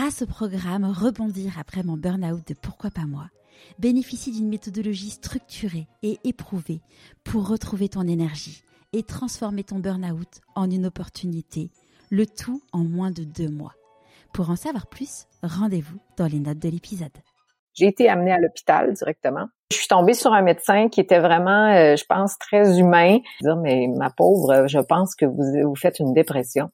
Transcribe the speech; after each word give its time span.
grâce 0.00 0.22
au 0.22 0.26
programme 0.26 0.86
Rebondir 0.86 1.58
après 1.60 1.82
mon 1.82 1.98
burn-out 1.98 2.40
de 2.48 2.54
Pourquoi 2.54 2.88
pas 2.88 3.04
moi, 3.04 3.26
bénéficie 3.78 4.32
d'une 4.32 4.48
méthodologie 4.48 5.10
structurée 5.10 5.88
et 6.02 6.16
éprouvée 6.24 6.80
pour 7.22 7.46
retrouver 7.46 7.90
ton 7.90 8.08
énergie 8.08 8.62
et 8.94 9.02
transformer 9.02 9.62
ton 9.62 9.78
burn-out 9.78 10.40
en 10.54 10.70
une 10.70 10.86
opportunité, 10.86 11.70
le 12.08 12.24
tout 12.24 12.62
en 12.72 12.78
moins 12.78 13.10
de 13.10 13.24
deux 13.24 13.50
mois. 13.50 13.74
Pour 14.32 14.48
en 14.48 14.56
savoir 14.56 14.86
plus, 14.86 15.26
rendez-vous 15.42 15.98
dans 16.16 16.28
les 16.28 16.38
notes 16.38 16.60
de 16.60 16.70
l'épisode. 16.70 17.18
J'ai 17.74 17.88
été 17.88 18.08
amenée 18.08 18.32
à 18.32 18.38
l'hôpital 18.38 18.94
directement. 18.94 19.48
Je 19.70 19.76
suis 19.76 19.88
tombée 19.88 20.14
sur 20.14 20.32
un 20.32 20.40
médecin 20.40 20.88
qui 20.88 21.00
était 21.02 21.20
vraiment, 21.20 21.74
euh, 21.74 21.96
je 21.96 22.06
pense, 22.08 22.38
très 22.38 22.78
humain. 22.78 23.18
Mais 23.58 23.86
ma 23.86 24.08
pauvre, 24.08 24.66
je 24.66 24.78
pense 24.78 25.14
que 25.14 25.26
vous, 25.26 25.68
vous 25.68 25.76
faites 25.76 25.98
une 25.98 26.14
dépression. 26.14 26.70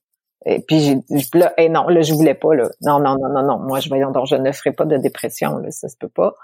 Et 0.48 0.60
puis 0.60 0.80
j'ai 0.80 0.96
là, 1.34 1.52
et 1.58 1.68
non, 1.68 1.88
là 1.88 2.02
je 2.02 2.14
voulais 2.14 2.34
pas 2.34 2.54
là. 2.54 2.68
Non 2.80 3.00
non 3.00 3.16
non 3.20 3.28
non 3.28 3.42
non, 3.42 3.58
moi 3.58 3.80
je 3.80 3.88
voyons 3.88 4.12
donc 4.12 4.26
je 4.30 4.36
ne 4.36 4.52
ferai 4.52 4.72
pas 4.72 4.84
de 4.84 4.96
dépression 4.96 5.58
là, 5.58 5.70
ça 5.72 5.88
se 5.88 5.96
peut 5.96 6.08
pas. 6.08 6.34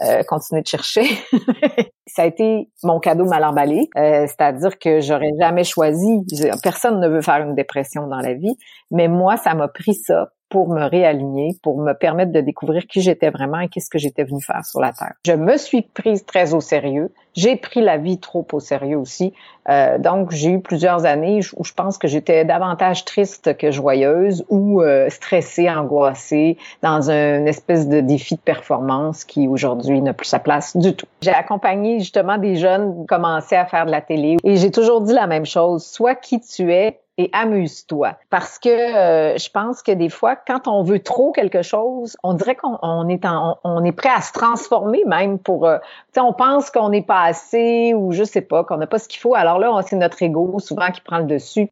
Euh, 0.00 0.22
continuer 0.22 0.62
de 0.62 0.66
chercher. 0.66 1.04
ça 2.06 2.22
a 2.22 2.26
été 2.26 2.70
mon 2.82 2.98
cadeau 2.98 3.26
mal 3.26 3.44
emballé, 3.44 3.90
euh, 3.96 4.26
c'est-à-dire 4.26 4.78
que 4.78 5.00
j'aurais 5.00 5.32
jamais 5.38 5.64
choisi. 5.64 6.24
Personne 6.62 6.98
ne 6.98 7.08
veut 7.08 7.20
faire 7.20 7.42
une 7.42 7.54
dépression 7.54 8.06
dans 8.06 8.20
la 8.20 8.32
vie, 8.32 8.56
mais 8.90 9.08
moi 9.08 9.36
ça 9.36 9.54
m'a 9.54 9.68
pris 9.68 9.94
ça 9.94 10.30
pour 10.52 10.68
me 10.68 10.84
réaligner, 10.84 11.56
pour 11.62 11.78
me 11.78 11.94
permettre 11.94 12.30
de 12.30 12.42
découvrir 12.42 12.86
qui 12.86 13.00
j'étais 13.00 13.30
vraiment 13.30 13.60
et 13.60 13.68
qu'est-ce 13.68 13.88
que 13.88 13.98
j'étais 13.98 14.22
venue 14.22 14.42
faire 14.42 14.62
sur 14.66 14.80
la 14.80 14.92
Terre. 14.92 15.14
Je 15.24 15.32
me 15.32 15.56
suis 15.56 15.80
prise 15.80 16.26
très 16.26 16.52
au 16.52 16.60
sérieux. 16.60 17.10
J'ai 17.32 17.56
pris 17.56 17.80
la 17.80 17.96
vie 17.96 18.18
trop 18.18 18.46
au 18.52 18.60
sérieux 18.60 18.98
aussi. 18.98 19.32
Euh, 19.70 19.96
donc, 19.96 20.30
j'ai 20.30 20.50
eu 20.50 20.60
plusieurs 20.60 21.06
années 21.06 21.40
où 21.56 21.64
je 21.64 21.72
pense 21.72 21.96
que 21.96 22.06
j'étais 22.06 22.44
davantage 22.44 23.06
triste 23.06 23.56
que 23.56 23.70
joyeuse 23.70 24.44
ou 24.50 24.82
euh, 24.82 25.08
stressée, 25.08 25.70
angoissée, 25.70 26.58
dans 26.82 27.10
une 27.10 27.48
espèce 27.48 27.88
de 27.88 28.00
défi 28.00 28.34
de 28.34 28.40
performance 28.40 29.24
qui 29.24 29.48
aujourd'hui 29.48 30.02
n'a 30.02 30.12
plus 30.12 30.26
sa 30.26 30.38
place 30.38 30.76
du 30.76 30.94
tout. 30.94 31.06
J'ai 31.22 31.30
accompagné 31.30 32.00
justement 32.00 32.36
des 32.36 32.56
jeunes 32.56 33.06
commencer 33.06 33.56
à 33.56 33.64
faire 33.64 33.86
de 33.86 33.90
la 33.90 34.02
télé 34.02 34.36
et 34.44 34.56
j'ai 34.56 34.70
toujours 34.70 35.00
dit 35.00 35.14
la 35.14 35.26
même 35.26 35.46
chose. 35.46 35.86
Sois 35.86 36.14
qui 36.14 36.40
tu 36.40 36.70
es, 36.70 37.00
et 37.18 37.30
amuse-toi. 37.32 38.16
Parce 38.30 38.58
que 38.58 38.68
euh, 38.68 39.36
je 39.36 39.50
pense 39.50 39.82
que 39.82 39.92
des 39.92 40.08
fois, 40.08 40.36
quand 40.36 40.66
on 40.66 40.82
veut 40.82 41.00
trop 41.00 41.32
quelque 41.32 41.62
chose, 41.62 42.16
on 42.22 42.34
dirait 42.34 42.56
qu'on 42.56 43.08
est 43.08 43.22
on 43.64 43.84
est 43.84 43.92
prêt 43.92 44.10
à 44.14 44.20
se 44.20 44.32
transformer 44.32 45.02
même 45.06 45.38
pour, 45.38 45.66
euh, 45.66 45.78
on 46.16 46.32
pense 46.32 46.70
qu'on 46.70 46.88
n'est 46.88 47.02
pas 47.02 47.22
assez 47.22 47.94
ou 47.94 48.12
je 48.12 48.24
sais 48.24 48.40
pas, 48.40 48.64
qu'on 48.64 48.78
n'a 48.78 48.86
pas 48.86 48.98
ce 48.98 49.08
qu'il 49.08 49.20
faut. 49.20 49.34
Alors 49.34 49.58
là, 49.58 49.80
c'est 49.86 49.96
notre 49.96 50.22
ego 50.22 50.58
souvent 50.58 50.90
qui 50.90 51.00
prend 51.00 51.18
le 51.18 51.26
dessus. 51.26 51.68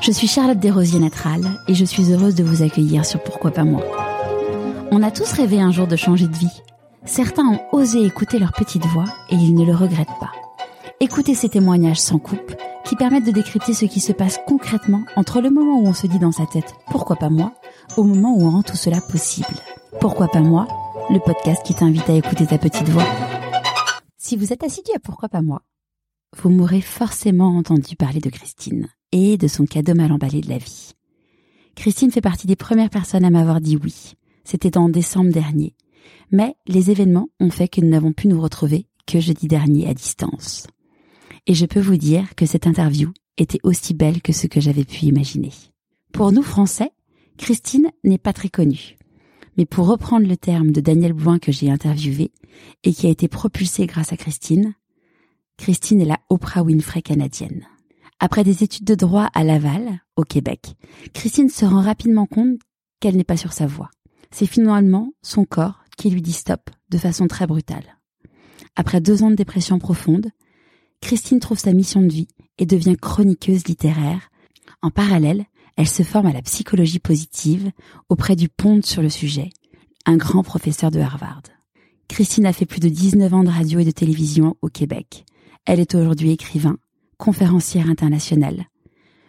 Je 0.00 0.12
suis 0.12 0.28
Charlotte 0.28 0.58
Desrosiers-Natral 0.58 1.40
et 1.66 1.74
je 1.74 1.84
suis 1.84 2.12
heureuse 2.12 2.34
de 2.34 2.44
vous 2.44 2.62
accueillir 2.62 3.04
sur 3.04 3.22
Pourquoi 3.22 3.50
pas 3.50 3.64
moi. 3.64 3.82
On 4.90 5.02
a 5.02 5.10
tous 5.10 5.32
rêvé 5.32 5.60
un 5.60 5.72
jour 5.72 5.86
de 5.86 5.96
changer 5.96 6.26
de 6.26 6.36
vie. 6.36 6.62
Certains 7.04 7.46
ont 7.46 7.60
osé 7.72 8.02
écouter 8.04 8.38
leur 8.38 8.52
petite 8.52 8.84
voix 8.86 9.06
et 9.30 9.34
ils 9.34 9.54
ne 9.54 9.64
le 9.64 9.74
regrettent 9.74 10.06
pas. 10.20 10.43
Écoutez 11.04 11.34
ces 11.34 11.50
témoignages 11.50 12.00
sans 12.00 12.18
coupe 12.18 12.56
qui 12.86 12.96
permettent 12.96 13.26
de 13.26 13.30
décrypter 13.30 13.74
ce 13.74 13.84
qui 13.84 14.00
se 14.00 14.10
passe 14.10 14.40
concrètement 14.46 15.04
entre 15.16 15.42
le 15.42 15.50
moment 15.50 15.78
où 15.78 15.86
on 15.86 15.92
se 15.92 16.06
dit 16.06 16.18
dans 16.18 16.32
sa 16.32 16.46
tête 16.46 16.72
pourquoi 16.86 17.16
pas 17.16 17.28
moi 17.28 17.52
au 17.98 18.04
moment 18.04 18.34
où 18.34 18.46
on 18.46 18.50
rend 18.52 18.62
tout 18.62 18.74
cela 18.74 19.02
possible. 19.02 19.54
Pourquoi 20.00 20.28
pas 20.28 20.40
moi 20.40 20.66
Le 21.10 21.18
podcast 21.18 21.62
qui 21.62 21.74
t'invite 21.74 22.08
à 22.08 22.14
écouter 22.14 22.46
ta 22.46 22.56
petite 22.56 22.88
voix. 22.88 23.04
Si 24.16 24.34
vous 24.34 24.54
êtes 24.54 24.64
assidu 24.64 24.92
à 24.96 24.98
pourquoi 24.98 25.28
pas 25.28 25.42
moi, 25.42 25.60
vous 26.38 26.48
m'aurez 26.48 26.80
forcément 26.80 27.54
entendu 27.54 27.96
parler 27.96 28.20
de 28.20 28.30
Christine 28.30 28.88
et 29.12 29.36
de 29.36 29.46
son 29.46 29.66
cadeau 29.66 29.92
mal 29.92 30.10
emballé 30.10 30.40
de 30.40 30.48
la 30.48 30.56
vie. 30.56 30.92
Christine 31.74 32.12
fait 32.12 32.22
partie 32.22 32.46
des 32.46 32.56
premières 32.56 32.88
personnes 32.88 33.26
à 33.26 33.30
m'avoir 33.30 33.60
dit 33.60 33.76
oui. 33.76 34.14
C'était 34.44 34.78
en 34.78 34.88
décembre 34.88 35.32
dernier. 35.32 35.74
Mais 36.30 36.56
les 36.66 36.90
événements 36.90 37.28
ont 37.40 37.50
fait 37.50 37.68
que 37.68 37.82
nous 37.82 37.90
n'avons 37.90 38.14
pu 38.14 38.26
nous 38.26 38.40
retrouver 38.40 38.86
que 39.06 39.20
jeudi 39.20 39.48
dernier 39.48 39.86
à 39.86 39.92
distance. 39.92 40.66
Et 41.46 41.54
je 41.54 41.66
peux 41.66 41.80
vous 41.80 41.96
dire 41.96 42.34
que 42.36 42.46
cette 42.46 42.66
interview 42.66 43.12
était 43.36 43.60
aussi 43.62 43.92
belle 43.92 44.22
que 44.22 44.32
ce 44.32 44.46
que 44.46 44.60
j'avais 44.60 44.84
pu 44.84 45.06
imaginer. 45.06 45.52
Pour 46.12 46.32
nous 46.32 46.42
Français, 46.42 46.92
Christine 47.36 47.90
n'est 48.02 48.18
pas 48.18 48.32
très 48.32 48.48
connue. 48.48 48.96
Mais 49.56 49.66
pour 49.66 49.86
reprendre 49.86 50.26
le 50.26 50.36
terme 50.36 50.72
de 50.72 50.80
Daniel 50.80 51.12
Blouin 51.12 51.38
que 51.38 51.52
j'ai 51.52 51.70
interviewé 51.70 52.32
et 52.82 52.92
qui 52.92 53.06
a 53.06 53.10
été 53.10 53.28
propulsé 53.28 53.86
grâce 53.86 54.12
à 54.12 54.16
Christine, 54.16 54.74
Christine 55.58 56.00
est 56.00 56.06
la 56.06 56.18
Oprah 56.30 56.62
Winfrey 56.62 57.02
canadienne. 57.02 57.66
Après 58.20 58.42
des 58.42 58.62
études 58.62 58.86
de 58.86 58.94
droit 58.94 59.28
à 59.34 59.44
Laval, 59.44 60.00
au 60.16 60.22
Québec, 60.22 60.74
Christine 61.12 61.50
se 61.50 61.64
rend 61.64 61.82
rapidement 61.82 62.26
compte 62.26 62.58
qu'elle 63.00 63.16
n'est 63.16 63.24
pas 63.24 63.36
sur 63.36 63.52
sa 63.52 63.66
voie. 63.66 63.90
C'est 64.30 64.46
finalement 64.46 65.12
son 65.22 65.44
corps 65.44 65.84
qui 65.96 66.10
lui 66.10 66.22
dit 66.22 66.32
stop 66.32 66.70
de 66.90 66.98
façon 66.98 67.26
très 67.26 67.46
brutale. 67.46 67.98
Après 68.76 69.00
deux 69.00 69.22
ans 69.22 69.30
de 69.30 69.36
dépression 69.36 69.78
profonde, 69.78 70.30
Christine 71.04 71.38
trouve 71.38 71.58
sa 71.58 71.74
mission 71.74 72.00
de 72.00 72.10
vie 72.10 72.28
et 72.56 72.64
devient 72.64 72.96
chroniqueuse 72.96 73.66
littéraire. 73.66 74.30
En 74.80 74.90
parallèle, 74.90 75.44
elle 75.76 75.86
se 75.86 76.02
forme 76.02 76.28
à 76.28 76.32
la 76.32 76.40
psychologie 76.40 76.98
positive 76.98 77.70
auprès 78.08 78.36
du 78.36 78.48
Pont 78.48 78.80
sur 78.82 79.02
le 79.02 79.10
sujet, 79.10 79.50
un 80.06 80.16
grand 80.16 80.42
professeur 80.42 80.90
de 80.90 81.00
Harvard. 81.00 81.42
Christine 82.08 82.46
a 82.46 82.54
fait 82.54 82.64
plus 82.64 82.80
de 82.80 82.88
19 82.88 83.34
ans 83.34 83.44
de 83.44 83.50
radio 83.50 83.80
et 83.80 83.84
de 83.84 83.90
télévision 83.90 84.56
au 84.62 84.68
Québec. 84.68 85.26
Elle 85.66 85.78
est 85.78 85.94
aujourd'hui 85.94 86.30
écrivain, 86.30 86.78
conférencière 87.18 87.90
internationale. 87.90 88.64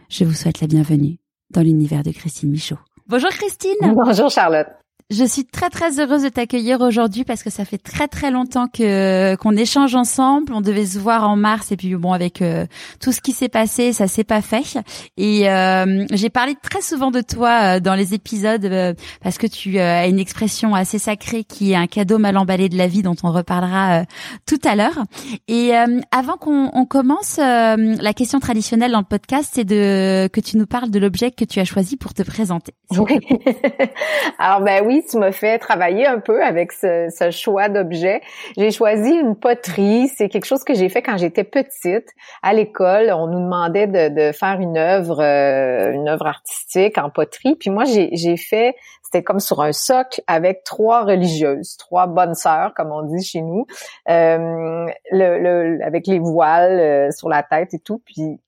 Je 0.07 0.23
vous 0.23 0.33
souhaite 0.33 0.61
la 0.61 0.67
bienvenue 0.67 1.17
dans 1.49 1.61
l'univers 1.61 2.03
de 2.03 2.11
Christine 2.11 2.51
Michaud. 2.51 2.79
Bonjour 3.07 3.31
Christine. 3.31 3.75
Bonjour 3.81 4.29
Charlotte. 4.29 4.67
Je 5.11 5.23
suis 5.23 5.45
très 5.45 5.69
très 5.69 5.99
heureuse 5.99 6.23
de 6.23 6.29
t'accueillir 6.29 6.81
aujourd'hui 6.81 7.25
parce 7.25 7.43
que 7.43 7.51
ça 7.51 7.63
fait 7.63 7.77
très 7.77 8.07
très 8.07 8.31
longtemps 8.31 8.65
que 8.67 9.35
qu'on 9.35 9.55
échange 9.55 9.93
ensemble. 9.93 10.51
On 10.51 10.61
devait 10.61 10.87
se 10.87 10.97
voir 10.97 11.29
en 11.29 11.35
mars 11.35 11.71
et 11.71 11.77
puis 11.77 11.93
bon 11.93 12.11
avec 12.11 12.41
euh, 12.41 12.65
tout 12.99 13.11
ce 13.11 13.21
qui 13.21 13.31
s'est 13.31 13.47
passé, 13.47 13.93
ça 13.93 14.07
s'est 14.07 14.23
pas 14.23 14.41
fait. 14.41 14.79
Et 15.15 15.47
euh, 15.47 16.07
j'ai 16.11 16.31
parlé 16.31 16.55
très 16.59 16.81
souvent 16.81 17.11
de 17.11 17.21
toi 17.21 17.75
euh, 17.75 17.79
dans 17.79 17.93
les 17.93 18.15
épisodes 18.15 18.95
parce 19.21 19.37
que 19.37 19.45
tu 19.45 19.77
as 19.77 20.07
une 20.07 20.17
expression 20.17 20.73
assez 20.73 20.97
sacrée 20.97 21.43
qui 21.43 21.73
est 21.73 21.75
un 21.75 21.85
cadeau 21.85 22.17
mal 22.17 22.35
emballé 22.35 22.67
de 22.67 22.75
la 22.75 22.87
vie 22.87 23.03
dont 23.03 23.15
on 23.21 23.31
reparlera 23.31 24.05
tout 24.47 24.59
à 24.63 24.75
l'heure. 24.75 25.03
Et 25.47 25.73
avant 26.09 26.37
qu'on 26.37 26.71
on 26.73 26.85
commence, 26.85 27.37
la 27.37 28.13
question 28.15 28.39
traditionnelle 28.39 28.91
dans 28.91 28.99
le 28.99 29.05
podcast, 29.05 29.51
c'est 29.53 29.65
de 29.65 30.27
que 30.33 30.41
tu 30.41 30.57
nous 30.57 30.65
parles 30.65 30.89
de 30.89 30.97
l'objet 30.97 31.29
que 31.29 31.45
tu 31.45 31.59
as 31.59 31.65
choisi 31.65 31.95
pour 31.95 32.15
te 32.15 32.23
présenter. 32.23 32.73
Oui. 32.89 33.19
Alors 34.39 34.61
ben 34.61 34.83
oui 34.83 34.94
tu 35.03 35.17
m'as 35.17 35.31
fait 35.31 35.57
travailler 35.57 36.05
un 36.05 36.19
peu 36.19 36.43
avec 36.43 36.71
ce, 36.71 37.07
ce 37.09 37.31
choix 37.31 37.69
d'objet. 37.69 38.21
J'ai 38.57 38.71
choisi 38.71 39.11
une 39.11 39.35
poterie. 39.35 40.07
C'est 40.07 40.29
quelque 40.29 40.45
chose 40.45 40.63
que 40.63 40.73
j'ai 40.73 40.89
fait 40.89 41.01
quand 41.01 41.17
j'étais 41.17 41.43
petite. 41.43 42.09
À 42.43 42.53
l'école, 42.53 43.11
on 43.11 43.27
nous 43.27 43.39
demandait 43.39 43.87
de, 43.87 44.09
de 44.09 44.31
faire 44.31 44.59
une 44.59 44.77
œuvre, 44.77 45.21
euh, 45.21 45.91
une 45.91 46.07
œuvre 46.07 46.27
artistique 46.27 46.97
en 46.97 47.09
poterie. 47.09 47.55
Puis 47.55 47.69
moi, 47.69 47.83
j'ai 47.85 48.37
fait, 48.37 48.75
c'était 49.03 49.23
comme 49.23 49.39
sur 49.39 49.61
un 49.61 49.71
socle 49.71 50.21
avec 50.27 50.63
trois 50.63 51.03
religieuses, 51.03 51.77
trois 51.77 52.07
bonnes 52.07 52.35
sœurs, 52.35 52.73
comme 52.75 52.91
on 52.91 53.03
dit 53.03 53.23
chez 53.23 53.41
nous, 53.41 53.65
euh, 54.09 54.85
le, 55.11 55.39
le, 55.39 55.79
avec 55.83 56.07
les 56.07 56.19
voiles 56.19 56.79
euh, 56.79 57.11
sur 57.11 57.29
la 57.29 57.43
tête 57.43 57.73
et 57.73 57.79
tout. 57.79 58.01
Puis 58.05 58.39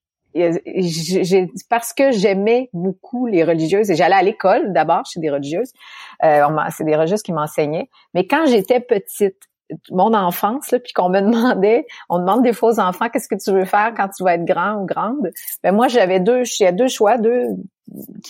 j'ai, 0.75 1.51
parce 1.69 1.93
que 1.93 2.11
j'aimais 2.11 2.69
beaucoup 2.73 3.27
les 3.27 3.43
religieuses 3.43 3.91
et 3.91 3.95
j'allais 3.95 4.15
à 4.15 4.23
l'école 4.23 4.73
d'abord 4.73 5.05
chez 5.05 5.19
des 5.19 5.29
religieuses. 5.29 5.71
Euh, 6.23 6.45
c'est 6.75 6.83
des 6.83 6.95
religieuses 6.95 7.23
qui 7.23 7.33
m'enseignaient. 7.33 7.89
Mais 8.13 8.27
quand 8.27 8.45
j'étais 8.47 8.79
petite, 8.79 9.37
mon 9.91 10.13
enfance, 10.13 10.71
là, 10.71 10.79
puis 10.79 10.93
qu'on 10.93 11.09
me 11.09 11.19
demandait, 11.21 11.85
on 12.09 12.19
demande 12.19 12.43
des 12.43 12.53
fois 12.53 12.71
aux 12.71 12.79
enfants 12.79 13.09
qu'est-ce 13.09 13.27
que 13.27 13.35
tu 13.35 13.51
veux 13.51 13.65
faire 13.65 13.93
quand 13.95 14.09
tu 14.09 14.23
vas 14.23 14.35
être 14.35 14.45
grand 14.45 14.81
ou 14.81 14.85
grande? 14.85 15.31
Ben 15.63 15.73
moi 15.73 15.87
j'avais 15.87 16.19
deux, 16.19 16.43
deux 16.73 16.87
choix, 16.87 17.17
deux, 17.17 17.47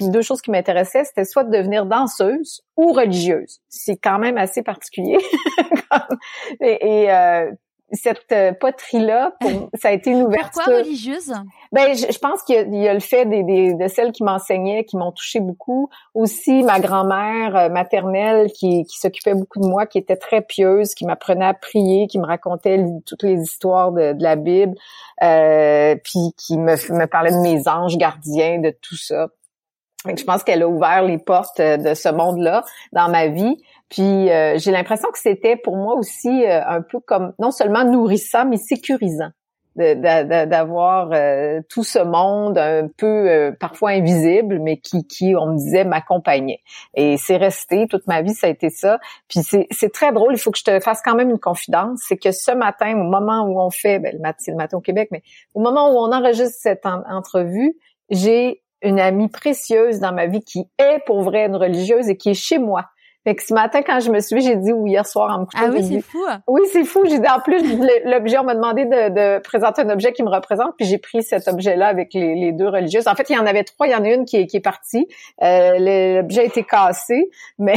deux 0.01 0.21
choses 0.21 0.41
qui 0.41 0.51
m'intéressaient, 0.51 1.03
c'était 1.03 1.25
soit 1.25 1.43
de 1.43 1.55
devenir 1.55 1.85
danseuse 1.85 2.61
ou 2.75 2.91
religieuse. 2.91 3.59
C'est 3.69 3.97
quand 3.97 4.19
même 4.19 4.37
assez 4.37 4.63
particulier. 4.63 5.17
et 6.59 7.11
euh, 7.11 7.51
cette 7.91 8.31
euh, 8.31 8.51
poterie-là, 8.53 9.31
ça 9.73 9.89
a 9.89 9.91
été 9.91 10.11
une 10.11 10.23
ouverture. 10.23 10.63
Pourquoi 10.63 10.77
religieuse? 10.79 11.33
Ben, 11.71 11.95
je, 11.95 12.17
pense 12.19 12.43
qu'il 12.43 12.75
y, 12.75 12.87
a 12.87 12.93
le 12.93 12.99
fait 12.99 13.25
des, 13.25 13.43
des 13.43 13.73
de 13.73 13.87
celles 13.87 14.11
qui 14.11 14.23
m'enseignaient, 14.23 14.83
qui 14.83 14.97
m'ont 14.97 15.11
touché 15.11 15.39
beaucoup. 15.39 15.89
Aussi, 16.13 16.63
ma 16.63 16.79
grand-mère 16.79 17.55
euh, 17.55 17.69
maternelle 17.69 18.51
qui, 18.51 18.83
qui 18.83 18.97
s'occupait 18.97 19.35
beaucoup 19.35 19.59
de 19.59 19.67
moi, 19.67 19.85
qui 19.85 19.97
était 19.97 20.17
très 20.17 20.41
pieuse, 20.41 20.93
qui 20.95 21.05
m'apprenait 21.05 21.45
à 21.45 21.53
prier, 21.53 22.07
qui 22.07 22.19
me 22.19 22.25
racontait 22.25 22.83
toutes 23.05 23.23
les 23.23 23.41
histoires 23.41 23.91
de, 23.91 24.13
de 24.13 24.23
la 24.23 24.35
Bible, 24.35 24.75
euh, 25.23 25.95
puis 26.03 26.33
qui 26.37 26.57
me, 26.57 26.73
me 26.93 27.05
parlait 27.05 27.31
de 27.31 27.41
mes 27.41 27.67
anges 27.67 27.97
gardiens, 27.97 28.59
de 28.59 28.71
tout 28.81 28.97
ça. 28.97 29.27
Je 30.05 30.23
pense 30.23 30.43
qu'elle 30.43 30.61
a 30.61 30.67
ouvert 30.67 31.03
les 31.03 31.17
portes 31.17 31.59
de 31.59 31.93
ce 31.93 32.09
monde-là 32.09 32.63
dans 32.93 33.09
ma 33.09 33.27
vie. 33.27 33.57
Puis 33.89 34.29
euh, 34.29 34.57
j'ai 34.57 34.71
l'impression 34.71 35.09
que 35.11 35.19
c'était 35.19 35.55
pour 35.55 35.77
moi 35.77 35.95
aussi 35.95 36.45
euh, 36.45 36.61
un 36.67 36.81
peu 36.81 36.99
comme 36.99 37.33
non 37.39 37.51
seulement 37.51 37.85
nourrissant 37.85 38.45
mais 38.45 38.57
sécurisant. 38.57 39.29
d'avoir 39.75 41.11
euh, 41.13 41.61
tout 41.69 41.83
ce 41.83 41.99
monde 41.99 42.57
un 42.57 42.87
peu 42.97 43.29
euh, 43.29 43.51
parfois 43.51 43.91
invisible, 43.91 44.59
mais 44.59 44.77
qui, 44.77 45.05
qui 45.07 45.35
on 45.35 45.53
me 45.53 45.57
disait 45.57 45.85
m'accompagnait. 45.85 46.59
Et 46.95 47.17
c'est 47.17 47.37
resté 47.37 47.87
toute 47.87 48.07
ma 48.07 48.21
vie, 48.21 48.33
ça 48.33 48.47
a 48.47 48.49
été 48.49 48.69
ça. 48.69 48.99
Puis 49.29 49.39
c'est 49.43 49.93
très 49.93 50.11
drôle. 50.11 50.33
Il 50.33 50.39
faut 50.39 50.51
que 50.51 50.57
je 50.57 50.63
te 50.63 50.79
fasse 50.79 51.01
quand 51.03 51.15
même 51.15 51.29
une 51.29 51.39
confidence, 51.39 52.01
c'est 52.07 52.17
que 52.17 52.31
ce 52.31 52.51
matin, 52.51 52.93
au 52.99 53.03
moment 53.03 53.43
où 53.43 53.61
on 53.61 53.69
fait, 53.69 53.99
ben, 53.99 54.13
le 54.13 54.19
matin, 54.19 54.43
le 54.47 54.55
matin 54.55 54.77
au 54.77 54.81
Québec, 54.81 55.09
mais 55.11 55.21
au 55.53 55.61
moment 55.61 55.91
où 55.91 55.97
on 55.97 56.11
enregistre 56.11 56.57
cette 56.59 56.85
entrevue, 56.85 57.77
j'ai 58.09 58.61
une 58.81 58.99
amie 58.99 59.29
précieuse 59.29 59.99
dans 59.99 60.13
ma 60.13 60.27
vie 60.27 60.41
qui 60.41 60.67
est 60.77 61.03
pour 61.05 61.21
vrai 61.21 61.45
une 61.45 61.55
religieuse 61.55 62.09
et 62.09 62.17
qui 62.17 62.29
est 62.29 62.33
chez 62.33 62.59
moi. 62.59 62.85
Fait 63.27 63.35
que 63.35 63.43
ce 63.43 63.53
matin, 63.53 63.81
quand 63.81 63.99
je 63.99 64.09
me 64.09 64.21
suis 64.21 64.39
j'ai 64.39 64.55
dit, 64.55 64.71
ou 64.71 64.87
hier 64.87 65.05
soir 65.05 65.35
en 65.35 65.41
me 65.41 65.45
couchant. 65.45 65.65
Ah 65.65 65.69
oui, 65.69 65.85
c'est 65.85 65.99
fou. 65.99 66.23
Oui, 66.47 66.61
c'est 66.71 66.85
fou. 66.85 67.03
J'ai 67.09 67.19
dit, 67.19 67.27
en 67.27 67.41
plus, 67.41 67.61
l'objet, 68.05 68.37
on 68.37 68.45
m'a 68.45 68.55
demandé 68.55 68.85
de, 68.85 69.09
de, 69.09 69.39
présenter 69.39 69.81
un 69.81 69.89
objet 69.89 70.13
qui 70.13 70.23
me 70.23 70.29
représente, 70.29 70.77
puis 70.77 70.85
j'ai 70.85 70.97
pris 70.97 71.23
cet 71.23 71.49
objet-là 71.49 71.87
avec 71.87 72.13
les, 72.13 72.35
les, 72.35 72.53
deux 72.53 72.69
religieuses. 72.69 73.05
En 73.05 73.15
fait, 73.15 73.29
il 73.29 73.35
y 73.35 73.37
en 73.37 73.45
avait 73.45 73.65
trois. 73.65 73.85
Il 73.85 73.91
y 73.91 73.95
en 73.95 74.05
a 74.05 74.07
une 74.07 74.23
qui 74.23 74.37
est, 74.37 74.47
qui 74.47 74.55
est 74.55 74.61
partie. 74.61 75.09
Euh, 75.43 76.19
l'objet 76.21 76.39
a 76.39 76.43
été 76.45 76.63
cassé, 76.63 77.29
mais 77.59 77.75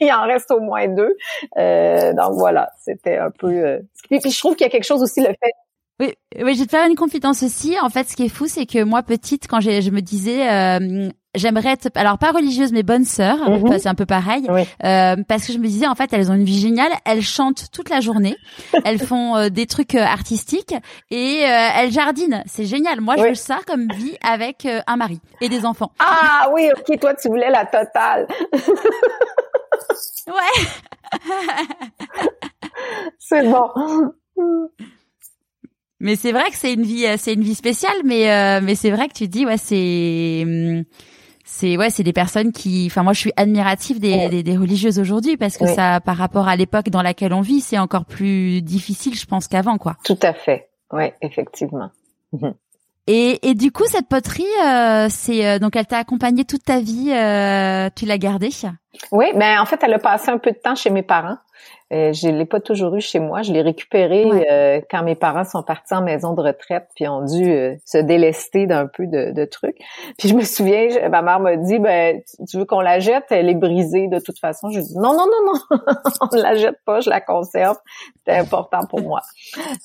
il 0.00 0.12
en 0.12 0.26
reste 0.26 0.52
au 0.52 0.60
moins 0.60 0.86
deux. 0.86 1.16
Euh, 1.56 2.12
donc 2.12 2.34
voilà, 2.34 2.70
c'était 2.78 3.16
un 3.16 3.32
peu... 3.36 3.48
Euh... 3.48 3.80
Puis, 4.08 4.20
puis 4.20 4.30
je 4.30 4.38
trouve 4.38 4.54
qu'il 4.54 4.64
y 4.64 4.68
a 4.68 4.70
quelque 4.70 4.84
chose 4.84 5.02
aussi, 5.02 5.18
le 5.18 5.26
fait 5.26 5.52
oui, 6.00 6.12
oui, 6.42 6.54
je 6.54 6.60
vais 6.60 6.66
te 6.66 6.70
faire 6.70 6.88
une 6.88 6.96
confidence 6.96 7.44
aussi. 7.44 7.76
En 7.80 7.88
fait, 7.88 8.08
ce 8.08 8.16
qui 8.16 8.24
est 8.24 8.28
fou, 8.28 8.48
c'est 8.48 8.66
que 8.66 8.82
moi, 8.82 9.04
petite, 9.04 9.46
quand 9.48 9.60
je 9.60 9.90
me 9.90 10.00
disais, 10.00 10.50
euh, 10.50 11.08
j'aimerais 11.36 11.70
être, 11.70 11.88
alors 11.94 12.18
pas 12.18 12.32
religieuse, 12.32 12.72
mais 12.72 12.82
bonne 12.82 13.04
sœur, 13.04 13.48
mhm. 13.48 13.78
c'est 13.78 13.88
un 13.88 13.94
peu 13.94 14.04
pareil, 14.04 14.44
euh, 14.48 15.14
parce 15.28 15.46
que 15.46 15.52
je 15.52 15.58
me 15.58 15.68
disais, 15.68 15.86
en 15.86 15.94
fait, 15.94 16.12
elles 16.12 16.32
ont 16.32 16.34
une 16.34 16.44
vie 16.44 16.58
géniale, 16.58 16.90
elles 17.04 17.22
chantent 17.22 17.70
toute 17.70 17.90
la 17.90 18.00
journée, 18.00 18.36
elles 18.84 18.98
font 18.98 19.36
euh, 19.36 19.50
des 19.50 19.66
trucs 19.66 19.94
artistiques 19.94 20.74
et 21.12 21.42
elles 21.42 21.92
jardinent. 21.92 22.42
C'est 22.46 22.66
génial. 22.66 23.00
Moi, 23.00 23.14
je 23.16 23.28
veux 23.28 23.34
ça 23.34 23.60
comme 23.64 23.86
vie 23.94 24.16
avec 24.20 24.66
un 24.86 24.96
mari 24.96 25.20
et 25.40 25.48
des 25.48 25.64
enfants. 25.64 25.92
Ah 26.00 26.48
oui, 26.52 26.70
ok, 26.76 26.98
toi, 26.98 27.14
tu 27.14 27.28
voulais 27.28 27.50
la 27.50 27.66
totale. 27.66 28.26
ouais. 30.26 30.64
c'est 33.18 33.48
bon. 33.48 33.70
Mais 36.04 36.16
c'est 36.16 36.32
vrai 36.32 36.44
que 36.50 36.56
c'est 36.56 36.74
une 36.74 36.82
vie, 36.82 37.06
euh, 37.06 37.14
c'est 37.16 37.32
une 37.32 37.42
vie 37.42 37.54
spéciale, 37.54 37.96
mais 38.04 38.30
euh, 38.30 38.60
mais 38.62 38.74
c'est 38.74 38.90
vrai 38.90 39.08
que 39.08 39.14
tu 39.14 39.26
dis 39.26 39.46
ouais 39.46 39.56
c'est 39.56 40.42
hum, 40.44 40.84
c'est 41.46 41.78
ouais 41.78 41.88
c'est 41.88 42.02
des 42.02 42.12
personnes 42.12 42.52
qui, 42.52 42.86
enfin 42.90 43.02
moi 43.02 43.14
je 43.14 43.20
suis 43.20 43.32
admirative 43.38 44.00
des, 44.00 44.42
des, 44.42 44.56
religieuses 44.58 44.98
aujourd'hui 44.98 45.38
parce 45.38 45.56
que 45.56 45.64
ça 45.64 46.00
par 46.00 46.18
rapport 46.18 46.46
à 46.46 46.56
l'époque 46.56 46.90
dans 46.90 47.00
laquelle 47.00 47.32
on 47.32 47.40
vit 47.40 47.62
c'est 47.62 47.78
encore 47.78 48.04
plus 48.04 48.60
difficile 48.60 49.14
je 49.14 49.24
pense 49.24 49.48
qu'avant 49.48 49.78
quoi. 49.78 49.96
Tout 50.04 50.18
à 50.20 50.34
fait, 50.34 50.68
ouais 50.92 51.14
effectivement. 51.22 51.88
Mhm. 52.34 52.52
Et, 53.06 53.48
et 53.48 53.54
du 53.54 53.72
coup 53.72 53.84
cette 53.86 54.06
poterie 54.06 54.44
euh, 54.62 55.06
c'est 55.08 55.58
donc 55.58 55.74
elle 55.74 55.86
t'a 55.86 55.96
accompagnée 55.96 56.44
toute 56.44 56.64
ta 56.64 56.80
vie, 56.80 57.06
tu 57.96 58.04
l'as 58.04 58.18
gardée? 58.18 58.50
Oui, 59.10 59.26
ben, 59.34 59.58
en 59.58 59.64
fait 59.64 59.80
elle 59.82 59.94
a 59.94 59.98
passé 59.98 60.30
un 60.30 60.38
peu 60.38 60.50
de 60.50 60.58
temps 60.58 60.74
chez 60.74 60.90
mes 60.90 61.02
parents. 61.02 61.38
Euh, 61.92 62.12
je 62.14 62.28
l'ai 62.28 62.46
pas 62.46 62.60
toujours 62.60 62.94
eu 62.96 63.00
chez 63.00 63.20
moi. 63.20 63.42
Je 63.42 63.52
l'ai 63.52 63.60
récupéré 63.60 64.24
euh, 64.50 64.80
quand 64.90 65.02
mes 65.02 65.14
parents 65.14 65.44
sont 65.44 65.62
partis 65.62 65.92
en 65.92 66.02
maison 66.02 66.32
de 66.32 66.40
retraite 66.40 66.88
puis 66.96 67.06
ont 67.06 67.24
dû 67.24 67.52
euh, 67.52 67.74
se 67.84 67.98
délester 67.98 68.66
d'un 68.66 68.86
peu 68.86 69.06
de, 69.06 69.32
de, 69.32 69.44
trucs. 69.44 69.76
Puis 70.18 70.30
je 70.30 70.34
me 70.34 70.42
souviens, 70.44 70.88
ma 71.10 71.20
mère 71.20 71.40
m'a 71.40 71.56
dit, 71.56 71.78
ben 71.78 72.22
tu 72.48 72.56
veux 72.56 72.64
qu'on 72.64 72.80
la 72.80 73.00
jette? 73.00 73.24
Elle 73.30 73.50
est 73.50 73.54
brisée 73.54 74.08
de 74.08 74.18
toute 74.18 74.38
façon. 74.38 74.70
Je 74.70 74.80
dis 74.80 74.96
non, 74.96 75.12
non, 75.12 75.26
non, 75.26 75.52
non, 75.52 75.78
on 76.22 76.36
ne 76.36 76.42
la 76.42 76.54
jette 76.56 76.78
pas, 76.86 77.00
je 77.00 77.10
la 77.10 77.20
conserve. 77.20 77.76
C'est 78.26 78.38
important 78.38 78.80
pour 78.88 79.02
moi. 79.02 79.20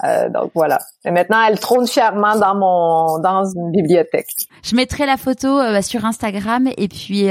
Euh, 0.06 0.30
donc 0.30 0.52
voilà. 0.56 0.80
Et 1.04 1.12
maintenant, 1.12 1.44
elle 1.46 1.60
trône 1.60 1.86
fièrement 1.86 2.38
dans 2.38 2.56
mon 2.56 3.20
dans 3.20 3.44
une 3.44 3.72
bibliothèque. 3.72 4.30
Je 4.64 4.74
mettrai 4.76 5.06
la 5.06 5.18
photo 5.18 5.58
bah, 5.58 5.82
sur 5.82 6.06
Instagram 6.06 6.70
et 6.78 6.88
puis 6.88 7.28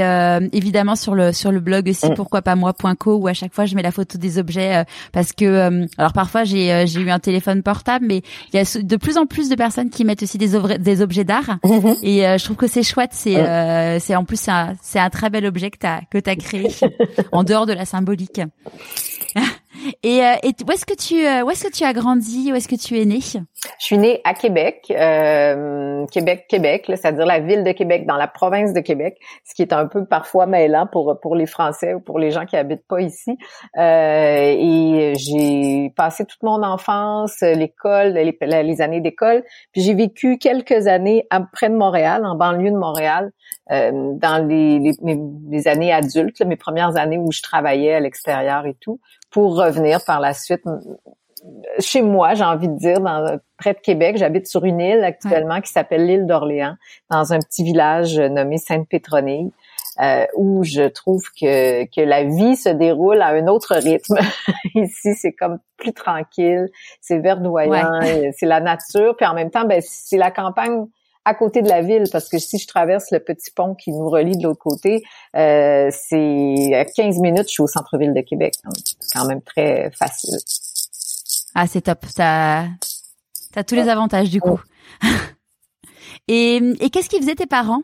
évidemment 0.53 0.95
sur 0.95 1.15
le 1.15 1.33
sur 1.33 1.51
le 1.51 1.59
blog 1.59 1.89
aussi 1.89 2.11
mm. 2.11 2.13
pourquoi 2.13 2.43
pas 2.43 2.55
moi.co 2.55 3.15
où 3.15 3.27
à 3.27 3.33
chaque 3.33 3.53
fois 3.53 3.65
je 3.65 3.75
mets 3.75 3.81
la 3.81 3.91
photo 3.91 4.17
des 4.19 4.37
objets 4.37 4.68
euh, 4.75 4.83
parce 5.11 5.33
que 5.33 5.45
euh, 5.45 5.85
alors 5.97 6.13
parfois 6.13 6.43
j'ai 6.43 6.71
euh, 6.71 6.85
j'ai 6.85 7.01
eu 7.01 7.09
un 7.09 7.19
téléphone 7.19 7.63
portable, 7.63 8.05
mais 8.07 8.21
il 8.53 8.57
y 8.57 8.59
a 8.59 8.81
de 8.81 8.95
plus 8.95 9.17
en 9.17 9.25
plus 9.25 9.49
de 9.49 9.55
personnes 9.55 9.89
qui 9.89 10.05
mettent 10.05 10.23
aussi 10.23 10.37
des, 10.37 10.77
des 10.79 11.01
objets 11.01 11.23
d'art 11.23 11.57
mhm. 11.63 11.95
et 12.03 12.21
je 12.37 12.43
trouve 12.43 12.57
que 12.57 12.67
c'est 12.67 12.83
chouette. 12.83 13.11
C'est 13.13 13.99
c'est 13.99 14.15
en 14.15 14.25
plus 14.25 14.39
c'est 14.39 14.51
un, 14.51 14.75
un 14.95 15.09
très 15.09 15.29
bel 15.29 15.45
objet 15.45 15.71
que 15.71 15.77
t'as 15.77 16.01
que 16.11 16.17
t'as 16.17 16.35
créé 16.35 16.67
en 17.31 17.43
dehors 17.43 17.65
de 17.65 17.73
la 17.73 17.85
symbolique. 17.85 18.41
Et, 20.03 20.23
euh, 20.23 20.35
et 20.43 20.53
où 20.67 20.71
est-ce 20.71 20.85
que 20.85 20.95
tu 20.95 21.25
euh, 21.25 21.43
où 21.43 21.51
est-ce 21.51 21.65
que 21.65 21.71
tu 21.71 21.83
as 21.83 21.93
grandi? 21.93 22.51
Où 22.51 22.55
est-ce 22.55 22.67
que 22.67 22.75
tu 22.75 22.99
es 22.99 23.05
né? 23.05 23.19
Je 23.19 23.39
suis 23.79 23.97
née 23.97 24.21
à 24.23 24.33
Québec, 24.33 24.85
euh, 24.91 26.05
Québec, 26.07 26.45
Québec, 26.47 26.85
c'est-à-dire 26.87 27.25
la 27.25 27.39
ville 27.39 27.63
de 27.63 27.71
Québec, 27.71 28.05
dans 28.05 28.15
la 28.15 28.27
province 28.27 28.73
de 28.73 28.79
Québec, 28.79 29.17
ce 29.45 29.53
qui 29.53 29.61
est 29.61 29.73
un 29.73 29.87
peu 29.87 30.05
parfois 30.05 30.45
mêlant 30.45 30.87
pour 30.87 31.19
pour 31.21 31.35
les 31.35 31.45
Français 31.45 31.93
ou 31.93 31.99
pour 31.99 32.19
les 32.19 32.31
gens 32.31 32.45
qui 32.45 32.55
habitent 32.55 32.87
pas 32.87 33.01
ici. 33.01 33.37
Euh, 33.77 34.55
et 34.57 35.13
j'ai 35.17 35.91
passé 35.95 36.25
toute 36.25 36.43
mon 36.43 36.63
enfance, 36.63 37.41
l'école, 37.41 38.13
les, 38.13 38.37
les 38.41 38.81
années 38.81 39.01
d'école, 39.01 39.43
puis 39.71 39.81
j'ai 39.81 39.93
vécu 39.93 40.37
quelques 40.37 40.87
années 40.87 41.25
près 41.51 41.69
de 41.69 41.75
Montréal, 41.75 42.25
en 42.25 42.35
banlieue 42.35 42.71
de 42.71 42.77
Montréal, 42.77 43.31
euh, 43.71 44.13
dans 44.15 44.47
les, 44.47 44.79
les, 44.79 44.93
mes, 45.03 45.67
années 45.67 45.93
adultes, 45.93 46.41
mes 46.41 46.55
premières 46.55 46.97
années 46.97 47.17
où 47.17 47.31
je 47.31 47.41
travaillais 47.41 47.93
à 47.93 47.99
l'extérieur 47.99 48.65
et 48.65 48.75
tout 48.79 48.99
pour 49.29 49.55
revenir 49.55 50.03
par 50.05 50.19
la 50.19 50.33
suite 50.33 50.63
chez 51.79 52.01
moi, 52.01 52.33
j'ai 52.33 52.43
envie 52.43 52.67
de 52.67 52.77
dire, 52.77 52.99
dans, 52.99 53.39
près 53.57 53.73
de 53.73 53.79
Québec. 53.79 54.17
J'habite 54.17 54.47
sur 54.47 54.65
une 54.65 54.79
île 54.79 55.03
actuellement 55.03 55.61
qui 55.61 55.71
s'appelle 55.71 56.05
l'île 56.05 56.25
d'Orléans, 56.25 56.75
dans 57.09 57.33
un 57.33 57.39
petit 57.39 57.63
village 57.63 58.19
nommé 58.19 58.57
Sainte-Pétronille. 58.57 59.51
Euh, 60.01 60.25
où 60.37 60.63
je 60.63 60.83
trouve 60.83 61.21
que, 61.37 61.83
que 61.83 61.99
la 61.99 62.23
vie 62.23 62.55
se 62.55 62.69
déroule 62.69 63.21
à 63.21 63.29
un 63.29 63.47
autre 63.47 63.75
rythme. 63.75 64.15
Ici, 64.75 65.13
c'est 65.15 65.33
comme 65.33 65.59
plus 65.75 65.91
tranquille, 65.91 66.69
c'est 67.01 67.17
verdoyant, 67.17 67.99
c'est 68.37 68.45
la 68.45 68.61
nature, 68.61 69.17
puis 69.17 69.25
en 69.25 69.33
même 69.33 69.51
temps, 69.51 69.65
ben, 69.65 69.81
c'est 69.83 70.15
la 70.15 70.31
campagne 70.31 70.85
à 71.29 71.35
côté 71.35 71.61
de 71.61 71.69
la 71.69 71.81
ville 71.81 72.05
parce 72.11 72.27
que 72.27 72.39
si 72.39 72.57
je 72.57 72.67
traverse 72.67 73.11
le 73.11 73.19
petit 73.19 73.51
pont 73.51 73.75
qui 73.75 73.91
nous 73.91 74.09
relie 74.09 74.35
de 74.35 74.43
l'autre 74.43 74.59
côté, 74.59 75.03
euh, 75.35 75.89
c'est 75.91 76.73
à 76.73 76.85
15 76.85 77.19
minutes, 77.19 77.43
je 77.43 77.53
suis 77.53 77.63
au 77.63 77.67
centre-ville 77.67 78.13
de 78.13 78.21
Québec. 78.21 78.55
c'est 78.73 79.13
quand 79.13 79.25
même 79.25 79.41
très 79.41 79.91
facile. 79.91 80.37
Ah, 81.53 81.67
c'est 81.67 81.81
top. 81.81 82.05
Ça, 82.05 82.65
t'as 83.53 83.63
tous 83.63 83.75
les 83.75 83.87
avantages 83.89 84.29
du 84.29 84.41
coup. 84.41 84.59
et, 86.27 86.57
et 86.79 86.89
qu'est-ce 86.89 87.09
qu'ils 87.09 87.21
faisaient 87.21 87.35
tes 87.35 87.45
parents 87.45 87.81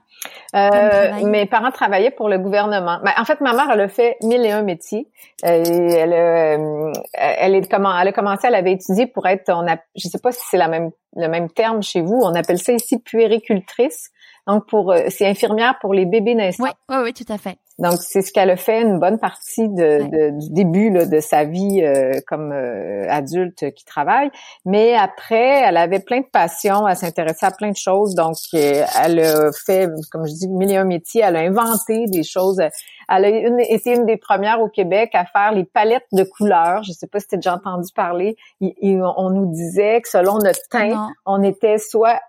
euh, 0.55 1.23
mes 1.25 1.45
parents 1.45 1.71
travaillaient 1.71 2.11
pour 2.11 2.29
le 2.29 2.37
gouvernement. 2.39 2.99
Ben, 3.03 3.11
en 3.17 3.25
fait, 3.25 3.41
ma 3.41 3.53
mère, 3.53 3.69
elle 3.71 3.81
a 3.81 3.87
fait 3.87 4.17
mille 4.23 4.45
et 4.45 4.51
un 4.51 4.63
métiers. 4.63 5.07
Euh, 5.43 5.63
elle, 5.65 6.13
euh, 6.13 6.91
elle, 7.13 7.55
est 7.55 7.69
comment, 7.69 7.97
elle 7.99 8.07
a 8.07 8.11
commencé, 8.11 8.47
elle 8.47 8.55
avait 8.55 8.73
étudié 8.73 9.07
pour 9.07 9.27
être, 9.27 9.49
on 9.49 9.67
a, 9.67 9.77
je 9.95 10.07
sais 10.07 10.19
pas 10.19 10.31
si 10.31 10.41
c'est 10.49 10.57
la 10.57 10.67
même, 10.67 10.91
le 11.15 11.27
même 11.27 11.49
terme 11.49 11.83
chez 11.83 12.01
vous, 12.01 12.19
on 12.23 12.33
appelle 12.35 12.59
ça 12.59 12.73
ici 12.73 12.99
puéricultrice. 12.99 14.11
Donc 14.47 14.67
pour, 14.67 14.91
euh, 14.91 15.05
c'est 15.09 15.27
infirmière 15.27 15.77
pour 15.79 15.93
les 15.93 16.05
bébés 16.05 16.35
naissants. 16.35 16.63
Oui, 16.63 16.69
oui, 16.89 16.97
oui, 17.03 17.13
tout 17.13 17.31
à 17.31 17.37
fait. 17.37 17.57
Donc 17.77 17.95
c'est 17.99 18.21
ce 18.21 18.31
qu'elle 18.31 18.49
a 18.49 18.55
fait 18.55 18.81
une 18.81 18.99
bonne 18.99 19.19
partie 19.19 19.67
de, 19.67 20.39
du 20.39 20.53
début 20.53 20.89
là, 20.89 21.05
de 21.05 21.19
sa 21.19 21.43
vie 21.43 21.81
euh, 21.83 22.21
comme 22.25 22.53
euh, 22.53 23.05
adulte 23.09 23.71
qui 23.71 23.83
travaille. 23.83 24.31
Mais 24.63 24.95
après, 24.95 25.63
elle 25.65 25.75
avait 25.75 25.99
plein 25.99 26.21
de 26.21 26.27
passions, 26.31 26.87
elle 26.87 26.95
s'intéressait 26.95 27.45
à 27.45 27.51
plein 27.51 27.71
de 27.71 27.75
choses. 27.75 28.15
Donc 28.15 28.35
elle 28.53 29.19
a 29.19 29.51
fait, 29.65 29.89
comme 30.09 30.25
je 30.25 30.33
dis, 30.33 30.47
mille 30.47 30.71
et 30.71 30.77
un 30.77 30.85
métiers. 30.85 31.23
Elle 31.25 31.35
a 31.35 31.39
inventé 31.39 32.05
des 32.07 32.23
choses. 32.23 32.61
Elle 33.09 33.25
a 33.25 33.29
été 33.69 33.93
une 33.93 34.05
des 34.05 34.17
premières 34.17 34.61
au 34.61 34.69
Québec 34.69 35.11
à 35.13 35.25
faire 35.25 35.51
les 35.51 35.65
palettes 35.65 36.07
de 36.13 36.23
couleurs. 36.23 36.83
Je 36.83 36.93
sais 36.93 37.07
pas 37.07 37.19
si 37.19 37.27
tu 37.27 37.35
as 37.35 37.37
déjà 37.39 37.55
entendu 37.55 37.91
parler. 37.93 38.37
on 38.61 39.29
nous 39.31 39.51
disait 39.51 39.99
que 40.01 40.07
selon 40.07 40.37
notre 40.37 40.67
teint, 40.69 41.13
on 41.25 41.43
était 41.43 41.77
soit 41.77 42.21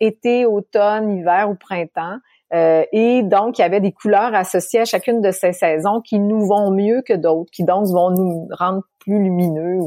été, 0.00 0.46
automne, 0.46 1.10
hiver 1.10 1.48
ou 1.48 1.54
printemps. 1.54 2.16
Euh, 2.52 2.84
et 2.92 3.22
donc, 3.22 3.58
il 3.58 3.62
y 3.62 3.64
avait 3.64 3.80
des 3.80 3.92
couleurs 3.92 4.34
associées 4.34 4.80
à 4.80 4.84
chacune 4.84 5.20
de 5.20 5.30
ces 5.30 5.52
saisons 5.52 6.00
qui 6.00 6.18
nous 6.18 6.46
vont 6.46 6.70
mieux 6.70 7.02
que 7.02 7.12
d'autres, 7.12 7.50
qui 7.52 7.64
donc 7.64 7.86
vont 7.86 8.10
nous 8.10 8.48
rendre 8.58 8.82
plus 8.98 9.22
lumineux. 9.22 9.78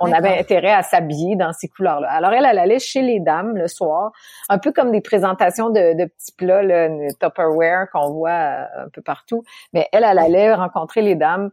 on 0.00 0.12
avait 0.12 0.38
intérêt 0.38 0.72
à 0.72 0.82
s'habiller 0.82 1.36
dans 1.36 1.52
ces 1.52 1.68
couleurs-là. 1.68 2.10
Alors, 2.10 2.32
elle, 2.32 2.46
elle 2.50 2.58
allait 2.58 2.78
chez 2.78 3.02
les 3.02 3.20
dames 3.20 3.56
le 3.56 3.68
soir, 3.68 4.12
un 4.48 4.58
peu 4.58 4.72
comme 4.72 4.90
des 4.90 5.00
présentations 5.00 5.70
de, 5.70 5.96
de 5.96 6.06
petits 6.06 6.32
plats, 6.36 6.62
là, 6.62 6.88
Tupperware 7.20 7.90
qu'on 7.92 8.10
voit 8.12 8.30
euh, 8.30 8.84
un 8.86 8.88
peu 8.92 9.02
partout. 9.02 9.44
Mais 9.72 9.88
elle, 9.92 10.04
elle 10.04 10.18
allait 10.18 10.52
rencontrer 10.54 11.02
les 11.02 11.14
dames 11.14 11.50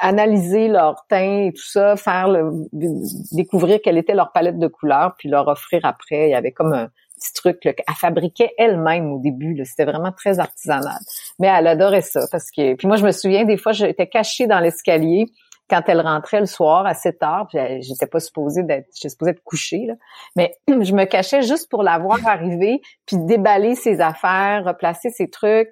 analyser 0.00 0.68
leur 0.68 1.06
teint 1.08 1.46
et 1.46 1.52
tout 1.52 1.62
ça, 1.64 1.96
faire 1.96 2.28
le, 2.28 2.50
découvrir 3.32 3.78
quelle 3.82 3.96
était 3.96 4.14
leur 4.14 4.32
palette 4.32 4.58
de 4.58 4.66
couleurs, 4.66 5.14
puis 5.16 5.28
leur 5.28 5.46
offrir 5.48 5.82
après. 5.84 6.28
Il 6.28 6.30
y 6.30 6.34
avait 6.34 6.52
comme 6.52 6.72
un, 6.72 6.90
petit 7.18 7.32
truc 7.32 7.60
qu'elle 7.60 7.74
fabriquait 7.96 8.52
elle-même 8.58 9.12
au 9.12 9.18
début. 9.18 9.60
C'était 9.64 9.84
vraiment 9.84 10.12
très 10.12 10.38
artisanal. 10.38 10.98
Mais 11.38 11.48
elle 11.48 11.66
adorait 11.66 12.02
ça 12.02 12.20
parce 12.30 12.50
que. 12.50 12.74
Puis 12.74 12.86
moi, 12.86 12.96
je 12.96 13.04
me 13.04 13.12
souviens 13.12 13.44
des 13.44 13.56
fois, 13.56 13.72
j'étais 13.72 14.06
cachée 14.06 14.46
dans 14.46 14.60
l'escalier. 14.60 15.26
quand 15.70 15.82
elle 15.86 16.00
rentrait 16.00 16.40
le 16.40 16.46
soir 16.46 16.86
à 16.86 16.94
7 16.94 17.22
heures, 17.22 17.46
j'étais 17.52 18.06
pas 18.06 18.20
supposée 18.20 18.62
d'être, 18.62 18.86
j'étais 18.94 19.10
supposée 19.10 19.32
être 19.32 19.44
couchée, 19.44 19.84
là, 19.86 19.94
mais 20.34 20.54
je 20.68 20.94
me 20.94 21.04
cachais 21.04 21.42
juste 21.42 21.68
pour 21.68 21.82
la 21.82 21.98
voir 21.98 22.26
arriver, 22.26 22.80
puis 23.04 23.18
déballer 23.18 23.74
ses 23.74 24.00
affaires, 24.00 24.64
replacer 24.64 25.10
ses 25.10 25.28
trucs, 25.28 25.68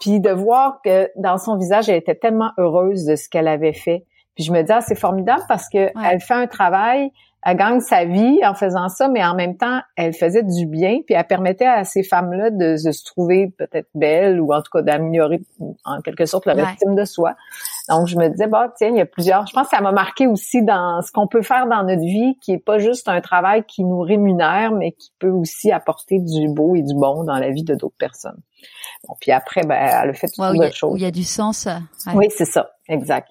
puis 0.00 0.20
de 0.20 0.30
voir 0.30 0.80
que 0.84 1.10
dans 1.16 1.38
son 1.38 1.56
visage, 1.56 1.88
elle 1.88 1.96
était 1.96 2.14
tellement 2.14 2.52
heureuse 2.58 3.04
de 3.06 3.16
ce 3.16 3.28
qu'elle 3.30 3.48
avait 3.48 3.72
fait. 3.72 4.04
Puis 4.34 4.44
je 4.44 4.52
me 4.52 4.62
dis, 4.62 4.70
ah, 4.70 4.82
c'est 4.82 4.98
formidable 4.98 5.42
parce 5.48 5.68
que 5.68 5.90
elle 6.04 6.20
fait 6.20 6.34
un 6.34 6.46
travail 6.46 7.10
elle 7.48 7.56
gagne 7.56 7.80
sa 7.80 8.04
vie 8.04 8.40
en 8.44 8.54
faisant 8.54 8.88
ça, 8.88 9.06
mais 9.08 9.24
en 9.24 9.36
même 9.36 9.56
temps, 9.56 9.80
elle 9.94 10.12
faisait 10.12 10.42
du 10.42 10.66
bien, 10.66 10.98
puis 11.06 11.14
elle 11.14 11.26
permettait 11.26 11.66
à 11.66 11.84
ces 11.84 12.02
femmes-là 12.02 12.50
de, 12.50 12.76
se 12.76 13.04
trouver 13.04 13.54
peut-être 13.56 13.88
belles 13.94 14.40
ou 14.40 14.52
en 14.52 14.62
tout 14.62 14.70
cas 14.72 14.82
d'améliorer 14.82 15.40
en 15.84 16.00
quelque 16.00 16.26
sorte 16.26 16.46
leur 16.46 16.58
estime 16.58 16.96
de 16.96 17.04
soi. 17.04 17.36
Donc 17.88 18.08
je 18.08 18.16
me 18.16 18.28
disais, 18.28 18.48
bah 18.48 18.72
tiens, 18.76 18.88
il 18.88 18.96
y 18.96 19.00
a 19.00 19.06
plusieurs. 19.06 19.46
Je 19.46 19.52
pense 19.52 19.68
que 19.68 19.76
ça 19.76 19.80
m'a 19.80 19.92
marqué 19.92 20.26
aussi 20.26 20.62
dans 20.62 21.02
ce 21.02 21.12
qu'on 21.12 21.28
peut 21.28 21.42
faire 21.42 21.66
dans 21.66 21.84
notre 21.84 22.02
vie, 22.02 22.36
qui 22.40 22.52
est 22.52 22.58
pas 22.58 22.78
juste 22.78 23.08
un 23.08 23.20
travail 23.20 23.64
qui 23.64 23.84
nous 23.84 24.00
rémunère, 24.00 24.72
mais 24.72 24.92
qui 24.92 25.12
peut 25.18 25.30
aussi 25.30 25.70
apporter 25.70 26.18
du 26.18 26.48
beau 26.48 26.74
et 26.74 26.82
du 26.82 26.94
bon 26.94 27.22
dans 27.24 27.38
la 27.38 27.50
vie 27.50 27.62
de 27.62 27.74
d'autres 27.74 27.96
personnes. 27.96 28.40
Bon, 29.06 29.14
puis 29.20 29.30
après, 29.30 29.62
ben, 29.62 29.76
elle 29.76 30.10
a 30.10 30.14
fait 30.14 30.26
toutes 30.26 30.58
ouais, 30.58 30.72
choses. 30.72 30.94
il 30.96 31.02
y 31.02 31.06
a 31.06 31.10
du 31.10 31.24
sens. 31.24 31.68
Oui, 32.14 32.26
c'est 32.30 32.44
ça, 32.44 32.70
exact. 32.88 33.28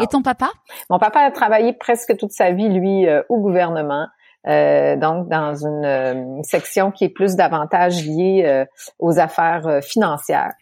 Et 0.00 0.06
ton 0.06 0.22
papa? 0.22 0.50
Mon 0.90 0.98
papa 0.98 1.20
a 1.20 1.30
travaillé 1.30 1.72
presque 1.72 2.16
toute 2.18 2.32
sa 2.32 2.50
vie, 2.52 2.68
lui, 2.68 3.06
euh, 3.06 3.22
au 3.28 3.40
gouvernement. 3.40 4.06
Euh, 4.46 4.96
donc 4.96 5.28
dans 5.30 5.54
une, 5.54 5.84
euh, 5.86 6.42
section 6.42 6.90
qui 6.90 7.04
est 7.04 7.08
plus 7.08 7.34
davantage 7.34 8.04
liée 8.04 8.66
aux 8.98 9.18
affaires 9.18 9.80
financières. 9.82 10.52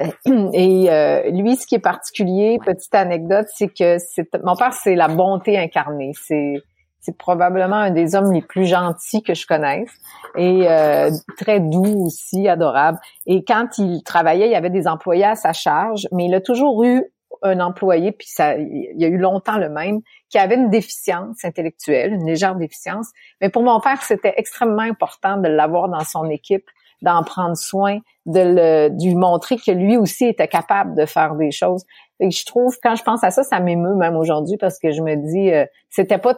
Et 0.54 1.30
lui, 1.32 1.56
ce 1.56 1.66
qui 1.66 1.74
est 1.74 1.80
particulier, 1.80 2.58
petite 2.64 2.94
anecdote, 2.94 3.46
c'est 3.54 3.68
que 3.68 3.98
c'est 3.98 4.28
mon 4.42 4.56
père, 4.56 4.72
c'est 4.72 4.94
la 4.94 5.08
bonté 5.08 5.58
incarnée. 5.58 6.12
C'est 6.14 6.54
c'est 7.00 7.16
probablement 7.16 7.76
un 7.76 7.90
des 7.90 8.14
hommes 8.14 8.32
les 8.32 8.42
plus 8.42 8.66
gentils 8.66 9.22
que 9.22 9.34
je 9.34 9.46
connaisse 9.46 9.90
et 10.36 10.68
euh, 10.68 11.10
très 11.38 11.58
doux 11.60 12.06
aussi, 12.06 12.46
adorable. 12.46 12.98
Et 13.26 13.42
quand 13.42 13.78
il 13.78 14.02
travaillait, 14.02 14.46
il 14.46 14.52
y 14.52 14.56
avait 14.56 14.70
des 14.70 14.86
employés 14.86 15.24
à 15.24 15.34
sa 15.34 15.52
charge, 15.52 16.06
mais 16.12 16.26
il 16.26 16.34
a 16.34 16.40
toujours 16.40 16.84
eu 16.84 17.04
un 17.42 17.58
employé, 17.60 18.12
puis 18.12 18.28
ça, 18.28 18.56
il 18.56 18.92
y 18.96 19.04
a 19.04 19.08
eu 19.08 19.16
longtemps 19.16 19.56
le 19.56 19.70
même, 19.70 20.00
qui 20.28 20.36
avait 20.36 20.56
une 20.56 20.68
déficience 20.68 21.42
intellectuelle, 21.42 22.12
une 22.12 22.26
légère 22.26 22.54
déficience. 22.54 23.08
Mais 23.40 23.48
pour 23.48 23.62
mon 23.62 23.80
père, 23.80 24.02
c'était 24.02 24.34
extrêmement 24.36 24.82
important 24.82 25.38
de 25.38 25.48
l'avoir 25.48 25.88
dans 25.88 26.04
son 26.04 26.28
équipe, 26.28 26.66
d'en 27.02 27.22
prendre 27.22 27.56
soin, 27.56 27.98
de, 28.26 28.40
le, 28.40 28.88
de 28.90 29.04
lui 29.04 29.14
montrer 29.14 29.56
que 29.56 29.70
lui 29.70 29.96
aussi 29.96 30.26
était 30.26 30.48
capable 30.48 30.94
de 30.94 31.06
faire 31.06 31.34
des 31.34 31.50
choses. 31.50 31.84
Et 32.20 32.30
je 32.30 32.44
trouve, 32.44 32.76
quand 32.82 32.96
je 32.96 33.02
pense 33.02 33.24
à 33.24 33.30
ça, 33.30 33.42
ça 33.42 33.60
m'émeut 33.60 33.94
même 33.94 34.16
aujourd'hui 34.16 34.56
parce 34.58 34.78
que 34.78 34.90
je 34.90 35.02
me 35.02 35.16
dis, 35.16 35.52
euh, 35.52 35.64
c'était 35.88 36.18
pas 36.18 36.34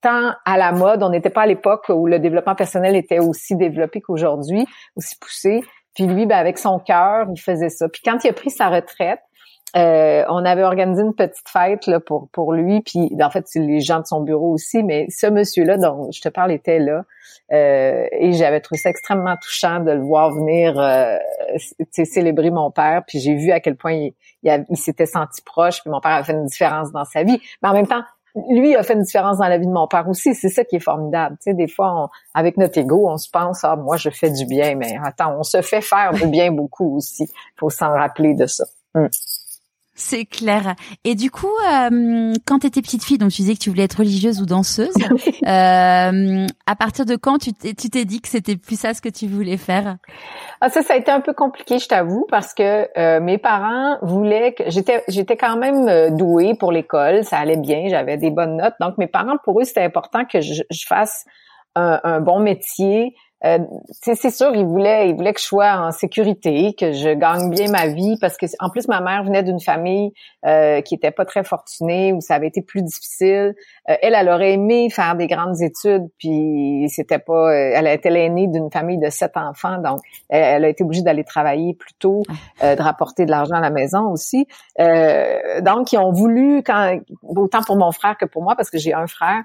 tant 0.00 0.32
à 0.44 0.56
la 0.56 0.72
mode. 0.72 1.02
On 1.02 1.10
n'était 1.10 1.30
pas 1.30 1.42
à 1.42 1.46
l'époque 1.46 1.86
où 1.88 2.06
le 2.06 2.18
développement 2.18 2.54
personnel 2.54 2.96
était 2.96 3.18
aussi 3.18 3.56
développé 3.56 4.00
qu'aujourd'hui, 4.00 4.66
aussi 4.96 5.16
poussé. 5.20 5.60
Puis 5.94 6.06
lui, 6.06 6.26
ben, 6.26 6.38
avec 6.38 6.58
son 6.58 6.78
cœur, 6.78 7.26
il 7.34 7.40
faisait 7.40 7.68
ça. 7.68 7.88
Puis 7.88 8.02
quand 8.04 8.22
il 8.24 8.28
a 8.28 8.32
pris 8.32 8.50
sa 8.50 8.68
retraite, 8.68 9.20
euh, 9.76 10.24
on 10.28 10.44
avait 10.44 10.62
organisé 10.62 11.02
une 11.02 11.14
petite 11.14 11.48
fête 11.48 11.86
là, 11.86 12.00
pour 12.00 12.28
pour 12.30 12.52
lui, 12.52 12.80
puis 12.80 13.10
en 13.20 13.30
fait 13.30 13.44
c'est 13.46 13.60
les 13.60 13.80
gens 13.80 14.00
de 14.00 14.06
son 14.06 14.22
bureau 14.22 14.52
aussi, 14.52 14.82
mais 14.82 15.06
ce 15.10 15.26
monsieur-là 15.26 15.76
dont 15.76 16.10
je 16.10 16.20
te 16.20 16.28
parle 16.28 16.52
était 16.52 16.78
là, 16.78 17.04
euh, 17.52 18.06
et 18.12 18.32
j'avais 18.32 18.60
trouvé 18.60 18.78
ça 18.78 18.88
extrêmement 18.88 19.36
touchant 19.36 19.80
de 19.80 19.92
le 19.92 20.00
voir 20.00 20.30
venir 20.30 20.78
euh, 20.78 21.18
célébrer 21.92 22.50
mon 22.50 22.70
père, 22.70 23.02
puis 23.06 23.20
j'ai 23.20 23.34
vu 23.34 23.50
à 23.50 23.60
quel 23.60 23.76
point 23.76 24.10
il, 24.42 24.76
s'était 24.76 25.06
senti 25.06 25.42
proche, 25.42 25.82
puis 25.82 25.90
mon 25.90 26.00
père 26.00 26.12
avait 26.12 26.24
fait 26.24 26.32
une 26.32 26.46
différence 26.46 26.90
dans 26.92 27.04
sa 27.04 27.22
vie, 27.22 27.38
mais 27.62 27.68
en 27.68 27.74
même 27.74 27.86
temps 27.86 28.02
lui 28.50 28.76
a 28.76 28.82
fait 28.82 28.94
une 28.94 29.02
différence 29.02 29.38
dans 29.38 29.48
la 29.48 29.58
vie 29.58 29.66
de 29.66 29.72
mon 29.72 29.88
père 29.88 30.08
aussi. 30.08 30.34
C'est 30.34 30.50
ça 30.50 30.62
qui 30.62 30.76
est 30.76 30.80
formidable. 30.80 31.36
Tu 31.42 31.50
sais, 31.50 31.54
des 31.54 31.66
fois, 31.66 32.08
avec 32.34 32.56
notre 32.56 32.78
ego, 32.78 33.08
on 33.08 33.16
se 33.16 33.28
pense, 33.28 33.64
ah, 33.64 33.74
moi, 33.74 33.96
je 33.96 34.10
fais 34.10 34.30
du 34.30 34.46
bien, 34.46 34.76
mais 34.76 34.96
attends, 35.02 35.36
on 35.38 35.42
se 35.42 35.60
fait 35.60 35.80
faire 35.80 36.12
du 36.12 36.26
bien 36.28 36.52
beaucoup 36.52 36.96
aussi. 36.96 37.28
Faut 37.56 37.70
s'en 37.70 37.90
rappeler 37.90 38.34
de 38.34 38.46
ça. 38.46 38.64
Hum. 38.94 39.08
C'est 40.00 40.26
clair. 40.26 40.76
Et 41.02 41.16
du 41.16 41.28
coup, 41.28 41.50
euh, 41.68 42.32
quand 42.46 42.60
tu 42.60 42.68
étais 42.68 42.80
petite 42.82 43.02
fille, 43.02 43.18
donc 43.18 43.32
tu 43.32 43.42
disais 43.42 43.54
que 43.54 43.58
tu 43.58 43.68
voulais 43.68 43.82
être 43.82 43.98
religieuse 43.98 44.40
ou 44.40 44.46
danseuse, 44.46 44.94
euh, 45.46 46.46
à 46.66 46.76
partir 46.78 47.04
de 47.04 47.16
quand 47.16 47.38
tu 47.38 47.52
t'es 47.52 48.04
dit 48.04 48.20
que 48.20 48.28
c'était 48.28 48.56
plus 48.56 48.78
ça 48.78 48.94
ce 48.94 49.02
que 49.02 49.08
tu 49.08 49.26
voulais 49.26 49.56
faire? 49.56 49.96
Ah, 50.60 50.68
Ça, 50.68 50.82
ça 50.82 50.94
a 50.94 50.96
été 50.96 51.10
un 51.10 51.20
peu 51.20 51.32
compliqué, 51.32 51.80
je 51.80 51.88
t'avoue, 51.88 52.26
parce 52.30 52.54
que 52.54 52.88
euh, 52.96 53.18
mes 53.20 53.38
parents 53.38 53.98
voulaient 54.02 54.54
que 54.54 54.62
j'étais 54.68 55.02
j'étais 55.08 55.36
quand 55.36 55.56
même 55.56 55.88
euh, 55.88 56.10
douée 56.10 56.54
pour 56.54 56.70
l'école, 56.70 57.24
ça 57.24 57.38
allait 57.38 57.56
bien, 57.56 57.88
j'avais 57.88 58.16
des 58.16 58.30
bonnes 58.30 58.56
notes. 58.56 58.74
Donc 58.80 58.98
mes 58.98 59.08
parents, 59.08 59.36
pour 59.42 59.60
eux, 59.60 59.64
c'était 59.64 59.82
important 59.82 60.24
que 60.26 60.40
je, 60.40 60.62
je 60.70 60.86
fasse 60.86 61.24
un, 61.74 61.98
un, 62.04 62.20
bon 62.20 62.38
métier, 62.38 63.16
euh, 63.44 63.58
c'est 63.92 64.30
sûr, 64.30 64.50
il 64.54 64.64
voulait, 64.64 65.10
il 65.10 65.14
voulait 65.14 65.32
que 65.32 65.40
je 65.40 65.44
sois 65.44 65.76
en 65.76 65.92
sécurité, 65.92 66.74
que 66.74 66.92
je 66.92 67.10
gagne 67.10 67.50
bien 67.50 67.70
ma 67.70 67.86
vie, 67.86 68.16
parce 68.20 68.36
que 68.36 68.46
en 68.58 68.68
plus 68.68 68.88
ma 68.88 69.00
mère 69.00 69.22
venait 69.22 69.44
d'une 69.44 69.60
famille 69.60 70.12
euh, 70.44 70.80
qui 70.80 70.96
était 70.96 71.12
pas 71.12 71.24
très 71.24 71.44
fortunée, 71.44 72.12
où 72.12 72.20
ça 72.20 72.34
avait 72.34 72.48
été 72.48 72.62
plus 72.62 72.82
difficile. 72.82 73.54
Euh, 73.88 73.94
elle, 74.02 74.14
elle 74.14 74.28
aurait 74.28 74.54
aimé 74.54 74.90
faire 74.90 75.14
des 75.14 75.28
grandes 75.28 75.60
études, 75.62 76.06
puis 76.18 76.88
c'était 76.88 77.20
pas, 77.20 77.52
euh, 77.52 77.72
elle 77.74 77.86
était 77.86 78.10
l'aînée 78.10 78.48
d'une 78.48 78.72
famille 78.72 78.98
de 78.98 79.08
sept 79.08 79.36
enfants, 79.36 79.78
donc 79.78 80.00
elle, 80.28 80.64
a 80.64 80.68
été 80.68 80.82
obligée 80.82 81.02
d'aller 81.02 81.24
travailler 81.24 81.74
plus 81.74 81.94
tôt, 81.94 82.22
ah. 82.60 82.74
de 82.74 82.82
rapporter 82.82 83.24
de 83.24 83.30
l'argent 83.30 83.54
à 83.54 83.60
la 83.60 83.70
maison 83.70 84.10
aussi. 84.10 84.46
donc 84.78 85.92
ils 85.92 85.98
ont 85.98 86.12
voulu, 86.12 86.62
quand, 86.64 86.98
autant 87.22 87.62
pour 87.62 87.76
mon 87.76 87.92
frère 87.92 88.16
que 88.16 88.24
pour 88.24 88.42
moi, 88.42 88.56
parce 88.56 88.70
que 88.70 88.78
j'ai 88.78 88.94
un 88.94 89.06
frère, 89.06 89.44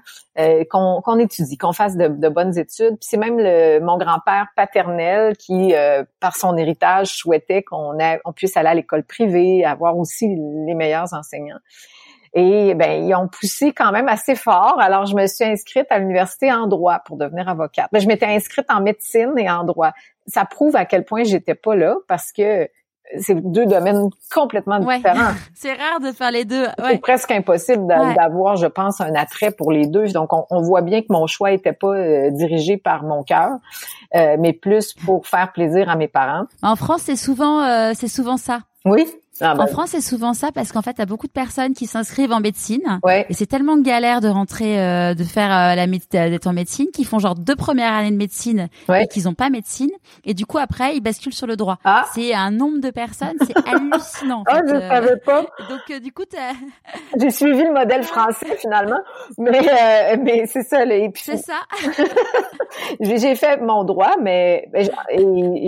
qu'on 0.70 1.18
étudie, 1.18 1.56
qu'on 1.56 1.72
fasse 1.72 1.96
de, 1.96 2.08
de 2.08 2.28
bonnes 2.28 2.58
études. 2.58 2.96
Puis 2.98 3.08
c'est 3.08 3.16
même 3.16 3.38
le 3.38 3.83
mon 3.84 3.98
grand-père 3.98 4.48
paternel 4.56 5.36
qui, 5.36 5.74
euh, 5.74 6.04
par 6.20 6.36
son 6.36 6.56
héritage, 6.56 7.08
souhaitait 7.14 7.62
qu'on 7.62 7.96
on 8.24 8.32
puisse 8.32 8.56
aller 8.56 8.68
à 8.68 8.74
l'école 8.74 9.04
privée, 9.04 9.64
avoir 9.64 9.96
aussi 9.96 10.26
les 10.28 10.74
meilleurs 10.74 11.12
enseignants. 11.14 11.60
Et 12.36 12.74
ben 12.74 13.04
ils 13.04 13.14
ont 13.14 13.28
poussé 13.28 13.72
quand 13.72 13.92
même 13.92 14.08
assez 14.08 14.34
fort. 14.34 14.80
Alors 14.80 15.06
je 15.06 15.14
me 15.14 15.26
suis 15.26 15.44
inscrite 15.44 15.86
à 15.90 16.00
l'université 16.00 16.52
en 16.52 16.66
droit 16.66 16.98
pour 17.06 17.16
devenir 17.16 17.48
avocate. 17.48 17.88
Ben, 17.92 18.00
je 18.00 18.08
m'étais 18.08 18.26
inscrite 18.26 18.66
en 18.70 18.80
médecine 18.80 19.34
et 19.38 19.48
en 19.48 19.62
droit. 19.62 19.92
Ça 20.26 20.44
prouve 20.44 20.74
à 20.74 20.84
quel 20.84 21.04
point 21.04 21.22
j'étais 21.22 21.54
pas 21.54 21.76
là 21.76 21.94
parce 22.08 22.32
que 22.32 22.68
c'est 23.18 23.34
deux 23.34 23.66
domaines 23.66 24.10
complètement 24.32 24.78
différents. 24.78 25.32
c'est 25.54 25.72
rare 25.72 26.00
de 26.00 26.12
faire 26.12 26.30
les 26.30 26.44
deux. 26.44 26.66
C'est 26.78 27.00
presque 27.00 27.30
impossible 27.30 27.86
d'avoir, 27.86 28.56
je 28.56 28.66
pense, 28.66 29.00
un 29.00 29.14
attrait 29.14 29.50
pour 29.50 29.72
les 29.72 29.86
deux. 29.86 30.08
Donc, 30.08 30.30
on, 30.32 30.62
voit 30.62 30.82
bien 30.82 31.02
que 31.02 31.08
mon 31.10 31.26
choix 31.26 31.52
était 31.52 31.72
pas 31.72 31.94
euh, 31.94 32.30
dirigé 32.30 32.76
par 32.76 33.02
mon 33.02 33.22
cœur, 33.22 33.50
euh, 34.14 34.36
mais 34.38 34.52
plus 34.52 34.94
pour 34.94 35.26
faire 35.26 35.52
plaisir 35.52 35.88
à 35.88 35.96
mes 35.96 36.08
parents. 36.08 36.44
En 36.62 36.76
France, 36.76 37.02
c'est 37.02 37.16
souvent, 37.16 37.62
euh, 37.62 37.92
c'est 37.94 38.08
souvent 38.08 38.36
ça. 38.36 38.60
Oui, 38.84 39.06
ah 39.40 39.56
en 39.58 39.66
France, 39.66 39.90
c'est 39.90 40.00
souvent 40.00 40.32
ça 40.32 40.52
parce 40.52 40.70
qu'en 40.70 40.82
fait, 40.82 40.94
t'as 40.94 41.06
beaucoup 41.06 41.26
de 41.26 41.32
personnes 41.32 41.74
qui 41.74 41.86
s'inscrivent 41.86 42.32
en 42.32 42.40
médecine 42.40 43.00
ouais. 43.02 43.26
et 43.28 43.34
c'est 43.34 43.46
tellement 43.46 43.76
galère 43.78 44.20
de 44.20 44.28
rentrer, 44.28 44.80
euh, 44.80 45.14
de 45.14 45.24
faire 45.24 45.50
euh, 45.50 45.74
la 45.74 45.86
d'être 45.86 46.46
en 46.46 46.52
médecine, 46.52 46.86
qu'ils 46.92 47.06
font 47.06 47.18
genre 47.18 47.34
deux 47.34 47.56
premières 47.56 47.92
années 47.92 48.10
de 48.10 48.16
médecine 48.16 48.68
et 48.88 49.06
qu'ils 49.06 49.28
ont 49.28 49.34
pas 49.34 49.50
médecine 49.50 49.90
et 50.24 50.34
du 50.34 50.46
coup 50.46 50.58
après 50.58 50.96
ils 50.96 51.00
basculent 51.00 51.34
sur 51.34 51.46
le 51.46 51.56
droit. 51.56 51.78
Ah. 51.84 52.04
C'est 52.14 52.34
un 52.34 52.50
nombre 52.50 52.80
de 52.80 52.90
personnes, 52.90 53.36
c'est 53.46 53.56
hallucinant. 53.68 54.44
Ah, 54.46 54.60
je 54.66 54.78
savais 54.80 55.16
pas. 55.16 55.42
Donc 55.68 55.80
euh, 55.90 56.00
du 56.00 56.12
coup, 56.12 56.24
j'ai 57.20 57.30
suivi 57.30 57.64
le 57.64 57.72
modèle 57.72 58.02
français 58.02 58.56
finalement, 58.58 59.00
mais 59.38 60.16
mais 60.18 60.46
c'est 60.46 60.62
ça 60.62 60.84
les. 60.84 61.10
C'est 61.14 61.36
ça. 61.36 61.60
j'ai 63.00 63.34
fait 63.34 63.60
mon 63.60 63.84
droit, 63.84 64.16
mais 64.20 64.68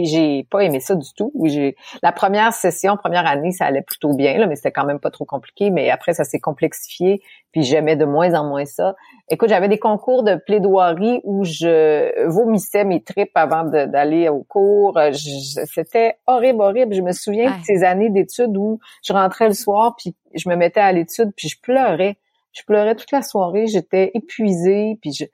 j'ai 0.04 0.46
pas 0.50 0.60
aimé 0.60 0.80
ça 0.80 0.94
du 0.94 1.08
tout. 1.16 1.32
J'ai 1.44 1.76
la 2.02 2.12
première 2.12 2.52
session, 2.52 2.96
première 2.96 3.26
année 3.26 3.52
ça 3.56 3.66
allait 3.66 3.82
plutôt 3.82 4.14
bien, 4.14 4.38
là, 4.38 4.46
mais 4.46 4.56
c'était 4.56 4.72
quand 4.72 4.84
même 4.84 5.00
pas 5.00 5.10
trop 5.10 5.24
compliqué. 5.24 5.70
Mais 5.70 5.90
après, 5.90 6.14
ça 6.14 6.24
s'est 6.24 6.38
complexifié, 6.38 7.22
puis 7.52 7.62
j'aimais 7.62 7.96
de 7.96 8.04
moins 8.04 8.34
en 8.34 8.46
moins 8.48 8.64
ça. 8.64 8.94
Écoute, 9.28 9.48
j'avais 9.48 9.68
des 9.68 9.78
concours 9.78 10.22
de 10.22 10.36
plaidoirie 10.36 11.20
où 11.24 11.44
je 11.44 12.26
vomissais 12.28 12.84
mes 12.84 13.02
tripes 13.02 13.36
avant 13.36 13.64
d'aller 13.64 14.28
au 14.28 14.44
cours. 14.44 14.98
C'était 15.12 16.16
horrible, 16.26 16.62
horrible. 16.62 16.94
Je 16.94 17.02
me 17.02 17.12
souviens 17.12 17.50
de 17.50 17.64
ces 17.64 17.82
années 17.82 18.10
d'études 18.10 18.56
où 18.56 18.78
je 19.02 19.12
rentrais 19.12 19.48
le 19.48 19.54
soir, 19.54 19.96
puis 19.96 20.14
je 20.34 20.48
me 20.48 20.56
mettais 20.56 20.80
à 20.80 20.92
l'étude, 20.92 21.32
puis 21.36 21.48
je 21.48 21.60
pleurais. 21.60 22.16
Je 22.52 22.62
pleurais 22.62 22.94
toute 22.94 23.12
la 23.12 23.22
soirée. 23.22 23.66
J'étais 23.66 24.12
épuisée, 24.14 24.98
puis 25.00 25.12
je 25.12 25.24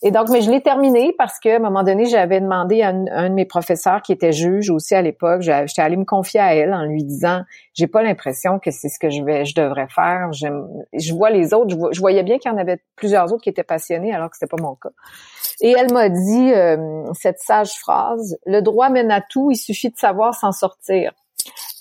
et 0.00 0.12
donc, 0.12 0.28
mais 0.30 0.42
je 0.42 0.50
l'ai 0.50 0.62
terminé 0.62 1.12
parce 1.18 1.40
que 1.40 1.48
à 1.48 1.56
un 1.56 1.58
moment 1.58 1.82
donné, 1.82 2.06
j'avais 2.06 2.40
demandé 2.40 2.82
à 2.82 2.90
un, 2.90 3.28
de 3.28 3.34
mes 3.34 3.44
professeurs 3.44 4.00
qui 4.00 4.12
était 4.12 4.30
juge 4.30 4.70
aussi 4.70 4.94
à 4.94 5.02
l'époque, 5.02 5.40
j'étais 5.40 5.82
allée 5.82 5.96
me 5.96 6.04
confier 6.04 6.38
à 6.38 6.54
elle 6.54 6.72
en 6.72 6.84
lui 6.84 7.02
disant, 7.02 7.42
j'ai 7.74 7.88
pas 7.88 8.02
l'impression 8.02 8.60
que 8.60 8.70
c'est 8.70 8.88
ce 8.88 9.00
que 9.00 9.10
je 9.10 9.24
vais, 9.24 9.44
je 9.44 9.56
devrais 9.56 9.88
faire. 9.88 10.30
Je 10.32 11.12
vois 11.12 11.30
les 11.30 11.52
autres, 11.52 11.76
je, 11.92 12.00
voyais 12.00 12.22
bien 12.22 12.38
qu'il 12.38 12.48
y 12.48 12.54
en 12.54 12.58
avait 12.58 12.80
plusieurs 12.94 13.32
autres 13.32 13.42
qui 13.42 13.48
étaient 13.48 13.64
passionnés 13.64 14.14
alors 14.14 14.30
que 14.30 14.36
c'était 14.36 14.50
pas 14.50 14.62
mon 14.62 14.76
cas. 14.76 14.90
Et 15.60 15.74
elle 15.76 15.92
m'a 15.92 16.08
dit 16.08 16.52
euh, 16.52 17.12
cette 17.14 17.40
sage 17.40 17.72
phrase 17.72 18.38
le 18.46 18.60
droit 18.60 18.90
mène 18.90 19.10
à 19.10 19.20
tout, 19.20 19.50
il 19.50 19.56
suffit 19.56 19.90
de 19.90 19.96
savoir 19.96 20.34
s'en 20.34 20.52
sortir. 20.52 21.12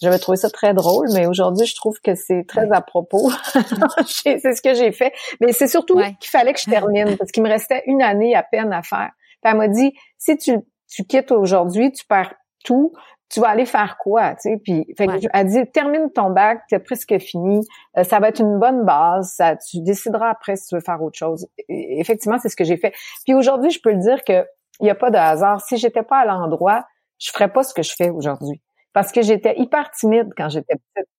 J'avais 0.01 0.19
trouvé 0.19 0.37
ça 0.37 0.49
très 0.49 0.73
drôle, 0.73 1.07
mais 1.13 1.25
aujourd'hui, 1.25 1.65
je 1.65 1.75
trouve 1.75 1.99
que 2.01 2.15
c'est 2.15 2.45
très 2.47 2.71
à 2.71 2.81
propos. 2.81 3.31
c'est 4.05 4.39
ce 4.39 4.61
que 4.61 4.73
j'ai 4.73 4.91
fait. 4.91 5.13
Mais 5.41 5.51
c'est 5.53 5.67
surtout 5.67 5.99
qu'il 6.19 6.29
fallait 6.29 6.53
que 6.53 6.59
je 6.59 6.69
termine 6.69 7.17
parce 7.17 7.31
qu'il 7.31 7.43
me 7.43 7.49
restait 7.49 7.83
une 7.87 8.01
année 8.01 8.35
à 8.35 8.43
peine 8.43 8.71
à 8.73 8.83
faire. 8.83 9.11
Puis 9.41 9.51
elle 9.51 9.57
m'a 9.57 9.67
dit, 9.67 9.93
si 10.17 10.37
tu, 10.37 10.57
tu 10.87 11.03
quittes 11.05 11.31
aujourd'hui, 11.31 11.91
tu 11.91 12.05
perds 12.05 12.33
tout, 12.63 12.93
tu 13.29 13.39
vas 13.39 13.49
aller 13.49 13.65
faire 13.65 13.97
quoi, 13.97 14.35
tu 14.35 14.51
sais 14.51 14.57
Puis 14.63 14.85
fait 14.97 15.07
elle 15.33 15.47
dit 15.47 15.59
termine 15.71 16.09
ton 16.11 16.29
bac, 16.29 16.61
t'es 16.69 16.79
presque 16.79 17.17
fini, 17.19 17.59
euh, 17.97 18.03
ça 18.03 18.19
va 18.19 18.29
être 18.29 18.39
une 18.39 18.57
bonne 18.57 18.85
base, 18.85 19.33
ça 19.35 19.57
tu 19.57 19.81
décideras 19.81 20.29
après 20.29 20.55
si 20.55 20.67
tu 20.67 20.75
veux 20.75 20.81
faire 20.81 21.01
autre 21.01 21.17
chose. 21.17 21.45
effectivement, 21.67 22.37
c'est 22.39 22.49
ce 22.49 22.55
que 22.55 22.63
j'ai 22.63 22.77
fait. 22.77 22.93
Puis 23.25 23.33
aujourd'hui, 23.33 23.69
je 23.69 23.81
peux 23.81 23.91
le 23.91 23.99
dire 23.99 24.23
que 24.23 24.45
il 24.79 24.87
y 24.87 24.89
a 24.89 24.95
pas 24.95 25.09
de 25.09 25.17
hasard. 25.17 25.59
Si 25.61 25.77
j'étais 25.77 26.03
pas 26.03 26.19
à 26.19 26.25
l'endroit, 26.25 26.85
je 27.17 27.31
ferais 27.31 27.51
pas 27.51 27.63
ce 27.63 27.73
que 27.73 27.81
je 27.81 27.93
fais 27.95 28.09
aujourd'hui 28.09 28.61
parce 28.93 29.11
que 29.11 29.21
j'étais 29.21 29.57
hyper 29.59 29.91
timide 29.91 30.29
quand 30.35 30.49
j'étais 30.49 30.75
petite. 30.75 31.09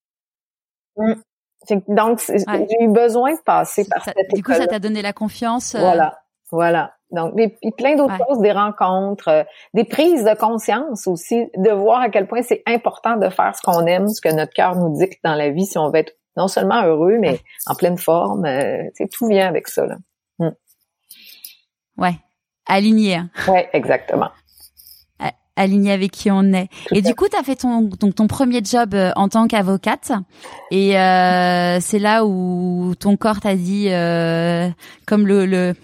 Mmh. 0.97 1.13
Donc 1.87 2.21
j'ai 2.27 2.83
eu 2.83 2.87
besoin 2.89 3.33
de 3.33 3.41
passer 3.41 3.87
par 3.87 4.03
cette 4.03 4.15
Du 4.33 4.43
coup, 4.43 4.53
ça 4.53 4.67
t'a 4.67 4.79
donné 4.79 5.01
la 5.01 5.13
confiance. 5.13 5.75
Euh, 5.75 5.79
voilà. 5.79 6.19
Voilà. 6.51 6.93
Donc, 7.11 7.33
mais, 7.35 7.57
plein 7.77 7.95
d'autres 7.95 8.17
choses, 8.27 8.39
des 8.39 8.51
rencontres, 8.51 9.27
euh, 9.29 9.43
des 9.73 9.83
prises 9.83 10.23
de 10.23 10.35
conscience 10.35 11.07
aussi, 11.07 11.47
de 11.57 11.71
voir 11.71 12.01
à 12.01 12.09
quel 12.09 12.27
point 12.27 12.41
c'est 12.41 12.61
important 12.67 13.17
de 13.17 13.29
faire 13.29 13.55
ce 13.55 13.61
qu'on 13.61 13.85
aime, 13.85 14.07
ce 14.07 14.21
que 14.21 14.33
notre 14.33 14.53
cœur 14.53 14.75
nous 14.75 14.95
dicte 14.97 15.19
dans 15.23 15.35
la 15.35 15.49
vie, 15.49 15.65
si 15.65 15.77
on 15.77 15.89
veut 15.89 15.99
être 15.99 16.13
non 16.37 16.47
seulement 16.47 16.83
heureux, 16.83 17.17
mais 17.19 17.39
en 17.65 17.75
pleine 17.75 17.97
forme. 17.97 18.45
Euh, 18.45 18.83
tout 19.11 19.27
vient 19.27 19.47
avec 19.47 19.67
ça. 19.67 19.85
Là. 19.85 19.97
Mm. 20.39 20.49
Ouais, 21.97 22.15
aligné. 22.67 23.15
Hein. 23.15 23.29
Ouais, 23.47 23.69
exactement. 23.73 24.29
Aligné 25.59 25.91
avec 25.91 26.11
qui 26.11 26.31
on 26.31 26.53
est. 26.53 26.69
et 26.91 27.01
du 27.01 27.13
coup, 27.15 27.27
tu 27.27 27.37
as 27.37 27.43
fait 27.43 27.57
ton 27.57 27.81
donc 27.81 28.15
ton 28.15 28.27
premier 28.27 28.61
job 28.63 28.93
euh, 28.93 29.11
en 29.17 29.27
tant 29.27 29.45
qu'avocate, 29.45 30.13
et 30.71 30.97
euh, 30.97 31.79
c'est 31.81 31.99
là 31.99 32.23
où 32.25 32.93
ton 32.97 33.17
corps 33.17 33.41
t'a 33.41 33.55
dit, 33.55 33.87
euh, 33.89 34.69
comme 35.05 35.27
le, 35.27 35.45
le 35.45 35.75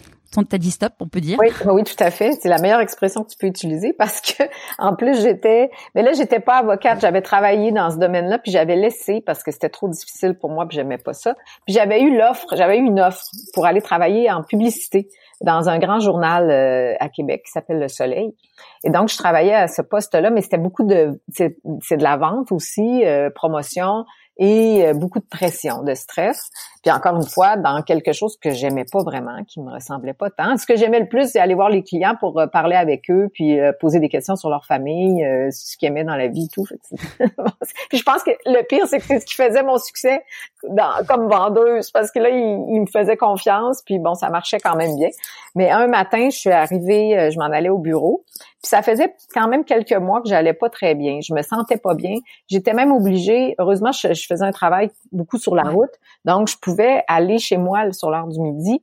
t'as 0.43 0.57
dit 0.57 0.71
stop, 0.71 0.93
on 0.99 1.07
peut 1.07 1.21
dire. 1.21 1.37
Oui, 1.39 1.47
oui, 1.65 1.83
tout 1.83 2.01
à 2.03 2.11
fait. 2.11 2.33
C'est 2.33 2.49
la 2.49 2.57
meilleure 2.57 2.81
expression 2.81 3.23
que 3.23 3.29
tu 3.29 3.37
peux 3.37 3.47
utiliser 3.47 3.93
parce 3.93 4.19
que 4.19 4.43
en 4.77 4.95
plus 4.95 5.21
j'étais, 5.21 5.69
mais 5.93 6.01
là 6.01 6.11
j'étais 6.13 6.39
pas 6.39 6.57
avocate, 6.57 6.99
j'avais 6.99 7.21
travaillé 7.21 7.71
dans 7.71 7.91
ce 7.91 7.97
domaine-là 7.97 8.39
puis 8.39 8.51
j'avais 8.51 8.75
laissé 8.75 9.21
parce 9.25 9.43
que 9.43 9.51
c'était 9.51 9.69
trop 9.69 9.87
difficile 9.87 10.33
pour 10.33 10.49
moi 10.49 10.67
puis 10.67 10.75
j'aimais 10.75 10.97
pas 10.97 11.13
ça. 11.13 11.35
Puis 11.65 11.73
j'avais 11.73 12.01
eu 12.01 12.17
l'offre, 12.17 12.47
j'avais 12.55 12.77
eu 12.77 12.83
une 12.83 12.99
offre 12.99 13.23
pour 13.53 13.65
aller 13.65 13.81
travailler 13.81 14.29
en 14.31 14.43
publicité 14.43 15.07
dans 15.41 15.69
un 15.69 15.79
grand 15.79 15.99
journal 15.99 16.49
euh, 16.49 16.93
à 16.99 17.09
Québec 17.09 17.43
qui 17.45 17.51
s'appelle 17.51 17.79
Le 17.79 17.87
Soleil. 17.87 18.33
Et 18.83 18.89
donc 18.89 19.09
je 19.09 19.17
travaillais 19.17 19.53
à 19.53 19.67
ce 19.67 19.81
poste-là, 19.81 20.29
mais 20.29 20.41
c'était 20.41 20.57
beaucoup 20.57 20.83
de, 20.83 21.19
c'est 21.29 21.57
de 21.97 22.03
la 22.03 22.17
vente 22.17 22.51
aussi, 22.51 23.05
euh, 23.05 23.29
promotion 23.29 24.05
et 24.37 24.85
euh, 24.85 24.93
beaucoup 24.93 25.19
de 25.19 25.25
pression, 25.25 25.83
de 25.83 25.93
stress. 25.93 26.49
Puis 26.83 26.91
encore 26.91 27.15
une 27.15 27.27
fois, 27.27 27.57
dans 27.57 27.81
quelque 27.81 28.11
chose 28.11 28.37
que 28.37 28.51
j'aimais 28.51 28.85
pas 28.91 29.01
vraiment, 29.03 29.43
qui 29.45 29.61
me 29.61 29.71
ressemblait 29.71 30.13
pas 30.13 30.29
tant. 30.29 30.57
Ce 30.57 30.65
que 30.65 30.75
j'aimais 30.75 30.99
le 30.99 31.07
plus, 31.07 31.31
c'est 31.31 31.39
aller 31.39 31.55
voir 31.55 31.69
les 31.69 31.83
clients 31.83 32.15
pour 32.19 32.39
euh, 32.39 32.47
parler 32.47 32.75
avec 32.75 33.09
eux, 33.09 33.29
puis 33.33 33.59
euh, 33.59 33.71
poser 33.79 33.99
des 33.99 34.09
questions 34.09 34.35
sur 34.35 34.49
leur 34.49 34.65
famille, 34.65 35.23
ce 35.51 35.77
qu'ils 35.77 35.87
aimaient 35.87 36.03
dans 36.03 36.15
la 36.15 36.27
vie, 36.27 36.49
tout. 36.49 36.65
puis 37.89 37.97
je 37.97 38.03
pense 38.03 38.23
que 38.23 38.31
le 38.45 38.65
pire, 38.67 38.87
c'est 38.87 38.99
que 38.99 39.05
c'est 39.05 39.19
ce 39.19 39.25
qui 39.25 39.35
faisait 39.35 39.63
mon 39.63 39.77
succès 39.77 40.21
dans, 40.69 41.05
comme 41.07 41.27
vendeuse, 41.27 41.91
parce 41.91 42.11
que 42.11 42.19
là, 42.19 42.29
il, 42.29 42.81
me 42.81 42.85
faisait 42.85 43.17
confiance, 43.17 43.81
puis 43.85 43.99
bon, 43.99 44.15
ça 44.15 44.29
marchait 44.29 44.59
quand 44.59 44.75
même 44.75 44.95
bien. 44.97 45.09
Mais 45.55 45.69
un 45.69 45.87
matin, 45.87 46.29
je 46.29 46.37
suis 46.37 46.51
arrivée, 46.51 47.29
je 47.31 47.37
m'en 47.39 47.45
allais 47.45 47.69
au 47.69 47.77
bureau, 47.77 48.25
puis 48.61 48.69
ça 48.69 48.81
faisait 48.81 49.15
quand 49.33 49.47
même 49.47 49.63
quelques 49.63 49.93
mois 49.93 50.21
que 50.21 50.27
j'allais 50.27 50.53
pas 50.53 50.69
très 50.69 50.95
bien. 50.95 51.19
Je 51.21 51.33
me 51.33 51.41
sentais 51.41 51.77
pas 51.77 51.95
bien. 51.95 52.15
J'étais 52.47 52.73
même 52.73 52.91
obligée. 52.91 53.55
Heureusement, 53.57 53.91
je, 53.91 54.07
faisais 54.07 54.43
un 54.43 54.51
travail 54.51 54.89
beaucoup 55.11 55.37
sur 55.37 55.55
la 55.55 55.63
route, 55.63 55.91
donc 56.25 56.49
je 56.49 56.57
pouvais 56.57 57.03
aller 57.07 57.39
chez 57.39 57.57
moi 57.57 57.91
sur 57.93 58.09
l'heure 58.09 58.27
du 58.27 58.39
midi 58.39 58.81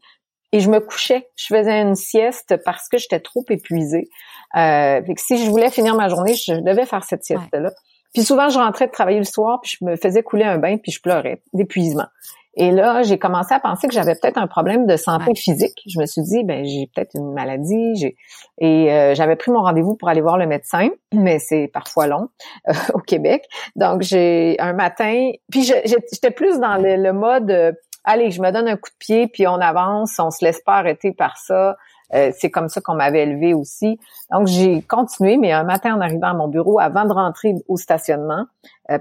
et 0.53 0.61
je 0.61 0.71
me 0.71 0.81
couchais. 0.81 1.29
Je 1.37 1.47
faisais 1.47 1.81
une 1.81 1.95
sieste 1.95 2.57
parce 2.65 2.89
que 2.89 2.99
j'étais 2.99 3.21
trop 3.21 3.45
épuisée. 3.49 4.09
Euh, 4.57 5.01
que 5.01 5.13
si 5.21 5.45
je 5.45 5.51
voulais 5.51 5.71
finir 5.71 5.95
ma 5.95 6.09
journée, 6.09 6.35
je 6.35 6.55
devais 6.55 6.87
faire 6.87 7.05
cette 7.05 7.25
sieste-là. 7.25 7.71
Puis 8.13 8.25
souvent, 8.25 8.51
je 8.51 8.59
rentrais 8.59 8.87
de 8.87 8.93
travailler 8.93 9.19
le 9.19 9.25
soir, 9.25 9.61
puis 9.63 9.77
je 9.79 9.85
me 9.85 9.97
faisais 9.97 10.23
couler 10.23 10.45
un 10.45 10.59
bain, 10.59 10.77
puis 10.77 10.93
je 10.93 11.01
pleurais 11.01 11.43
d'épuisement. 11.55 12.07
Et 12.55 12.71
là, 12.71 13.03
j'ai 13.03 13.19
commencé 13.19 13.55
à 13.55 13.61
penser 13.61 13.89
que 13.89 13.95
j'avais 13.95 14.15
peut-être 14.15 14.37
un 14.37 14.47
problème 14.47 14.87
de 14.87 14.97
santé 14.97 15.35
physique. 15.35 15.81
Je 15.87 15.99
me 15.99 16.07
suis 16.07 16.23
dit, 16.23 16.45
ben 16.45 16.65
j'ai 16.65 16.89
peut-être 16.95 17.15
une 17.15 17.33
maladie. 17.33 17.97
J'ai 17.97 18.17
et 18.59 18.93
euh, 18.93 19.15
j'avais 19.15 19.37
pris 19.37 19.51
mon 19.51 19.63
rendez-vous 19.63 19.97
pour 19.97 20.09
aller 20.09 20.21
voir 20.21 20.37
le 20.37 20.47
médecin, 20.47 20.91
mais 21.13 21.39
c'est 21.39 21.69
parfois 21.73 22.07
long 22.07 22.29
euh, 22.69 22.73
au 22.95 22.99
Québec. 22.99 23.45
Donc 23.77 24.03
j'ai 24.03 24.57
un 24.59 24.73
matin, 24.73 25.31
puis 25.51 25.63
j'étais 25.65 26.31
plus 26.31 26.61
dans 26.61 26.77
le, 26.77 27.13
mode, 27.13 27.51
euh, 27.51 27.73
allez, 28.05 28.31
je 28.31 28.43
me 28.43 28.51
donne 28.51 28.69
un 28.69 28.77
coup 28.77 28.91
de 28.91 28.99
pied, 28.99 29.29
puis 29.29 29.47
on 29.47 29.55
avance, 29.55 30.19
on 30.19 30.31
se 30.31 30.45
laisse 30.45 30.61
pas 30.63 30.77
arrêter 30.77 31.13
par 31.13 31.39
ça. 31.39 31.77
c'est 32.13 32.51
comme 32.51 32.69
ça 32.69 32.83
qu'on 32.83 32.95
m'avait 32.95 33.23
élevé 33.23 33.55
aussi. 33.55 33.99
Donc 34.31 34.47
j'ai 34.47 34.83
continué, 34.83 35.39
mais 35.39 35.53
un 35.53 35.65
matin 35.65 35.95
en 35.97 36.01
arrivant 36.01 36.29
à 36.29 36.35
mon 36.35 36.49
bureau, 36.49 36.79
avant 36.79 37.07
de 37.07 37.13
rentrer 37.13 37.55
au 37.69 37.79
stationnement 37.79 38.45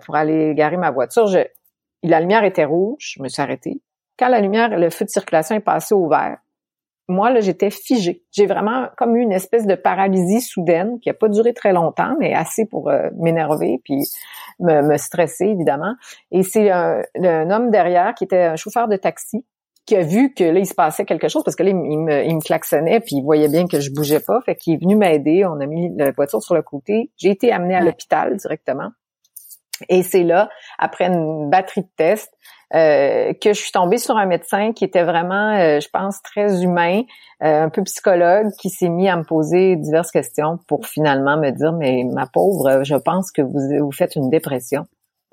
pour 0.06 0.16
aller 0.16 0.56
garer 0.56 0.78
ma 0.78 0.92
voiture, 0.92 1.28
je, 1.28 1.40
la 2.04 2.20
lumière 2.20 2.44
était 2.44 2.66
rouge, 2.66 3.14
je 3.16 3.24
me 3.24 3.28
suis 3.28 3.42
arrêtée. 3.42 3.82
Quand 4.18 4.30
la 4.30 4.42
lumière, 4.42 4.70
le 4.70 4.90
feu 4.90 5.06
de 5.06 5.10
circulation 5.10 5.56
est 5.56 5.62
passé 5.62 5.94
au 5.94 6.08
vert, 6.08 6.38
moi, 7.12 7.30
là, 7.30 7.42
j'étais 7.42 7.70
figée. 7.70 8.24
J'ai 8.32 8.46
vraiment 8.46 8.88
comme 8.98 9.16
eu 9.16 9.22
une 9.22 9.32
espèce 9.32 9.68
de 9.68 9.76
paralysie 9.76 10.42
soudaine 10.42 11.00
qui 11.02 11.10
a 11.10 11.14
pas 11.14 11.28
duré 11.28 11.54
très 11.54 11.74
longtemps, 11.74 12.16
mais 12.20 12.34
assez 12.34 12.66
pour 12.66 12.90
euh, 12.90 13.10
m'énerver 13.18 13.82
puis 13.84 13.98
me, 14.60 14.98
stresser, 14.98 15.46
évidemment. 15.46 15.96
Et 16.32 16.44
c'est 16.44 16.72
un, 16.72 17.04
homme 17.50 17.70
derrière 17.70 18.14
qui 18.16 18.24
était 18.24 18.44
un 18.44 18.56
chauffeur 18.56 18.88
de 18.88 18.96
taxi 18.96 19.46
qui 19.86 19.96
a 19.96 20.04
vu 20.04 20.34
que 20.34 20.44
là, 20.44 20.60
il 20.60 20.66
se 20.68 20.76
passait 20.76 21.06
quelque 21.06 21.28
chose 21.28 21.44
parce 21.44 21.56
que 21.56 21.64
là, 21.64 21.72
il 21.72 21.76
me, 21.76 22.24
il 22.24 22.36
me 22.36 22.42
klaxonnait 22.42 23.00
puis 23.00 23.18
il 23.18 23.24
voyait 23.24 23.50
bien 23.50 23.68
que 23.68 23.80
je 23.80 23.92
bougeais 23.92 24.20
pas. 24.20 24.40
Fait 24.46 24.56
qu'il 24.56 24.76
est 24.76 24.82
venu 24.82 24.96
m'aider. 24.96 25.44
On 25.46 25.60
a 25.60 25.66
mis 25.66 25.90
la 25.98 26.12
voiture 26.12 26.42
sur 26.42 26.56
le 26.56 26.62
côté. 26.62 27.12
J'ai 27.18 27.32
été 27.32 27.52
amenée 27.52 27.76
à 27.76 27.82
l'hôpital 27.82 28.38
directement. 28.38 28.92
Et 29.90 30.04
c'est 30.04 30.24
là, 30.24 30.50
après 30.78 31.06
une 31.06 31.50
batterie 31.50 31.82
de 31.82 31.90
tests, 31.96 32.32
euh, 32.74 33.34
que 33.34 33.52
je 33.52 33.60
suis 33.60 33.72
tombée 33.72 33.98
sur 33.98 34.16
un 34.16 34.26
médecin 34.26 34.72
qui 34.72 34.86
était 34.86 35.04
vraiment, 35.04 35.58
euh, 35.58 35.82
je 35.82 35.90
pense, 35.90 36.22
très 36.22 36.64
humain, 36.64 37.02
euh, 37.44 37.64
un 37.64 37.70
peu 37.70 37.84
psychologue, 37.84 38.48
qui 38.62 38.70
s'est 38.70 38.88
mis 38.88 39.10
à 39.10 39.18
me 39.18 39.24
poser 39.24 39.76
diverses 39.76 40.12
questions 40.12 40.58
pour 40.68 40.88
finalement 40.88 41.38
me 41.38 41.50
dire, 41.52 41.74
mais 41.74 42.06
ma 42.14 42.28
pauvre, 42.28 42.84
je 42.84 42.96
pense 42.96 43.32
que 43.32 43.42
vous, 43.42 43.86
vous 43.86 43.92
faites 43.92 44.16
une 44.16 44.30
dépression. 44.30 44.86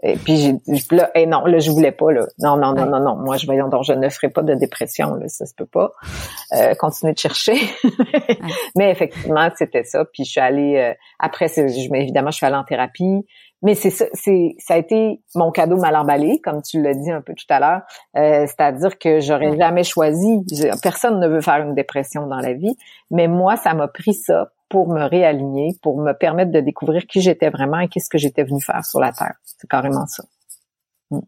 Et 0.02 0.14
puis 0.14 0.36
j'ai 0.36 0.52
là, 0.92 1.10
et 1.16 1.26
non, 1.26 1.44
là 1.44 1.58
je 1.58 1.72
voulais 1.72 1.90
pas 1.90 2.12
là. 2.12 2.24
Non 2.38 2.56
non 2.56 2.72
non 2.72 2.86
non 2.86 3.00
non, 3.00 3.16
moi 3.16 3.36
je 3.36 3.46
voyons 3.46 3.66
donc 3.66 3.82
je 3.82 3.92
ne 3.92 4.08
ferai 4.08 4.28
pas 4.28 4.42
de 4.42 4.54
dépression 4.54 5.16
là, 5.16 5.26
ça 5.26 5.44
se 5.44 5.54
peut 5.56 5.66
pas. 5.66 5.90
Euh, 6.52 6.76
continuer 6.76 7.14
de 7.14 7.18
chercher. 7.18 7.56
Mais 8.76 8.92
effectivement, 8.92 9.48
c'était 9.56 9.82
ça. 9.82 10.04
Puis 10.04 10.24
je 10.24 10.30
suis 10.30 10.40
allée 10.40 10.94
après 11.18 11.48
je, 11.48 11.92
évidemment 11.96 12.30
je 12.30 12.36
suis 12.36 12.46
allée 12.46 12.54
en 12.54 12.62
thérapie. 12.62 13.26
Mais 13.62 13.74
c'est 13.74 13.90
ça, 13.90 14.04
c'est 14.12 14.54
ça 14.58 14.74
a 14.74 14.76
été 14.76 15.20
mon 15.34 15.50
cadeau 15.50 15.76
mal 15.76 15.96
emballé, 15.96 16.40
comme 16.42 16.62
tu 16.62 16.80
l'as 16.80 16.94
dit 16.94 17.10
un 17.10 17.20
peu 17.20 17.34
tout 17.34 17.46
à 17.48 17.58
l'heure. 17.58 17.82
Euh, 18.16 18.46
c'est-à-dire 18.46 18.98
que 18.98 19.20
j'aurais 19.20 19.56
jamais 19.56 19.84
choisi. 19.84 20.44
Personne 20.82 21.18
ne 21.18 21.26
veut 21.26 21.40
faire 21.40 21.62
une 21.62 21.74
dépression 21.74 22.26
dans 22.26 22.38
la 22.38 22.54
vie, 22.54 22.76
mais 23.10 23.26
moi, 23.26 23.56
ça 23.56 23.74
m'a 23.74 23.88
pris 23.88 24.14
ça 24.14 24.52
pour 24.68 24.88
me 24.88 25.02
réaligner, 25.02 25.70
pour 25.82 26.00
me 26.00 26.12
permettre 26.12 26.52
de 26.52 26.60
découvrir 26.60 27.06
qui 27.06 27.20
j'étais 27.20 27.50
vraiment 27.50 27.80
et 27.80 27.88
qu'est-ce 27.88 28.10
que 28.10 28.18
j'étais 28.18 28.44
venu 28.44 28.60
faire 28.60 28.84
sur 28.84 29.00
la 29.00 29.12
terre. 29.12 29.34
C'est 29.44 29.68
carrément 29.68 30.06
ça. 30.06 30.24
Mm. 31.10 31.20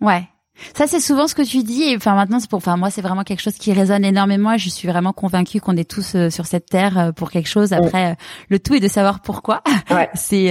Ouais. 0.00 0.28
Ça, 0.76 0.86
c'est 0.86 1.00
souvent 1.00 1.26
ce 1.26 1.34
que 1.34 1.42
tu 1.42 1.62
dis. 1.62 1.82
Et 1.84 1.96
enfin, 1.96 2.14
maintenant, 2.14 2.40
c'est 2.40 2.48
pour, 2.48 2.58
enfin, 2.58 2.76
moi, 2.76 2.90
c'est 2.90 3.02
vraiment 3.02 3.24
quelque 3.24 3.42
chose 3.42 3.54
qui 3.54 3.72
résonne 3.72 4.04
énormément. 4.04 4.56
Je 4.56 4.68
suis 4.68 4.88
vraiment 4.88 5.12
convaincue 5.12 5.60
qu'on 5.60 5.76
est 5.76 5.88
tous 5.88 6.14
euh, 6.14 6.30
sur 6.30 6.46
cette 6.46 6.66
terre 6.66 6.98
euh, 6.98 7.12
pour 7.12 7.30
quelque 7.30 7.48
chose. 7.48 7.72
Après, 7.72 8.12
euh, 8.12 8.14
le 8.48 8.58
tout 8.58 8.74
est 8.74 8.80
de 8.80 8.88
savoir 8.88 9.20
pourquoi. 9.20 9.62
Ouais. 9.90 10.08
c'est 10.14 10.44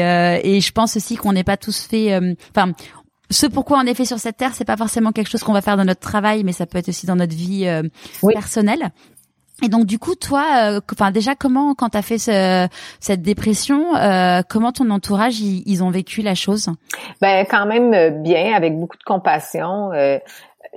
et 0.44 0.62
je 0.62 0.72
pense 0.72 0.98
aussi 0.98 1.16
qu'on 1.16 1.34
n'est 1.34 1.44
pas 1.44 1.58
tous 1.58 1.82
fait. 1.82 2.20
Enfin, 2.56 2.72
ce 3.30 3.48
pourquoi 3.48 3.80
on 3.80 3.86
est 3.86 3.94
fait 3.94 4.06
sur 4.06 4.20
cette 4.20 4.38
terre, 4.38 4.52
c'est 4.54 4.66
pas 4.66 4.78
forcément 4.78 5.12
quelque 5.12 5.30
chose 5.30 5.44
qu'on 5.44 5.54
va 5.54 5.62
faire 5.62 5.78
dans 5.78 5.86
notre 5.86 6.02
travail, 6.02 6.44
mais 6.44 6.52
ça 6.52 6.66
peut 6.66 6.78
être 6.78 6.90
aussi 6.90 7.06
dans 7.06 7.16
notre 7.16 7.36
vie 7.36 7.68
personnelle. 8.34 8.92
Et 9.62 9.70
donc 9.70 9.86
du 9.86 10.00
coup, 10.00 10.16
toi, 10.16 10.72
euh, 10.72 10.82
enfin 10.92 11.12
déjà, 11.12 11.36
comment 11.36 11.76
quand 11.76 11.90
tu 11.90 11.98
as 11.98 12.02
fait 12.02 12.18
ce, 12.18 12.68
cette 13.00 13.22
dépression, 13.22 13.96
euh, 13.96 14.42
comment 14.48 14.72
ton 14.72 14.90
entourage 14.90 15.40
ils, 15.40 15.84
ont 15.84 15.92
vécu 15.92 16.22
la 16.22 16.36
chose? 16.36 16.70
Ben 17.22 17.46
quand 17.50 17.66
même 17.66 17.94
euh, 17.94 18.10
bien, 18.10 18.56
avec 18.56 18.78
beaucoup 18.78 18.98
de 18.98 19.04
compassion. 19.04 19.92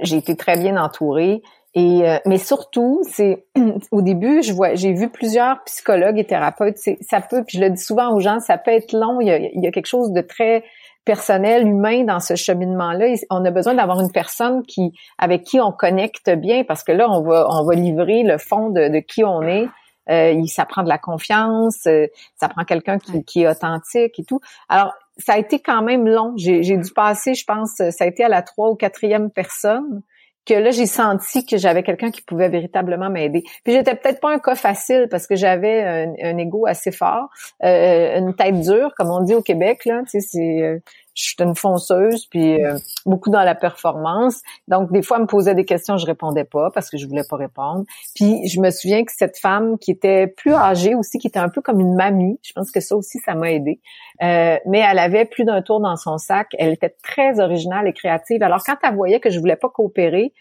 j'ai 0.03 0.17
été 0.17 0.37
très 0.37 0.59
bien 0.59 0.77
entourée. 0.77 1.43
Et 1.79 2.05
mais 2.25 2.39
surtout, 2.39 3.03
c'est 3.11 3.45
au 3.91 4.01
début, 4.01 4.43
je 4.43 4.53
vois, 4.53 4.75
j'ai 4.75 4.93
vu 4.93 5.11
plusieurs 5.11 5.63
psychologues 5.65 6.19
et 6.19 6.25
thérapeutes. 6.25 6.79
Ça 7.01 7.21
peut, 7.21 7.45
puis 7.47 7.59
je 7.59 7.65
le 7.65 7.71
dis 7.71 7.83
souvent 7.83 8.15
aux 8.15 8.21
gens, 8.21 8.41
ça 8.41 8.57
peut 8.57 8.71
être 8.71 8.93
long. 8.93 9.21
Il 9.21 9.27
y 9.27 9.31
a, 9.31 9.39
il 9.39 9.63
y 9.63 9.67
a 9.67 9.71
quelque 9.71 9.87
chose 9.87 10.13
de 10.13 10.21
très 10.23 10.65
personnel, 11.07 11.67
humain 11.67 12.05
dans 12.05 12.21
ce 12.21 12.35
cheminement-là. 12.35 13.15
On 13.31 13.43
a 13.47 13.51
besoin 13.51 13.75
d'avoir 13.75 14.01
une 14.01 14.13
personne 14.13 14.63
qui, 14.67 14.93
avec 15.17 15.45
qui 15.45 15.59
on 15.61 15.73
connecte 15.73 16.29
bien, 16.29 16.65
parce 16.65 16.83
que 16.85 16.93
là, 16.93 17.09
on 17.09 17.23
va, 17.23 17.47
on 17.49 17.65
va 17.65 17.75
livrer 17.75 18.23
le 18.25 18.37
fond 18.37 18.69
de, 18.69 18.89
de 18.89 18.99
qui 18.99 19.25
on 19.25 19.41
est. 19.43 19.69
Euh, 20.11 20.41
ça 20.47 20.67
prend 20.67 20.83
de 20.83 20.89
la 20.89 20.99
confiance, 20.99 21.87
euh, 21.87 22.07
ça 22.37 22.49
prend 22.49 22.65
quelqu'un 22.65 22.99
qui, 22.99 23.25
qui, 23.25 23.43
est 23.43 23.49
authentique 23.49 24.19
et 24.19 24.25
tout. 24.25 24.41
Alors, 24.69 24.93
ça 25.17 25.33
a 25.35 25.39
été 25.39 25.59
quand 25.59 25.83
même 25.83 26.07
long. 26.07 26.35
J'ai 26.37 26.61
dû 26.61 26.93
passer, 26.95 27.35
je 27.35 27.45
pense, 27.45 27.77
ça 27.77 28.05
a 28.05 28.07
été 28.07 28.23
à 28.23 28.29
la 28.29 28.43
trois 28.43 28.71
ou 28.71 28.75
quatrième 28.77 29.31
personne 29.31 30.03
que 30.47 30.55
là 30.55 30.71
j'ai 30.71 30.87
senti 30.87 31.45
que 31.45 31.57
j'avais 31.57 31.83
quelqu'un 31.83 32.11
qui 32.11 32.23
pouvait 32.23 32.49
véritablement 32.49 33.11
m'aider. 33.11 33.43
Puis 33.65 33.75
j'étais 33.75 33.95
peut-être 33.95 34.21
pas 34.21 34.33
un 34.33 34.39
cas 34.39 34.55
facile 34.55 35.09
parce 35.11 35.27
que 35.27 35.37
j'avais 35.37 35.83
un, 35.83 36.15
un, 36.23 36.39
ego 36.39 36.67
assez 36.67 36.93
fort, 36.93 37.29
euh, 37.65 38.19
une 38.19 38.35
tête 38.35 38.61
dure 38.61 38.95
comme 38.97 39.11
on 39.11 39.23
dit 39.23 39.35
au 39.35 39.43
Québec 39.43 39.85
là, 39.85 40.03
euh, 40.37 40.79
je 41.17 41.25
suis 41.25 41.37
une 41.41 41.55
fonceuse, 41.55 42.27
puis 42.27 42.63
euh, 42.63 42.77
beaucoup 43.07 43.31
dans 43.31 43.43
la 43.43 43.55
performance. 43.55 44.43
Donc, 44.69 44.93
des 44.93 45.01
fois, 45.01 45.17
elle 45.17 45.23
me 45.23 45.27
posait 45.27 45.55
des 45.55 45.65
questions, 45.65 45.97
je 45.97 46.05
répondais 46.05 46.45
pas 46.45 46.71
parce 46.71 46.91
que 46.91 46.99
je 46.99 47.07
voulais 47.07 47.25
pas 47.29 47.37
répondre. 47.37 47.85
Puis, 48.15 48.47
je 48.47 48.61
me 48.61 48.71
souviens 48.71 49.03
que 49.03 49.13
cette 49.17 49.39
femme 49.39 49.79
qui 49.79 49.91
était 49.91 50.27
plus 50.27 50.53
âgée 50.53 50.95
aussi, 50.95 51.19
qui 51.19 51.27
était 51.27 51.39
un 51.39 51.49
peu 51.49 51.63
comme 51.63 51.81
une 51.81 51.95
mamie, 51.95 52.39
je 52.43 52.53
pense 52.53 52.71
que 52.71 52.81
ça 52.81 52.95
aussi, 52.95 53.19
ça 53.21 53.35
m'a 53.35 53.51
aidé. 53.51 53.81
Euh, 54.23 54.59
mais 54.67 54.81
elle 54.81 54.99
avait 54.99 55.25
plus 55.25 55.45
d'un 55.45 55.63
tour 55.63 55.81
dans 55.81 55.97
son 55.97 56.19
sac. 56.19 56.49
Elle 56.59 56.73
était 56.73 56.95
très 57.03 57.41
originale 57.41 57.89
et 57.89 57.95
créative. 57.95 58.43
Alors, 58.43 58.63
quand 58.65 58.77
elle 58.83 58.95
voyait 58.95 59.19
que 59.21 59.31
je 59.31 59.41
voulais 59.41 59.57
pas 59.57 59.71
coopérer, 59.71 60.35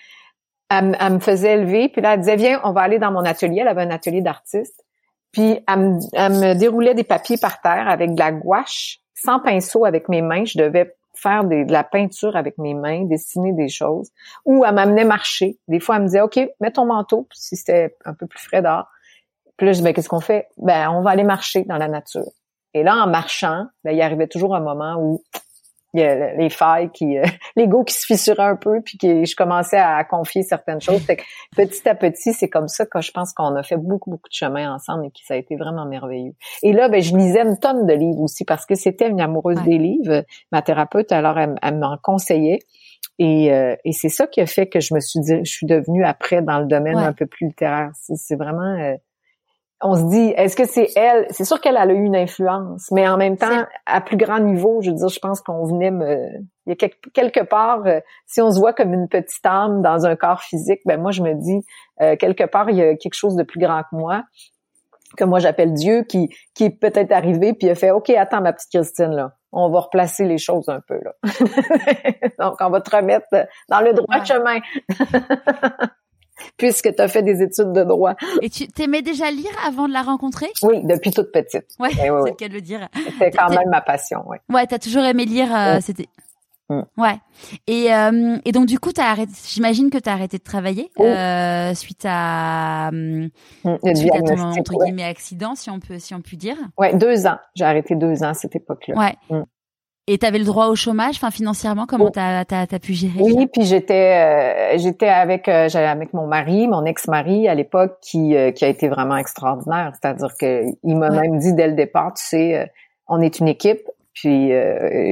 elle, 0.69 0.97
me 1.13 1.19
faisait 1.19 1.55
lever, 1.55 1.87
puis 1.87 2.01
là, 2.01 2.15
elle 2.15 2.19
disait, 2.19 2.35
viens, 2.35 2.59
on 2.65 2.73
va 2.73 2.81
aller 2.81 2.99
dans 2.99 3.11
mon 3.11 3.23
atelier. 3.23 3.59
Elle 3.61 3.69
avait 3.69 3.83
un 3.83 3.91
atelier 3.91 4.21
d'artiste. 4.21 4.83
Puis, 5.31 5.57
elle 5.67 5.79
me 5.79 6.53
déroulait 6.53 6.95
des 6.95 7.03
papiers 7.05 7.37
par 7.37 7.61
terre 7.61 7.87
avec 7.87 8.13
de 8.13 8.19
la 8.19 8.33
gouache 8.33 8.99
sans 9.25 9.39
pinceau 9.39 9.85
avec 9.85 10.07
mes 10.09 10.21
mains, 10.21 10.45
je 10.45 10.57
devais 10.57 10.95
faire 11.13 11.43
de 11.45 11.71
la 11.71 11.83
peinture 11.83 12.35
avec 12.35 12.57
mes 12.57 12.73
mains, 12.73 13.05
dessiner 13.05 13.53
des 13.53 13.69
choses, 13.69 14.11
ou 14.45 14.65
elle 14.65 14.73
m'amenait 14.75 15.05
marcher. 15.05 15.57
Des 15.67 15.79
fois, 15.79 15.95
elle 15.95 16.03
me 16.03 16.07
disait, 16.07 16.21
OK, 16.21 16.39
mets 16.59 16.71
ton 16.71 16.85
manteau, 16.85 17.27
si 17.33 17.55
c'était 17.55 17.95
un 18.05 18.13
peu 18.13 18.27
plus 18.27 18.39
frais 18.39 18.61
dehors. 18.61 18.87
Puis 19.57 19.65
là, 19.65 19.73
je 19.73 19.77
dis, 19.77 19.83
ben, 19.83 19.93
qu'est-ce 19.93 20.09
qu'on 20.09 20.19
fait? 20.19 20.47
Ben, 20.57 20.89
on 20.91 21.01
va 21.01 21.11
aller 21.11 21.23
marcher 21.23 21.63
dans 21.63 21.77
la 21.77 21.87
nature. 21.87 22.29
Et 22.73 22.83
là, 22.83 22.95
en 22.95 23.07
marchant, 23.07 23.67
ben, 23.83 23.91
il 23.91 24.01
arrivait 24.01 24.27
toujours 24.27 24.55
un 24.55 24.59
moment 24.59 24.97
où 24.99 25.23
il 25.95 26.01
y 26.01 26.03
a 26.03 26.33
les 26.35 26.49
failles 26.49 26.89
qui, 26.91 27.17
euh, 27.17 27.23
l'ego 27.55 27.83
qui 27.83 27.93
se 27.93 28.05
fissurait 28.05 28.43
un 28.43 28.55
peu, 28.55 28.81
puis 28.81 28.97
que 28.97 29.25
je 29.25 29.35
commençais 29.35 29.77
à 29.77 30.03
confier 30.03 30.43
certaines 30.43 30.81
choses. 30.81 31.05
petit 31.55 31.89
à 31.89 31.95
petit, 31.95 32.33
c'est 32.33 32.49
comme 32.49 32.67
ça 32.67 32.85
que 32.85 33.01
je 33.01 33.11
pense 33.11 33.33
qu'on 33.33 33.55
a 33.55 33.63
fait 33.63 33.77
beaucoup, 33.77 34.11
beaucoup 34.11 34.29
de 34.29 34.35
chemin 34.35 34.73
ensemble 34.73 35.05
et 35.05 35.09
que 35.09 35.19
ça 35.25 35.35
a 35.35 35.37
été 35.37 35.55
vraiment 35.55 35.85
merveilleux. 35.85 36.33
Et 36.63 36.73
là, 36.73 36.89
ben, 36.89 37.01
je 37.01 37.15
lisais 37.15 37.41
une 37.41 37.57
tonne 37.57 37.85
de 37.85 37.93
livres 37.93 38.21
aussi 38.21 38.43
parce 38.45 38.65
que 38.65 38.75
c'était 38.75 39.09
une 39.09 39.21
amoureuse 39.21 39.61
des 39.63 39.77
livres. 39.77 40.23
Ma 40.51 40.61
thérapeute, 40.61 41.11
alors, 41.11 41.37
elle, 41.39 41.77
m'en 41.77 41.97
conseillait. 41.97 42.59
Et, 43.17 43.53
euh, 43.53 43.75
et 43.85 43.93
c'est 43.93 44.09
ça 44.09 44.27
qui 44.27 44.41
a 44.41 44.45
fait 44.45 44.67
que 44.67 44.81
je 44.81 44.93
me 44.93 44.99
suis 44.99 45.21
dit, 45.21 45.37
je 45.43 45.49
suis 45.49 45.65
devenue 45.65 46.03
après 46.03 46.41
dans 46.41 46.59
le 46.59 46.65
domaine 46.65 46.97
un 46.97 47.13
peu 47.13 47.25
plus 47.25 47.47
littéraire. 47.47 47.91
C'est 47.93 48.35
vraiment 48.35 48.77
euh, 48.77 48.95
on 49.85 49.95
se 49.95 50.03
dit, 50.09 50.33
est-ce 50.35 50.55
que 50.55 50.65
c'est 50.65 50.89
elle? 50.95 51.27
C'est 51.29 51.45
sûr 51.45 51.61
qu'elle 51.61 51.77
a 51.77 51.85
eu 51.85 52.03
une 52.03 52.15
influence, 52.15 52.89
mais 52.91 53.07
en 53.07 53.17
même 53.17 53.37
temps, 53.37 53.65
à 53.85 54.01
plus 54.01 54.17
grand 54.17 54.39
niveau, 54.39 54.81
je 54.81 54.89
veux 54.89 54.95
dire, 54.95 55.09
je 55.09 55.19
pense 55.19 55.41
qu'on 55.41 55.63
venait 55.65 55.91
me... 55.91 56.27
Il 56.65 56.71
y 56.71 56.85
a 56.85 56.89
quelque, 57.13 57.43
part, 57.43 57.85
euh, 57.85 57.99
si 58.25 58.41
on 58.41 58.49
se 58.49 58.57
voit 58.57 58.73
comme 58.73 58.93
une 58.93 59.07
petite 59.07 59.45
âme 59.45 59.83
dans 59.83 60.07
un 60.07 60.15
corps 60.15 60.41
physique, 60.41 60.79
ben 60.85 60.99
moi, 60.99 61.11
je 61.11 61.21
me 61.21 61.35
dis, 61.35 61.63
euh, 62.01 62.15
quelque 62.15 62.45
part, 62.45 62.71
il 62.71 62.77
y 62.77 62.81
a 62.81 62.95
quelque 62.95 63.13
chose 63.13 63.35
de 63.35 63.43
plus 63.43 63.59
grand 63.59 63.81
que 63.83 63.95
moi, 63.95 64.23
que 65.15 65.23
moi 65.23 65.37
j'appelle 65.37 65.73
Dieu, 65.73 66.03
qui, 66.03 66.29
qui 66.55 66.63
est 66.65 66.71
peut-être 66.71 67.11
arrivé, 67.11 67.53
puis 67.53 67.69
a 67.69 67.75
fait, 67.75 67.91
OK, 67.91 68.09
attends, 68.09 68.41
ma 68.41 68.53
petite 68.53 68.71
Christine, 68.71 69.11
là, 69.11 69.33
on 69.51 69.69
va 69.69 69.81
replacer 69.81 70.25
les 70.25 70.39
choses 70.39 70.67
un 70.67 70.81
peu, 70.87 70.99
là. 71.03 71.13
Donc, 72.39 72.55
on 72.59 72.69
va 72.71 72.81
te 72.81 72.95
remettre 72.95 73.27
dans 73.69 73.81
le 73.81 73.93
droit 73.93 74.23
chemin. 74.23 74.59
puisque 76.57 76.93
tu 76.95 77.01
as 77.01 77.07
fait 77.07 77.23
des 77.23 77.41
études 77.41 77.71
de 77.71 77.83
droit. 77.83 78.15
Et 78.41 78.49
tu 78.49 78.67
t'aimais 78.67 79.01
déjà 79.01 79.31
lire 79.31 79.51
avant 79.65 79.87
de 79.87 79.93
la 79.93 80.01
rencontrer? 80.01 80.47
Oui, 80.63 80.81
depuis 80.83 81.11
toute 81.11 81.31
petite. 81.31 81.65
Ouais, 81.79 81.89
c'est 81.93 82.07
le 82.07 82.35
cas 82.35 82.47
de 82.47 82.53
le 82.53 82.61
dire. 82.61 82.87
C'était 82.93 83.31
quand 83.31 83.49
même 83.49 83.69
ma 83.69 83.81
passion, 83.81 84.27
ouais. 84.27 84.39
Ouais, 84.49 84.65
t'as 84.67 84.79
toujours 84.79 85.03
aimé 85.03 85.25
lire, 85.25 85.55
euh, 85.55 85.79
c'était... 85.81 86.07
Mm. 86.69 86.81
Ouais. 86.97 87.17
Et, 87.67 87.93
euh, 87.93 88.37
et 88.43 88.51
donc 88.51 88.65
du 88.65 88.79
coup, 88.79 88.91
t'as 88.91 89.05
arrêté. 89.05 89.31
J'imagine 89.47 89.89
que 89.89 89.97
tu 89.97 90.09
as 90.09 90.13
arrêté 90.13 90.37
de 90.37 90.43
travailler 90.43 90.89
euh, 90.99 91.73
suite 91.75 92.05
à, 92.05 92.87
euh, 92.87 92.91
mm, 93.63 93.95
suite 93.95 94.15
à 94.15 94.21
ton 94.21 94.41
entre 94.41 94.83
guillemets 94.83 95.03
accident, 95.03 95.53
si 95.55 95.69
on 95.69 95.79
peut 95.79 95.99
si 95.99 96.15
on 96.15 96.21
peut 96.21 96.37
dire. 96.37 96.57
Ouais, 96.77 96.95
deux 96.95 97.27
ans. 97.27 97.37
J'ai 97.55 97.65
arrêté 97.65 97.95
deux 97.95 98.23
ans 98.23 98.29
à 98.29 98.33
cette 98.33 98.55
époque-là. 98.55 98.95
Ouais. 98.97 99.15
Mm. 99.29 99.43
Et 100.07 100.19
tu 100.19 100.25
avais 100.25 100.37
le 100.37 100.45
droit 100.45 100.67
au 100.67 100.75
chômage, 100.75 101.15
enfin 101.15 101.31
financièrement, 101.31 101.87
comment 101.87 102.11
tu 102.11 102.19
as, 102.19 102.79
pu 102.79 102.93
gérer 102.93 103.21
Oui, 103.21 103.47
puis 103.47 103.63
j'étais 103.63 104.73
euh, 104.73 104.77
j'étais 104.77 105.07
avec 105.07 105.47
euh, 105.47 105.67
j'avais 105.67 105.87
avec 105.87 106.13
mon 106.13 106.27
mari, 106.27 106.67
mon 106.67 106.85
ex-mari 106.85 107.47
à 107.47 107.55
l'époque, 107.55 107.97
qui 108.01 108.35
euh, 108.35 108.51
qui 108.51 108.65
a 108.65 108.67
été 108.67 108.87
vraiment 108.87 109.17
extraordinaire. 109.17 109.93
C'est-à-dire 109.99 110.29
que 110.39 110.61
il 110.83 110.95
m'a 110.95 111.09
même 111.09 111.39
dit 111.39 111.55
dès 111.55 111.67
le 111.67 111.73
départ, 111.73 112.13
tu 112.13 112.23
sais, 112.23 112.71
on 113.07 113.19
est 113.19 113.39
une 113.39 113.47
équipe, 113.47 113.81
puis 114.13 114.51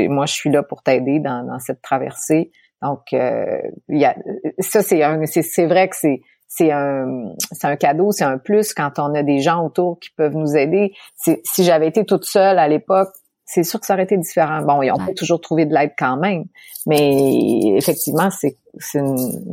moi 0.10 0.28
je 0.28 0.34
suis 0.34 0.52
là 0.52 0.62
pour 0.62 0.84
t'aider 0.84 1.20
dans, 1.20 1.44
dans 1.44 1.60
cette 1.60 1.82
traversée. 1.82 2.52
Donc 2.84 3.14
il 3.14 3.74
y 3.90 4.06
a 4.06 4.16
ça 4.60 4.84
c'est 4.84 5.02
un 5.02 5.26
c'est 5.26 5.66
vrai 5.66 5.90
que 5.90 5.96
c'est 5.96 6.22
c'est 6.48 6.72
un 6.72 7.34
c'est 7.52 7.66
un 7.66 7.78
cadeau, 7.78 8.12
c'est 8.12 8.26
un 8.26 8.38
plus 8.38 8.76
quand 8.76 9.00
on 9.00 9.16
a 9.16 9.24
des 9.24 9.40
gens 9.40 9.66
autour 9.66 9.98
qui 10.00 10.12
peuvent 10.16 10.36
nous 10.36 10.56
aider. 10.56 10.94
Si 11.16 11.64
j'avais 11.64 11.88
été 11.88 12.06
toute 12.06 12.26
seule 12.26 12.60
à 12.60 12.68
l'époque, 12.68 13.10
c'est 13.46 13.64
sûr 13.64 13.80
que 13.80 13.86
ça 13.86 13.94
aurait 13.94 14.04
été 14.04 14.18
différent. 14.18 14.62
Bon, 14.62 14.82
on 14.82 15.06
peut 15.06 15.14
toujours 15.14 15.42
trouver 15.42 15.66
de 15.66 15.74
l'aide 15.74 15.94
quand 15.98 16.18
même, 16.18 16.46
mais 16.86 17.76
effectivement, 17.76 18.30
c'est, 18.32 18.58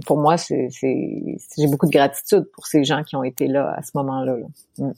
pour 0.06 0.18
moi, 0.18 0.36
c'est, 0.36 0.68
j'ai 0.70 1.66
beaucoup 1.66 1.86
de 1.86 1.92
gratitude 1.92 2.44
pour 2.52 2.66
ces 2.66 2.84
gens 2.84 3.02
qui 3.02 3.16
ont 3.16 3.24
été 3.24 3.46
là 3.46 3.74
à 3.76 3.82
ce 3.82 3.90
moment-là. 3.94 4.36
Mm. 4.78 4.90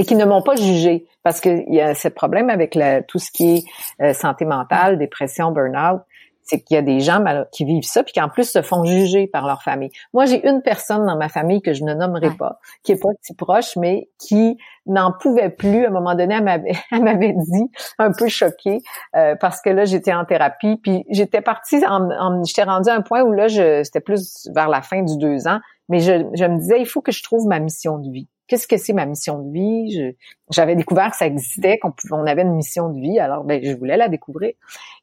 Et 0.00 0.04
qui 0.04 0.14
ne 0.14 0.24
m'ont 0.24 0.42
pas 0.42 0.54
jugé, 0.54 1.06
parce 1.24 1.40
qu'il 1.40 1.74
y 1.74 1.80
a 1.80 1.92
ce 1.92 2.06
problème 2.06 2.50
avec 2.50 2.78
tout 3.08 3.18
ce 3.18 3.32
qui 3.32 3.56
est 3.56 3.64
euh, 4.00 4.14
santé 4.14 4.44
mentale, 4.44 4.96
dépression, 4.96 5.50
burn-out 5.50 6.02
c'est 6.48 6.60
qu'il 6.60 6.74
y 6.74 6.78
a 6.78 6.82
des 6.82 7.00
gens 7.00 7.22
qui 7.52 7.64
vivent 7.64 7.84
ça 7.84 8.02
puis 8.02 8.14
qui 8.14 8.20
en 8.20 8.28
plus 8.28 8.50
se 8.50 8.62
font 8.62 8.82
juger 8.84 9.26
par 9.26 9.46
leur 9.46 9.62
famille. 9.62 9.90
Moi, 10.14 10.24
j'ai 10.24 10.46
une 10.48 10.62
personne 10.62 11.04
dans 11.06 11.16
ma 11.16 11.28
famille 11.28 11.60
que 11.60 11.74
je 11.74 11.84
ne 11.84 11.92
nommerai 11.92 12.30
pas, 12.30 12.58
qui 12.82 12.92
est 12.92 13.02
pas 13.02 13.10
si 13.20 13.34
proche, 13.34 13.76
mais 13.76 14.08
qui 14.18 14.56
n'en 14.86 15.12
pouvait 15.12 15.50
plus. 15.50 15.84
À 15.84 15.88
un 15.88 15.92
moment 15.92 16.14
donné, 16.14 16.36
elle 16.36 17.02
m'avait, 17.02 17.32
dit, 17.36 17.70
un 17.98 18.12
peu 18.12 18.28
choquée, 18.28 18.80
euh, 19.14 19.36
parce 19.36 19.60
que 19.60 19.68
là, 19.68 19.84
j'étais 19.84 20.14
en 20.14 20.24
thérapie, 20.24 20.78
puis 20.82 21.04
j'étais 21.10 21.42
partie, 21.42 21.84
en, 21.86 22.42
j'étais 22.44 22.64
rendue 22.64 22.88
à 22.88 22.94
un 22.94 23.02
point 23.02 23.22
où 23.22 23.32
là, 23.32 23.48
je, 23.48 23.82
c'était 23.84 24.00
plus 24.00 24.48
vers 24.54 24.68
la 24.68 24.80
fin 24.80 25.02
du 25.02 25.18
deux 25.18 25.46
ans, 25.46 25.60
mais 25.90 26.00
je, 26.00 26.24
je 26.32 26.44
me 26.44 26.58
disais, 26.58 26.80
il 26.80 26.86
faut 26.86 27.02
que 27.02 27.12
je 27.12 27.22
trouve 27.22 27.46
ma 27.46 27.58
mission 27.60 27.98
de 27.98 28.10
vie 28.10 28.28
qu'est-ce 28.48 28.66
que 28.66 28.76
c'est 28.76 28.92
ma 28.92 29.06
mission 29.06 29.38
de 29.38 29.52
vie? 29.52 30.14
J'avais 30.50 30.74
découvert 30.74 31.10
que 31.10 31.16
ça 31.16 31.26
existait, 31.26 31.78
qu'on 31.78 31.92
on 32.10 32.26
avait 32.26 32.42
une 32.42 32.54
mission 32.54 32.88
de 32.88 33.00
vie, 33.00 33.18
alors 33.20 33.44
ben, 33.44 33.62
je 33.62 33.72
voulais 33.76 33.96
la 33.96 34.08
découvrir. 34.08 34.54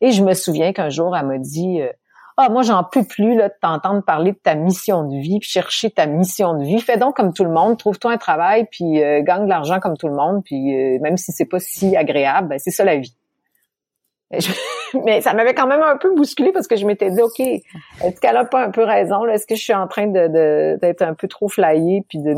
Et 0.02 0.12
je 0.12 0.24
me 0.24 0.34
souviens 0.34 0.74
qu'un 0.74 0.90
jour, 0.90 1.16
elle 1.16 1.28
m'a 1.28 1.38
dit 1.38 1.82
euh, 1.82 1.92
Ah, 2.38 2.50
moi, 2.50 2.64
j'en 2.64 2.84
peux 2.84 3.04
plus 3.04 3.36
là, 3.36 3.50
de 3.50 3.54
t'entendre 3.62 4.04
parler 4.04 4.34
de 4.34 4.38
ta 4.38 4.56
mission 4.56 5.08
de 5.08 5.16
vie, 5.18 5.40
puis 5.40 5.50
chercher 5.50 5.92
ta 5.92 6.08
mission 6.08 6.58
de 6.58 6.66
vie. 6.66 6.82
Fais 6.82 6.98
donc 6.98 7.16
comme 7.16 7.34
tout 7.34 7.46
le 7.46 7.52
monde, 7.52 7.78
trouve-toi 7.78 8.12
un 8.12 8.18
travail, 8.18 8.68
puis 8.72 9.02
euh, 9.02 9.22
gagne 9.22 9.46
de 9.46 9.50
l'argent 9.50 9.80
comme 9.80 9.96
tout 9.96 10.08
le 10.08 10.16
monde, 10.16 10.44
puis 10.44 10.76
euh, 10.76 11.00
même 11.02 11.18
si 11.18 11.32
c'est 11.32 11.46
pas 11.46 11.60
si 11.60 11.96
agréable, 11.96 12.50
ben, 12.50 12.60
c'est 12.60 12.72
ça 12.72 12.84
la 12.84 12.98
vie. 12.98 13.16
Mais 15.06 15.22
ça 15.22 15.34
m'avait 15.34 15.54
quand 15.54 15.68
même 15.68 15.82
un 15.82 15.98
peu 15.98 16.14
bousculé 16.14 16.52
parce 16.52 16.68
que 16.68 16.76
je 16.76 16.86
m'étais 16.86 17.10
dit, 17.12 17.22
OK, 17.22 17.40
est-ce 17.40 18.20
qu'elle 18.20 18.38
a 18.38 18.46
pas 18.46 18.64
un 18.64 18.72
peu 18.72 18.84
raison? 18.84 19.26
Est-ce 19.26 19.48
que 19.48 19.56
je 19.56 19.62
suis 19.62 19.74
en 19.74 19.88
train 19.88 20.08
de, 20.08 20.78
d'être 20.80 21.02
un 21.02 21.14
peu 21.14 21.28
trop 21.28 21.48
flyée 21.48 22.06
puis 22.08 22.20
de 22.20 22.36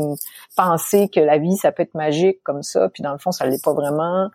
penser 0.56 1.08
que 1.08 1.20
la 1.20 1.38
vie, 1.38 1.56
ça 1.56 1.72
peut 1.72 1.82
être 1.82 1.94
magique 1.94 2.40
comme 2.42 2.62
ça, 2.62 2.88
puis 2.88 3.02
dans 3.02 3.12
le 3.12 3.18
fond, 3.18 3.32
ça 3.32 3.46
l'est 3.46 3.62
pas 3.62 3.72
vraiment? 3.72 4.28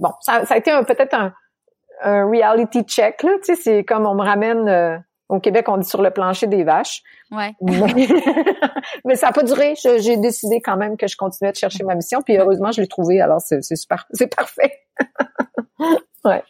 bon, 0.00 0.12
ça, 0.20 0.42
a 0.48 0.56
été 0.56 0.72
peut-être 0.86 1.14
un, 1.14 2.30
reality 2.30 2.82
check, 2.82 3.22
là, 3.22 3.32
tu 3.44 3.54
sais, 3.54 3.60
c'est 3.60 3.84
comme 3.84 4.06
on 4.06 4.14
me 4.14 4.24
ramène... 4.24 4.68
Euh, 4.68 4.96
au 5.30 5.38
Québec, 5.38 5.68
on 5.68 5.76
dit 5.76 5.88
sur 5.88 6.02
le 6.02 6.10
plancher 6.10 6.48
des 6.48 6.64
vaches. 6.64 7.02
Ouais. 7.30 7.54
Mais, 9.04 9.14
ça 9.14 9.26
n'a 9.26 9.32
pas 9.32 9.44
duré. 9.44 9.74
J'ai 9.76 10.16
décidé 10.16 10.60
quand 10.60 10.76
même 10.76 10.96
que 10.96 11.06
je 11.06 11.16
continuais 11.16 11.52
de 11.52 11.56
chercher 11.56 11.84
ma 11.84 11.94
mission. 11.94 12.20
Puis 12.20 12.36
heureusement, 12.36 12.72
je 12.72 12.80
l'ai 12.80 12.88
trouvée. 12.88 13.20
Alors, 13.20 13.40
c'est 13.40 13.62
super. 13.62 14.06
C'est 14.12 14.34
parfait. 14.34 14.80
ouais. 16.24 16.42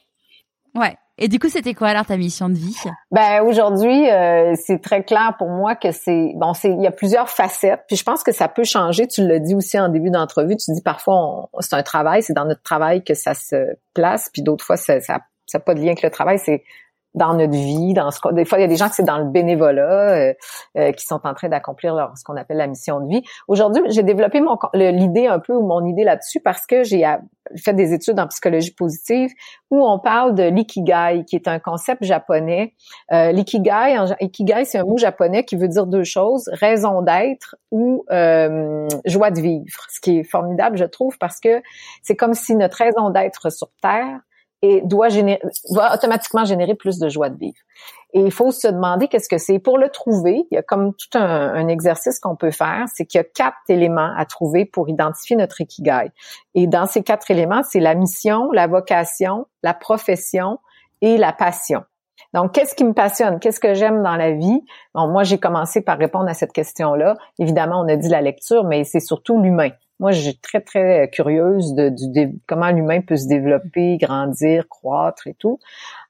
Ouais. 0.75 0.97
Et 1.23 1.29
du 1.29 1.39
coup, 1.39 1.51
c'était 1.51 1.75
quoi 1.75 1.89
alors 1.89 2.07
ta 2.07 2.17
mission 2.17 2.49
de 2.49 2.55
vie? 2.55 2.75
Ben 3.11 3.43
aujourd'hui, 3.43 4.11
euh, 4.11 4.55
c'est 4.55 4.81
très 4.81 5.05
clair 5.05 5.35
pour 5.39 5.51
moi 5.51 5.77
que 5.77 5.93
c'est 5.93 6.33
bon, 6.37 6.55
c'est 6.55 6.71
il 6.71 6.81
y 6.81 6.87
a 6.87 6.91
plusieurs 6.91 7.29
facettes. 7.29 7.83
Puis 7.89 7.97
je 7.97 8.05
pense 8.05 8.23
que 8.23 8.33
ça 8.33 8.49
peut 8.49 8.65
changer. 8.65 9.07
Tu 9.07 9.27
l'as 9.27 9.39
dit 9.39 9.55
aussi 9.55 9.79
en 9.79 9.91
début 9.91 10.11
d'entrevue. 10.11 10.57
Tu 10.57 10.73
dis 10.73 10.83
parfois 10.83 11.51
c'est 11.61 11.75
un 11.75 11.83
travail, 11.83 12.23
c'est 12.23 12.33
dans 12.33 12.47
notre 12.47 12.63
travail 12.63 13.05
que 13.05 13.13
ça 13.13 13.35
se 13.35 13.57
place. 13.93 14.31
Puis 14.33 14.43
d'autres 14.43 14.65
fois, 14.65 14.79
ça 14.79 14.99
ça 15.51 15.59
n'a 15.59 15.61
pas 15.61 15.75
de 15.75 15.81
lien 15.81 15.89
avec 15.89 16.03
le 16.03 16.11
travail. 16.11 16.39
C'est 16.39 16.63
dans 17.15 17.35
notre 17.35 17.53
vie, 17.53 17.93
dans 17.93 18.11
ce 18.11 18.21
des 18.33 18.45
fois 18.45 18.59
il 18.59 18.63
y 18.63 18.65
a 18.65 18.69
des 18.69 18.77
gens 18.77 18.89
qui 18.89 18.95
c'est 18.95 19.05
dans 19.05 19.19
le 19.19 19.25
bénévolat 19.25 19.83
euh, 19.83 20.35
euh, 20.79 20.93
qui 20.93 21.05
sont 21.05 21.21
en 21.25 21.35
train 21.35 21.49
d'accomplir 21.49 21.95
leur 21.95 22.17
ce 22.17 22.25
qu'on 22.25 22.37
appelle 22.37 22.59
la 22.59 22.67
mission 22.67 23.01
de 23.01 23.09
vie. 23.09 23.23
Aujourd'hui, 23.49 23.83
j'ai 23.89 24.03
développé 24.03 24.41
mon 24.41 24.57
l'idée 24.75 25.27
un 25.27 25.39
peu 25.39 25.55
ou 25.55 25.67
mon 25.67 25.85
idée 25.85 26.05
là-dessus 26.05 26.41
parce 26.41 26.67
que 26.67 26.85
j'ai 26.85 27.05
fait 27.57 27.73
des 27.73 27.93
études 27.93 28.19
en 28.21 28.29
psychologie 28.29 28.73
positive 28.73 29.31
où 29.71 29.85
on 29.85 29.99
parle 29.99 30.35
de 30.35 30.45
l'ikigai 30.45 31.25
qui 31.27 31.37
est 31.37 31.49
un 31.49 31.59
concept 31.59 32.05
japonais. 32.05 32.75
Euh, 33.13 33.33
l'ikigai, 33.33 33.97
ikigai 34.21 34.65
c'est 34.65 34.79
un 34.79 34.85
mot 34.85 34.97
japonais 34.97 35.45
qui 35.45 35.57
veut 35.57 35.69
dire 35.69 35.87
deux 35.87 36.05
choses 36.05 36.49
raison 36.53 37.03
d'être 37.03 37.57
ou 37.71 38.05
euh, 38.11 38.89
joie 39.05 39.31
de 39.31 39.41
vivre. 39.41 39.87
Ce 39.91 40.01
qui 40.01 40.19
est 40.19 40.25
formidable, 40.25 40.77
je 40.77 40.85
trouve, 40.85 41.19
parce 41.19 41.41
que 41.41 41.63
c'est 42.03 42.17
comme 42.17 42.35
si 42.35 42.55
notre 42.55 42.77
raison 42.77 43.11
d'être 43.11 43.51
sur 43.51 43.69
terre 43.83 44.21
et 44.63 44.83
doit 44.83 45.09
générer, 45.09 45.41
va 45.71 45.95
automatiquement 45.95 46.45
générer 46.45 46.75
plus 46.75 46.99
de 46.99 47.09
joie 47.09 47.31
de 47.31 47.39
vivre. 47.39 47.59
Et 48.13 48.21
il 48.21 48.33
faut 48.33 48.51
se 48.51 48.69
demander 48.69 49.09
qu'est-ce 49.09 49.29
que 49.29 49.39
c'est. 49.39 49.59
Pour 49.59 49.79
le 49.79 49.89
trouver, 49.89 50.45
il 50.51 50.55
y 50.55 50.59
a 50.59 50.63
comme 50.63 50.95
tout 50.95 51.17
un, 51.17 51.55
un 51.55 51.69
exercice 51.69 52.19
qu'on 52.19 52.37
peut 52.37 52.51
faire, 52.51 52.87
c'est 52.93 53.07
qu'il 53.07 53.19
y 53.19 53.23
a 53.23 53.25
quatre 53.25 53.57
éléments 53.69 54.13
à 54.17 54.25
trouver 54.25 54.65
pour 54.65 54.89
identifier 54.89 55.37
notre 55.37 55.61
ikigai. 55.61 56.11
Et 56.55 56.67
dans 56.67 56.87
ces 56.87 57.03
quatre 57.03 57.31
éléments, 57.31 57.63
c'est 57.63 57.81
la 57.81 57.95
mission, 57.95 58.51
la 58.53 58.67
vocation, 58.67 59.47
la 59.63 59.75
profession 59.75 60.59
et 61.01 61.17
la 61.17 61.33
passion. 61.33 61.85
Donc, 62.35 62.53
qu'est-ce 62.53 62.75
qui 62.75 62.85
me 62.85 62.93
passionne? 62.93 63.41
Qu'est-ce 63.41 63.61
que 63.61 63.75
j'aime 63.75 64.03
dans 64.03 64.17
la 64.17 64.33
vie? 64.33 64.63
Bon, 64.95 65.09
moi, 65.09 65.23
j'ai 65.23 65.39
commencé 65.39 65.81
par 65.81 65.99
répondre 65.99 66.29
à 66.29 66.35
cette 66.35 66.53
question-là. 66.53 67.17
Évidemment, 67.39 67.81
on 67.81 67.89
a 67.89 67.97
dit 67.97 68.09
la 68.09 68.21
lecture, 68.21 68.65
mais 68.65 68.85
c'est 68.85 69.01
surtout 69.01 69.41
l'humain. 69.41 69.71
Moi, 70.01 70.13
j'ai 70.13 70.35
très, 70.35 70.63
très 70.63 71.11
curieuse 71.13 71.75
de, 71.75 71.93
comment 72.47 72.71
l'humain 72.71 73.03
peut 73.03 73.17
se 73.17 73.29
développer, 73.29 73.99
grandir, 73.99 74.67
croître 74.69 75.27
et 75.27 75.35
tout. 75.35 75.61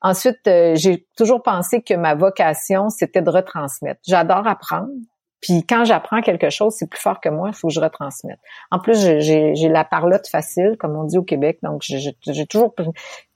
Ensuite, 0.01 0.47
euh, 0.47 0.77
j'ai 0.77 1.07
toujours 1.17 1.43
pensé 1.43 1.83
que 1.83 1.95
ma 1.95 2.15
vocation, 2.15 2.89
c'était 2.89 3.21
de 3.21 3.31
retransmettre. 3.31 4.01
J'adore 4.07 4.47
apprendre. 4.47 4.93
Puis 5.41 5.65
quand 5.67 5.85
j'apprends 5.85 6.21
quelque 6.21 6.51
chose, 6.51 6.75
c'est 6.77 6.89
plus 6.89 7.01
fort 7.01 7.21
que 7.21 7.29
moi, 7.29 7.49
il 7.49 7.55
faut 7.55 7.69
que 7.69 7.75
je 7.75 7.81
retransmette. 7.81 8.39
En 8.71 8.79
plus, 8.79 8.99
j'ai 9.21 9.69
la 9.69 9.85
parlotte 9.85 10.29
facile, 10.29 10.77
comme 10.79 10.97
on 10.97 11.05
dit 11.05 11.19
au 11.19 11.23
Québec, 11.23 11.59
donc 11.63 11.83
j'ai 11.83 12.47
toujours... 12.47 12.75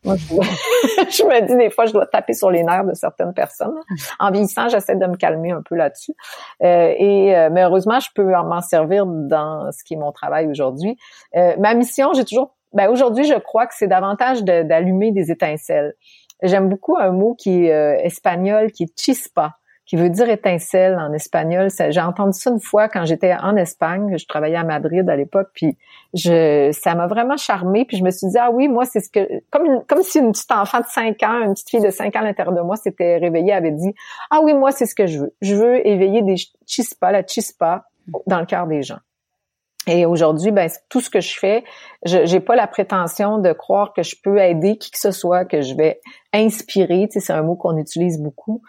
Je, 0.05 1.25
me 1.25 1.47
dis 1.47 1.57
des 1.57 1.71
fois, 1.71 1.87
je 1.87 1.93
dois 1.95 2.05
taper 2.05 2.35
sur 2.35 2.51
les 2.51 2.62
nerfs 2.62 2.85
de 2.85 2.93
certaines 2.93 3.33
personnes. 3.33 3.73
En 4.19 4.31
vieillissant, 4.31 4.69
j'essaie 4.69 4.97
de 4.97 5.07
me 5.07 5.17
calmer 5.17 5.53
un 5.53 5.62
peu 5.62 5.77
là-dessus. 5.77 6.12
Euh, 6.62 6.93
et 6.99 7.35
euh, 7.35 7.49
mais 7.51 7.62
heureusement, 7.62 8.01
je 8.01 8.11
peux 8.14 8.23
m'en 8.23 8.61
servir 8.61 9.07
dans 9.07 9.73
ce 9.73 9.83
qui 9.83 9.95
est 9.95 9.97
mon 9.97 10.12
travail 10.12 10.47
aujourd'hui. 10.47 10.99
Euh, 11.37 11.55
ma 11.59 11.73
mission, 11.73 12.12
j'ai 12.12 12.27
toujours... 12.27 12.55
Ben, 12.75 12.90
aujourd'hui, 12.90 13.25
je 13.25 13.33
crois 13.38 13.67
que 13.67 13.73
c'est 13.75 13.87
davantage 13.87 14.45
d'allumer 14.45 15.11
des 15.11 15.31
étincelles. 15.31 15.95
J'aime 16.43 16.69
beaucoup 16.69 16.97
un 16.99 17.11
mot 17.11 17.35
qui 17.35 17.64
est 17.64 17.73
euh, 17.73 17.97
espagnol, 18.03 18.71
qui 18.73 18.85
est 18.85 19.01
chispa 19.01 19.55
qui 19.87 19.97
veut 19.97 20.09
dire 20.09 20.29
étincelle 20.31 20.97
en 20.99 21.12
espagnol. 21.12 21.68
J'ai 21.90 22.01
entendu 22.01 22.38
ça 22.38 22.51
une 22.51 22.61
fois 22.61 22.88
quand 22.88 23.05
j'étais 23.05 23.35
en 23.35 23.57
Espagne, 23.57 24.16
je 24.16 24.27
travaillais 24.27 24.57
à 24.57 24.64
Madrid 24.64 25.09
à 25.09 25.16
l'époque, 25.16 25.49
puis 25.55 25.77
je, 26.14 26.70
ça 26.73 26.94
m'a 26.94 27.07
vraiment 27.07 27.37
charmé. 27.37 27.85
Puis 27.85 27.99
je 27.99 28.05
me 28.05 28.11
suis 28.11 28.29
dit 28.29 28.38
ah 28.38 28.51
oui, 28.51 28.68
moi 28.68 28.85
c'est 28.87 29.01
ce 29.01 29.11
que 29.11 29.42
comme 29.51 29.85
comme 29.87 30.03
si 30.03 30.18
une 30.18 30.33
petite 30.33 30.53
enfant 30.53 30.81
de 30.81 30.87
5 30.87 31.23
ans, 31.23 31.42
une 31.44 31.53
petite 31.53 31.68
fille 31.68 31.83
de 31.83 31.90
5 31.90 32.16
ans 32.16 32.20
à 32.20 32.25
l'intérieur 32.25 32.55
de 32.55 32.62
moi 32.62 32.77
s'était 32.77 33.18
réveillée, 33.18 33.53
avait 33.53 33.73
dit 33.73 33.94
ah 34.31 34.40
oui 34.42 34.55
moi 34.55 34.73
c'est 34.73 34.87
ce 34.87 34.94
que 34.94 35.07
je 35.07 35.18
veux. 35.18 35.35
Je 35.42 35.55
veux 35.55 35.87
éveiller 35.87 36.23
des 36.23 36.37
chispas, 36.66 37.12
la 37.12 37.27
chispa 37.27 37.85
dans 38.27 38.40
le 38.40 38.47
cœur 38.47 38.66
des 38.66 38.83
gens. 38.83 38.99
Et 39.87 40.07
aujourd'hui, 40.07 40.51
ben 40.51 40.70
tout 40.88 41.03
ce 41.03 41.11
que 41.11 41.20
je 41.20 41.38
fais, 41.38 41.62
je 42.07 42.25
j'ai 42.25 42.40
pas 42.40 42.57
la 42.57 42.66
prétention 42.66 43.37
de 43.37 43.53
croire 43.53 43.92
que 43.92 44.03
je 44.03 44.16
peux 44.23 44.38
aider 44.38 44.79
qui 44.79 44.90
que 44.90 44.99
ce 44.99 45.11
soit, 45.11 45.44
que 45.44 45.61
je 45.61 45.75
vais 45.75 46.01
inspirer. 46.33 47.07
C'est 47.11 47.33
un 47.35 47.42
mot 47.42 47.55
qu'on 47.55 47.77
utilise 47.77 48.18
beaucoup 48.18 48.62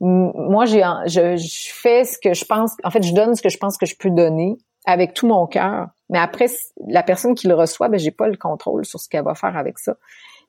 moi 0.00 0.64
j'ai 0.64 0.82
je, 1.06 1.36
je, 1.36 1.72
fais 1.72 2.04
ce 2.04 2.18
que 2.18 2.34
je 2.34 2.44
pense 2.44 2.72
en 2.84 2.90
fait 2.90 3.02
je 3.02 3.14
donne 3.14 3.34
ce 3.34 3.42
que 3.42 3.48
je 3.48 3.58
pense 3.58 3.76
que 3.76 3.86
je 3.86 3.96
peux 3.96 4.10
donner 4.10 4.56
avec 4.86 5.12
tout 5.14 5.26
mon 5.26 5.46
cœur 5.46 5.88
mais 6.08 6.18
après 6.18 6.46
la 6.86 7.02
personne 7.02 7.34
qui 7.34 7.48
le 7.48 7.54
reçoit 7.54 7.88
ben 7.88 7.98
j'ai 7.98 8.10
pas 8.10 8.28
le 8.28 8.36
contrôle 8.36 8.84
sur 8.84 8.98
ce 8.98 9.08
qu'elle 9.08 9.24
va 9.24 9.34
faire 9.34 9.56
avec 9.56 9.78
ça 9.78 9.96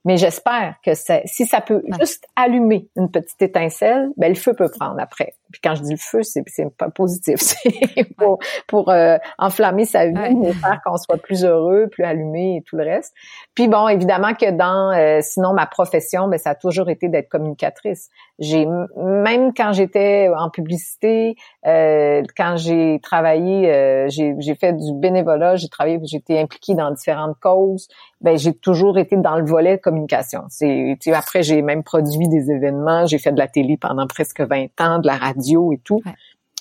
mais 0.04 0.18
j'espère 0.18 0.76
que 0.84 0.92
si 1.26 1.46
ça 1.46 1.62
peut 1.62 1.84
juste 2.00 2.26
allumer 2.36 2.90
une 2.96 3.12
petite 3.12 3.42
étincelle, 3.42 4.10
ben 4.18 4.30
le 4.30 4.36
feu 4.36 4.54
peut 4.54 4.70
prendre 4.70 5.00
après. 5.00 5.36
Puis 5.52 5.62
quand 5.64 5.76
je 5.76 5.82
dis 5.82 5.92
le 5.92 5.98
feu, 5.98 6.22
c'est 6.24 6.44
pas 6.78 6.90
positif, 6.90 7.36
c'est 7.40 8.16
pour, 8.18 8.40
pour 8.68 8.90
euh, 8.90 9.18
enflammer 9.38 9.86
sa 9.86 10.08
vie, 10.08 10.48
et 10.48 10.54
faire 10.54 10.80
qu'on 10.86 10.98
soit 10.98 11.18
plus 11.18 11.44
heureux, 11.44 11.88
plus 11.92 12.04
allumé 12.04 12.58
et 12.58 12.62
tout 12.64 12.78
le 12.78 12.84
reste. 12.84 13.14
Puis 13.56 13.68
bon, 13.68 13.88
évidemment 13.88 14.34
que 14.34 14.52
dans 14.52 14.92
euh, 14.92 15.20
sinon 15.22 15.54
ma 15.54 15.66
profession, 15.66 16.28
ben 16.28 16.38
ça 16.38 16.52
a 16.52 16.56
toujours 16.56 16.90
été 16.90 17.10
d'être 17.10 17.30
communicatrice. 17.30 18.10
J'ai 18.40 18.66
même 18.98 19.54
quand 19.54 19.74
j'étais 19.74 20.30
en 20.36 20.50
publicité, 20.50 21.36
euh, 21.68 22.24
quand 22.36 22.56
j'ai 22.58 23.00
travaillé, 23.02 24.08
j'ai 24.10 24.56
fait 24.56 24.74
du 24.74 24.94
bénévolat, 24.94 25.56
j'ai 25.56 25.70
travaillé, 25.70 26.00
j'ai 26.04 26.18
été 26.18 26.40
impliquée 26.40 26.76
dans 26.76 26.92
différentes 26.92 27.38
causes. 27.40 27.88
Ben 28.22 28.38
j'ai 28.38 28.54
toujours 28.54 28.98
été 28.98 29.18
dans 29.18 29.38
le 29.38 29.46
volet 29.46 29.80
communication. 29.80 30.44
C'est 30.50 30.98
après 31.14 31.44
j'ai 31.44 31.62
même 31.62 31.84
produit 31.84 32.28
des 32.28 32.52
événements, 32.52 33.06
j'ai 33.06 33.18
fait 33.18 33.32
de 33.32 33.40
la 33.40 33.48
télé 33.48 33.78
pendant 33.78 34.08
presque 34.08 34.42
20 34.42 34.80
ans, 34.80 35.00
de 35.00 35.08
la 35.08 35.16
radio 35.16 35.41
et 35.74 35.80
tout. 35.84 36.02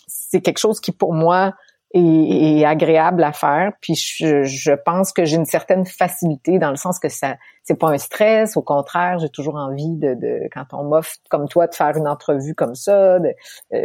C'est 0.06 0.40
quelque 0.40 0.58
chose 0.58 0.80
qui 0.80 0.92
pour 0.92 1.14
moi 1.14 1.54
est, 1.92 2.64
agréable 2.64 3.24
à 3.24 3.32
faire. 3.32 3.72
Puis 3.80 3.94
je, 3.94 4.44
je 4.44 4.72
pense 4.72 5.12
que 5.12 5.24
j'ai 5.24 5.36
une 5.36 5.44
certaine 5.44 5.86
facilité 5.86 6.58
dans 6.58 6.70
le 6.70 6.76
sens 6.76 6.98
que 6.98 7.08
ça 7.08 7.36
c'est 7.62 7.78
pas 7.78 7.90
un 7.90 7.98
stress. 7.98 8.56
Au 8.56 8.62
contraire, 8.62 9.18
j'ai 9.18 9.28
toujours 9.28 9.56
envie 9.56 9.96
de, 9.96 10.14
de 10.14 10.48
quand 10.52 10.66
on 10.72 10.84
m'offre 10.84 11.14
comme 11.28 11.48
toi 11.48 11.66
de 11.66 11.74
faire 11.74 11.96
une 11.96 12.08
entrevue 12.08 12.54
comme 12.54 12.74
ça. 12.74 13.16
Euh, 13.16 13.20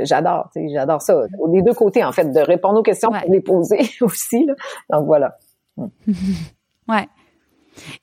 j'adore, 0.04 0.50
j'adore 0.56 1.02
ça. 1.02 1.24
Les 1.52 1.62
deux 1.62 1.74
côtés 1.74 2.04
en 2.04 2.12
fait, 2.12 2.32
de 2.32 2.40
répondre 2.40 2.80
aux 2.80 2.84
questions 2.84 3.12
pour 3.12 3.32
les 3.32 3.42
poser 3.42 3.90
aussi. 4.02 4.46
Là. 4.46 4.54
Donc 4.90 5.06
voilà. 5.06 5.38
ouais. 5.78 7.08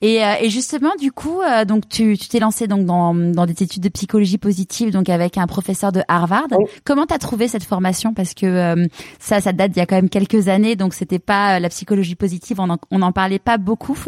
Et, 0.01 0.25
euh, 0.25 0.35
et, 0.41 0.51
justement, 0.51 0.93
du 0.99 1.13
coup, 1.13 1.41
euh, 1.41 1.65
donc 1.65 1.89
tu 1.89 2.17
t'es 2.19 2.39
lancé 2.39 2.67
donc 2.67 2.85
dans, 2.85 3.15
dans 3.15 3.47
des 3.47 3.63
études 3.63 3.83
de 3.83 3.89
psychologie 3.89 4.39
positive, 4.39 4.91
donc 4.91 5.09
avec 5.09 5.39
un 5.39 5.47
professeur 5.47 5.93
de 5.93 6.03
Harvard. 6.09 6.49
Comment 6.85 7.03
Comment 7.03 7.07
t'as 7.07 7.19
trouvé 7.19 7.49
cette 7.49 7.65
formation? 7.65 8.15
Parce 8.15 8.33
que 8.33 8.47
euh, 8.47 8.87
ça, 9.19 9.41
ça 9.41 9.53
date 9.53 9.73
d'il 9.73 9.81
y 9.81 9.83
a 9.83 9.87
quand 9.87 9.97
même 9.97 10.09
quelques 10.09 10.47
années, 10.47 10.77
donc 10.77 10.95
c'était 10.95 11.19
pas 11.19 11.59
la 11.59 11.69
psychologie 11.69 12.15
positive, 12.15 12.61
on 12.61 12.71
en, 12.71 12.79
en 13.03 13.13
parlait 13.13 13.41
pas 13.41 13.59
beaucoup. 13.59 13.99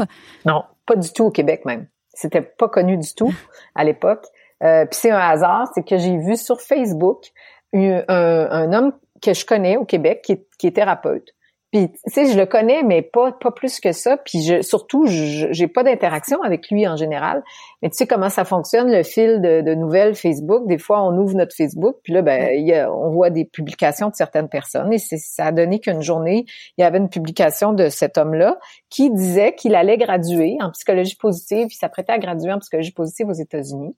Non, 0.45 0.63
pas 0.87 0.95
du 0.95 1.13
tout 1.13 1.25
au 1.25 1.31
Québec 1.33 1.63
même. 1.65 1.89
C'était 2.13 2.43
pas 2.43 2.69
connu 2.69 2.97
du 2.97 3.15
tout 3.15 3.35
à 3.75 3.83
l'époque. 3.83 4.25
Euh, 4.63 4.85
Puis 4.87 5.01
c'est 5.01 5.11
un 5.11 5.19
hasard, 5.19 5.69
c'est 5.75 5.85
que 5.85 5.99
j'ai 5.99 6.17
vu 6.19 6.37
sur 6.37 6.61
Facebook 6.61 7.33
un, 7.73 8.05
un, 8.09 8.73
homme 8.73 8.93
que 9.21 9.35
je 9.35 9.45
connais 9.45 9.77
au 9.77 9.85
Québec 9.85 10.23
qui 10.25 10.39
qui 10.59 10.69
est 10.69 10.77
thérapeute. 10.77 11.34
Puis, 11.75 11.91
tu 11.91 11.99
sais, 12.07 12.33
je 12.33 12.39
le 12.39 12.47
connais, 12.47 12.85
mais 12.85 13.03
pas 13.03 13.33
pas 13.33 13.51
plus 13.51 13.81
que 13.81 13.91
ça. 13.91 14.17
Puis, 14.17 14.43
je, 14.43 14.63
surtout, 14.63 15.07
j'ai 15.09 15.67
pas 15.67 15.83
d'interaction 15.83 16.41
avec 16.45 16.71
lui 16.71 16.87
en 16.87 16.95
général. 16.95 17.43
Mais 17.83 17.91
tu 17.91 17.97
sais 17.97 18.07
comment 18.07 18.31
ça 18.31 18.45
fonctionne, 18.45 18.93
le 18.93 19.03
fil 19.03 19.41
de, 19.41 19.75
nouvelles 19.75 20.15
Facebook. 20.15 20.69
Des 20.69 20.79
fois, 20.79 21.03
on 21.03 21.19
ouvre 21.19 21.35
notre 21.35 21.53
Facebook, 21.53 21.97
puis 22.05 22.13
là, 22.13 22.23
ben, 22.23 22.49
il 22.53 22.65
y 22.65 22.75
a, 22.75 22.93
on 22.93 23.11
voit 23.11 23.31
des 23.31 23.45
publications 23.45 24.09
de 24.09 24.15
certaines 24.15 24.49
personnes. 24.49 24.93
Et 24.93 24.99
ça 24.99 25.47
a 25.47 25.51
donné 25.51 25.81
qu'une 25.81 26.01
journée, 26.01 26.45
il 26.79 26.83
y 26.83 26.85
avait 26.85 26.99
une 26.99 27.09
publication 27.09 27.73
de 27.73 27.89
cet 27.89 28.19
homme-là 28.19 28.57
qui 28.89 29.11
disait 29.11 29.57
qu'il 29.57 29.75
allait 29.75 29.99
graduer 29.99 30.57
en 30.61 30.71
psychologie 30.71 31.17
positive. 31.17 31.67
Il 31.73 31.77
s'apprêtait 31.77 32.13
à 32.13 32.19
graduer 32.19 32.53
en 32.53 32.61
psychologie 32.61 32.93
positive 32.93 33.27
aux 33.29 33.33
États-Unis. 33.33 33.97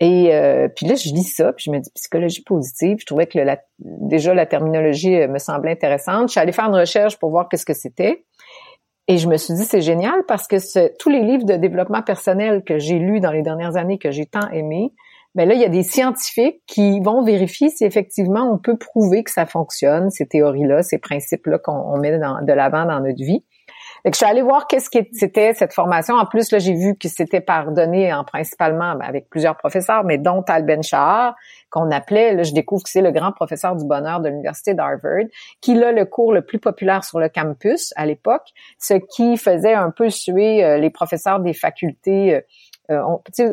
Et 0.00 0.34
euh, 0.34 0.68
puis 0.68 0.86
là, 0.86 0.94
je 0.94 1.08
lis 1.08 1.24
ça, 1.24 1.52
puis 1.52 1.64
je 1.66 1.70
me 1.70 1.78
dis 1.78 1.90
psychologie 1.94 2.42
positive. 2.42 2.98
Je 3.00 3.06
trouvais 3.06 3.26
que 3.26 3.38
la, 3.38 3.58
déjà 3.78 4.34
la 4.34 4.44
terminologie 4.44 5.14
euh, 5.14 5.28
me 5.28 5.38
semblait 5.38 5.72
intéressante. 5.72 6.28
Je 6.28 6.32
suis 6.32 6.40
allée 6.40 6.52
faire 6.52 6.66
une 6.66 6.76
recherche 6.76 7.18
pour 7.18 7.30
voir 7.30 7.48
qu'est-ce 7.48 7.64
que 7.64 7.74
c'était. 7.74 8.24
Et 9.08 9.18
je 9.18 9.28
me 9.28 9.36
suis 9.36 9.54
dit, 9.54 9.64
c'est 9.64 9.80
génial 9.80 10.24
parce 10.26 10.48
que 10.48 10.56
tous 10.98 11.08
les 11.08 11.22
livres 11.22 11.44
de 11.44 11.54
développement 11.54 12.02
personnel 12.02 12.62
que 12.64 12.78
j'ai 12.78 12.98
lus 12.98 13.20
dans 13.20 13.30
les 13.30 13.42
dernières 13.42 13.76
années, 13.76 13.98
que 13.98 14.10
j'ai 14.10 14.26
tant 14.26 14.50
aimés, 14.50 14.92
ben 15.36 15.48
là, 15.48 15.54
il 15.54 15.60
y 15.60 15.64
a 15.64 15.68
des 15.68 15.82
scientifiques 15.82 16.62
qui 16.66 17.00
vont 17.00 17.22
vérifier 17.22 17.68
si 17.68 17.84
effectivement 17.84 18.50
on 18.50 18.58
peut 18.58 18.76
prouver 18.76 19.22
que 19.22 19.30
ça 19.30 19.46
fonctionne, 19.46 20.10
ces 20.10 20.26
théories-là, 20.26 20.82
ces 20.82 20.98
principes-là 20.98 21.58
qu'on 21.58 21.98
met 21.98 22.10
de 22.10 22.52
l'avant 22.52 22.86
dans 22.86 23.00
notre 23.00 23.22
vie. 23.22 23.44
Fait 24.06 24.12
que 24.12 24.18
je 24.18 24.24
suis 24.24 24.30
allée 24.30 24.42
voir 24.42 24.68
qu'est-ce 24.68 24.88
que 24.88 25.00
c'était 25.10 25.52
cette 25.52 25.72
formation. 25.72 26.14
En 26.14 26.26
plus, 26.26 26.52
là, 26.52 26.60
j'ai 26.60 26.74
vu 26.74 26.96
que 26.96 27.08
c'était 27.08 27.40
pardonné 27.40 28.14
en 28.14 28.22
principalement 28.22 28.94
ben, 28.94 29.04
avec 29.04 29.28
plusieurs 29.28 29.56
professeurs, 29.56 30.04
mais 30.04 30.16
dont 30.16 30.44
Tal 30.44 30.64
Ben 30.64 30.80
Shahar, 30.80 31.34
qu'on 31.70 31.90
appelait, 31.90 32.32
là, 32.32 32.44
je 32.44 32.52
découvre 32.52 32.84
que 32.84 32.88
c'est 32.88 33.02
le 33.02 33.10
grand 33.10 33.32
professeur 33.32 33.74
du 33.74 33.84
bonheur 33.84 34.20
de 34.20 34.28
l'Université 34.28 34.74
d'Harvard, 34.74 35.24
qui 35.60 35.82
a 35.82 35.90
le 35.90 36.04
cours 36.04 36.32
le 36.32 36.42
plus 36.42 36.60
populaire 36.60 37.02
sur 37.02 37.18
le 37.18 37.28
campus 37.28 37.92
à 37.96 38.06
l'époque, 38.06 38.48
ce 38.78 38.94
qui 38.94 39.36
faisait 39.36 39.74
un 39.74 39.90
peu 39.90 40.08
suer 40.08 40.64
euh, 40.64 40.78
les 40.78 40.90
professeurs 40.90 41.40
des 41.40 41.52
facultés 41.52 42.36
euh, 42.36 42.40
euh, 42.90 43.02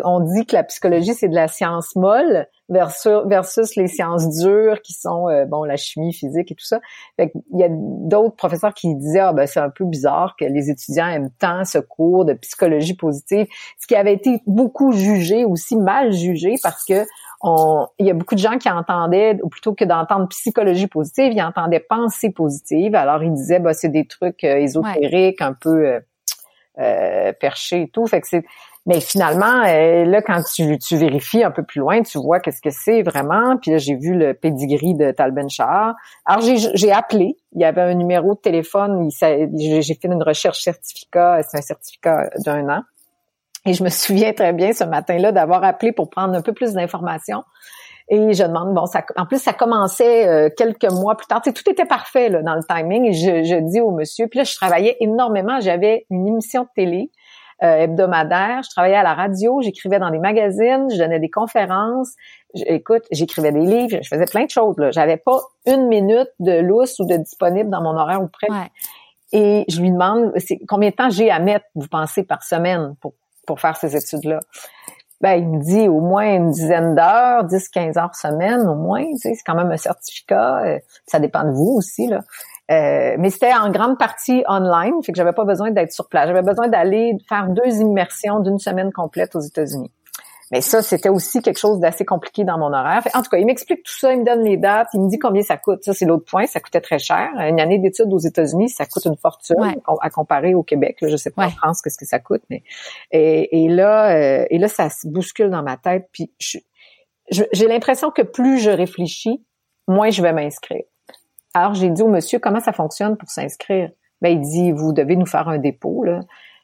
on, 0.03 0.19
dit 0.19 0.45
que 0.45 0.55
la 0.55 0.63
psychologie, 0.63 1.13
c'est 1.13 1.29
de 1.29 1.35
la 1.35 1.47
science 1.47 1.95
molle 1.95 2.47
versus, 2.69 3.23
versus 3.25 3.75
les 3.75 3.87
sciences 3.87 4.29
dures 4.29 4.81
qui 4.81 4.93
sont, 4.93 5.27
euh, 5.27 5.45
bon, 5.45 5.63
la 5.63 5.75
chimie, 5.75 6.13
physique 6.13 6.51
et 6.51 6.55
tout 6.55 6.65
ça. 6.65 6.79
Fait 7.17 7.31
Il 7.51 7.59
y 7.59 7.63
a 7.63 7.69
d'autres 7.69 8.35
professeurs 8.35 8.73
qui 8.73 8.93
disaient, 8.95 9.19
ah, 9.19 9.33
ben, 9.33 9.47
c'est 9.47 9.59
un 9.59 9.69
peu 9.69 9.85
bizarre 9.85 10.35
que 10.39 10.45
les 10.45 10.69
étudiants 10.69 11.07
aiment 11.07 11.29
tant 11.39 11.65
ce 11.65 11.77
cours 11.77 12.25
de 12.25 12.33
psychologie 12.33 12.95
positive, 12.95 13.47
ce 13.79 13.87
qui 13.87 13.95
avait 13.95 14.13
été 14.13 14.41
beaucoup 14.47 14.91
jugé, 14.91 15.45
aussi 15.45 15.75
mal 15.75 16.11
jugé, 16.11 16.55
parce 16.63 16.83
que 16.85 17.05
on, 17.41 17.87
il 17.99 18.05
y 18.05 18.09
a 18.09 18.13
beaucoup 18.13 18.35
de 18.35 18.39
gens 18.39 18.57
qui 18.57 18.69
entendaient, 18.69 19.37
ou 19.43 19.49
plutôt 19.49 19.73
que 19.73 19.83
d'entendre 19.83 20.27
psychologie 20.29 20.87
positive, 20.87 21.33
ils 21.33 21.41
entendaient 21.41 21.81
pensée 21.81 22.31
positive. 22.31 22.95
Alors, 22.95 23.21
ils 23.21 23.33
disaient, 23.33 23.59
bah, 23.59 23.73
c'est 23.73 23.89
des 23.89 24.07
trucs 24.07 24.45
euh, 24.45 24.55
ésotériques, 24.55 25.41
un 25.41 25.53
peu 25.53 25.99
euh, 26.79 27.33
perchés 27.33 27.83
et 27.83 27.87
tout. 27.89 28.07
Fait 28.07 28.21
que 28.21 28.27
c'est 28.27 28.45
mais 28.85 28.99
finalement, 28.99 29.63
euh, 29.65 30.03
là, 30.03 30.21
quand 30.21 30.41
tu, 30.53 30.77
tu, 30.77 30.97
vérifies 30.97 31.43
un 31.43 31.51
peu 31.51 31.63
plus 31.63 31.79
loin, 31.79 32.01
tu 32.01 32.17
vois 32.17 32.41
qu'est-ce 32.41 32.61
que 32.61 32.69
c'est 32.69 33.01
vraiment. 33.01 33.55
Puis 33.57 33.71
là, 33.71 33.77
j'ai 33.77 33.95
vu 33.95 34.13
le 34.13 34.33
pedigree 34.33 34.93
de 34.93 35.11
Tal 35.11 35.31
Ben 35.31 35.49
Shahar. 35.49 35.95
Alors, 36.25 36.43
j'ai 36.43 36.91
appelé. 36.91 37.37
Il 37.53 37.61
y 37.61 37.65
avait 37.65 37.81
un 37.81 37.93
numéro 37.93 38.33
de 38.33 38.39
téléphone. 38.39 39.09
J'ai 39.21 39.83
fait 39.83 40.07
une 40.07 40.21
recherche 40.21 40.59
certificat. 40.59 41.41
C'est 41.43 41.59
un 41.59 41.61
certificat 41.61 42.29
d'un 42.45 42.67
an. 42.67 42.81
Et 43.65 43.73
je 43.73 43.85
me 43.85 43.89
souviens 43.89 44.33
très 44.33 44.51
bien 44.51 44.73
ce 44.73 44.83
matin-là 44.83 45.31
d'avoir 45.31 45.63
appelé 45.63 45.93
pour 45.93 46.09
prendre 46.09 46.33
un 46.33 46.41
peu 46.41 46.51
plus 46.51 46.73
d'informations. 46.73 47.43
Et 48.09 48.33
je 48.33 48.43
demande, 48.43 48.73
bon, 48.73 48.85
ça, 48.85 49.01
en 49.15 49.25
plus, 49.25 49.41
ça 49.41 49.53
commençait 49.53 50.27
euh, 50.27 50.49
quelques 50.57 50.91
mois 50.91 51.15
plus 51.15 51.25
tard. 51.27 51.41
Tu 51.41 51.53
tout 51.53 51.69
était 51.69 51.85
parfait 51.85 52.27
là, 52.27 52.41
dans 52.41 52.55
le 52.55 52.63
timing. 52.67 53.05
Et 53.05 53.13
je, 53.13 53.43
je 53.43 53.55
dis 53.61 53.79
au 53.79 53.91
monsieur, 53.91 54.27
puis 54.27 54.39
là, 54.39 54.43
je 54.43 54.53
travaillais 54.55 54.97
énormément. 54.99 55.61
J'avais 55.61 56.05
une 56.09 56.27
émission 56.27 56.63
de 56.63 56.69
télé 56.75 57.11
euh, 57.63 57.77
hebdomadaire. 57.77 58.61
Je 58.63 58.69
travaillais 58.69 58.95
à 58.95 59.03
la 59.03 59.13
radio, 59.13 59.61
j'écrivais 59.61 59.99
dans 59.99 60.11
des 60.11 60.19
magazines, 60.19 60.89
je 60.91 60.97
donnais 60.97 61.19
des 61.19 61.29
conférences. 61.29 62.09
écoute, 62.53 63.03
j'écrivais 63.11 63.51
des 63.51 63.61
livres, 63.61 63.99
je 64.01 64.07
faisais 64.07 64.25
plein 64.25 64.45
de 64.45 64.49
choses. 64.49 64.77
Là. 64.77 64.91
J'avais 64.91 65.17
pas 65.17 65.39
une 65.65 65.87
minute 65.87 66.29
de 66.39 66.59
lousse 66.59 66.99
ou 66.99 67.05
de 67.05 67.17
disponible 67.17 67.69
dans 67.69 67.81
mon 67.81 67.97
horaire 67.97 68.21
ou 68.21 68.27
près. 68.27 68.47
Et 69.31 69.65
je 69.67 69.81
lui 69.81 69.91
demande, 69.91 70.31
c'est 70.37 70.59
combien 70.67 70.89
de 70.89 70.95
temps 70.95 71.09
j'ai 71.09 71.31
à 71.31 71.39
mettre, 71.39 71.65
vous 71.73 71.87
pensez, 71.87 72.23
par 72.23 72.43
semaine 72.43 72.95
pour 73.01 73.13
pour 73.45 73.59
faire 73.59 73.75
ces 73.75 73.95
études-là? 73.95 74.39
Ben, 75.21 75.35
il 75.35 75.47
me 75.47 75.61
dit 75.61 75.87
au 75.87 76.01
moins 76.01 76.35
une 76.35 76.51
dizaine 76.51 76.95
d'heures, 76.95 77.45
10, 77.45 77.69
15 77.69 77.97
heures 77.97 78.15
semaine 78.15 78.67
au 78.67 78.75
moins. 78.75 79.05
Tu 79.05 79.17
sais, 79.19 79.33
c'est 79.35 79.43
quand 79.45 79.55
même 79.55 79.71
un 79.71 79.77
certificat. 79.77 80.63
Euh, 80.65 80.79
ça 81.05 81.19
dépend 81.19 81.45
de 81.45 81.51
vous 81.51 81.75
aussi, 81.77 82.07
là. 82.07 82.21
Euh, 82.71 83.15
mais 83.19 83.29
c'était 83.29 83.53
en 83.53 83.69
grande 83.69 83.97
partie 83.97 84.43
online, 84.47 84.93
fait 85.03 85.11
que 85.11 85.17
j'avais 85.17 85.33
pas 85.33 85.45
besoin 85.45 85.71
d'être 85.71 85.91
sur 85.91 86.07
place. 86.07 86.27
J'avais 86.27 86.41
besoin 86.41 86.69
d'aller 86.69 87.17
faire 87.27 87.49
deux 87.49 87.81
immersions 87.81 88.39
d'une 88.39 88.59
semaine 88.59 88.91
complète 88.91 89.35
aux 89.35 89.41
États-Unis. 89.41 89.91
Mais 90.51 90.61
ça, 90.61 90.83
c'était 90.83 91.09
aussi 91.09 91.41
quelque 91.41 91.57
chose 91.57 91.79
d'assez 91.79 92.05
compliqué 92.05 92.43
dans 92.43 92.59
mon 92.59 92.71
horaire. 92.73 93.01
En 93.15 93.23
tout 93.23 93.29
cas, 93.29 93.37
il 93.37 93.45
m'explique 93.45 93.81
tout 93.83 93.97
ça, 93.97 94.13
il 94.13 94.19
me 94.19 94.23
donne 94.25 94.43
les 94.43 94.55
dates, 94.55 94.87
il 94.93 95.01
me 95.01 95.09
dit 95.09 95.17
combien 95.17 95.41
ça 95.41 95.57
coûte. 95.57 95.83
Ça, 95.83 95.93
c'est 95.93 96.05
l'autre 96.05 96.25
point, 96.25 96.45
ça 96.45 96.59
coûtait 96.59 96.79
très 96.79 96.99
cher. 96.99 97.31
Une 97.37 97.59
année 97.59 97.79
d'études 97.79 98.13
aux 98.13 98.19
États-Unis, 98.19 98.69
ça 98.69 98.85
coûte 98.85 99.05
une 99.05 99.17
fortune 99.17 99.57
à 100.01 100.09
comparer 100.11 100.53
au 100.53 100.61
Québec. 100.61 101.01
Là, 101.01 101.07
je 101.07 101.17
sais 101.17 101.31
pas 101.31 101.47
en 101.47 101.49
France 101.49 101.81
qu'est-ce 101.81 101.97
que 101.97 102.05
ça 102.05 102.19
coûte, 102.19 102.43
mais 102.51 102.61
et, 103.11 103.67
là, 103.67 104.15
euh, 104.15 104.45
et 104.49 104.59
là, 104.59 104.67
ça 104.67 104.89
se 104.89 105.07
bouscule 105.07 105.49
dans 105.49 105.63
ma 105.63 105.77
tête. 105.77 106.07
Puis 106.11 106.31
j'ai 107.29 107.67
l'impression 107.67 108.11
que 108.11 108.21
plus 108.21 108.59
je 108.59 108.69
réfléchis, 108.69 109.43
moins 109.87 110.11
je 110.11 110.21
vais 110.21 110.33
m'inscrire. 110.33 110.83
Alors 111.53 111.73
j'ai 111.73 111.89
dit 111.89 112.01
au 112.01 112.07
monsieur 112.07 112.39
comment 112.39 112.59
ça 112.59 112.73
fonctionne 112.73 113.17
pour 113.17 113.29
s'inscrire? 113.29 113.91
Ben 114.21 114.29
il 114.29 114.41
dit 114.41 114.71
vous 114.71 114.93
devez 114.93 115.15
nous 115.15 115.25
faire 115.25 115.47
un 115.49 115.57
dépôt 115.57 116.03
là. 116.03 116.21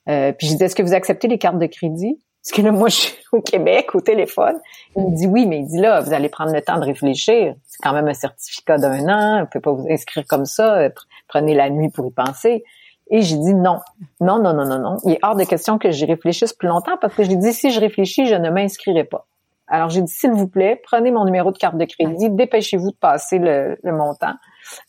Euh, 0.07 0.31
puis 0.31 0.47
je 0.47 0.55
dis 0.55 0.63
est-ce 0.63 0.75
que 0.75 0.83
vous 0.83 0.93
acceptez 0.93 1.27
les 1.27 1.37
cartes 1.37 1.59
de 1.59 1.67
crédit? 1.67 2.19
Parce 2.41 2.55
que 2.55 2.61
là, 2.61 2.71
moi, 2.71 2.87
je 2.89 2.95
suis 2.95 3.15
au 3.31 3.41
Québec, 3.41 3.93
au 3.93 4.01
téléphone. 4.01 4.59
Il 4.95 5.03
me 5.03 5.15
dit 5.15 5.27
oui, 5.27 5.45
mais 5.45 5.59
il 5.59 5.67
dit 5.67 5.79
là, 5.79 6.01
vous 6.01 6.13
allez 6.13 6.29
prendre 6.29 6.53
le 6.53 6.61
temps 6.61 6.79
de 6.79 6.85
réfléchir. 6.85 7.53
C'est 7.67 7.81
quand 7.83 7.93
même 7.93 8.07
un 8.07 8.13
certificat 8.13 8.77
d'un 8.77 9.07
an. 9.07 9.43
On 9.43 9.45
peut 9.45 9.59
pas 9.59 9.71
vous 9.71 9.87
inscrire 9.89 10.25
comme 10.25 10.45
ça. 10.45 10.89
Prenez 11.27 11.53
la 11.53 11.69
nuit 11.69 11.89
pour 11.89 12.07
y 12.07 12.11
penser. 12.11 12.63
Et 13.11 13.21
j'ai 13.21 13.37
dit 13.37 13.53
non. 13.53 13.79
Non, 14.21 14.39
non, 14.39 14.53
non, 14.53 14.65
non, 14.65 14.79
non. 14.79 14.97
Il 15.03 15.13
est 15.13 15.19
hors 15.23 15.35
de 15.35 15.43
question 15.43 15.77
que 15.77 15.91
j'y 15.91 16.05
réfléchisse 16.05 16.53
plus 16.53 16.67
longtemps 16.67 16.97
parce 17.01 17.13
que 17.13 17.23
j'ai 17.23 17.35
dit 17.35 17.53
si 17.53 17.71
je 17.71 17.79
réfléchis, 17.79 18.25
je 18.25 18.35
ne 18.35 18.49
m'inscrirai 18.49 19.03
pas. 19.03 19.27
Alors 19.67 19.89
j'ai 19.89 20.01
dit 20.01 20.11
s'il 20.11 20.31
vous 20.31 20.47
plaît, 20.47 20.81
prenez 20.83 21.11
mon 21.11 21.25
numéro 21.25 21.51
de 21.51 21.57
carte 21.57 21.77
de 21.77 21.85
crédit, 21.85 22.29
dépêchez-vous 22.29 22.91
de 22.91 22.95
passer 22.95 23.37
le, 23.37 23.77
montant. 23.83 24.33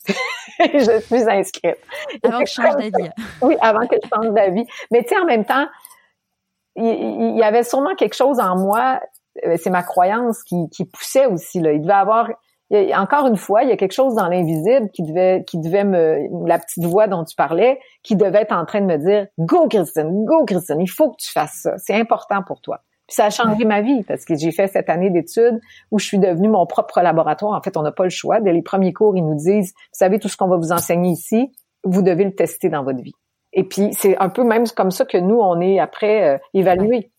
je 0.59 0.99
suis 1.01 1.29
inscrite. 1.29 1.77
Avant 2.23 2.39
que 2.39 2.45
je 2.45 2.53
change 2.53 2.75
d'avis. 2.75 3.09
Oui, 3.41 3.55
avant 3.61 3.87
que 3.87 3.95
je 4.01 4.07
change 4.07 4.33
d'avis. 4.33 4.65
Mais 4.91 5.03
tu 5.03 5.09
sais, 5.09 5.17
en 5.19 5.25
même 5.25 5.45
temps, 5.45 5.67
il, 6.75 7.37
y 7.37 7.43
avait 7.43 7.63
sûrement 7.63 7.95
quelque 7.95 8.15
chose 8.15 8.39
en 8.39 8.57
moi, 8.57 8.99
euh, 9.45 9.57
c'est 9.61 9.69
ma 9.69 9.83
croyance 9.83 10.43
qui, 10.43 10.69
qui 10.69 10.85
poussait 10.85 11.25
aussi. 11.25 11.59
Là. 11.59 11.73
Il 11.73 11.81
devait 11.81 11.93
avoir, 11.93 12.29
encore 12.95 13.27
une 13.27 13.37
fois, 13.37 13.63
il 13.63 13.69
y 13.69 13.73
a 13.73 13.77
quelque 13.77 13.93
chose 13.93 14.15
dans 14.15 14.27
l'invisible 14.27 14.89
qui 14.91 15.03
devait, 15.03 15.43
qui 15.45 15.57
devait 15.57 15.83
me, 15.83 16.47
la 16.47 16.59
petite 16.59 16.85
voix 16.85 17.07
dont 17.07 17.25
tu 17.25 17.35
parlais, 17.35 17.79
qui 18.03 18.15
devait 18.15 18.41
être 18.41 18.53
en 18.53 18.65
train 18.65 18.81
de 18.81 18.85
me 18.85 18.97
dire, 18.97 19.27
go 19.39 19.67
Kristen, 19.67 20.25
go 20.25 20.45
Kristen, 20.45 20.79
il 20.79 20.89
faut 20.89 21.11
que 21.11 21.17
tu 21.17 21.31
fasses 21.31 21.59
ça, 21.63 21.77
c'est 21.77 21.95
important 21.95 22.43
pour 22.43 22.61
toi. 22.61 22.81
Puis 23.11 23.17
ça 23.17 23.25
a 23.25 23.29
changé 23.29 23.65
ma 23.65 23.81
vie 23.81 24.03
parce 24.03 24.23
que 24.23 24.35
j'ai 24.35 24.53
fait 24.53 24.69
cette 24.69 24.89
année 24.89 25.09
d'études 25.09 25.59
où 25.91 25.99
je 25.99 26.05
suis 26.05 26.17
devenue 26.17 26.47
mon 26.47 26.65
propre 26.65 27.01
laboratoire. 27.01 27.57
En 27.57 27.61
fait, 27.61 27.75
on 27.75 27.81
n'a 27.81 27.91
pas 27.91 28.05
le 28.05 28.09
choix. 28.09 28.39
Dès 28.39 28.53
les 28.53 28.61
premiers 28.61 28.93
cours, 28.93 29.17
ils 29.17 29.25
nous 29.25 29.35
disent, 29.35 29.73
vous 29.75 29.89
savez 29.91 30.17
tout 30.17 30.29
ce 30.29 30.37
qu'on 30.37 30.47
va 30.47 30.55
vous 30.55 30.71
enseigner 30.71 31.09
ici, 31.11 31.51
vous 31.83 32.03
devez 32.03 32.23
le 32.23 32.33
tester 32.33 32.69
dans 32.69 32.85
votre 32.85 33.03
vie. 33.03 33.11
Et 33.51 33.65
puis, 33.65 33.89
c'est 33.91 34.17
un 34.19 34.29
peu 34.29 34.45
même 34.45 34.65
comme 34.69 34.91
ça 34.91 35.03
que 35.03 35.17
nous, 35.17 35.35
on 35.35 35.59
est 35.59 35.77
après 35.77 36.23
euh, 36.23 36.37
évalués. 36.53 37.11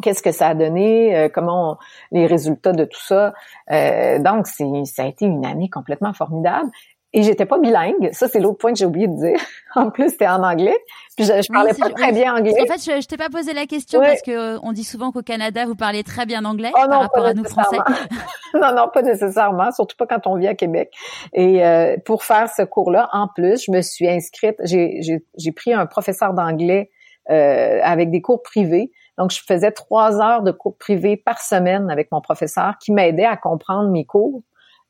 Qu'est-ce 0.00 0.22
que 0.22 0.30
ça 0.30 0.46
a 0.46 0.54
donné, 0.54 1.16
euh, 1.16 1.28
comment 1.28 1.76
les 2.12 2.28
résultats 2.28 2.72
de 2.72 2.84
tout 2.84 3.02
ça. 3.02 3.34
Euh, 3.72 4.20
donc, 4.20 4.46
c'est, 4.46 4.84
ça 4.84 5.02
a 5.02 5.06
été 5.06 5.24
une 5.24 5.44
année 5.44 5.68
complètement 5.68 6.12
formidable. 6.12 6.70
Et 7.16 7.22
j'étais 7.22 7.46
pas 7.46 7.56
bilingue. 7.56 8.10
Ça, 8.12 8.28
c'est 8.28 8.40
l'autre 8.40 8.58
point 8.58 8.74
que 8.74 8.78
j'ai 8.78 8.84
oublié 8.84 9.08
de 9.08 9.16
dire. 9.16 9.40
en 9.74 9.90
plus, 9.90 10.10
c'était 10.10 10.28
en 10.28 10.42
anglais. 10.42 10.76
Puis 11.16 11.24
je, 11.24 11.32
je 11.32 11.50
parlais 11.50 11.72
pas 11.72 11.88
très 11.88 12.12
bien 12.12 12.36
anglais. 12.36 12.52
En 12.60 12.66
fait, 12.66 12.78
je, 12.78 13.00
je 13.00 13.06
t'ai 13.06 13.16
pas 13.16 13.30
posé 13.30 13.54
la 13.54 13.64
question 13.64 14.02
parce 14.02 14.20
que 14.20 14.56
euh, 14.56 14.58
on 14.62 14.72
dit 14.72 14.84
souvent 14.84 15.12
qu'au 15.12 15.22
Canada, 15.22 15.64
vous 15.64 15.74
parlez 15.74 16.04
très 16.04 16.26
bien 16.26 16.44
anglais 16.44 16.70
oh 16.74 16.86
par 16.86 17.00
rapport 17.00 17.24
à 17.24 17.32
nous 17.32 17.44
français. 17.44 17.78
non, 18.54 18.74
non, 18.74 18.90
pas 18.92 19.00
nécessairement. 19.00 19.72
Surtout 19.72 19.96
pas 19.96 20.06
quand 20.06 20.26
on 20.26 20.36
vit 20.36 20.46
à 20.46 20.54
Québec. 20.54 20.92
Et 21.32 21.64
euh, 21.64 21.96
pour 22.04 22.22
faire 22.22 22.50
ce 22.54 22.60
cours-là, 22.60 23.08
en 23.14 23.28
plus, 23.28 23.64
je 23.64 23.72
me 23.72 23.80
suis 23.80 24.06
inscrite. 24.06 24.56
J'ai, 24.64 25.52
pris 25.52 25.72
un 25.72 25.86
professeur 25.86 26.34
d'anglais 26.34 26.90
euh, 27.30 27.80
avec 27.82 28.10
des 28.10 28.20
cours 28.20 28.42
privés. 28.42 28.92
Donc, 29.16 29.30
je 29.30 29.40
faisais 29.42 29.72
trois 29.72 30.20
heures 30.20 30.42
de 30.42 30.52
cours 30.52 30.76
privés 30.76 31.16
par 31.16 31.40
semaine 31.40 31.88
avec 31.88 32.12
mon 32.12 32.20
professeur 32.20 32.74
qui 32.78 32.92
m'aidait 32.92 33.24
à 33.24 33.38
comprendre 33.38 33.88
mes 33.88 34.04
cours 34.04 34.42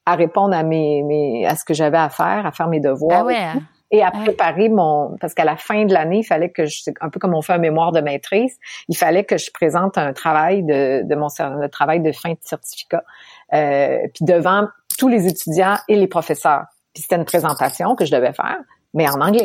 à 0.07 0.15
répondre 0.15 0.55
à 0.55 0.63
mes, 0.63 1.03
mes 1.03 1.45
à 1.45 1.57
ce 1.57 1.65
que 1.65 1.75
j'avais 1.75 1.99
à 1.99 2.09
faire, 2.09 2.47
à 2.47 2.53
faire 2.53 2.69
mes 2.69 2.81
devoirs. 2.81 3.21
Ah 3.21 3.25
ouais. 3.25 3.47
Et, 3.93 4.03
à 4.03 4.11
préparer 4.11 4.69
mon 4.69 5.17
parce 5.21 5.33
qu'à 5.33 5.45
la 5.45 5.57
fin 5.57 5.85
de 5.85 5.93
l'année, 5.93 6.19
il 6.19 6.25
fallait 6.25 6.51
que 6.51 6.67
je 6.67 6.91
un 7.01 7.09
peu 7.09 7.21
comme 7.21 7.35
on 7.35 7.43
fait 7.43 7.53
un 7.53 7.59
mémoire 7.59 7.93
de 7.93 8.01
maîtrise, 8.01 8.57
il 8.89 8.97
fallait 8.97 9.25
que 9.25 9.37
je 9.37 9.51
présente 9.53 9.97
un 9.97 10.13
travail 10.13 10.65
de, 10.65 11.03
de 11.05 11.15
mon 11.15 11.29
le 11.39 11.69
travail 11.69 12.01
de 12.01 12.11
fin 12.11 12.31
de 12.31 12.39
certificat 12.41 13.05
euh, 13.53 13.99
puis 14.15 14.25
devant 14.25 14.67
tous 14.99 15.09
les 15.09 15.27
étudiants 15.27 15.77
et 15.89 15.97
les 15.97 16.09
professeurs. 16.09 16.65
Puis 16.95 17.03
c'était 17.03 17.17
une 17.17 17.25
présentation 17.25 17.95
que 17.95 18.05
je 18.05 18.11
devais 18.11 18.33
faire 18.33 18.59
mais 18.97 19.09
en 19.09 19.21
anglais. 19.21 19.45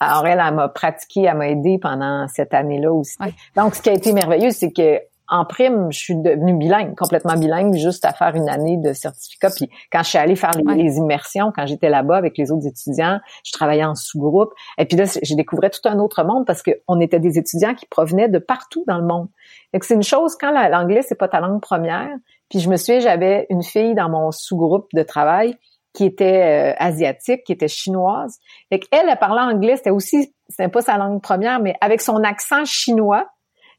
Alors 0.00 0.26
elle, 0.26 0.40
elle 0.42 0.54
m'a 0.54 0.68
pratiqué, 0.68 1.22
elle 1.22 1.36
m'a 1.36 1.48
aidé 1.48 1.78
pendant 1.82 2.26
cette 2.28 2.54
année-là 2.54 2.92
aussi. 2.92 3.16
Donc, 3.56 3.74
ce 3.74 3.82
qui 3.82 3.90
a 3.90 3.92
été 3.92 4.12
merveilleux, 4.12 4.52
c'est 4.52 4.70
que 4.70 5.00
en 5.28 5.44
prime, 5.44 5.90
je 5.90 5.98
suis 5.98 6.16
devenue 6.16 6.54
bilingue, 6.54 6.94
complètement 6.96 7.34
bilingue, 7.34 7.74
juste 7.74 8.04
à 8.04 8.12
faire 8.12 8.34
une 8.34 8.48
année 8.48 8.76
de 8.76 8.92
certificat. 8.92 9.50
Puis 9.56 9.70
quand 9.90 10.02
je 10.02 10.10
suis 10.10 10.18
allée 10.18 10.36
faire 10.36 10.50
les, 10.52 10.96
immersions, 10.96 11.50
quand 11.54 11.66
j'étais 11.66 11.88
là-bas 11.88 12.16
avec 12.16 12.36
les 12.36 12.52
autres 12.52 12.66
étudiants, 12.66 13.20
je 13.44 13.52
travaillais 13.52 13.84
en 13.84 13.94
sous-groupe. 13.94 14.52
Et 14.78 14.84
puis 14.84 14.96
là, 14.96 15.04
j'ai 15.22 15.34
découvert 15.34 15.70
tout 15.70 15.88
un 15.88 15.98
autre 15.98 16.24
monde 16.24 16.46
parce 16.46 16.62
qu'on 16.62 17.00
était 17.00 17.20
des 17.20 17.38
étudiants 17.38 17.74
qui 17.74 17.86
provenaient 17.86 18.28
de 18.28 18.38
partout 18.38 18.84
dans 18.86 18.98
le 18.98 19.06
monde. 19.06 19.28
Et 19.72 19.78
c'est 19.82 19.94
une 19.94 20.02
chose 20.02 20.36
quand 20.38 20.50
l'anglais 20.50 21.02
c'est 21.02 21.18
pas 21.18 21.28
ta 21.28 21.40
langue 21.40 21.60
première. 21.60 22.10
Puis 22.50 22.60
je 22.60 22.68
me 22.68 22.76
souviens, 22.76 23.00
j'avais 23.00 23.46
une 23.48 23.62
fille 23.62 23.94
dans 23.94 24.10
mon 24.10 24.30
sous-groupe 24.30 24.88
de 24.92 25.02
travail 25.02 25.56
qui 25.94 26.04
était 26.04 26.72
euh, 26.72 26.74
asiatique, 26.78 27.44
qui 27.44 27.52
était 27.52 27.68
chinoise. 27.68 28.38
Et 28.70 28.80
qu'elle, 28.80 29.08
elle 29.08 29.18
parlait 29.18 29.54
anglais, 29.54 29.76
c'était 29.76 29.90
aussi, 29.90 30.34
c'était 30.48 30.68
pas 30.68 30.82
sa 30.82 30.98
langue 30.98 31.22
première, 31.22 31.60
mais 31.60 31.74
avec 31.80 32.00
son 32.00 32.22
accent 32.24 32.64
chinois 32.64 33.26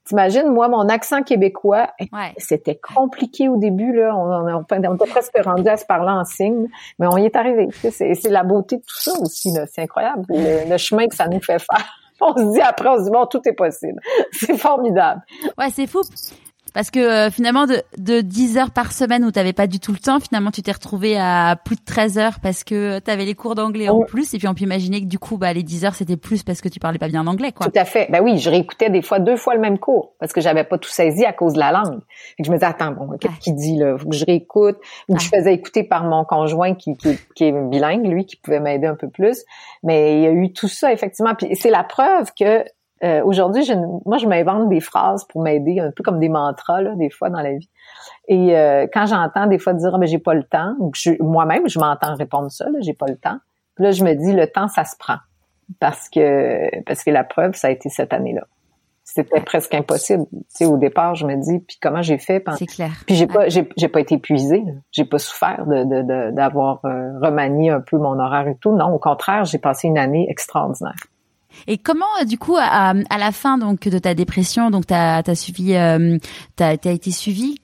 T'imagines, 0.05 0.47
moi, 0.49 0.67
mon 0.67 0.87
accent 0.87 1.23
québécois, 1.23 1.89
c'était 2.37 2.75
compliqué 2.75 3.49
au 3.49 3.57
début, 3.57 3.91
là. 3.91 4.15
On, 4.15 4.47
on, 4.47 4.65
on, 4.69 4.93
était 4.95 5.07
presque 5.07 5.37
rendu 5.43 5.67
à 5.67 5.77
se 5.77 5.85
parler 5.85 6.11
en 6.11 6.23
signe, 6.23 6.67
mais 6.99 7.07
on 7.07 7.17
y 7.17 7.25
est 7.25 7.35
arrivé. 7.35 7.69
C'est 7.89 8.29
la 8.29 8.43
beauté 8.43 8.77
de 8.77 8.81
tout 8.81 8.99
ça 8.99 9.13
aussi, 9.19 9.51
là. 9.51 9.65
C'est 9.65 9.81
incroyable, 9.81 10.23
le, 10.29 10.77
chemin 10.77 11.07
que 11.07 11.15
ça 11.15 11.27
nous 11.27 11.41
fait 11.41 11.59
faire. 11.59 11.85
On 12.21 12.33
se 12.33 12.53
dit 12.53 12.61
après, 12.61 12.87
on 12.87 12.97
se 12.97 13.03
dit, 13.03 13.09
bon, 13.11 13.25
tout 13.25 13.41
est 13.45 13.53
possible. 13.53 13.99
C'est 14.31 14.57
formidable. 14.57 15.21
Ouais, 15.57 15.69
c'est 15.69 15.85
fou. 15.85 15.99
Parce 16.75 16.91
que 16.91 16.99
euh, 16.99 17.31
finalement, 17.31 17.67
de, 17.67 17.81
de 17.97 18.19
10 18.19 18.57
heures 18.57 18.71
par 18.71 18.91
semaine 18.91 19.23
où 19.23 19.31
tu 19.31 19.39
n'avais 19.39 19.53
pas 19.53 19.65
du 19.65 19.79
tout 19.79 19.93
le 19.93 19.97
temps, 19.97 20.19
finalement, 20.19 20.51
tu 20.51 20.61
t'es 20.61 20.73
retrouvé 20.73 21.17
à 21.17 21.55
plus 21.55 21.77
de 21.77 21.81
13 21.85 22.17
heures 22.17 22.39
parce 22.43 22.65
que 22.65 22.99
tu 22.99 23.09
avais 23.09 23.23
les 23.23 23.33
cours 23.33 23.55
d'anglais 23.55 23.87
en 23.87 24.01
plus. 24.01 24.33
Et 24.33 24.39
puis, 24.39 24.49
on 24.49 24.53
peut 24.53 24.65
imaginer 24.65 24.99
que 24.99 25.05
du 25.05 25.17
coup, 25.17 25.37
bah, 25.37 25.53
les 25.53 25.63
10 25.63 25.85
heures, 25.85 25.95
c'était 25.95 26.17
plus 26.17 26.43
parce 26.43 26.59
que 26.59 26.67
tu 26.67 26.81
parlais 26.81 26.99
pas 26.99 27.07
bien 27.07 27.25
anglais, 27.27 27.53
quoi. 27.53 27.67
Tout 27.67 27.79
à 27.79 27.85
fait. 27.85 28.07
Ben 28.11 28.21
oui, 28.21 28.39
je 28.39 28.49
réécoutais 28.49 28.89
des 28.89 29.01
fois 29.01 29.19
deux 29.19 29.37
fois 29.37 29.55
le 29.55 29.61
même 29.61 29.79
cours 29.79 30.15
parce 30.19 30.33
que 30.33 30.41
j'avais 30.41 30.65
pas 30.65 30.77
tout 30.77 30.89
saisi 30.89 31.23
à 31.23 31.31
cause 31.31 31.53
de 31.53 31.59
la 31.59 31.71
langue. 31.71 32.01
Et 32.39 32.43
je 32.43 32.51
me 32.51 32.57
disais, 32.57 32.65
attends, 32.65 32.91
bon, 32.91 33.17
qu'est-ce 33.21 33.39
qu'il 33.39 33.55
dit, 33.55 33.77
là? 33.77 33.97
Faut 33.97 34.09
que 34.09 34.15
je 34.17 34.25
réécoute. 34.25 34.75
Ou 35.07 35.17
je 35.17 35.29
faisais 35.29 35.53
écouter 35.53 35.83
par 35.83 36.03
mon 36.03 36.25
conjoint 36.25 36.75
qui, 36.75 36.97
qui, 36.97 37.17
qui 37.35 37.45
est 37.45 37.53
bilingue, 37.53 38.05
lui, 38.05 38.25
qui 38.25 38.35
pouvait 38.35 38.59
m'aider 38.59 38.87
un 38.87 38.95
peu 38.95 39.09
plus. 39.09 39.45
Mais 39.81 40.17
il 40.17 40.23
y 40.23 40.27
a 40.27 40.31
eu 40.31 40.51
tout 40.51 40.67
ça, 40.67 40.91
effectivement. 40.91 41.35
Puis 41.35 41.55
c'est 41.55 41.69
la 41.69 41.85
preuve 41.85 42.31
que 42.37 42.65
euh, 43.05 43.23
aujourd'hui, 43.23 43.63
je, 43.63 43.73
moi, 44.05 44.17
je 44.17 44.25
m'invente 44.25 44.67
des 44.69 44.79
phrases 44.79 45.25
pour 45.25 45.43
m'aider, 45.43 45.79
un 45.79 45.91
peu 45.91 46.03
comme 46.03 46.19
des 46.19 46.29
mantras, 46.29 46.81
là, 46.81 46.95
des 46.95 47.09
fois 47.09 47.29
dans 47.29 47.41
la 47.41 47.53
vie. 47.53 47.69
Et 48.27 48.57
euh, 48.57 48.87
quand 48.91 49.05
j'entends 49.05 49.45
des 49.45 49.59
fois 49.59 49.73
dire 49.73 49.91
ah, 49.93 49.97
mais 49.97 50.07
j'ai 50.07 50.19
pas 50.19 50.33
le 50.33 50.43
temps, 50.43 50.75
ou 50.79 50.91
moi-même, 51.21 51.69
je 51.69 51.77
m'entends 51.79 52.15
répondre 52.15 52.49
ça, 52.51 52.65
j'ai 52.81 52.93
pas 52.93 53.07
le 53.07 53.17
temps. 53.17 53.37
Puis 53.75 53.83
là, 53.83 53.91
je 53.91 54.03
me 54.03 54.13
dis 54.13 54.33
le 54.33 54.47
temps, 54.47 54.67
ça 54.67 54.85
se 54.85 54.95
prend. 54.97 55.17
Parce 55.79 56.09
que 56.09 56.83
parce 56.83 57.03
que 57.03 57.11
la 57.11 57.23
preuve, 57.23 57.53
ça 57.53 57.67
a 57.67 57.71
été 57.71 57.89
cette 57.89 58.13
année-là. 58.13 58.45
C'était 59.03 59.39
presque 59.41 59.73
impossible. 59.75 60.25
Tu 60.31 60.39
sais, 60.49 60.65
au 60.65 60.77
départ, 60.77 61.13
je 61.13 61.27
me 61.27 61.35
dis, 61.35 61.59
puis 61.59 61.77
comment 61.79 62.01
j'ai 62.01 62.17
fait 62.17 62.43
C'est 62.57 62.65
clair. 62.65 62.91
Puis 63.05 63.15
j'ai 63.15 63.27
pas, 63.27 63.49
j'ai, 63.49 63.63
pas 63.63 63.99
été 63.99 64.15
épuisée. 64.15 64.63
J'ai 64.91 65.05
pas 65.05 65.19
souffert 65.19 65.63
de, 65.67 66.31
d'avoir 66.31 66.83
euh, 66.85 67.11
remanié 67.21 67.69
un 67.69 67.81
peu 67.81 67.97
mon 67.97 68.19
horaire 68.19 68.47
et 68.47 68.55
tout. 68.55 68.75
Non, 68.75 68.93
au 68.93 68.97
contraire, 68.97 69.45
j'ai 69.45 69.59
passé 69.59 69.87
une 69.87 69.99
année 69.99 70.25
extraordinaire. 70.27 70.95
Et 71.67 71.77
comment, 71.77 72.05
euh, 72.21 72.25
du 72.25 72.37
coup, 72.37 72.57
à, 72.57 72.93
à, 73.09 73.17
la 73.17 73.31
fin 73.31 73.57
donc 73.57 73.87
de 73.87 73.97
ta 73.97 74.13
dépression, 74.13 74.69
donc 74.69 74.87
t'as 74.87 75.21
as 75.25 75.35
suivi, 75.35 75.75
euh, 75.75 76.17
t'as 76.55 76.75
as 76.83 76.91
été 76.91 77.11
suivi. 77.11 77.57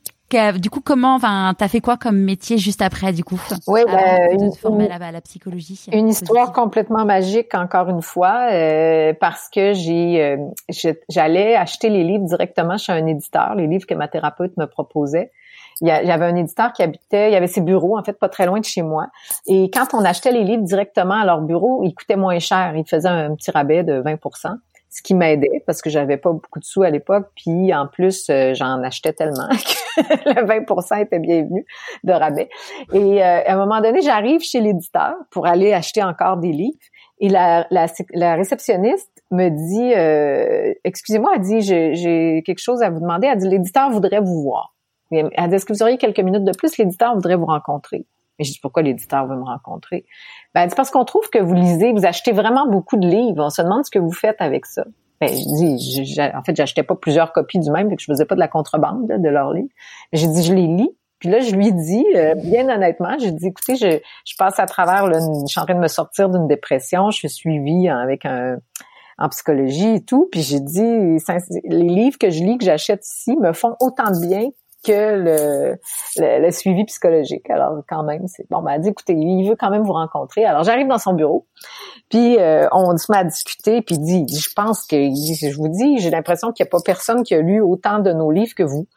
Du 0.59 0.69
coup, 0.69 0.79
comment, 0.79 1.15
enfin, 1.15 1.53
t'as 1.57 1.67
fait 1.67 1.81
quoi 1.81 1.97
comme 1.97 2.17
métier 2.17 2.57
juste 2.57 2.81
après, 2.81 3.11
du 3.11 3.23
coup 3.23 3.39
Oui, 3.67 3.81
ben, 3.85 4.51
former 4.53 4.89
à 4.89 5.11
la, 5.11 5.19
psychologie. 5.19 5.85
Une 5.91 6.07
histoire 6.07 6.53
complètement 6.53 7.03
magique, 7.03 7.53
encore 7.53 7.89
une 7.89 8.01
fois, 8.01 8.47
euh, 8.51 9.13
parce 9.19 9.49
que 9.49 9.73
j'ai, 9.73 10.23
euh, 10.23 10.37
j'allais 11.09 11.55
acheter 11.55 11.89
les 11.89 12.05
livres 12.05 12.23
directement 12.23 12.77
chez 12.77 12.93
un 12.93 13.05
éditeur, 13.07 13.55
les 13.55 13.67
livres 13.67 13.85
que 13.85 13.93
ma 13.93 14.07
thérapeute 14.07 14.55
me 14.55 14.67
proposait 14.67 15.31
il 15.79 15.87
y, 15.87 15.91
un 15.91 16.35
éditeur 16.35 16.73
qui 16.73 16.83
habitait, 16.83 17.29
il 17.29 17.33
y 17.33 17.35
avait 17.35 17.47
ses 17.47 17.61
bureaux, 17.61 17.97
en 17.97 18.03
fait, 18.03 18.13
pas 18.13 18.29
très 18.29 18.45
loin 18.45 18.59
de 18.59 18.65
chez 18.65 18.81
moi. 18.81 19.07
Et 19.47 19.71
quand 19.71 19.93
on 19.93 20.03
achetait 20.03 20.31
les 20.31 20.43
livres 20.43 20.63
directement 20.63 21.15
à 21.15 21.25
leur 21.25 21.41
bureau, 21.41 21.81
ils 21.83 21.93
coûtaient 21.93 22.17
moins 22.17 22.39
cher. 22.39 22.73
Ils 22.75 22.87
faisaient 22.87 23.09
un 23.09 23.33
petit 23.35 23.51
rabais 23.51 23.83
de 23.83 24.01
20% 24.01 24.57
ce 24.91 25.01
qui 25.01 25.15
m'aidait 25.15 25.63
parce 25.65 25.81
que 25.81 25.89
j'avais 25.89 26.17
pas 26.17 26.33
beaucoup 26.33 26.59
de 26.59 26.65
sous 26.65 26.83
à 26.83 26.89
l'époque. 26.89 27.29
Puis 27.35 27.73
en 27.73 27.87
plus, 27.87 28.29
euh, 28.29 28.53
j'en 28.53 28.83
achetais 28.83 29.13
tellement 29.13 29.47
que 29.95 30.29
le 30.29 30.45
20% 30.45 31.01
était 31.01 31.19
bienvenu 31.19 31.65
de 32.03 32.11
rabais. 32.11 32.49
Et 32.93 33.23
euh, 33.23 33.41
à 33.45 33.53
un 33.53 33.57
moment 33.57 33.79
donné, 33.79 34.01
j'arrive 34.01 34.41
chez 34.41 34.59
l'éditeur 34.59 35.15
pour 35.31 35.47
aller 35.47 35.73
acheter 35.73 36.03
encore 36.03 36.37
des 36.37 36.51
livres. 36.51 36.77
Et 37.19 37.29
la, 37.29 37.67
la, 37.71 37.85
la 38.13 38.35
réceptionniste 38.35 39.23
me 39.31 39.49
dit, 39.49 39.93
euh, 39.95 40.73
excusez-moi, 40.83 41.31
elle 41.35 41.41
dit, 41.41 41.61
j'ai 41.61 42.43
quelque 42.45 42.59
chose 42.61 42.81
à 42.81 42.89
vous 42.89 42.99
demander. 42.99 43.27
Elle 43.27 43.37
dit, 43.37 43.47
l'éditeur 43.47 43.89
voudrait 43.91 44.19
vous 44.19 44.41
voir. 44.43 44.75
Elle 45.11 45.49
dit, 45.49 45.55
est-ce 45.55 45.65
que 45.65 45.73
vous 45.73 45.83
auriez 45.83 45.97
quelques 45.97 46.19
minutes 46.19 46.43
de 46.43 46.51
plus? 46.51 46.77
L'éditeur 46.77 47.13
voudrait 47.13 47.35
vous 47.35 47.45
rencontrer. 47.45 48.05
Mais 48.39 48.45
je 48.45 48.53
dis, 48.53 48.59
pourquoi 48.59 48.81
l'éditeur 48.81 49.27
veut 49.27 49.35
me 49.35 49.43
rencontrer? 49.43 50.05
Ben, 50.53 50.61
elle 50.61 50.69
dit, 50.69 50.75
parce 50.75 50.89
qu'on 50.89 51.05
trouve 51.05 51.29
que 51.29 51.39
vous 51.39 51.53
lisez, 51.53 51.91
vous 51.91 52.05
achetez 52.05 52.31
vraiment 52.31 52.67
beaucoup 52.67 52.97
de 52.97 53.07
livres. 53.07 53.43
On 53.43 53.49
se 53.49 53.61
demande 53.61 53.85
ce 53.85 53.91
que 53.91 53.99
vous 53.99 54.11
faites 54.11 54.39
avec 54.39 54.65
ça. 54.65 54.83
Ben, 55.19 55.29
je 55.29 56.03
dis, 56.03 56.21
en 56.21 56.43
fait, 56.43 56.55
j'achetais 56.55 56.83
pas 56.83 56.95
plusieurs 56.95 57.33
copies 57.33 57.59
du 57.59 57.69
même, 57.71 57.89
que 57.89 58.01
je 58.01 58.05
faisais 58.05 58.25
pas 58.25 58.35
de 58.35 58.39
la 58.39 58.47
contrebande 58.47 59.07
de 59.07 59.29
leurs 59.29 59.53
livres. 59.53 59.69
J'ai 60.13 60.27
dit, 60.27 60.43
je 60.43 60.53
les 60.53 60.67
lis. 60.67 60.89
Puis 61.19 61.29
là, 61.29 61.39
je 61.39 61.53
lui 61.55 61.71
dis, 61.71 62.03
euh, 62.15 62.33
bien 62.33 62.67
honnêtement, 62.67 63.15
j'ai 63.19 63.31
dit, 63.31 63.47
écoutez, 63.47 63.75
je, 63.75 63.99
je 64.25 64.35
passe 64.39 64.59
à 64.59 64.65
travers, 64.65 65.05
là, 65.05 65.19
je 65.19 65.45
suis 65.45 65.59
en 65.59 65.65
train 65.65 65.75
de 65.75 65.79
me 65.79 65.87
sortir 65.87 66.29
d'une 66.29 66.47
dépression, 66.47 67.11
je 67.11 67.17
suis 67.17 67.29
suivie 67.29 67.89
avec 67.89 68.25
un 68.25 68.57
en 69.21 69.29
psychologie 69.29 69.95
et 69.95 70.03
tout. 70.03 70.27
Puis 70.31 70.41
j'ai 70.41 70.59
dit, 70.59 70.81
les 71.65 71.83
livres 71.83 72.17
que 72.17 72.29
je 72.29 72.43
lis, 72.43 72.57
que 72.57 72.65
j'achète 72.65 73.05
ici, 73.05 73.37
me 73.37 73.53
font 73.53 73.75
autant 73.79 74.11
de 74.11 74.25
bien 74.27 74.49
que 74.83 75.15
le, 75.15 75.77
le, 76.17 76.51
suivi 76.51 76.85
psychologique. 76.85 77.49
Alors 77.49 77.81
quand 77.87 78.03
même, 78.03 78.27
c'est 78.27 78.49
bon. 78.49 78.61
Ben, 78.61 78.73
elle 78.73 78.81
dit 78.81 78.89
écoutez, 78.89 79.13
il 79.13 79.47
veut 79.49 79.55
quand 79.55 79.69
même 79.69 79.83
vous 79.83 79.93
rencontrer. 79.93 80.45
Alors 80.45 80.63
j'arrive 80.63 80.87
dans 80.87 80.97
son 80.97 81.13
bureau, 81.13 81.47
puis 82.09 82.37
euh, 82.39 82.67
on 82.71 82.95
se 82.97 83.11
met 83.11 83.19
à 83.19 83.23
discuter, 83.23 83.81
puis 83.81 83.95
il 83.95 84.25
dit 84.25 84.39
je 84.39 84.49
pense 84.55 84.85
que 84.85 84.97
je 84.97 85.55
vous 85.55 85.67
dis, 85.67 85.99
j'ai 85.99 86.09
l'impression 86.09 86.51
qu'il 86.51 86.63
n'y 86.63 86.69
a 86.69 86.71
pas 86.71 86.79
personne 86.83 87.23
qui 87.23 87.35
a 87.35 87.41
lu 87.41 87.61
autant 87.61 87.99
de 87.99 88.11
nos 88.11 88.31
livres 88.31 88.55
que 88.55 88.63
vous. 88.63 88.87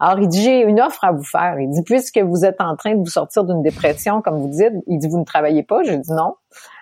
Alors 0.00 0.18
il 0.18 0.28
dit 0.28 0.42
j'ai 0.42 0.62
une 0.62 0.80
offre 0.80 1.04
à 1.04 1.12
vous 1.12 1.24
faire. 1.24 1.58
Il 1.60 1.70
dit 1.70 1.82
puisque 1.82 2.18
vous 2.18 2.44
êtes 2.44 2.60
en 2.60 2.76
train 2.76 2.94
de 2.94 2.98
vous 2.98 3.06
sortir 3.06 3.44
d'une 3.44 3.62
dépression, 3.62 4.22
comme 4.22 4.40
vous 4.40 4.48
dites, 4.48 4.72
il 4.86 4.98
dit 4.98 5.08
vous 5.08 5.20
ne 5.20 5.24
travaillez 5.24 5.62
pas. 5.62 5.82
Je 5.84 5.92
dis 5.92 6.12
non. 6.12 6.34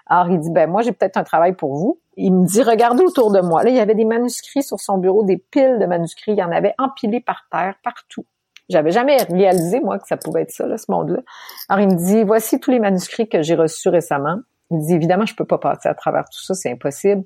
Alors 0.06 0.30
il 0.30 0.40
dit 0.40 0.50
ben 0.50 0.70
moi 0.70 0.82
j'ai 0.82 0.92
peut-être 0.92 1.16
un 1.16 1.24
travail 1.24 1.54
pour 1.54 1.74
vous. 1.74 2.00
Il 2.16 2.32
me 2.32 2.46
dit 2.46 2.62
regardez 2.62 3.04
autour 3.04 3.32
de 3.32 3.40
moi. 3.40 3.62
Là 3.62 3.70
il 3.70 3.76
y 3.76 3.80
avait 3.80 3.94
des 3.94 4.04
manuscrits 4.04 4.62
sur 4.62 4.80
son 4.80 4.98
bureau, 4.98 5.24
des 5.24 5.38
piles 5.38 5.78
de 5.78 5.86
manuscrits. 5.86 6.32
Il 6.32 6.38
y 6.38 6.42
en 6.42 6.52
avait 6.52 6.74
empilés 6.78 7.20
par 7.20 7.46
terre 7.50 7.74
partout. 7.82 8.24
J'avais 8.68 8.90
jamais 8.90 9.16
réalisé, 9.24 9.80
moi, 9.80 9.98
que 9.98 10.06
ça 10.06 10.16
pouvait 10.16 10.42
être 10.42 10.50
ça, 10.50 10.66
là, 10.66 10.78
ce 10.78 10.90
monde-là. 10.90 11.20
Alors, 11.68 11.82
il 11.82 11.94
me 11.94 11.96
dit, 11.96 12.22
voici 12.24 12.60
tous 12.60 12.70
les 12.70 12.80
manuscrits 12.80 13.28
que 13.28 13.42
j'ai 13.42 13.54
reçus 13.54 13.88
récemment. 13.88 14.38
Il 14.70 14.78
me 14.78 14.86
dit, 14.86 14.94
évidemment, 14.94 15.26
je 15.26 15.34
peux 15.34 15.44
pas 15.44 15.58
passer 15.58 15.88
à 15.88 15.94
travers 15.94 16.24
tout 16.24 16.42
ça, 16.42 16.54
c'est 16.54 16.70
impossible. 16.70 17.24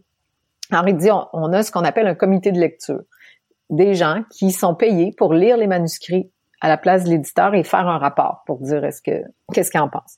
Alors, 0.71 0.89
il 0.89 0.97
dit, 0.97 1.11
on, 1.11 1.53
a 1.53 1.63
ce 1.63 1.71
qu'on 1.71 1.85
appelle 1.85 2.07
un 2.07 2.15
comité 2.15 2.53
de 2.53 2.59
lecture. 2.59 3.01
Des 3.71 3.95
gens 3.95 4.23
qui 4.31 4.51
sont 4.51 4.75
payés 4.75 5.13
pour 5.17 5.35
lire 5.35 5.57
les 5.57 5.67
manuscrits 5.67 6.31
à 6.61 6.69
la 6.69 6.79
place 6.79 7.05
de 7.05 7.11
l'éditeur 7.11 7.55
et 7.55 7.63
faire 7.63 7.87
un 7.87 7.99
rapport 7.99 8.43
pour 8.47 8.61
dire 8.61 8.85
est-ce 8.85 9.03
que 9.03 9.23
qu'est-ce 9.53 9.71
qu'il 9.71 9.81
en 9.81 9.89
pense. 9.89 10.17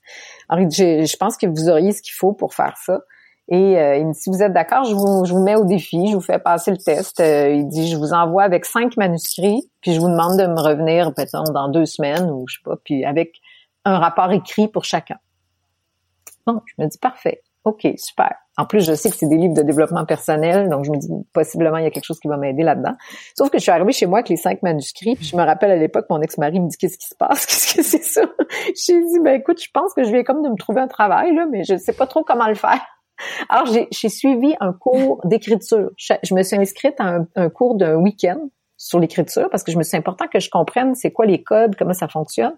Alors, 0.48 0.62
il 0.62 0.68
dit, 0.68 1.06
je 1.06 1.16
pense 1.16 1.36
que 1.36 1.46
vous 1.46 1.68
auriez 1.68 1.92
ce 1.92 2.00
qu'il 2.00 2.14
faut 2.14 2.32
pour 2.32 2.54
faire 2.54 2.76
ça. 2.78 3.00
Et 3.50 3.78
euh, 3.78 3.96
il 3.96 4.10
dit, 4.10 4.18
si 4.18 4.30
vous 4.30 4.42
êtes 4.42 4.52
d'accord, 4.52 4.84
je 4.84 4.94
vous, 4.94 5.24
je 5.24 5.32
vous 5.32 5.42
mets 5.42 5.56
au 5.56 5.64
défi, 5.64 6.08
je 6.08 6.14
vous 6.14 6.20
fais 6.20 6.38
passer 6.38 6.70
le 6.70 6.76
test. 6.76 7.18
Euh, 7.20 7.50
il 7.50 7.66
dit, 7.66 7.88
je 7.88 7.96
vous 7.96 8.12
envoie 8.12 8.42
avec 8.42 8.66
cinq 8.66 8.96
manuscrits, 8.98 9.70
puis 9.80 9.94
je 9.94 10.00
vous 10.00 10.08
demande 10.08 10.38
de 10.38 10.46
me 10.46 10.60
revenir, 10.60 11.14
peut-être 11.14 11.42
dans 11.52 11.68
deux 11.68 11.86
semaines 11.86 12.30
ou 12.30 12.44
je 12.46 12.56
sais 12.56 12.62
pas, 12.62 12.76
puis 12.84 13.04
avec 13.04 13.36
un 13.86 13.98
rapport 13.98 14.30
écrit 14.32 14.68
pour 14.68 14.84
chacun. 14.84 15.16
Bon, 16.46 16.60
je 16.66 16.82
me 16.82 16.88
dis, 16.88 16.98
parfait. 16.98 17.42
OK, 17.64 17.86
super. 17.96 18.34
En 18.56 18.64
plus, 18.64 18.84
je 18.84 18.94
sais 18.94 19.10
que 19.10 19.16
c'est 19.16 19.28
des 19.28 19.36
livres 19.36 19.54
de 19.54 19.62
développement 19.62 20.04
personnel, 20.04 20.68
donc 20.68 20.84
je 20.84 20.90
me 20.90 20.96
dis 20.96 21.08
possiblement 21.32 21.76
il 21.76 21.84
y 21.84 21.86
a 21.86 21.90
quelque 21.90 22.04
chose 22.04 22.18
qui 22.18 22.28
va 22.28 22.36
m'aider 22.36 22.62
là-dedans. 22.62 22.94
Sauf 23.36 23.50
que 23.50 23.58
je 23.58 23.62
suis 23.62 23.70
arrivée 23.70 23.92
chez 23.92 24.06
moi 24.06 24.18
avec 24.18 24.30
les 24.30 24.36
cinq 24.36 24.62
manuscrits, 24.62 25.16
je 25.20 25.36
me 25.36 25.42
rappelle 25.42 25.70
à 25.70 25.76
l'époque, 25.76 26.06
mon 26.08 26.20
ex-mari 26.20 26.60
me 26.60 26.68
dit 26.68 26.76
qu'est-ce 26.76 26.98
qui 26.98 27.08
se 27.08 27.14
passe, 27.14 27.46
qu'est-ce 27.74 27.74
que 27.74 27.82
c'est 27.82 28.02
ça? 28.02 28.22
J'ai 28.74 28.98
dit 28.98 29.20
ben 29.22 29.38
écoute, 29.38 29.62
je 29.62 29.68
pense 29.72 29.92
que 29.92 30.02
je 30.02 30.10
viens 30.10 30.24
comme 30.24 30.42
de 30.42 30.48
me 30.48 30.56
trouver 30.56 30.80
un 30.80 30.88
travail 30.88 31.34
là, 31.34 31.46
mais 31.50 31.62
je 31.64 31.76
sais 31.76 31.92
pas 31.92 32.06
trop 32.06 32.24
comment 32.24 32.48
le 32.48 32.54
faire. 32.54 32.80
Alors, 33.48 33.66
j'ai 33.66 34.08
suivi 34.08 34.54
un 34.60 34.72
cours 34.72 35.20
d'écriture. 35.24 35.90
Je, 35.96 36.34
me 36.34 36.42
suis 36.42 36.56
inscrite 36.56 36.94
à 36.98 37.20
un, 37.34 37.48
cours 37.48 37.76
d'un 37.76 37.96
week-end 37.96 38.48
sur 38.76 39.00
l'écriture 39.00 39.48
parce 39.50 39.64
que 39.64 39.72
je 39.72 39.78
me 39.78 39.82
suis 39.82 39.96
important 39.96 40.26
que 40.28 40.40
je 40.40 40.50
comprenne 40.50 40.94
c'est 40.94 41.10
quoi 41.10 41.26
les 41.26 41.42
codes, 41.42 41.74
comment 41.76 41.92
ça 41.92 42.08
fonctionne. 42.08 42.54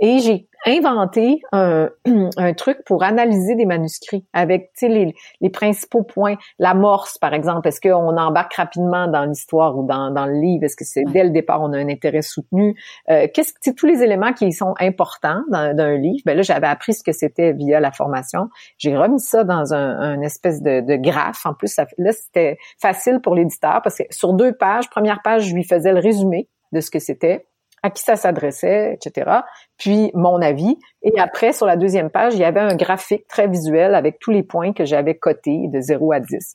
Et 0.00 0.18
j'ai 0.18 0.48
inventé 0.66 1.40
un, 1.52 1.88
un, 2.36 2.52
truc 2.54 2.84
pour 2.84 3.02
analyser 3.02 3.54
des 3.54 3.66
manuscrits 3.66 4.24
avec 4.32 4.70
les, 4.82 5.14
les 5.40 5.50
principaux 5.50 6.02
points. 6.02 6.36
L'amorce, 6.58 7.18
par 7.18 7.34
exemple, 7.34 7.68
est-ce 7.68 7.80
qu'on 7.80 8.16
embarque 8.16 8.54
rapidement 8.54 9.06
dans 9.06 9.24
l'histoire 9.24 9.76
ou 9.76 9.86
dans, 9.86 10.10
dans 10.10 10.26
le 10.26 10.34
livre? 10.34 10.64
Est-ce 10.64 10.76
que 10.76 10.84
c'est 10.84 11.04
dès 11.04 11.24
le 11.24 11.30
départ, 11.30 11.62
on 11.62 11.72
a 11.72 11.78
un 11.78 11.88
intérêt 11.88 12.22
soutenu? 12.22 12.74
Euh, 13.10 13.28
qu'est-ce 13.32 13.52
que 13.52 13.76
tous 13.76 13.86
les 13.86 14.02
éléments 14.02 14.32
qui 14.32 14.52
sont 14.52 14.74
importants 14.80 15.42
d'un 15.50 15.96
livre? 15.96 16.22
Ben 16.24 16.36
là, 16.36 16.42
j'avais 16.42 16.66
appris 16.66 16.94
ce 16.94 17.02
que 17.02 17.12
c'était 17.12 17.52
via 17.52 17.80
la 17.80 17.92
formation. 17.92 18.48
J'ai 18.78 18.96
remis 18.96 19.20
ça 19.20 19.44
dans 19.44 19.74
un, 19.74 19.98
un 19.98 20.20
espèce 20.22 20.62
de, 20.62 20.80
de, 20.80 20.96
graphe. 20.96 21.44
En 21.46 21.54
plus, 21.54 21.68
ça, 21.68 21.86
là, 21.98 22.12
c'était 22.12 22.56
facile 22.80 23.20
pour 23.20 23.34
l'éditeur 23.34 23.80
parce 23.82 23.98
que 23.98 24.04
sur 24.10 24.32
deux 24.32 24.52
pages, 24.52 24.88
première 24.88 25.20
page, 25.22 25.48
je 25.48 25.54
lui 25.54 25.64
faisais 25.64 25.92
le 25.92 26.00
résumé 26.00 26.48
de 26.72 26.80
ce 26.80 26.90
que 26.90 26.98
c'était 26.98 27.46
à 27.84 27.90
qui 27.90 28.02
ça 28.02 28.16
s'adressait, 28.16 28.94
etc. 28.94 29.30
Puis 29.76 30.10
mon 30.14 30.40
avis. 30.40 30.78
Et 31.02 31.20
après, 31.20 31.52
sur 31.52 31.66
la 31.66 31.76
deuxième 31.76 32.08
page, 32.08 32.32
il 32.32 32.40
y 32.40 32.44
avait 32.44 32.60
un 32.60 32.74
graphique 32.76 33.28
très 33.28 33.46
visuel 33.46 33.94
avec 33.94 34.18
tous 34.18 34.30
les 34.30 34.42
points 34.42 34.72
que 34.72 34.86
j'avais 34.86 35.14
cotés 35.14 35.68
de 35.68 35.80
0 35.80 36.12
à 36.12 36.20
10. 36.20 36.54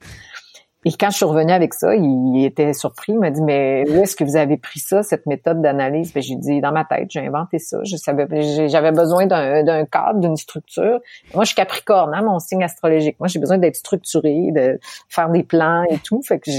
Et 0.86 0.92
quand 1.00 1.12
je 1.12 1.18
suis 1.18 1.26
revenue 1.26 1.52
avec 1.52 1.76
ça, 1.76 1.94
il 1.94 2.44
était 2.44 2.74
surpris. 2.74 3.12
Il 3.12 3.20
m'a 3.20 3.30
dit, 3.30 3.44
mais 3.44 3.84
où 3.90 4.02
est-ce 4.02 4.16
que 4.16 4.24
vous 4.24 4.38
avez 4.38 4.58
pris 4.58 4.80
ça, 4.80 5.04
cette 5.04 5.28
méthode 5.28 5.62
d'analyse? 5.62 6.14
Ben, 6.14 6.24
j'ai 6.24 6.36
dit, 6.36 6.62
dans 6.62 6.72
ma 6.72 6.84
tête, 6.84 7.12
j'ai 7.12 7.20
inventé 7.20 7.60
ça. 7.60 7.78
Je 7.84 7.96
savais, 7.96 8.26
j'avais 8.68 8.92
besoin 8.92 9.28
d'un 9.28 9.86
cadre, 9.86 10.22
d'une 10.22 10.38
structure. 10.38 11.00
Moi, 11.36 11.44
je 11.44 11.50
suis 11.50 11.56
capricorne, 11.56 12.12
hein, 12.16 12.24
mon 12.24 12.40
signe 12.40 12.64
astrologique. 12.64 13.18
Moi, 13.20 13.28
j'ai 13.28 13.40
besoin 13.40 13.60
d'être 13.60 13.76
structuré, 13.76 14.52
de 14.56 14.80
faire 15.10 15.30
des 15.30 15.44
plans 15.44 15.84
et 15.92 16.00
tout. 16.00 16.24
Fait 16.24 16.40
que 16.40 16.50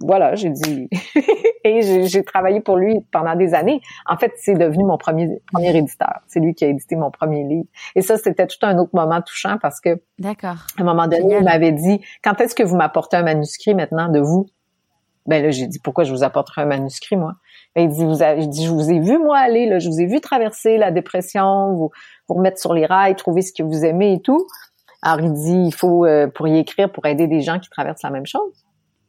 voilà, 0.00 0.34
j'ai 0.34 0.50
dit 0.50 0.88
et 1.64 2.06
j'ai 2.06 2.24
travaillé 2.24 2.60
pour 2.60 2.76
lui 2.76 3.00
pendant 3.12 3.36
des 3.36 3.54
années. 3.54 3.80
En 4.06 4.16
fait, 4.16 4.32
c'est 4.36 4.54
devenu 4.54 4.84
mon 4.84 4.98
premier 4.98 5.40
premier 5.52 5.76
éditeur. 5.76 6.20
C'est 6.26 6.40
lui 6.40 6.54
qui 6.54 6.64
a 6.64 6.68
édité 6.68 6.96
mon 6.96 7.10
premier 7.10 7.44
livre. 7.44 7.68
Et 7.94 8.02
ça, 8.02 8.16
c'était 8.16 8.46
tout 8.46 8.58
un 8.62 8.78
autre 8.78 8.90
moment 8.94 9.20
touchant 9.22 9.58
parce 9.60 9.80
que 9.80 10.00
D'accord. 10.18 10.66
À 10.78 10.82
un 10.82 10.84
moment 10.84 11.06
donné, 11.06 11.36
il 11.38 11.44
m'avait 11.44 11.72
dit 11.72 12.00
"Quand 12.22 12.40
est-ce 12.40 12.54
que 12.54 12.62
vous 12.62 12.76
m'apportez 12.76 13.16
un 13.16 13.22
manuscrit 13.22 13.74
maintenant 13.74 14.08
de 14.08 14.18
vous 14.18 14.46
Ben 15.26 15.42
là, 15.42 15.50
j'ai 15.50 15.66
dit 15.66 15.78
"Pourquoi 15.78 16.04
je 16.04 16.12
vous 16.12 16.24
apporterai 16.24 16.62
un 16.62 16.66
manuscrit 16.66 17.16
moi 17.16 17.34
Et 17.76 17.84
il 17.84 17.88
dit 17.88 18.04
"Vous 18.04 18.22
avez, 18.22 18.46
dit 18.46 18.64
je 18.64 18.70
vous 18.70 18.90
ai 18.90 18.98
vu 18.98 19.18
moi 19.18 19.38
aller 19.38 19.66
là, 19.66 19.78
je 19.78 19.88
vous 19.88 20.00
ai 20.00 20.06
vu 20.06 20.20
traverser 20.20 20.78
la 20.78 20.90
dépression, 20.90 21.72
vous 21.74 21.90
vous 22.28 22.34
remettre 22.34 22.58
sur 22.58 22.74
les 22.74 22.86
rails, 22.86 23.14
trouver 23.14 23.42
ce 23.42 23.52
que 23.52 23.62
vous 23.62 23.84
aimez 23.84 24.14
et 24.14 24.20
tout." 24.20 24.46
Alors 25.02 25.20
il 25.20 25.32
dit 25.32 25.66
"Il 25.66 25.74
faut 25.74 26.04
euh, 26.04 26.26
pour 26.26 26.48
y 26.48 26.58
écrire 26.58 26.90
pour 26.90 27.06
aider 27.06 27.28
des 27.28 27.40
gens 27.40 27.60
qui 27.60 27.70
traversent 27.70 28.02
la 28.02 28.10
même 28.10 28.26
chose." 28.26 28.65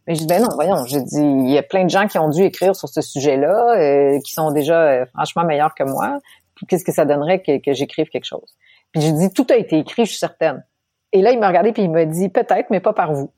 Mais 0.08 0.16
je 0.16 0.22
dis 0.22 0.28
ben 0.28 0.42
non, 0.42 0.50
voyons, 0.54 0.86
j'ai 0.86 1.02
dit 1.02 1.22
il 1.22 1.50
y 1.50 1.58
a 1.58 1.64
plein 1.64 1.84
de 1.84 1.90
gens 1.90 2.08
qui 2.08 2.18
ont 2.18 2.30
dû 2.30 2.42
écrire 2.44 2.76
sur 2.76 2.88
ce 2.88 3.02
sujet-là, 3.02 3.78
euh, 3.78 4.20
qui 4.22 4.32
sont 4.32 4.52
déjà 4.52 4.82
euh, 4.82 5.06
franchement 5.14 5.44
meilleurs 5.44 5.76
que 5.76 5.84
moi. 5.84 6.20
Qu'est-ce 6.68 6.86
que 6.86 6.94
ça 6.94 7.06
donnerait 7.06 7.42
que, 7.42 7.60
que 7.60 7.74
j'écrive 7.74 8.08
quelque 8.08 8.26
chose? 8.26 8.56
Puis 8.92 9.02
j'ai 9.02 9.12
dit 9.12 9.30
tout 9.32 9.46
a 9.50 9.56
été 9.56 9.78
écrit, 9.78 10.06
je 10.06 10.12
suis 10.12 10.20
certaine. 10.20 10.66
Et 11.12 11.22
là 11.22 11.32
il 11.32 11.40
m'a 11.40 11.50
regardé 11.50 11.74
puis 11.74 11.84
il 11.84 11.92
m'a 11.92 12.06
dit 12.06 12.30
peut-être, 12.30 12.70
mais 12.70 12.80
pas 12.80 12.94
par 12.94 13.14
vous. 13.14 13.32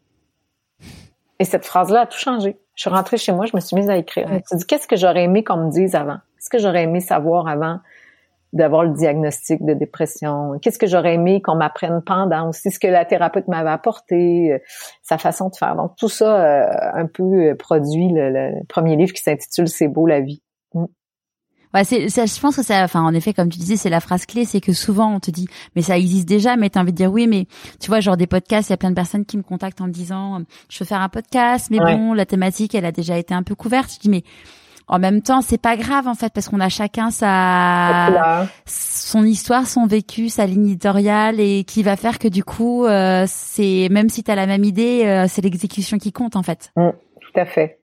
Et 1.40 1.46
cette 1.46 1.66
phrase-là 1.66 2.02
a 2.02 2.06
tout 2.06 2.20
changé. 2.20 2.58
Je 2.76 2.82
suis 2.82 2.90
rentrée 2.90 3.18
chez 3.18 3.32
moi, 3.32 3.46
je 3.46 3.56
me 3.56 3.62
suis 3.62 3.76
mise 3.76 3.90
à 3.90 3.98
écrire. 3.98 4.28
Je 4.28 4.34
me 4.34 4.40
suis 4.46 4.58
dit 4.58 4.66
qu'est-ce 4.66 4.88
que 4.88 4.96
j'aurais 4.96 5.24
aimé 5.24 5.44
qu'on 5.44 5.58
me 5.58 5.72
dise 5.72 5.96
avant? 5.96 6.18
Qu'est-ce 6.38 6.50
que 6.50 6.60
j'aurais 6.60 6.84
aimé 6.84 7.00
savoir 7.00 7.48
avant? 7.48 7.80
D'avoir 8.54 8.84
le 8.84 8.94
diagnostic 8.94 9.64
de 9.64 9.74
dépression. 9.74 10.58
Qu'est-ce 10.62 10.80
que 10.80 10.88
j'aurais 10.88 11.16
aimé 11.16 11.42
qu'on 11.42 11.56
m'apprenne 11.56 12.02
pendant 12.06 12.50
aussi 12.50 12.72
ce 12.72 12.80
que 12.80 12.88
la 12.88 13.06
thérapeute 13.06 13.48
m'avait 13.48 13.70
apporté, 13.70 14.54
euh, 14.54 14.58
sa 15.04 15.18
façon 15.18 15.50
de 15.50 15.56
faire. 15.56 15.76
Donc 15.76 15.96
tout 15.98 16.10
ça 16.10 16.44
euh, 16.44 16.92
un 16.94 17.06
peu 17.06 17.24
euh, 17.24 17.56
produit 17.56 18.10
le, 18.12 18.64
premier 18.68 18.96
livre 18.96 19.14
qui 19.14 19.22
s'intitule 19.22 19.68
C'est 19.68 19.88
beau 19.88 20.08
la 20.08 20.22
vie. 20.22 20.42
Mm. 20.74 20.86
Ouais, 21.76 21.84
c'est, 21.84 22.08
je 22.08 22.42
pense 22.42 22.56
que 22.56 22.64
ça, 22.64 22.84
enfin, 22.84 23.04
en 23.04 23.14
effet, 23.14 23.32
comme 23.32 23.50
tu 23.50 23.60
disais, 23.60 23.76
c'est 23.76 23.92
la 23.92 24.00
phrase 24.00 24.26
clé, 24.26 24.44
c'est 24.46 24.60
que 24.60 24.74
souvent 24.74 25.14
on 25.14 25.20
te 25.20 25.30
dit, 25.30 25.48
mais 25.76 25.84
ça 25.84 26.00
existe 26.00 26.28
déjà, 26.28 26.56
mais 26.56 26.72
t'as 26.72 26.82
envie 26.82 26.92
de 26.92 26.98
dire 26.98 27.12
oui, 27.12 27.28
mais 27.28 27.46
tu 27.80 27.90
vois, 27.90 28.00
genre 28.00 28.18
des 28.18 28.26
podcasts, 28.26 28.70
il 28.70 28.72
y 28.72 28.74
a 28.74 28.78
plein 28.78 28.90
de 28.90 28.96
personnes 28.96 29.24
qui 29.24 29.38
me 29.38 29.44
contactent 29.44 29.80
en 29.80 29.86
me 29.86 29.92
disant, 29.92 30.42
je 30.68 30.80
veux 30.80 30.88
faire 30.88 31.02
un 31.02 31.10
podcast, 31.10 31.68
mais 31.70 31.78
bon, 31.78 32.14
la 32.14 32.26
thématique, 32.26 32.74
elle 32.74 32.86
a 32.86 32.92
déjà 32.92 33.20
été 33.20 33.36
un 33.36 33.44
peu 33.44 33.54
couverte. 33.54 33.94
Je 33.94 34.00
dis, 34.00 34.10
mais 34.10 34.24
en 34.90 34.98
même 34.98 35.22
temps, 35.22 35.42
c'est 35.42 35.62
pas 35.62 35.78
grave 35.78 36.08
en 36.08 36.16
fait, 36.16 36.34
parce 36.34 36.50
qu'on 36.50 36.60
a 36.60 36.70
chacun 36.70 37.12
sa, 37.12 38.48
son 38.66 39.24
histoire, 39.24 39.68
son 39.68 39.86
vécu, 39.86 40.30
sa 40.30 40.48
ligne 40.48 40.66
éditoriale, 40.66 41.40
et 41.40 41.64
qui 41.64 41.84
va 41.84 41.96
faire 41.96 42.18
que 42.18 42.28
du 42.28 42.44
coup, 42.44 42.86
euh, 42.86 43.26
c'est 43.28 43.88
même 43.92 44.10
si 44.10 44.24
t'as 44.24 44.36
la 44.36 44.48
même 44.48 44.64
idée, 44.64 45.04
euh, 45.06 45.26
c'est 45.30 45.44
l'exécution 45.44 46.00
qui 46.00 46.12
compte 46.12 46.36
en 46.36 46.44
fait. 46.44 46.72
Mm, 46.76 46.90
tout 47.22 47.40
à 47.40 47.46
fait. 47.46 47.80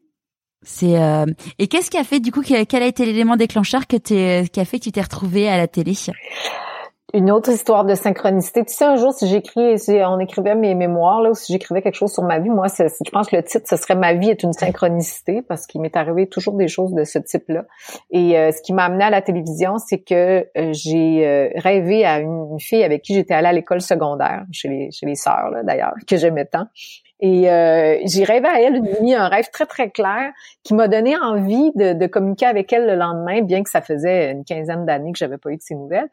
C'est 0.63 1.01
euh, 1.01 1.27
et 1.61 1.69
qu'est-ce 1.69 1.91
qui 1.91 1.97
a 1.97 2.03
fait 2.03 2.19
du 2.19 2.33
coup 2.33 2.43
quel 2.43 2.83
a 2.83 2.87
été 2.87 3.07
l'élément 3.07 3.37
déclencheur 3.37 3.87
que 3.87 3.97
t'es 3.97 4.49
qui 4.53 4.59
a 4.59 4.65
fait 4.65 4.81
que 4.81 4.85
tu 4.85 4.93
t'es 4.93 5.03
retrouvé 5.03 5.49
à 5.49 5.57
la 5.57 5.69
télé? 5.69 5.93
Une 7.15 7.31
autre 7.31 7.51
histoire 7.51 7.85
de 7.85 7.95
synchronicité. 7.95 8.65
Tu 8.65 8.75
sais, 8.75 8.85
un 8.85 8.97
jour, 8.97 9.13
si 9.13 9.29
j'écris, 9.29 9.79
si 9.79 9.93
on 10.05 10.19
écrivait 10.19 10.57
mes 10.57 10.75
mémoires 10.75 11.23
là, 11.23 11.31
ou 11.31 11.35
si 11.35 11.53
j'écrivais 11.53 11.81
quelque 11.81 11.95
chose 11.95 12.13
sur 12.13 12.25
ma 12.25 12.41
vie, 12.41 12.51
moi, 12.51 12.67
je 12.67 13.11
pense 13.11 13.29
que 13.29 13.37
le 13.37 13.45
titre, 13.45 13.65
ce 13.69 13.77
serait 13.77 13.95
"Ma 13.95 14.15
vie 14.15 14.31
est 14.31 14.43
une 14.43 14.53
synchronicité" 14.53 15.41
parce 15.41 15.67
qu'il 15.67 15.81
m'est 15.81 15.97
arrivé 15.97 16.29
toujours 16.29 16.55
des 16.55 16.67
choses 16.67 16.93
de 16.95 17.05
ce 17.05 17.21
type-là. 17.21 17.65
Et 18.11 18.37
euh, 18.37 18.51
ce 18.51 18.61
qui 18.61 18.73
m'a 18.73 18.87
amené 18.87 19.05
à 19.05 19.11
la 19.11 19.23
télévision, 19.23 19.79
c'est 19.79 20.01
que 20.01 20.49
euh, 20.59 20.73
j'ai 20.73 21.53
rêvé 21.55 22.05
à 22.05 22.19
une, 22.19 22.59
fille 22.59 22.83
avec 22.83 23.03
qui 23.03 23.15
j'étais 23.15 23.35
allée 23.35 23.49
à 23.49 23.53
l'école 23.53 23.81
secondaire, 23.81 24.45
chez 24.51 24.69
les 24.69 24.91
chez 24.91 25.07
les 25.07 25.15
sœurs 25.15 25.53
d'ailleurs, 25.63 25.95
que 26.09 26.17
j'aimais 26.17 26.47
tant. 26.47 26.67
Et 27.21 27.51
euh, 27.51 27.99
j'ai 28.05 28.25
rêvé 28.25 28.47
à 28.47 28.61
elle 28.61 28.77
une 28.77 28.89
nuit, 29.01 29.15
un 29.15 29.29
rêve 29.29 29.49
très 29.51 29.65
très 29.65 29.91
clair 29.91 30.33
qui 30.65 30.75
m'a 30.75 30.87
donné 30.87 31.17
envie 31.17 31.73
de, 31.75 31.95
de, 31.95 32.07
communiquer 32.07 32.45
avec 32.45 32.73
elle 32.73 32.87
le 32.87 32.95
lendemain, 32.95 33.41
bien 33.41 33.63
que 33.63 33.71
ça 33.71 33.81
faisait 33.81 34.33
une 34.33 34.45
quinzaine 34.45 34.85
d'années 34.85 35.13
que 35.13 35.19
j'avais 35.19 35.39
pas 35.39 35.51
eu 35.51 35.57
de 35.57 35.63
ses 35.63 35.77
nouvelles. 35.77 36.11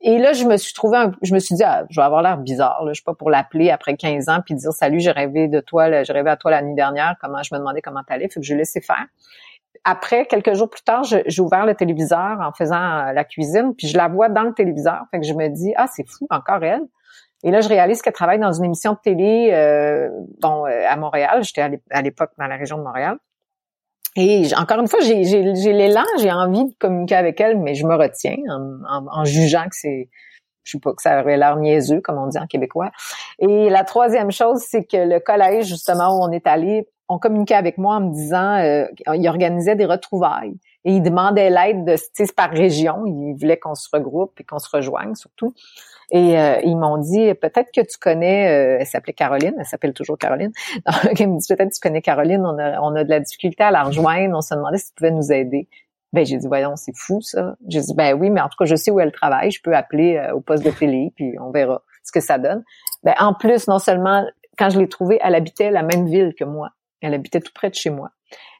Et 0.00 0.18
là, 0.18 0.32
je 0.32 0.44
me 0.44 0.56
suis 0.56 0.74
trouvé, 0.74 0.98
je 1.22 1.34
me 1.34 1.38
suis 1.38 1.54
dit, 1.54 1.62
ah, 1.64 1.84
je 1.88 2.00
vais 2.00 2.04
avoir 2.04 2.22
l'air 2.22 2.36
bizarre, 2.38 2.84
là, 2.84 2.90
je 2.92 2.94
suis 2.94 3.04
pas 3.04 3.14
pour 3.14 3.30
l'appeler 3.30 3.70
après 3.70 3.96
15 3.96 4.28
ans 4.28 4.40
puis 4.44 4.54
dire 4.54 4.72
salut, 4.72 5.00
j'ai 5.00 5.12
rêvé 5.12 5.46
de 5.46 5.60
toi, 5.60 6.02
j'ai 6.02 6.12
rêvé 6.12 6.30
à 6.30 6.36
toi 6.36 6.50
la 6.50 6.62
nuit 6.62 6.74
dernière, 6.74 7.14
comment 7.20 7.42
je 7.42 7.54
me 7.54 7.58
demandais 7.58 7.80
comment 7.80 8.02
t'allais, 8.02 8.28
fait 8.28 8.40
que 8.40 8.46
je 8.46 8.54
laissé 8.54 8.80
faire. 8.80 9.06
Après, 9.84 10.26
quelques 10.26 10.54
jours 10.54 10.70
plus 10.70 10.82
tard, 10.82 11.04
j'ai 11.04 11.42
ouvert 11.42 11.66
le 11.66 11.74
téléviseur 11.74 12.40
en 12.40 12.52
faisant 12.52 13.12
la 13.12 13.24
cuisine, 13.24 13.74
puis 13.76 13.88
je 13.88 13.96
la 13.96 14.08
vois 14.08 14.28
dans 14.28 14.42
le 14.42 14.52
téléviseur, 14.52 15.02
fait 15.10 15.20
que 15.20 15.26
je 15.26 15.34
me 15.34 15.48
dis, 15.48 15.72
ah, 15.76 15.86
c'est 15.92 16.08
fou, 16.08 16.26
encore 16.30 16.62
elle. 16.64 16.82
Et 17.44 17.50
là, 17.50 17.60
je 17.60 17.68
réalise 17.68 18.02
qu'elle 18.02 18.12
travaille 18.12 18.38
dans 18.38 18.52
une 18.52 18.64
émission 18.64 18.92
de 18.92 18.98
télé 19.02 19.50
euh, 19.52 20.08
euh, 20.44 20.84
à 20.88 20.96
Montréal. 20.96 21.42
J'étais 21.42 21.80
à 21.90 22.02
l'époque 22.02 22.30
dans 22.38 22.46
la 22.46 22.56
région 22.56 22.78
de 22.78 22.82
Montréal. 22.82 23.18
Et 24.16 24.46
encore 24.56 24.78
une 24.80 24.88
fois, 24.88 25.00
j'ai 25.00 25.72
l'élan, 25.72 26.04
j'ai 26.20 26.30
envie 26.30 26.66
de 26.66 26.74
communiquer 26.78 27.14
avec 27.14 27.40
elle, 27.40 27.58
mais 27.58 27.74
je 27.74 27.86
me 27.86 27.94
retiens 27.94 28.36
en, 28.48 29.06
en, 29.10 29.24
jugeant 29.24 29.64
que 29.64 29.76
c'est, 29.76 30.08
je 30.64 30.72
sais 30.72 30.78
pas, 30.78 30.92
que 30.92 31.00
ça 31.00 31.22
aurait 31.22 31.38
l'air 31.38 31.56
niaiseux, 31.56 32.00
comme 32.02 32.18
on 32.18 32.26
dit 32.26 32.38
en 32.38 32.46
québécois. 32.46 32.90
Et 33.38 33.70
la 33.70 33.84
troisième 33.84 34.30
chose, 34.30 34.60
c'est 34.68 34.84
que 34.84 34.98
le 34.98 35.18
collège, 35.18 35.66
justement, 35.66 36.18
où 36.18 36.22
on 36.22 36.30
est 36.30 36.46
allé, 36.46 36.86
on 37.08 37.18
communiquait 37.18 37.54
avec 37.54 37.78
moi 37.78 37.96
en 37.96 38.00
me 38.00 38.12
disant, 38.12 38.56
euh, 38.56 38.86
il 39.14 39.26
organisait 39.28 39.76
des 39.76 39.86
retrouvailles. 39.86 40.58
Et 40.84 40.92
il 40.94 41.02
demandait 41.02 41.50
l'aide 41.50 41.84
de, 41.84 42.32
par 42.34 42.50
région. 42.50 43.04
Il 43.06 43.34
voulait 43.38 43.58
qu'on 43.58 43.74
se 43.74 43.88
regroupe 43.92 44.38
et 44.40 44.44
qu'on 44.44 44.58
se 44.58 44.68
rejoigne, 44.68 45.14
surtout. 45.14 45.54
Et 46.10 46.38
euh, 46.38 46.60
ils 46.64 46.76
m'ont 46.76 46.98
dit 46.98 47.34
peut-être 47.34 47.70
que 47.72 47.80
tu 47.80 47.98
connais, 47.98 48.48
euh, 48.50 48.76
elle 48.80 48.86
s'appelait 48.86 49.12
Caroline, 49.12 49.54
elle 49.58 49.64
s'appelle 49.64 49.92
toujours 49.92 50.18
Caroline. 50.18 50.52
Donc, 51.04 51.20
ils 51.20 51.28
me 51.28 51.38
dit 51.38 51.46
peut-être 51.48 51.70
que 51.70 51.74
tu 51.74 51.80
connais 51.80 52.02
Caroline, 52.02 52.44
on 52.44 52.58
a, 52.58 52.80
on 52.80 52.94
a 52.94 53.04
de 53.04 53.10
la 53.10 53.20
difficulté 53.20 53.62
à 53.62 53.70
la 53.70 53.82
rejoindre, 53.84 54.36
on 54.36 54.40
se 54.40 54.54
demandait 54.54 54.78
si 54.78 54.88
tu 54.88 54.94
pouvais 54.94 55.10
nous 55.10 55.32
aider. 55.32 55.68
Ben 56.12 56.26
j'ai 56.26 56.36
dit 56.36 56.46
voyons 56.46 56.76
c'est 56.76 56.94
fou 56.94 57.22
ça. 57.22 57.56
J'ai 57.68 57.80
dit 57.80 57.94
ben 57.94 58.12
oui 58.12 58.28
mais 58.28 58.42
en 58.42 58.48
tout 58.48 58.56
cas 58.58 58.66
je 58.66 58.76
sais 58.76 58.90
où 58.90 59.00
elle 59.00 59.12
travaille, 59.12 59.50
je 59.50 59.62
peux 59.62 59.74
appeler 59.74 60.18
euh, 60.18 60.34
au 60.34 60.40
poste 60.40 60.62
de 60.62 60.70
télé 60.70 61.10
puis 61.16 61.36
on 61.40 61.50
verra 61.50 61.82
ce 62.04 62.12
que 62.12 62.20
ça 62.20 62.38
donne. 62.38 62.62
Ben 63.02 63.14
en 63.18 63.32
plus 63.32 63.66
non 63.66 63.78
seulement 63.78 64.26
quand 64.58 64.68
je 64.68 64.78
l'ai 64.78 64.88
trouvée, 64.88 65.18
elle 65.22 65.34
habitait 65.34 65.70
la 65.70 65.82
même 65.82 66.06
ville 66.06 66.34
que 66.38 66.44
moi. 66.44 66.70
Elle 67.00 67.14
habitait 67.14 67.40
tout 67.40 67.52
près 67.54 67.70
de 67.70 67.74
chez 67.74 67.90
moi. 67.90 68.10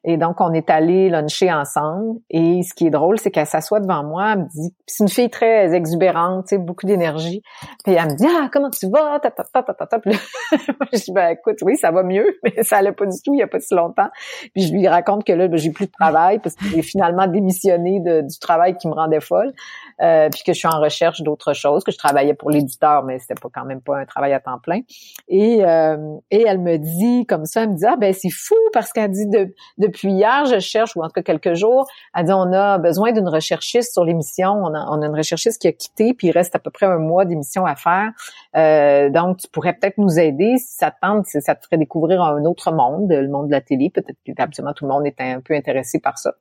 Et 0.04 0.16
donc, 0.16 0.40
on 0.40 0.52
est 0.52 0.68
allé 0.68 1.08
luncher 1.08 1.52
ensemble. 1.52 2.18
Et 2.28 2.62
ce 2.62 2.74
qui 2.74 2.86
est 2.86 2.90
drôle, 2.90 3.18
c'est 3.18 3.30
qu'elle 3.30 3.46
s'assoit 3.46 3.78
devant 3.78 4.02
moi, 4.02 4.32
elle 4.32 4.38
me 4.40 4.48
dit, 4.48 4.74
c'est 4.86 5.04
une 5.04 5.08
fille 5.08 5.30
très 5.30 5.72
exubérante, 5.74 6.46
tu 6.46 6.56
sais, 6.56 6.58
beaucoup 6.58 6.86
d'énergie. 6.86 7.42
Puis 7.84 7.94
elle 7.94 8.10
me 8.10 8.16
dit, 8.16 8.26
ah, 8.28 8.48
comment 8.52 8.70
tu 8.70 8.88
vas? 8.90 9.20
Ta, 9.20 9.30
ta, 9.30 9.44
ta, 9.44 9.62
ta, 9.62 9.86
ta. 9.86 9.98
Puis 10.00 10.12
je 10.92 11.04
dis, 11.04 11.12
ben 11.12 11.30
écoute, 11.30 11.58
oui, 11.62 11.76
ça 11.76 11.92
va 11.92 12.02
mieux, 12.02 12.26
mais 12.42 12.62
ça 12.64 12.78
allait 12.78 12.92
pas 12.92 13.06
du 13.06 13.16
tout 13.24 13.32
il 13.34 13.38
y 13.38 13.42
a 13.42 13.46
pas 13.46 13.60
si 13.60 13.74
longtemps. 13.74 14.08
Puis 14.54 14.64
je 14.64 14.72
lui 14.72 14.88
raconte 14.88 15.24
que 15.24 15.32
là, 15.32 15.46
ben, 15.46 15.56
j'ai 15.56 15.70
plus 15.70 15.86
de 15.86 15.92
travail 15.92 16.40
parce 16.40 16.56
que 16.56 16.64
j'ai 16.64 16.82
finalement 16.82 17.28
démissionné 17.28 18.00
du 18.00 18.38
travail 18.40 18.76
qui 18.76 18.88
me 18.88 18.94
rendait 18.94 19.20
folle. 19.20 19.52
Euh, 20.00 20.28
puis 20.30 20.42
que 20.44 20.52
je 20.52 20.58
suis 20.58 20.68
en 20.68 20.80
recherche 20.80 21.22
d'autres 21.22 21.52
choses, 21.52 21.84
que 21.84 21.92
je 21.92 21.98
travaillais 21.98 22.34
pour 22.34 22.50
l'éditeur, 22.50 23.04
mais 23.04 23.20
c'était 23.20 23.40
pas 23.40 23.48
quand 23.54 23.64
même 23.64 23.80
pas 23.80 23.98
un 23.98 24.04
travail 24.04 24.32
à 24.32 24.40
temps 24.40 24.58
plein. 24.58 24.80
Et, 25.28 25.64
euh, 25.64 25.96
et 26.30 26.42
elle 26.46 26.58
me 26.58 26.76
dit 26.76 27.24
comme 27.26 27.44
ça, 27.44 27.62
elle 27.62 27.70
me 27.70 27.76
dit, 27.76 27.86
ah 27.86 27.96
ben 27.96 28.12
c'est 28.12 28.30
fou 28.30 28.56
parce 28.72 28.92
qu'elle 28.92 29.12
dit 29.12 29.28
de 29.28 29.54
depuis 29.92 30.12
hier, 30.12 30.44
je 30.46 30.58
cherche, 30.58 30.96
ou 30.96 31.02
en 31.02 31.06
tout 31.06 31.12
cas 31.12 31.22
quelques 31.22 31.54
jours, 31.54 31.86
elle 32.14 32.26
dit 32.26 32.32
on 32.32 32.52
a 32.52 32.78
besoin 32.78 33.12
d'une 33.12 33.28
recherchiste 33.28 33.92
sur 33.92 34.04
l'émission. 34.04 34.52
On 34.52 34.74
a, 34.74 34.86
on 34.90 35.02
a 35.02 35.06
une 35.06 35.14
recherchiste 35.14 35.60
qui 35.60 35.68
a 35.68 35.72
quitté, 35.72 36.14
puis 36.14 36.28
il 36.28 36.30
reste 36.32 36.54
à 36.56 36.58
peu 36.58 36.70
près 36.70 36.86
un 36.86 36.98
mois 36.98 37.24
d'émission 37.24 37.66
à 37.66 37.76
faire. 37.76 38.10
Euh, 38.56 39.10
donc, 39.10 39.38
tu 39.38 39.48
pourrais 39.48 39.74
peut-être 39.74 39.98
nous 39.98 40.18
aider 40.18 40.56
si 40.58 40.74
ça 40.74 40.90
te 40.90 40.96
tente, 41.00 41.26
si 41.26 41.40
ça 41.40 41.54
te 41.54 41.64
ferait 41.64 41.78
découvrir 41.78 42.22
un 42.22 42.44
autre 42.44 42.72
monde, 42.72 43.10
le 43.10 43.28
monde 43.28 43.46
de 43.46 43.52
la 43.52 43.60
télé. 43.60 43.90
Peut-être 43.90 44.18
que 44.26 44.32
tout 44.72 44.84
le 44.84 44.88
monde 44.88 45.06
est 45.06 45.20
un 45.20 45.40
peu 45.40 45.54
intéressé 45.54 46.00
par 46.00 46.18
ça. 46.18 46.32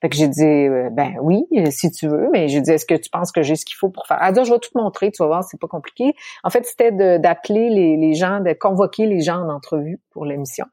Fait 0.00 0.10
que 0.10 0.16
j'ai 0.16 0.28
dit, 0.28 0.44
euh, 0.44 0.90
ben 0.90 1.14
oui, 1.22 1.46
si 1.70 1.90
tu 1.90 2.06
veux, 2.06 2.28
mais 2.30 2.48
j'ai 2.48 2.60
dit, 2.60 2.70
est-ce 2.70 2.84
que 2.84 2.94
tu 2.94 3.08
penses 3.08 3.32
que 3.32 3.42
j'ai 3.42 3.56
ce 3.56 3.64
qu'il 3.64 3.76
faut 3.76 3.88
pour 3.88 4.06
faire? 4.06 4.18
Elle 4.20 4.34
dit, 4.34 4.44
je 4.44 4.52
vais 4.52 4.58
tout 4.58 4.70
te 4.70 4.78
montrer, 4.78 5.10
tu 5.10 5.22
vas 5.22 5.26
voir, 5.26 5.44
c'est 5.44 5.58
pas 5.58 5.68
compliqué. 5.68 6.14
En 6.44 6.50
fait, 6.50 6.66
c'était 6.66 7.18
d'appeler 7.18 7.70
les 7.70 8.14
gens, 8.14 8.40
de 8.40 8.52
convoquer 8.52 9.06
les 9.06 9.20
gens 9.20 9.38
en 9.38 9.48
entrevue 9.48 9.98
pour 10.10 10.26
l'émission. 10.26 10.66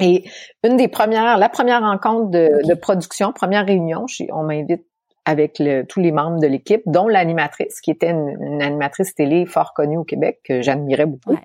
Et 0.00 0.24
une 0.64 0.76
des 0.76 0.88
premières, 0.88 1.38
la 1.38 1.48
première 1.48 1.80
rencontre 1.80 2.30
de, 2.30 2.74
production, 2.74 3.32
première 3.32 3.66
réunion, 3.66 4.06
on 4.32 4.44
m'invite 4.44 4.84
avec 5.24 5.62
tous 5.88 6.00
les 6.00 6.12
membres 6.12 6.40
de 6.40 6.46
l'équipe, 6.46 6.82
dont 6.86 7.06
l'animatrice, 7.06 7.80
qui 7.80 7.90
était 7.90 8.10
une, 8.10 8.62
animatrice 8.62 9.14
télé 9.14 9.44
fort 9.44 9.74
connue 9.74 9.98
au 9.98 10.04
Québec, 10.04 10.40
que 10.42 10.62
j'admirais 10.62 11.04
beaucoup. 11.04 11.36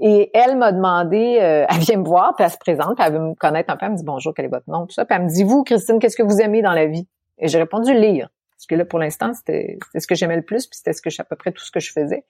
Et 0.00 0.30
elle 0.34 0.56
m'a 0.58 0.72
demandé, 0.72 1.38
euh, 1.40 1.64
elle 1.68 1.78
vient 1.78 1.98
me 1.98 2.04
voir, 2.04 2.34
puis 2.34 2.44
elle 2.44 2.50
se 2.50 2.58
présente, 2.58 2.96
puis 2.96 3.06
elle 3.06 3.14
veut 3.14 3.20
me 3.20 3.34
connaître 3.34 3.72
un 3.72 3.76
peu, 3.76 3.86
elle 3.86 3.92
me 3.92 3.96
dit 3.96 4.04
bonjour, 4.04 4.34
quel 4.34 4.46
est 4.46 4.48
votre 4.48 4.68
nom, 4.68 4.86
tout 4.86 4.92
ça. 4.92 5.04
Puis 5.04 5.16
elle 5.16 5.24
me 5.24 5.28
dit, 5.28 5.44
vous, 5.44 5.62
Christine, 5.62 5.98
qu'est-ce 5.98 6.16
que 6.16 6.22
vous 6.22 6.40
aimez 6.40 6.60
dans 6.60 6.72
la 6.72 6.86
vie? 6.86 7.06
Et 7.38 7.48
j'ai 7.48 7.58
répondu 7.58 7.94
lire. 7.94 8.28
Parce 8.50 8.66
que 8.66 8.74
là, 8.74 8.84
pour 8.84 8.98
l'instant, 8.98 9.32
c'était 9.32 9.78
ce 9.96 10.06
que 10.06 10.14
j'aimais 10.14 10.36
le 10.36 10.42
plus, 10.42 10.66
puis 10.66 10.76
c'était 10.76 10.92
ce 10.92 11.00
que 11.00 11.08
à 11.20 11.24
peu 11.24 11.36
près 11.36 11.52
tout 11.52 11.64
ce 11.64 11.70
que 11.70 11.80
je 11.80 11.92
faisais. 11.92 12.24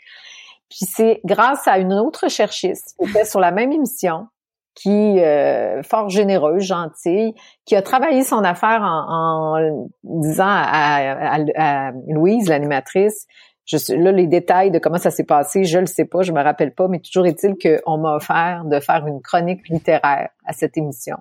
Puis 0.68 0.86
c'est 0.88 1.20
grâce 1.24 1.66
à 1.66 1.78
une 1.78 1.92
autre 1.92 2.28
cherchiste 2.28 2.94
qui 2.96 3.10
était 3.10 3.24
sur 3.24 3.40
la 3.40 3.50
même 3.50 3.72
émission, 3.72 4.28
qui 4.74 5.20
euh, 5.20 5.82
fort 5.82 6.08
généreuse, 6.08 6.62
gentille, 6.62 7.34
qui 7.64 7.76
a 7.76 7.82
travaillé 7.82 8.22
son 8.22 8.44
affaire 8.44 8.82
en, 8.82 9.56
en 9.58 9.88
disant 10.04 10.44
à, 10.46 11.38
à, 11.56 11.92
Louise, 12.08 12.48
l'animatrice, 12.48 13.26
je 13.66 13.76
là 13.94 14.10
les 14.12 14.26
détails 14.26 14.70
de 14.70 14.78
comment 14.78 14.98
ça 14.98 15.10
s'est 15.10 15.24
passé, 15.24 15.64
je 15.64 15.78
le 15.78 15.86
sais 15.86 16.04
pas, 16.04 16.22
je 16.22 16.32
me 16.32 16.42
rappelle 16.42 16.74
pas, 16.74 16.88
mais 16.88 17.00
toujours 17.00 17.26
est-il 17.26 17.54
qu'on 17.56 17.98
m'a 17.98 18.16
offert 18.16 18.64
de 18.64 18.80
faire 18.80 19.06
une 19.06 19.20
chronique 19.20 19.68
littéraire 19.68 20.30
à 20.44 20.52
cette 20.52 20.76
émission 20.76 21.16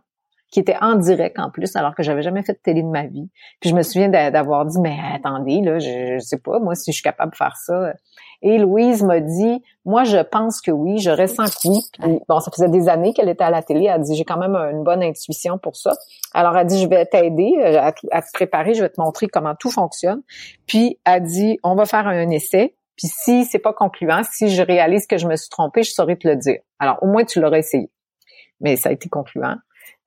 qui 0.51 0.59
était 0.59 0.77
en 0.81 0.95
direct 0.95 1.37
en 1.37 1.51
plus, 1.51 1.75
alors 1.75 1.93
que 1.93 2.03
j'avais 2.03 2.23
jamais 2.23 2.41
fait 2.41 2.53
de 2.53 2.59
télé 2.63 2.81
de 2.81 2.87
ma 2.87 3.05
vie. 3.05 3.29
Puis 3.61 3.69
je 3.69 3.75
me 3.75 3.83
souviens 3.83 4.09
d'avoir 4.09 4.65
dit, 4.65 4.79
mais 4.81 4.97
attendez, 5.13 5.61
là, 5.61 5.77
je, 5.79 6.15
je 6.15 6.19
sais 6.19 6.39
pas, 6.39 6.59
moi, 6.59 6.73
si 6.75 6.91
je 6.91 6.95
suis 6.95 7.03
capable 7.03 7.31
de 7.31 7.37
faire 7.37 7.55
ça. 7.57 7.93
Et 8.41 8.57
Louise 8.57 9.03
m'a 9.03 9.19
dit, 9.19 9.61
moi, 9.85 10.03
je 10.03 10.17
pense 10.17 10.61
que 10.61 10.71
oui, 10.71 10.99
je 10.99 11.09
ressens 11.09 11.45
que 11.45 11.67
oui. 11.67 12.19
bon, 12.27 12.39
ça 12.39 12.51
faisait 12.51 12.69
des 12.69 12.87
années 12.87 13.13
qu'elle 13.13 13.29
était 13.29 13.43
à 13.43 13.49
la 13.49 13.61
télé. 13.61 13.85
Elle 13.85 13.91
a 13.91 13.99
dit, 13.99 14.15
j'ai 14.15 14.23
quand 14.23 14.37
même 14.37 14.55
une 14.55 14.83
bonne 14.83 15.03
intuition 15.03 15.57
pour 15.57 15.75
ça. 15.75 15.93
Alors, 16.33 16.53
elle 16.53 16.61
a 16.61 16.65
dit, 16.65 16.81
je 16.81 16.87
vais 16.87 17.05
t'aider 17.05 17.53
euh, 17.59 17.81
à, 17.81 18.21
te 18.21 18.31
préparer, 18.33 18.73
je 18.73 18.83
vais 18.83 18.89
te 18.89 18.99
montrer 19.01 19.27
comment 19.27 19.55
tout 19.55 19.71
fonctionne. 19.71 20.21
Puis, 20.67 20.99
elle 21.05 21.13
a 21.13 21.19
dit, 21.19 21.59
on 21.63 21.75
va 21.75 21.85
faire 21.85 22.07
un 22.07 22.29
essai. 22.29 22.75
Puis 22.95 23.07
si 23.07 23.45
c'est 23.45 23.59
pas 23.59 23.71
concluant, 23.71 24.21
si 24.29 24.49
je 24.49 24.61
réalise 24.61 25.07
que 25.07 25.17
je 25.17 25.25
me 25.25 25.37
suis 25.37 25.49
trompée, 25.49 25.83
je 25.83 25.91
saurais 25.91 26.17
te 26.17 26.27
le 26.27 26.35
dire. 26.35 26.59
Alors, 26.79 26.97
au 27.01 27.07
moins, 27.07 27.23
tu 27.23 27.39
l'aurais 27.39 27.59
essayé. 27.59 27.89
Mais 28.59 28.75
ça 28.75 28.89
a 28.89 28.91
été 28.91 29.07
concluant. 29.07 29.55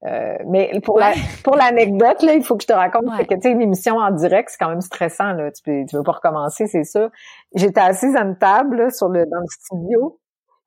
Euh, 0.04 0.36
mais 0.48 0.72
pour 0.82 0.98
la 0.98 1.12
pour 1.44 1.54
l'anecdote 1.54 2.22
là, 2.22 2.34
il 2.34 2.42
faut 2.42 2.56
que 2.56 2.62
je 2.62 2.66
te 2.66 2.72
raconte 2.72 3.04
que 3.28 3.34
tu 3.34 3.42
sais 3.42 3.50
une 3.52 3.62
émission 3.62 3.98
en 3.98 4.10
direct, 4.10 4.50
c'est 4.50 4.58
quand 4.58 4.70
même 4.70 4.80
stressant 4.80 5.32
là. 5.32 5.50
Tu 5.52 5.62
peux, 5.62 5.84
tu 5.88 5.96
veux 5.96 6.02
pas 6.02 6.12
recommencer, 6.12 6.66
c'est 6.66 6.82
ça. 6.82 7.08
J'étais 7.54 7.80
assise 7.80 8.16
à 8.16 8.22
une 8.22 8.36
table 8.36 8.92
sur 8.92 9.08
le 9.08 9.24
dans 9.26 9.40
le 9.40 9.46
studio. 9.48 10.18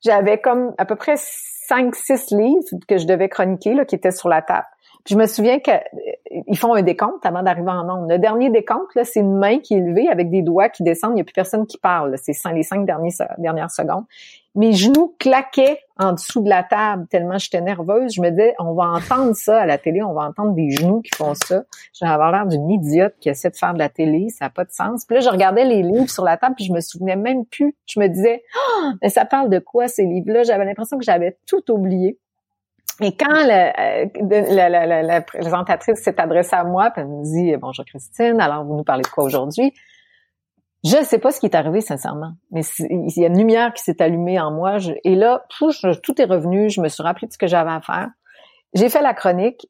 J'avais 0.01 0.39
comme 0.39 0.73
à 0.77 0.85
peu 0.85 0.95
près 0.95 1.15
cinq 1.17 1.95
six 1.95 2.31
livres 2.31 2.63
que 2.87 2.97
je 2.97 3.07
devais 3.07 3.27
chroniquer 3.27 3.73
là 3.73 3.83
qui 3.83 3.95
étaient 3.95 4.11
sur 4.11 4.29
la 4.29 4.41
table. 4.41 4.67
Puis 5.05 5.13
je 5.13 5.19
me 5.19 5.27
souviens 5.27 5.59
qu'ils 5.59 5.73
euh, 5.73 6.55
font 6.55 6.73
un 6.73 6.81
décompte 6.81 7.23
avant 7.25 7.43
d'arriver 7.43 7.69
en 7.69 7.83
nombre. 7.83 8.07
Le 8.09 8.17
dernier 8.17 8.49
décompte, 8.49 8.95
là, 8.95 9.03
c'est 9.03 9.19
une 9.19 9.37
main 9.37 9.59
qui 9.59 9.75
est 9.75 9.79
levée 9.79 10.07
avec 10.09 10.31
des 10.31 10.41
doigts 10.41 10.67
qui 10.67 10.81
descendent. 10.81 11.11
Il 11.11 11.15
n'y 11.15 11.21
a 11.21 11.23
plus 11.23 11.33
personne 11.33 11.67
qui 11.67 11.77
parle. 11.77 12.15
C'est 12.17 12.33
les 12.53 12.63
cinq 12.63 12.87
derniers, 12.87 13.11
dernières 13.37 13.69
secondes. 13.69 14.05
Mes 14.55 14.73
genoux 14.73 15.15
claquaient 15.19 15.79
en 15.97 16.13
dessous 16.13 16.41
de 16.41 16.49
la 16.49 16.63
table 16.63 17.07
tellement 17.07 17.37
j'étais 17.37 17.61
nerveuse. 17.61 18.13
Je 18.15 18.21
me 18.21 18.29
disais, 18.29 18.55
on 18.59 18.73
va 18.73 18.85
entendre 18.85 19.35
ça 19.35 19.61
à 19.61 19.65
la 19.65 19.77
télé, 19.77 20.01
on 20.01 20.13
va 20.13 20.23
entendre 20.23 20.53
des 20.53 20.69
genoux 20.69 21.01
qui 21.01 21.11
font 21.15 21.33
ça. 21.35 21.63
J'avais 21.93 22.31
l'air 22.31 22.45
d'une 22.45 22.69
idiote 22.69 23.15
qui 23.19 23.29
essaie 23.29 23.49
de 23.49 23.55
faire 23.55 23.73
de 23.73 23.79
la 23.79 23.89
télé, 23.89 24.29
ça 24.29 24.45
n'a 24.45 24.49
pas 24.49 24.65
de 24.65 24.71
sens. 24.71 25.05
Puis 25.05 25.15
là, 25.15 25.21
je 25.21 25.29
regardais 25.29 25.65
les 25.65 25.83
livres 25.83 26.09
sur 26.09 26.23
la 26.23 26.37
table, 26.37 26.55
puis 26.55 26.65
je 26.65 26.73
me 26.73 26.81
souvenais 26.81 27.15
même 27.15 27.45
plus. 27.45 27.75
Je 27.85 27.99
me 27.99 28.07
disais, 28.07 28.43
oh, 28.55 28.91
mais 29.01 29.09
ça 29.09 29.25
parle 29.25 29.49
de 29.49 29.59
quoi 29.59 29.87
ces 29.87 30.05
livres-là? 30.05 30.43
J'avais 30.43 30.65
l'impression 30.65 30.97
que 30.97 31.05
j'avais 31.05 31.37
tout 31.47 31.71
oublié. 31.71 32.17
Et 33.01 33.15
quand 33.15 33.35
euh, 33.35 34.05
la, 34.49 34.69
la, 34.69 34.85
la, 34.85 35.03
la 35.03 35.21
présentatrice 35.21 36.01
s'est 36.01 36.19
adressée 36.19 36.55
à 36.55 36.63
moi, 36.63 36.91
puis 36.91 37.01
elle 37.01 37.09
me 37.09 37.23
dit 37.23 37.57
Bonjour 37.57 37.83
Christine, 37.83 38.39
alors 38.39 38.63
vous 38.63 38.75
nous 38.77 38.85
parlez 38.85 39.03
de 39.03 39.07
quoi 39.09 39.25
aujourd'hui? 39.25 39.73
Je 40.85 41.03
sais 41.03 41.17
pas 41.17 41.31
ce 41.31 41.39
qui 41.39 41.47
est 41.47 41.55
arrivé 41.55 41.81
sincèrement, 41.81 42.33
mais 42.51 42.61
il 42.79 43.11
y 43.17 43.23
a 43.23 43.27
une 43.27 43.37
lumière 43.37 43.73
qui 43.73 43.81
s'est 43.81 44.01
allumée 44.03 44.39
en 44.39 44.51
moi. 44.51 44.77
et 45.03 45.15
là, 45.15 45.43
tout 45.49 46.21
est 46.21 46.25
revenu. 46.25 46.69
Je 46.69 46.79
me 46.79 46.89
suis 46.89 47.01
rappelé 47.01 47.27
de 47.27 47.33
ce 47.33 47.39
que 47.39 47.47
j'avais 47.47 47.71
à 47.71 47.81
faire. 47.81 48.09
J'ai 48.75 48.89
fait 48.89 49.01
la 49.01 49.15
chronique. 49.15 49.67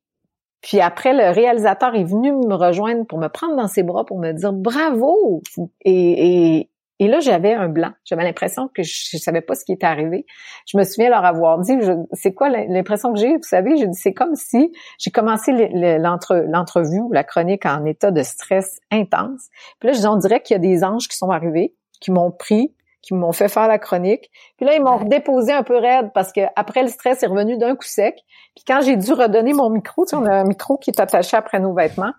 Puis 0.61 0.81
après, 0.81 1.13
le 1.13 1.31
réalisateur 1.31 1.95
est 1.95 2.03
venu 2.03 2.33
me 2.33 2.55
rejoindre 2.55 3.05
pour 3.05 3.19
me 3.19 3.27
prendre 3.27 3.55
dans 3.55 3.67
ses 3.67 3.83
bras 3.83 4.03
pour 4.03 4.19
me 4.19 4.33
dire 4.33 4.51
bravo. 4.51 5.41
Et, 5.85 6.57
et, 6.57 6.69
et 6.99 7.07
là, 7.07 7.19
j'avais 7.19 7.53
un 7.53 7.67
blanc. 7.67 7.91
J'avais 8.05 8.23
l'impression 8.23 8.69
que 8.73 8.81
je, 8.83 9.17
savais 9.17 9.41
pas 9.41 9.55
ce 9.55 9.65
qui 9.65 9.73
était 9.73 9.85
arrivé. 9.85 10.25
Je 10.65 10.77
me 10.77 10.83
souviens 10.83 11.09
leur 11.09 11.25
avoir 11.25 11.59
dit, 11.59 11.73
c'est 12.13 12.33
quoi 12.33 12.49
l'impression 12.49 13.11
que 13.11 13.19
j'ai? 13.19 13.35
Vous 13.35 13.43
savez, 13.43 13.75
j'ai 13.75 13.87
dit, 13.87 13.97
c'est 13.99 14.13
comme 14.13 14.35
si 14.35 14.71
j'ai 14.97 15.11
commencé 15.11 15.51
l'entrevue 15.51 17.01
ou 17.01 17.11
la 17.11 17.25
chronique 17.25 17.65
en 17.65 17.83
état 17.85 18.11
de 18.11 18.23
stress 18.23 18.79
intense. 18.91 19.49
Puis 19.79 19.87
là, 19.87 19.93
je 19.93 19.99
dis, 19.99 20.07
on 20.07 20.15
dirait 20.15 20.41
qu'il 20.41 20.55
y 20.55 20.57
a 20.57 20.59
des 20.59 20.83
anges 20.85 21.09
qui 21.09 21.17
sont 21.17 21.31
arrivés, 21.31 21.75
qui 21.99 22.11
m'ont 22.11 22.31
pris, 22.31 22.73
qui 23.01 23.13
m'ont 23.13 23.33
fait 23.33 23.49
faire 23.49 23.67
la 23.67 23.77
chronique. 23.77 24.31
Puis 24.57 24.65
là, 24.65 24.73
ils 24.75 24.81
m'ont 24.81 25.03
déposé 25.03 25.51
un 25.51 25.63
peu 25.63 25.77
raide 25.77 26.11
parce 26.13 26.31
que 26.31 26.41
après 26.55 26.81
le 26.81 26.87
stress 26.87 27.21
est 27.21 27.27
revenu 27.27 27.57
d'un 27.57 27.75
coup 27.75 27.85
sec. 27.85 28.15
Puis 28.55 28.63
quand 28.65 28.81
j'ai 28.81 28.95
dû 28.95 29.11
redonner 29.11 29.53
mon 29.53 29.69
micro, 29.69 30.05
tu 30.05 30.11
sais, 30.11 30.15
on 30.15 30.25
a 30.25 30.33
un 30.33 30.43
micro 30.45 30.77
qui 30.77 30.89
est 30.89 30.99
attaché 30.99 31.37
après 31.37 31.59
nos 31.59 31.73
vêtements, 31.73 32.13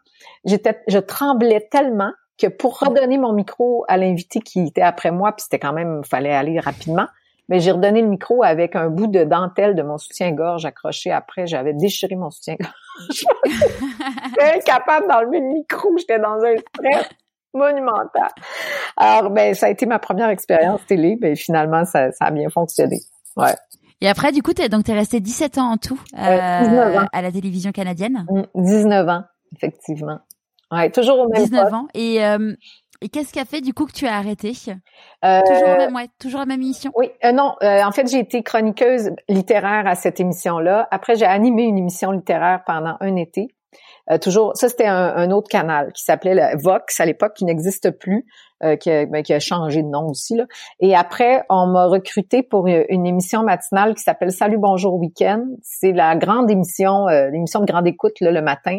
j'étais, 0.45 0.81
je 0.87 0.99
tremblais 0.99 1.67
tellement 1.71 2.13
que 2.39 2.47
pour 2.47 2.79
redonner 2.79 3.19
mon 3.19 3.33
micro 3.33 3.85
à 3.89 3.97
l'invité 3.97 4.41
qui 4.41 4.67
était 4.67 4.83
après 4.83 5.11
moi, 5.11 5.33
puis 5.33 5.45
c'était 5.45 5.59
quand 5.59 5.73
même, 5.73 6.05
fallait 6.05 6.35
aller 6.35 6.61
rapidement, 6.61 7.07
mais 7.49 7.61
j'ai 7.61 7.71
redonné 7.71 8.03
le 8.03 8.09
micro 8.09 8.43
avec 8.43 8.75
un 8.75 8.89
bout 8.89 9.07
de 9.07 9.25
dentelle 9.25 9.75
de 9.75 9.83
mon 9.83 9.99
soutien-gorge 9.99 10.65
accroché 10.65 11.13
après. 11.13 11.47
J'avais 11.47 11.75
déchiré 11.75 12.17
mon 12.17 12.31
soutien-gorge. 12.31 12.73
j'étais 13.45 14.57
incapable 14.57 15.09
d'enlever 15.09 15.41
le 15.41 15.47
micro. 15.47 15.97
J'étais 15.97 16.19
dans 16.19 16.43
un 16.43 16.57
stress 16.57 17.09
monumental. 17.55 18.31
Alors, 18.97 19.31
ben, 19.31 19.55
ça 19.55 19.67
a 19.67 19.69
été 19.71 19.87
ma 19.87 19.99
première 19.99 20.29
expérience 20.29 20.81
télé. 20.87 21.17
Ben, 21.21 21.37
finalement, 21.37 21.85
ça, 21.85 22.11
ça 22.13 22.27
a 22.27 22.31
bien 22.33 22.49
fonctionné. 22.51 22.99
Ouais. 23.37 23.55
Et 24.01 24.09
après, 24.09 24.33
du 24.33 24.43
coup, 24.43 24.53
t'es, 24.53 24.69
donc, 24.69 24.85
t'es 24.85 24.93
resté 24.93 25.21
17 25.21 25.59
ans 25.59 25.73
en 25.73 25.77
tout 25.77 25.99
euh, 26.19 26.19
euh 26.19 27.01
à 27.13 27.23
la 27.23 27.33
télévision 27.33 27.73
canadienne? 27.73 28.27
19 28.55 29.07
mm, 29.07 29.09
ans, 29.09 29.23
effectivement. 29.55 30.19
Ouais, 30.73 30.91
toujours 30.91 31.19
au 31.21 31.29
même 31.29 31.45
19 31.45 31.73
ans. 31.73 31.87
Et, 31.95 32.25
euh, 32.25 32.55
et 33.03 33.09
qu'est-ce 33.09 33.33
qui 33.33 33.41
a 33.41 33.45
fait 33.45 33.61
du 33.61 33.75
coup 33.75 33.87
que 33.87 33.93
tu 33.93 34.07
as 34.07 34.17
arrêté? 34.17 34.53
Euh, 35.25 35.41
Toujours 35.47 35.69
la 35.69 35.77
même, 35.77 35.95
ouais, 35.95 36.09
toujours 36.19 36.41
la 36.41 36.47
même 36.47 36.63
émission. 36.63 36.91
Oui, 36.97 37.11
euh, 37.25 37.33
non. 37.33 37.55
Euh, 37.63 37.83
en 37.83 37.93
fait, 37.93 38.11
j'ai 38.11 38.19
été 38.19 38.43
chroniqueuse 38.43 39.11
littéraire 39.29 39.87
à 39.87 39.95
cette 39.95 40.19
émission-là. 40.19 40.89
Après, 40.91 41.15
j'ai 41.17 41.27
animé 41.27 41.65
une 41.65 41.79
émission 41.79 42.11
littéraire 42.11 42.63
pendant 42.67 42.97
un 43.01 43.17
été. 43.17 43.49
Euh, 44.11 44.19
toujours, 44.19 44.53
ça 44.55 44.69
c'était 44.69 44.87
un, 44.87 45.17
un, 45.17 45.33
autre 45.33 45.49
canal 45.49 45.93
qui 45.93 46.05
s'appelait 46.05 46.55
Vox 46.57 47.01
à 47.01 47.05
l'époque, 47.05 47.35
qui 47.35 47.45
n'existe 47.45 47.91
plus, 47.91 48.25
euh, 48.63 48.77
qui, 48.77 48.89
a, 48.89 49.05
ben, 49.05 49.25
qui, 49.25 49.35
a, 49.35 49.41
changé 49.41 49.83
de 49.83 49.89
nom 49.89 50.07
aussi. 50.07 50.37
Là. 50.37 50.47
Et 50.79 50.95
après, 50.95 51.43
on 51.51 51.67
m'a 51.67 51.87
recruté 51.87 52.45
pour 52.45 52.69
une, 52.69 53.05
émission 53.05 53.43
matinale 53.43 53.95
qui 53.95 54.03
s'appelle 54.03 54.31
Salut 54.31 54.59
Bonjour 54.59 54.95
Week-end. 54.95 55.45
C'est 55.63 55.93
la 55.93 56.15
grande 56.15 56.51
émission, 56.51 57.07
l'émission 57.09 57.61
de 57.61 57.67
grande 57.67 57.89
écoute 57.89 58.21
là, 58.21 58.31
le 58.31 58.43
matin 58.43 58.79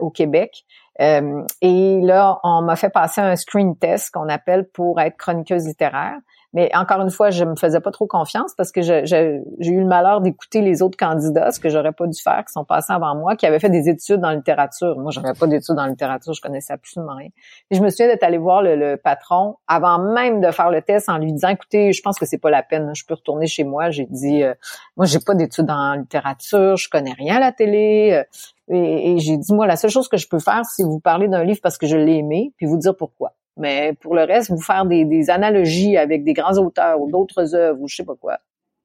au 0.00 0.10
Québec. 0.10 0.64
Euh, 1.00 1.42
et 1.60 2.00
là, 2.00 2.40
on 2.42 2.62
m'a 2.62 2.76
fait 2.76 2.90
passer 2.90 3.20
un 3.20 3.36
screen 3.36 3.76
test 3.76 4.10
qu'on 4.12 4.28
appelle 4.28 4.68
pour 4.68 5.00
être 5.00 5.16
chroniqueuse 5.16 5.66
littéraire. 5.66 6.18
Mais 6.56 6.74
encore 6.74 7.02
une 7.02 7.10
fois, 7.10 7.28
je 7.28 7.44
me 7.44 7.54
faisais 7.54 7.80
pas 7.80 7.90
trop 7.90 8.06
confiance 8.06 8.54
parce 8.56 8.72
que 8.72 8.80
j'ai 8.80 9.42
eu 9.60 9.78
le 9.78 9.84
malheur 9.84 10.22
d'écouter 10.22 10.62
les 10.62 10.80
autres 10.80 10.96
candidats, 10.96 11.50
ce 11.50 11.60
que 11.60 11.68
j'aurais 11.68 11.92
pas 11.92 12.06
dû 12.06 12.18
faire, 12.18 12.44
qui 12.46 12.52
sont 12.52 12.64
passés 12.64 12.94
avant 12.94 13.14
moi, 13.14 13.36
qui 13.36 13.44
avaient 13.44 13.58
fait 13.58 13.68
des 13.68 13.90
études 13.90 14.20
dans 14.20 14.30
la 14.30 14.36
littérature. 14.36 14.96
Moi, 14.98 15.10
j'avais 15.10 15.34
pas 15.38 15.46
d'études 15.46 15.74
dans 15.74 15.82
la 15.82 15.90
littérature, 15.90 16.32
je 16.32 16.40
connaissais 16.40 16.72
absolument 16.72 17.14
rien. 17.14 17.28
Et 17.70 17.76
je 17.76 17.82
me 17.82 17.90
souviens 17.90 18.06
d'être 18.06 18.22
allée 18.22 18.38
voir 18.38 18.62
le, 18.62 18.96
patron 18.96 19.56
avant 19.68 19.98
même 19.98 20.40
de 20.40 20.50
faire 20.50 20.70
le 20.70 20.80
test 20.80 21.10
en 21.10 21.18
lui 21.18 21.30
disant, 21.30 21.48
écoutez, 21.48 21.92
je 21.92 22.00
pense 22.00 22.18
que 22.18 22.24
c'est 22.24 22.38
pas 22.38 22.50
la 22.50 22.62
peine, 22.62 22.90
je 22.94 23.04
peux 23.04 23.14
retourner 23.14 23.46
chez 23.46 23.64
moi. 23.64 23.90
J'ai 23.90 24.06
dit, 24.06 24.42
euh, 24.42 24.54
moi, 24.96 25.04
j'ai 25.04 25.18
pas 25.18 25.34
d'études 25.34 25.68
la 25.68 25.96
littérature, 25.98 26.78
je 26.78 26.88
connais 26.88 27.12
rien 27.12 27.36
à 27.36 27.40
la 27.40 27.52
télé. 27.52 28.12
Euh, 28.14 28.24
et, 28.68 29.18
j'ai 29.18 29.36
dit, 29.36 29.54
moi, 29.54 29.66
la 29.66 29.76
seule 29.76 29.90
chose 29.90 30.08
que 30.08 30.16
je 30.16 30.28
peux 30.28 30.40
faire, 30.40 30.62
c'est 30.64 30.82
vous 30.82 30.98
parler 30.98 31.28
d'un 31.28 31.44
livre 31.44 31.60
parce 31.62 31.78
que 31.78 31.86
je 31.86 31.96
l'ai 31.96 32.16
aimé, 32.16 32.52
puis 32.56 32.66
vous 32.66 32.78
dire 32.78 32.96
pourquoi. 32.96 33.34
Mais 33.56 33.94
pour 34.00 34.14
le 34.14 34.24
reste, 34.24 34.50
vous 34.50 34.60
faire 34.60 34.84
des, 34.84 35.04
des 35.04 35.30
analogies 35.30 35.96
avec 35.96 36.24
des 36.24 36.32
grands 36.32 36.58
auteurs 36.58 37.00
ou 37.00 37.10
d'autres 37.10 37.54
œuvres 37.54 37.80
ou 37.80 37.88
je 37.88 37.96
sais 37.96 38.04
pas 38.04 38.16
quoi, 38.16 38.38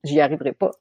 j'y 0.04 0.22
arriverai 0.22 0.54
pas. 0.54 0.72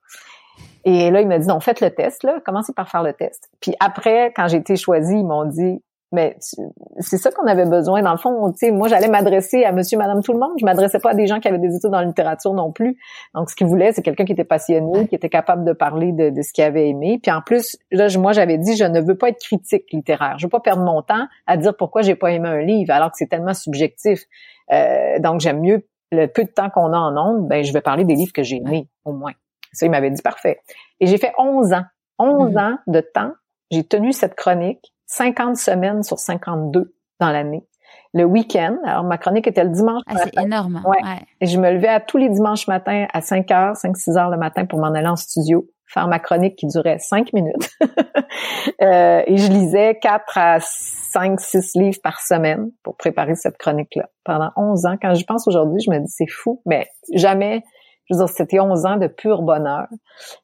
Et 0.84 1.10
là, 1.10 1.20
il 1.20 1.28
m'a 1.28 1.38
dit, 1.38 1.46
non, 1.46 1.60
faites 1.60 1.80
le 1.80 1.90
test, 1.90 2.22
là, 2.24 2.40
commencez 2.44 2.72
par 2.72 2.88
faire 2.88 3.02
le 3.02 3.12
test. 3.12 3.50
Puis 3.60 3.74
après, 3.80 4.32
quand 4.34 4.48
j'ai 4.48 4.58
été 4.58 4.76
choisie, 4.76 5.18
ils 5.18 5.26
m'ont 5.26 5.44
dit, 5.44 5.82
mais 6.12 6.36
c'est 6.40 7.18
ça 7.18 7.30
qu'on 7.30 7.46
avait 7.46 7.66
besoin. 7.66 8.02
Dans 8.02 8.10
le 8.10 8.18
fond, 8.18 8.50
tu 8.50 8.58
sais, 8.58 8.70
moi, 8.72 8.88
j'allais 8.88 9.08
m'adresser 9.08 9.64
à 9.64 9.70
monsieur, 9.70 9.96
madame, 9.96 10.22
tout 10.22 10.32
le 10.32 10.40
monde. 10.40 10.52
Je 10.58 10.64
m'adressais 10.64 10.98
pas 10.98 11.10
à 11.10 11.14
des 11.14 11.26
gens 11.26 11.38
qui 11.38 11.46
avaient 11.46 11.58
des 11.58 11.76
études 11.76 11.94
en 11.94 12.00
littérature 12.00 12.52
non 12.52 12.72
plus. 12.72 12.98
Donc, 13.34 13.48
ce 13.48 13.54
qu'ils 13.54 13.68
voulaient, 13.68 13.92
c'est 13.92 14.02
quelqu'un 14.02 14.24
qui 14.24 14.32
était 14.32 14.44
passionné, 14.44 15.06
qui 15.06 15.14
était 15.14 15.28
capable 15.28 15.64
de 15.64 15.72
parler 15.72 16.12
de, 16.12 16.30
de 16.30 16.42
ce 16.42 16.52
qu'il 16.52 16.64
avait 16.64 16.88
aimé. 16.88 17.20
Puis 17.22 17.30
en 17.30 17.42
plus, 17.42 17.78
là, 17.92 18.08
moi, 18.18 18.32
j'avais 18.32 18.58
dit, 18.58 18.76
je 18.76 18.84
ne 18.84 19.00
veux 19.00 19.16
pas 19.16 19.28
être 19.28 19.40
critique 19.40 19.84
littéraire. 19.92 20.36
Je 20.38 20.46
veux 20.46 20.50
pas 20.50 20.60
perdre 20.60 20.82
mon 20.82 21.02
temps 21.02 21.26
à 21.46 21.56
dire 21.56 21.76
pourquoi 21.76 22.02
j'ai 22.02 22.16
pas 22.16 22.32
aimé 22.32 22.48
un 22.48 22.60
livre, 22.60 22.92
alors 22.92 23.10
que 23.10 23.16
c'est 23.16 23.28
tellement 23.28 23.54
subjectif. 23.54 24.24
Euh, 24.72 25.20
donc, 25.20 25.40
j'aime 25.40 25.60
mieux 25.60 25.86
le 26.12 26.26
peu 26.26 26.42
de 26.42 26.50
temps 26.50 26.70
qu'on 26.70 26.92
a 26.92 26.98
en 26.98 27.16
ondes, 27.16 27.46
ben, 27.46 27.62
je 27.62 27.72
vais 27.72 27.80
parler 27.80 28.04
des 28.04 28.14
livres 28.14 28.32
que 28.32 28.42
j'ai 28.42 28.56
aimés, 28.56 28.88
au 29.04 29.12
moins. 29.12 29.32
Ça, 29.72 29.86
il 29.86 29.90
m'avait 29.90 30.10
dit 30.10 30.22
parfait. 30.22 30.60
Et 30.98 31.06
j'ai 31.06 31.18
fait 31.18 31.32
11 31.38 31.72
ans. 31.72 31.84
11 32.18 32.52
mm-hmm. 32.52 32.60
ans 32.60 32.78
de 32.88 33.00
temps. 33.00 33.32
J'ai 33.70 33.84
tenu 33.84 34.12
cette 34.12 34.34
chronique 34.34 34.92
50 35.10 35.56
semaines 35.56 36.02
sur 36.02 36.18
52 36.18 36.94
dans 37.18 37.30
l'année. 37.30 37.66
Le 38.12 38.24
week-end, 38.24 38.76
alors 38.84 39.04
ma 39.04 39.18
chronique 39.18 39.46
était 39.46 39.64
le 39.64 39.70
dimanche 39.70 40.02
ah, 40.06 40.14
C'est 40.24 40.40
énorme. 40.40 40.82
Ouais. 40.84 40.98
Et 41.40 41.46
je 41.46 41.58
me 41.58 41.70
levais 41.70 41.88
à 41.88 42.00
tous 42.00 42.16
les 42.16 42.28
dimanches 42.28 42.66
matins 42.68 43.06
à 43.12 43.20
5 43.20 43.50
heures, 43.50 43.76
5, 43.76 43.96
6 43.96 44.16
heures 44.16 44.30
le 44.30 44.36
matin 44.36 44.66
pour 44.66 44.78
m'en 44.78 44.92
aller 44.92 45.08
en 45.08 45.16
studio, 45.16 45.68
faire 45.86 46.06
ma 46.08 46.18
chronique 46.18 46.56
qui 46.56 46.66
durait 46.66 46.98
5 46.98 47.32
minutes. 47.32 47.70
euh, 48.82 49.22
et 49.26 49.36
je 49.36 49.50
lisais 49.50 49.98
4 50.00 50.38
à 50.38 50.58
5, 50.60 51.40
6 51.40 51.72
livres 51.74 52.00
par 52.02 52.20
semaine 52.20 52.70
pour 52.82 52.96
préparer 52.96 53.34
cette 53.34 53.58
chronique-là. 53.58 54.08
Pendant 54.24 54.50
11 54.56 54.86
ans, 54.86 54.96
quand 55.00 55.14
je 55.14 55.24
pense 55.24 55.46
aujourd'hui, 55.48 55.80
je 55.80 55.90
me 55.90 55.98
dis 55.98 56.10
c'est 56.10 56.30
fou, 56.30 56.62
mais 56.66 56.88
jamais 57.14 57.62
je 58.10 58.16
veux 58.16 58.24
dire, 58.24 58.34
c'était 58.34 58.60
11 58.60 58.86
ans 58.86 58.96
de 58.96 59.06
pur 59.06 59.42
bonheur. 59.42 59.86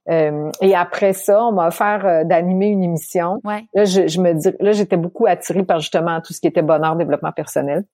Euh, 0.09 0.51
et 0.61 0.75
après 0.75 1.13
ça, 1.13 1.45
on 1.45 1.53
m'a 1.53 1.69
offert 1.69 2.07
euh, 2.07 2.25
d'animer 2.25 2.69
une 2.69 2.83
émission. 2.83 3.41
Là, 3.45 3.85
je, 3.85 4.07
je 4.07 4.21
me 4.21 4.33
dis, 4.35 4.51
là, 4.61 4.73
j'étais 4.73 4.97
beaucoup 4.97 5.27
attirée 5.27 5.65
par 5.65 5.81
justement 5.81 6.21
tout 6.21 6.33
ce 6.33 6.41
qui 6.41 6.47
était 6.47 6.63
bonheur, 6.63 6.97
développement 6.97 7.33
personnel. 7.33 7.85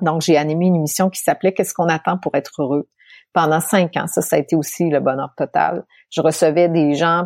Donc, 0.00 0.22
j'ai 0.22 0.36
animé 0.36 0.66
une 0.66 0.76
émission 0.76 1.10
qui 1.10 1.20
s'appelait 1.20 1.52
Qu'est-ce 1.52 1.74
qu'on 1.74 1.88
attend 1.88 2.18
pour 2.18 2.34
être 2.34 2.50
heureux? 2.58 2.88
Pendant 3.32 3.60
cinq 3.60 3.96
ans. 3.96 4.06
Ça, 4.06 4.22
ça 4.22 4.36
a 4.36 4.38
été 4.38 4.56
aussi 4.56 4.88
le 4.88 5.00
bonheur 5.00 5.34
total. 5.36 5.84
Je 6.10 6.20
recevais 6.20 6.68
des 6.68 6.94
gens 6.94 7.24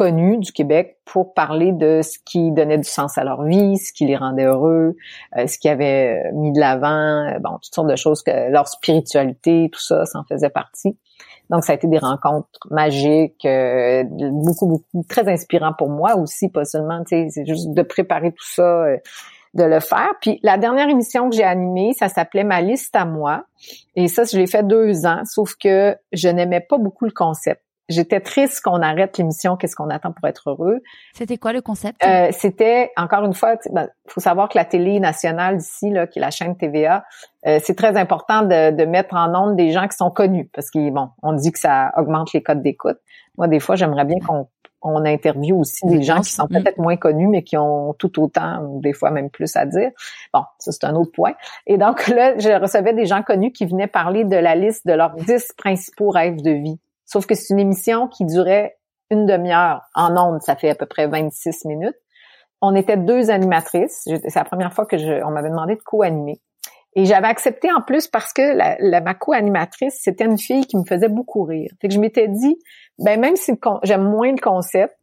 connus 0.00 0.38
du 0.38 0.50
Québec 0.50 0.96
pour 1.04 1.34
parler 1.34 1.72
de 1.72 2.00
ce 2.02 2.16
qui 2.24 2.52
donnait 2.52 2.78
du 2.78 2.88
sens 2.88 3.18
à 3.18 3.24
leur 3.24 3.44
vie, 3.44 3.76
ce 3.76 3.92
qui 3.92 4.06
les 4.06 4.16
rendait 4.16 4.46
heureux, 4.46 4.96
euh, 5.36 5.46
ce 5.46 5.58
qui 5.58 5.68
avait 5.68 6.32
mis 6.32 6.52
de 6.52 6.58
l'avant, 6.58 7.38
bon, 7.40 7.58
toutes 7.62 7.74
sortes 7.74 7.90
de 7.90 7.96
choses 7.96 8.22
que 8.22 8.50
leur 8.50 8.66
spiritualité, 8.66 9.68
tout 9.70 9.78
ça, 9.78 10.06
ça 10.06 10.20
en 10.20 10.24
faisait 10.24 10.48
partie. 10.48 10.96
Donc, 11.50 11.64
ça 11.64 11.72
a 11.72 11.74
été 11.74 11.86
des 11.86 11.98
rencontres 11.98 12.48
magiques, 12.70 13.44
euh, 13.44 14.04
beaucoup, 14.08 14.68
beaucoup, 14.68 15.04
très 15.06 15.28
inspirant 15.28 15.74
pour 15.76 15.90
moi 15.90 16.16
aussi, 16.16 16.48
pas 16.48 16.64
seulement, 16.64 17.04
tu 17.04 17.16
sais, 17.16 17.26
c'est 17.28 17.44
juste 17.44 17.74
de 17.74 17.82
préparer 17.82 18.32
tout 18.32 18.46
ça, 18.46 18.62
euh, 18.62 18.96
de 19.52 19.64
le 19.64 19.80
faire. 19.80 20.14
Puis 20.22 20.40
la 20.42 20.56
dernière 20.56 20.88
émission 20.88 21.28
que 21.28 21.36
j'ai 21.36 21.44
animée, 21.44 21.92
ça 21.92 22.08
s'appelait 22.08 22.44
Ma 22.44 22.62
liste 22.62 22.96
à 22.96 23.04
moi. 23.04 23.44
Et 23.96 24.08
ça, 24.08 24.24
je 24.24 24.38
l'ai 24.38 24.46
fait 24.46 24.66
deux 24.66 25.04
ans, 25.04 25.20
sauf 25.26 25.56
que 25.62 25.94
je 26.12 26.28
n'aimais 26.30 26.60
pas 26.66 26.78
beaucoup 26.78 27.04
le 27.04 27.12
concept. 27.12 27.60
J'étais 27.90 28.20
triste 28.20 28.62
qu'on 28.62 28.80
arrête 28.80 29.18
l'émission 29.18 29.56
Qu'est-ce 29.56 29.76
qu'on 29.76 29.90
attend 29.90 30.12
pour 30.12 30.26
être 30.28 30.50
heureux. 30.50 30.80
C'était 31.12 31.36
quoi 31.36 31.52
le 31.52 31.60
concept? 31.60 32.02
Euh, 32.04 32.28
C'était 32.32 32.90
encore 32.96 33.24
une 33.24 33.34
fois, 33.34 33.56
il 33.66 33.72
ben, 33.72 33.88
faut 34.08 34.20
savoir 34.20 34.48
que 34.48 34.56
la 34.56 34.64
télé 34.64 35.00
nationale 35.00 35.58
d'ici, 35.58 35.90
là, 35.90 36.06
qui 36.06 36.18
est 36.18 36.22
la 36.22 36.30
chaîne 36.30 36.56
TVA, 36.56 37.04
euh, 37.46 37.58
c'est 37.62 37.74
très 37.74 37.96
important 37.96 38.42
de, 38.42 38.70
de, 38.70 38.84
mettre 38.84 39.14
en 39.14 39.34
onde 39.34 39.56
des 39.56 39.72
gens 39.72 39.88
qui 39.88 39.96
sont 39.96 40.10
connus 40.10 40.48
parce 40.52 40.70
qu'ils 40.70 40.90
bon, 40.92 41.08
on 41.22 41.32
dit 41.32 41.52
que 41.52 41.58
ça 41.58 41.92
augmente 41.96 42.32
les 42.32 42.42
codes 42.42 42.62
d'écoute. 42.62 42.98
Moi, 43.36 43.48
des 43.48 43.60
fois, 43.60 43.76
j'aimerais 43.76 44.04
bien 44.04 44.18
qu'on 44.20 44.46
on 44.82 45.04
interviewe 45.04 45.58
aussi 45.58 45.86
des 45.86 46.02
gens 46.02 46.20
qui 46.20 46.30
sont 46.30 46.46
peut-être 46.46 46.78
moins 46.78 46.96
connus, 46.96 47.28
mais 47.28 47.42
qui 47.42 47.56
ont 47.56 47.94
tout 47.94 48.20
autant, 48.20 48.62
ou 48.64 48.80
des 48.80 48.92
fois 48.92 49.10
même 49.10 49.30
plus 49.30 49.56
à 49.56 49.66
dire. 49.66 49.90
Bon, 50.32 50.42
ça 50.58 50.72
c'est 50.72 50.84
un 50.84 50.94
autre 50.94 51.12
point. 51.12 51.34
Et 51.66 51.76
donc 51.76 52.08
là, 52.08 52.38
je 52.38 52.50
recevais 52.60 52.94
des 52.94 53.06
gens 53.06 53.22
connus 53.22 53.52
qui 53.52 53.66
venaient 53.66 53.86
parler 53.86 54.24
de 54.24 54.36
la 54.36 54.54
liste 54.54 54.86
de 54.86 54.92
leurs 54.92 55.14
dix 55.14 55.52
principaux 55.56 56.10
rêves 56.10 56.42
de 56.42 56.52
vie. 56.52 56.78
Sauf 57.10 57.26
que 57.26 57.34
c'est 57.34 57.52
une 57.52 57.60
émission 57.60 58.08
qui 58.08 58.24
durait 58.24 58.76
une 59.10 59.26
demi-heure. 59.26 59.82
En 59.94 60.16
ondes, 60.16 60.42
ça 60.42 60.54
fait 60.54 60.70
à 60.70 60.74
peu 60.74 60.86
près 60.86 61.08
26 61.08 61.64
minutes. 61.64 61.96
On 62.60 62.74
était 62.74 62.96
deux 62.96 63.30
animatrices. 63.30 64.02
C'est 64.04 64.36
la 64.36 64.44
première 64.44 64.72
fois 64.72 64.86
que 64.86 64.96
je, 64.96 65.24
on 65.24 65.30
m'avait 65.30 65.48
demandé 65.48 65.74
de 65.74 65.82
co-animer. 65.82 66.40
Et 66.94 67.04
j'avais 67.04 67.28
accepté 67.28 67.72
en 67.72 67.82
plus 67.82 68.06
parce 68.08 68.32
que 68.32 68.42
la, 68.56 68.76
la 68.80 69.00
ma 69.00 69.14
co-animatrice, 69.14 69.98
c'était 70.00 70.24
une 70.24 70.38
fille 70.38 70.66
qui 70.66 70.76
me 70.76 70.84
faisait 70.84 71.08
beaucoup 71.08 71.44
rire. 71.44 71.70
Fait 71.80 71.88
que 71.88 71.94
je 71.94 72.00
m'étais 72.00 72.28
dit, 72.28 72.58
ben 72.98 73.18
même 73.18 73.36
si 73.36 73.52
j'aime 73.84 74.04
moins 74.04 74.30
le 74.30 74.40
concept, 74.40 74.96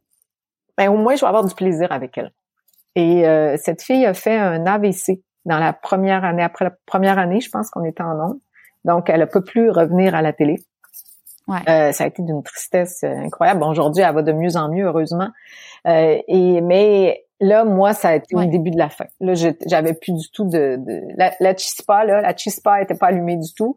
ben 0.76 0.90
au 0.90 0.96
moins 0.96 1.16
je 1.16 1.22
vais 1.22 1.26
avoir 1.26 1.44
du 1.44 1.54
plaisir 1.54 1.90
avec 1.90 2.16
elle. 2.16 2.32
Et 2.94 3.26
euh, 3.26 3.56
cette 3.58 3.82
fille 3.82 4.04
a 4.06 4.14
fait 4.14 4.36
un 4.36 4.66
AVC 4.66 5.22
dans 5.44 5.58
la 5.58 5.72
première 5.72 6.24
année, 6.24 6.42
après 6.42 6.66
la 6.66 6.72
première 6.86 7.18
année, 7.18 7.40
je 7.40 7.50
pense 7.50 7.70
qu'on 7.70 7.84
était 7.84 8.02
en 8.02 8.18
ondes. 8.18 8.40
Donc, 8.84 9.08
elle 9.08 9.22
a 9.22 9.26
pas 9.26 9.40
plus 9.40 9.70
revenir 9.70 10.14
à 10.14 10.22
la 10.22 10.32
télé. 10.32 10.56
Ouais. 11.48 11.58
Euh, 11.68 11.92
ça 11.92 12.04
a 12.04 12.06
été 12.06 12.22
d'une 12.22 12.42
tristesse 12.42 13.02
incroyable. 13.02 13.60
Bon, 13.60 13.70
aujourd'hui, 13.70 14.02
elle 14.02 14.14
va 14.14 14.22
de 14.22 14.32
mieux 14.32 14.56
en 14.56 14.68
mieux, 14.68 14.84
heureusement. 14.84 15.30
Euh, 15.86 16.18
et 16.28 16.60
mais 16.60 17.24
Là, 17.40 17.64
moi, 17.64 17.92
ça 17.92 18.08
a 18.08 18.14
été 18.16 18.34
au 18.34 18.44
début 18.44 18.72
de 18.72 18.78
la 18.78 18.88
fin. 18.88 19.04
Là, 19.20 19.32
j'avais 19.34 19.94
plus 19.94 20.12
du 20.12 20.28
tout 20.32 20.44
de, 20.44 20.76
de 20.76 21.02
la, 21.16 21.32
la, 21.38 21.56
chispa, 21.56 22.04
là, 22.04 22.20
la 22.20 22.36
chispa 22.36 22.82
était 22.82 22.96
pas 22.96 23.06
allumée 23.06 23.36
du 23.36 23.54
tout. 23.54 23.76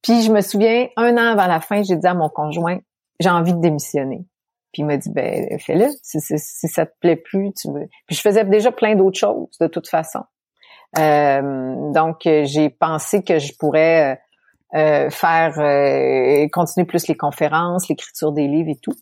Puis 0.00 0.22
je 0.22 0.32
me 0.32 0.40
souviens, 0.40 0.88
un 0.96 1.14
an 1.18 1.32
avant 1.32 1.46
la 1.46 1.60
fin, 1.60 1.82
j'ai 1.82 1.96
dit 1.96 2.06
à 2.06 2.14
mon 2.14 2.30
conjoint, 2.30 2.78
j'ai 3.20 3.28
envie 3.28 3.52
de 3.52 3.60
démissionner. 3.60 4.24
Puis 4.72 4.82
il 4.82 4.86
m'a 4.86 4.96
dit, 4.96 5.10
ben 5.10 5.58
fais-le. 5.58 5.88
Si, 6.02 6.18
si, 6.20 6.68
ça 6.68 6.86
te 6.86 6.92
plaît 6.98 7.16
plus, 7.16 7.52
tu 7.52 7.70
veux. 7.70 7.88
Puis 8.06 8.16
je 8.16 8.22
faisais 8.22 8.44
déjà 8.44 8.72
plein 8.72 8.96
d'autres 8.96 9.18
choses 9.18 9.56
de 9.60 9.66
toute 9.66 9.88
façon. 9.88 10.20
Euh, 10.98 11.92
donc 11.92 12.20
j'ai 12.22 12.70
pensé 12.70 13.22
que 13.22 13.38
je 13.38 13.52
pourrais 13.58 14.18
euh, 14.74 15.10
faire 15.10 15.58
euh, 15.58 16.48
continuer 16.52 16.86
plus 16.86 17.06
les 17.08 17.16
conférences, 17.16 17.88
l'écriture 17.88 18.32
des 18.32 18.48
livres 18.48 18.70
et 18.70 18.78
tout. 18.82 18.94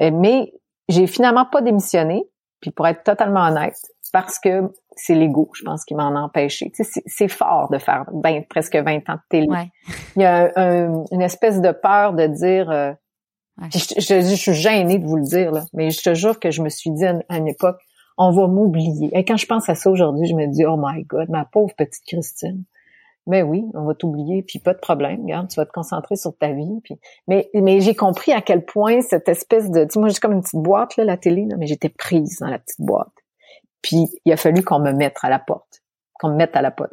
Euh, 0.00 0.10
mais 0.12 0.52
j'ai 0.88 1.06
finalement 1.06 1.46
pas 1.46 1.62
démissionné 1.62 2.24
puis 2.62 2.70
pour 2.70 2.86
être 2.86 3.02
totalement 3.02 3.44
honnête, 3.46 3.76
parce 4.12 4.38
que 4.38 4.72
c'est 4.96 5.14
l'ego, 5.14 5.50
je 5.54 5.64
pense, 5.64 5.84
qui 5.84 5.94
m'en 5.94 6.14
a 6.14 6.20
empêché. 6.20 6.70
Tu 6.70 6.84
sais, 6.84 7.02
c'est 7.06 7.28
fort 7.28 7.68
de 7.70 7.78
faire 7.78 8.06
presque 8.48 8.76
20 8.76 9.08
ans 9.10 9.14
de 9.14 9.20
télé. 9.28 9.48
Il 10.16 10.22
y 10.22 10.24
a 10.24 10.52
une 11.10 11.22
espèce 11.22 11.60
de 11.60 11.72
peur 11.72 12.14
de 12.14 12.26
dire... 12.26 12.70
Euh, 12.70 12.92
je, 13.74 14.00
je, 14.00 14.34
suis 14.34 14.54
gênée 14.54 14.98
de 14.98 15.06
vous 15.06 15.16
le 15.16 15.24
dire, 15.24 15.52
là, 15.52 15.64
mais 15.74 15.90
je 15.90 16.00
te 16.00 16.14
jure 16.14 16.40
que 16.40 16.50
je 16.50 16.62
me 16.62 16.68
suis 16.68 16.90
dit 16.90 17.04
à, 17.04 17.36
une 17.36 17.48
époque, 17.48 17.76
on 18.16 18.30
va 18.30 18.46
m'oublier. 18.46 19.10
Et 19.12 19.24
quand 19.24 19.36
je 19.36 19.46
pense 19.46 19.68
à 19.68 19.74
ça 19.74 19.90
aujourd'hui, 19.90 20.26
je 20.26 20.34
me 20.34 20.46
dis, 20.46 20.64
oh 20.64 20.76
my 20.78 21.02
God, 21.04 21.28
ma 21.28 21.44
pauvre 21.44 21.74
petite 21.76 22.04
Christine. 22.06 22.64
Mais 23.26 23.42
oui, 23.42 23.64
on 23.74 23.84
va 23.84 23.94
t'oublier, 23.94 24.42
puis 24.42 24.58
pas 24.58 24.74
de 24.74 24.78
problème, 24.78 25.22
regarde, 25.22 25.48
tu 25.48 25.56
vas 25.56 25.66
te 25.66 25.70
concentrer 25.70 26.16
sur 26.16 26.36
ta 26.36 26.52
vie. 26.52 26.80
Puis... 26.82 26.98
Mais, 27.28 27.48
mais 27.54 27.80
j'ai 27.80 27.94
compris 27.94 28.32
à 28.32 28.40
quel 28.40 28.64
point 28.64 29.00
cette 29.00 29.28
espèce 29.28 29.70
de... 29.70 29.84
Tu 29.84 29.90
sais, 29.92 30.00
moi, 30.00 30.08
j'ai 30.08 30.18
comme 30.18 30.32
une 30.32 30.42
petite 30.42 30.60
boîte, 30.60 30.96
là, 30.96 31.04
la 31.04 31.16
télé, 31.16 31.46
là, 31.48 31.56
mais 31.56 31.66
j'étais 31.66 31.88
prise 31.88 32.38
dans 32.40 32.48
la 32.48 32.58
petite 32.58 32.80
boîte. 32.80 33.12
Puis 33.80 34.08
il 34.24 34.32
a 34.32 34.36
fallu 34.36 34.62
qu'on 34.62 34.80
me 34.80 34.92
mette 34.92 35.16
à 35.22 35.28
la 35.28 35.38
porte, 35.38 35.82
qu'on 36.14 36.30
me 36.30 36.36
mette 36.36 36.56
à 36.56 36.62
la 36.62 36.70
porte, 36.70 36.92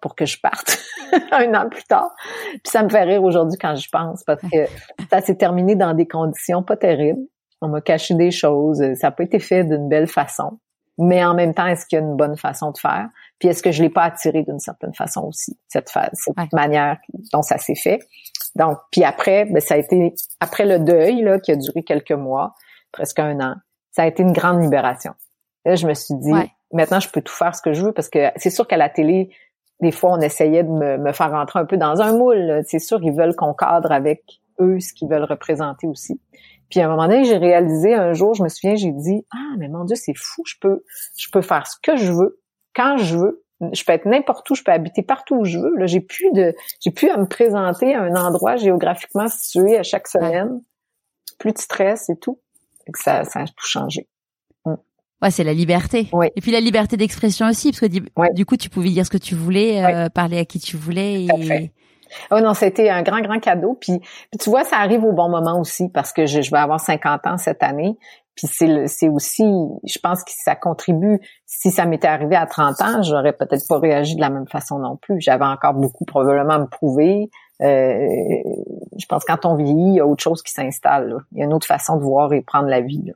pour 0.00 0.14
que 0.14 0.26
je 0.26 0.40
parte 0.40 0.78
un 1.32 1.54
an 1.54 1.68
plus 1.68 1.84
tard. 1.84 2.14
Puis 2.50 2.60
ça 2.66 2.82
me 2.82 2.88
fait 2.88 3.02
rire 3.02 3.22
aujourd'hui 3.22 3.58
quand 3.60 3.74
je 3.74 3.88
pense, 3.90 4.24
parce 4.24 4.42
que 4.42 4.66
ça 5.10 5.20
s'est 5.20 5.36
terminé 5.36 5.76
dans 5.76 5.94
des 5.94 6.06
conditions 6.06 6.62
pas 6.62 6.76
terribles. 6.76 7.22
On 7.60 7.68
m'a 7.68 7.80
caché 7.80 8.14
des 8.14 8.30
choses, 8.30 8.78
ça 8.94 9.08
n'a 9.08 9.10
pas 9.10 9.24
été 9.24 9.40
fait 9.40 9.64
d'une 9.64 9.88
belle 9.88 10.06
façon 10.06 10.58
mais 10.98 11.24
en 11.24 11.34
même 11.34 11.54
temps, 11.54 11.66
est-ce 11.66 11.86
qu'il 11.86 11.98
y 11.98 12.02
a 12.02 12.04
une 12.04 12.16
bonne 12.16 12.36
façon 12.36 12.72
de 12.72 12.78
faire? 12.78 13.08
Puis 13.38 13.48
est-ce 13.48 13.62
que 13.62 13.70
je 13.70 13.82
l'ai 13.82 13.90
pas 13.90 14.02
attiré 14.02 14.42
d'une 14.42 14.58
certaine 14.58 14.92
façon 14.94 15.22
aussi, 15.22 15.56
cette, 15.68 15.88
cette 15.88 16.52
manière 16.52 16.98
dont 17.32 17.42
ça 17.42 17.56
s'est 17.58 17.76
fait? 17.76 18.00
Donc, 18.56 18.78
puis 18.90 19.04
après, 19.04 19.44
ben, 19.44 19.60
ça 19.60 19.74
a 19.74 19.76
été, 19.76 20.14
après 20.40 20.66
le 20.66 20.80
deuil, 20.80 21.22
là, 21.22 21.38
qui 21.38 21.52
a 21.52 21.56
duré 21.56 21.84
quelques 21.84 22.12
mois, 22.12 22.54
presque 22.90 23.20
un 23.20 23.40
an, 23.40 23.54
ça 23.92 24.02
a 24.02 24.06
été 24.06 24.22
une 24.22 24.32
grande 24.32 24.60
libération. 24.60 25.12
Là, 25.64 25.76
je 25.76 25.86
me 25.86 25.94
suis 25.94 26.14
dit, 26.16 26.32
maintenant, 26.72 27.00
je 27.00 27.08
peux 27.10 27.22
tout 27.22 27.34
faire 27.34 27.54
ce 27.54 27.62
que 27.62 27.72
je 27.72 27.84
veux 27.84 27.92
parce 27.92 28.08
que 28.08 28.30
c'est 28.36 28.50
sûr 28.50 28.66
qu'à 28.66 28.76
la 28.76 28.88
télé, 28.88 29.30
des 29.80 29.92
fois, 29.92 30.12
on 30.12 30.20
essayait 30.20 30.64
de 30.64 30.70
me, 30.70 30.98
me 30.98 31.12
faire 31.12 31.30
rentrer 31.30 31.60
un 31.60 31.64
peu 31.64 31.76
dans 31.76 32.00
un 32.00 32.16
moule. 32.16 32.62
C'est 32.66 32.80
sûr, 32.80 33.00
ils 33.02 33.12
veulent 33.12 33.36
qu'on 33.36 33.54
cadre 33.54 33.92
avec 33.92 34.40
eux 34.60 34.80
ce 34.80 34.92
qu'ils 34.92 35.08
veulent 35.08 35.24
représenter 35.24 35.86
aussi. 35.86 36.20
Puis 36.70 36.80
à 36.80 36.86
un 36.86 36.88
moment 36.88 37.08
donné, 37.08 37.24
j'ai 37.24 37.36
réalisé 37.36 37.94
un 37.94 38.12
jour, 38.12 38.34
je 38.34 38.42
me 38.42 38.48
souviens, 38.48 38.76
j'ai 38.76 38.92
dit 38.92 39.26
ah 39.32 39.56
mais 39.58 39.68
mon 39.68 39.84
Dieu 39.84 39.96
c'est 39.96 40.16
fou, 40.16 40.42
je 40.46 40.54
peux 40.60 40.84
je 41.16 41.28
peux 41.32 41.42
faire 41.42 41.66
ce 41.66 41.76
que 41.82 41.96
je 41.96 42.12
veux 42.12 42.40
quand 42.74 42.96
je 42.98 43.16
veux. 43.16 43.44
Je 43.72 43.82
peux 43.82 43.92
être 43.92 44.06
n'importe 44.06 44.48
où, 44.50 44.54
je 44.54 44.62
peux 44.62 44.70
habiter 44.70 45.02
partout 45.02 45.34
où 45.34 45.44
je 45.44 45.58
veux. 45.58 45.74
Là, 45.76 45.86
j'ai 45.86 46.00
plus 46.00 46.30
de 46.32 46.54
j'ai 46.80 46.92
plus 46.92 47.08
à 47.08 47.16
me 47.16 47.26
présenter 47.26 47.92
à 47.92 48.02
un 48.02 48.14
endroit 48.14 48.54
géographiquement 48.54 49.26
situé 49.26 49.76
à 49.76 49.82
chaque 49.82 50.06
semaine. 50.06 50.62
Plus 51.40 51.52
de 51.52 51.58
stress 51.58 52.08
et 52.08 52.16
tout. 52.16 52.40
Et 52.86 52.92
que 52.92 53.00
ça 53.00 53.24
ça 53.24 53.40
a 53.40 53.46
tout 53.46 53.66
changé. 53.66 54.06
Mm. 54.64 54.74
Ouais, 55.22 55.30
c'est 55.32 55.42
la 55.42 55.54
liberté. 55.54 56.08
Oui. 56.12 56.28
Et 56.36 56.40
puis 56.40 56.52
la 56.52 56.60
liberté 56.60 56.96
d'expression 56.96 57.48
aussi, 57.48 57.72
parce 57.72 57.80
que 57.80 58.32
du 58.32 58.46
coup, 58.46 58.56
tu 58.56 58.70
pouvais 58.70 58.90
dire 58.90 59.04
ce 59.04 59.10
que 59.10 59.18
tu 59.18 59.34
voulais, 59.34 59.84
euh, 59.84 60.08
parler 60.08 60.38
à 60.38 60.44
qui 60.44 60.60
tu 60.60 60.76
voulais. 60.76 61.24
Et... 61.24 61.72
Oh 62.30 62.40
non, 62.40 62.54
c'était 62.54 62.88
un 62.88 63.02
grand, 63.02 63.20
grand 63.20 63.38
cadeau. 63.40 63.76
Puis, 63.80 64.00
tu 64.38 64.50
vois, 64.50 64.64
ça 64.64 64.76
arrive 64.76 65.04
au 65.04 65.12
bon 65.12 65.28
moment 65.28 65.60
aussi 65.60 65.88
parce 65.88 66.12
que 66.12 66.26
je, 66.26 66.38
vais 66.50 66.58
avoir 66.58 66.80
50 66.80 67.26
ans 67.26 67.38
cette 67.38 67.62
année. 67.62 67.96
Puis 68.34 68.46
c'est 68.46 69.08
aussi, 69.08 69.44
je 69.84 69.98
pense 69.98 70.22
que 70.22 70.30
ça 70.32 70.54
contribue. 70.54 71.18
Si 71.44 71.72
ça 71.72 71.86
m'était 71.86 72.06
arrivé 72.06 72.36
à 72.36 72.46
30 72.46 72.80
ans, 72.82 73.02
j'aurais 73.02 73.32
peut-être 73.32 73.66
pas 73.68 73.80
réagi 73.80 74.14
de 74.14 74.20
la 74.20 74.30
même 74.30 74.46
façon 74.46 74.78
non 74.78 74.96
plus. 74.96 75.20
J'avais 75.20 75.44
encore 75.44 75.74
beaucoup 75.74 76.04
probablement 76.04 76.54
à 76.54 76.58
me 76.60 76.68
prouver. 76.68 77.30
Euh, 77.62 78.06
je 78.96 79.06
pense 79.08 79.24
que 79.24 79.32
quand 79.32 79.44
on 79.44 79.56
vieillit, 79.56 79.88
il 79.88 79.94
y 79.94 80.00
a 80.00 80.06
autre 80.06 80.22
chose 80.22 80.42
qui 80.42 80.52
s'installe. 80.52 81.16
Il 81.32 81.38
y 81.38 81.42
a 81.42 81.46
une 81.46 81.52
autre 81.52 81.66
façon 81.66 81.96
de 81.96 82.02
voir 82.02 82.32
et 82.32 82.40
prendre 82.40 82.68
la 82.68 82.80
vie. 82.80 83.12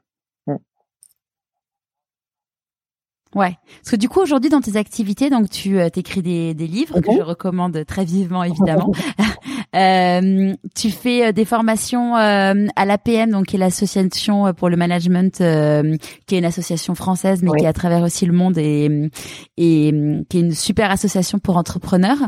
Ouais, 3.35 3.57
parce 3.79 3.93
que 3.93 3.97
du 3.97 4.11
coup 4.11 4.21
aujourd'hui 4.21 4.51
dans 4.51 4.61
tes 4.61 4.77
activités, 4.77 5.31
donc 5.31 5.49
tu 5.49 5.79
euh, 5.79 5.89
écris 5.95 6.21
des, 6.21 6.53
des 6.53 6.67
livres 6.67 7.01
que 7.01 7.13
je 7.13 7.23
recommande 7.23 7.83
très 7.87 8.05
vivement 8.05 8.45
évidemment. 8.45 8.93
euh, 9.75 10.55
tu 10.75 10.91
fais 10.91 11.29
euh, 11.29 11.33
des 11.33 11.47
formations 11.47 12.15
euh, 12.17 12.67
à 12.77 12.85
l'APM, 12.85 13.31
donc 13.31 13.47
qui 13.47 13.57
est 13.57 13.59
l'association 13.59 14.53
pour 14.53 14.69
le 14.69 14.77
management, 14.77 15.39
qui 15.39 16.35
est 16.35 16.39
une 16.39 16.45
association 16.45 16.95
française 16.95 17.43
mais 17.43 17.51
qui 17.59 17.65
est 17.65 17.69
à 17.69 17.73
travers 17.73 18.03
aussi 18.03 18.27
le 18.27 18.35
monde 18.35 18.59
et, 18.59 19.11
et 19.57 19.95
qui 20.29 20.37
est 20.37 20.41
une 20.41 20.53
super 20.53 20.91
association 20.91 21.39
pour 21.39 21.57
entrepreneurs. 21.57 22.19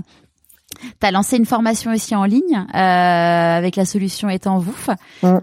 Tu 1.00 1.06
as 1.06 1.10
lancé 1.10 1.36
une 1.36 1.46
formation 1.46 1.92
aussi 1.92 2.14
en 2.14 2.24
ligne 2.24 2.64
avec 2.72 3.76
la 3.76 3.84
solution 3.84 4.30
étant 4.30 4.58
vous. 4.58 4.74
Mm. 5.22 5.38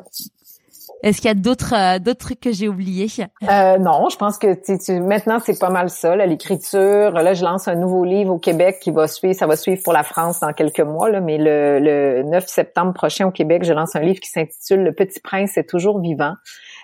Est-ce 1.04 1.22
qu'il 1.22 1.28
y 1.28 1.32
a 1.32 1.36
d'autres 1.36 1.74
euh, 1.74 2.00
d'autres 2.00 2.20
trucs 2.20 2.40
que 2.40 2.52
j'ai 2.52 2.68
oubliés? 2.68 3.08
Euh, 3.50 3.78
Non, 3.78 4.10
je 4.10 4.18
pense 4.18 4.38
que 4.38 4.54
tu, 4.54 5.00
maintenant 5.00 5.40
c'est 5.40 5.60
pas 5.60 5.70
mal 5.70 5.90
ça, 5.90 6.16
l'écriture. 6.16 7.12
Là, 7.12 7.34
je 7.34 7.44
lance 7.44 7.68
un 7.68 7.76
nouveau 7.76 8.04
livre 8.04 8.34
au 8.34 8.40
Québec 8.40 8.78
qui 8.82 8.92
va 8.92 9.08
suivre, 9.08 9.34
ça 9.34 9.48
va 9.48 9.56
suivre 9.56 9.82
pour 9.84 9.94
la 9.94 10.04
France 10.04 10.40
dans 10.40 10.54
quelques 10.54 10.80
mois, 10.80 11.10
là, 11.10 11.22
mais 11.22 11.38
le, 11.38 11.80
le 11.80 12.24
9 12.24 12.46
septembre 12.48 12.94
prochain 12.94 13.28
au 13.28 13.32
Québec, 13.32 13.64
je 13.64 13.74
lance 13.74 13.96
un 13.96 14.02
livre 14.02 14.20
qui 14.20 14.30
s'intitule 14.30 14.84
Le 14.84 14.94
Petit 14.94 15.20
Prince 15.20 15.58
est 15.58 15.68
toujours 15.68 16.00
vivant. 16.00 16.34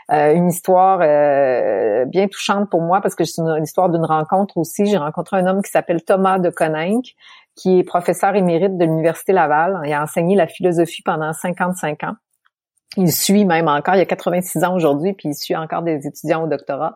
Euh, 0.09 0.33
une 0.33 0.47
histoire 0.47 0.99
euh, 1.01 2.05
bien 2.05 2.27
touchante 2.27 2.69
pour 2.69 2.81
moi 2.81 3.01
parce 3.01 3.13
que 3.13 3.25
c'est 3.25 3.41
une, 3.41 3.63
histoire 3.63 3.89
d'une 3.89 4.05
rencontre 4.05 4.57
aussi. 4.57 4.85
J'ai 4.85 4.97
rencontré 4.97 5.37
un 5.37 5.47
homme 5.47 5.61
qui 5.61 5.69
s'appelle 5.69 6.01
Thomas 6.03 6.39
de 6.39 6.49
Coninck, 6.49 7.13
qui 7.55 7.79
est 7.79 7.83
professeur 7.83 8.35
émérite 8.35 8.77
de 8.77 8.85
l'Université 8.85 9.33
Laval. 9.33 9.81
Il 9.85 9.91
a 9.91 10.01
enseigné 10.01 10.35
la 10.35 10.47
philosophie 10.47 11.01
pendant 11.01 11.33
55 11.33 12.03
ans. 12.03 12.13
Il 12.95 13.11
suit 13.11 13.43
même 13.43 13.67
encore, 13.67 13.95
il 13.95 14.01
a 14.01 14.05
86 14.05 14.63
ans 14.63 14.73
aujourd'hui, 14.73 15.13
puis 15.13 15.29
il 15.29 15.35
suit 15.35 15.55
encore 15.55 15.81
des 15.81 16.07
étudiants 16.07 16.45
au 16.45 16.47
doctorat. 16.47 16.95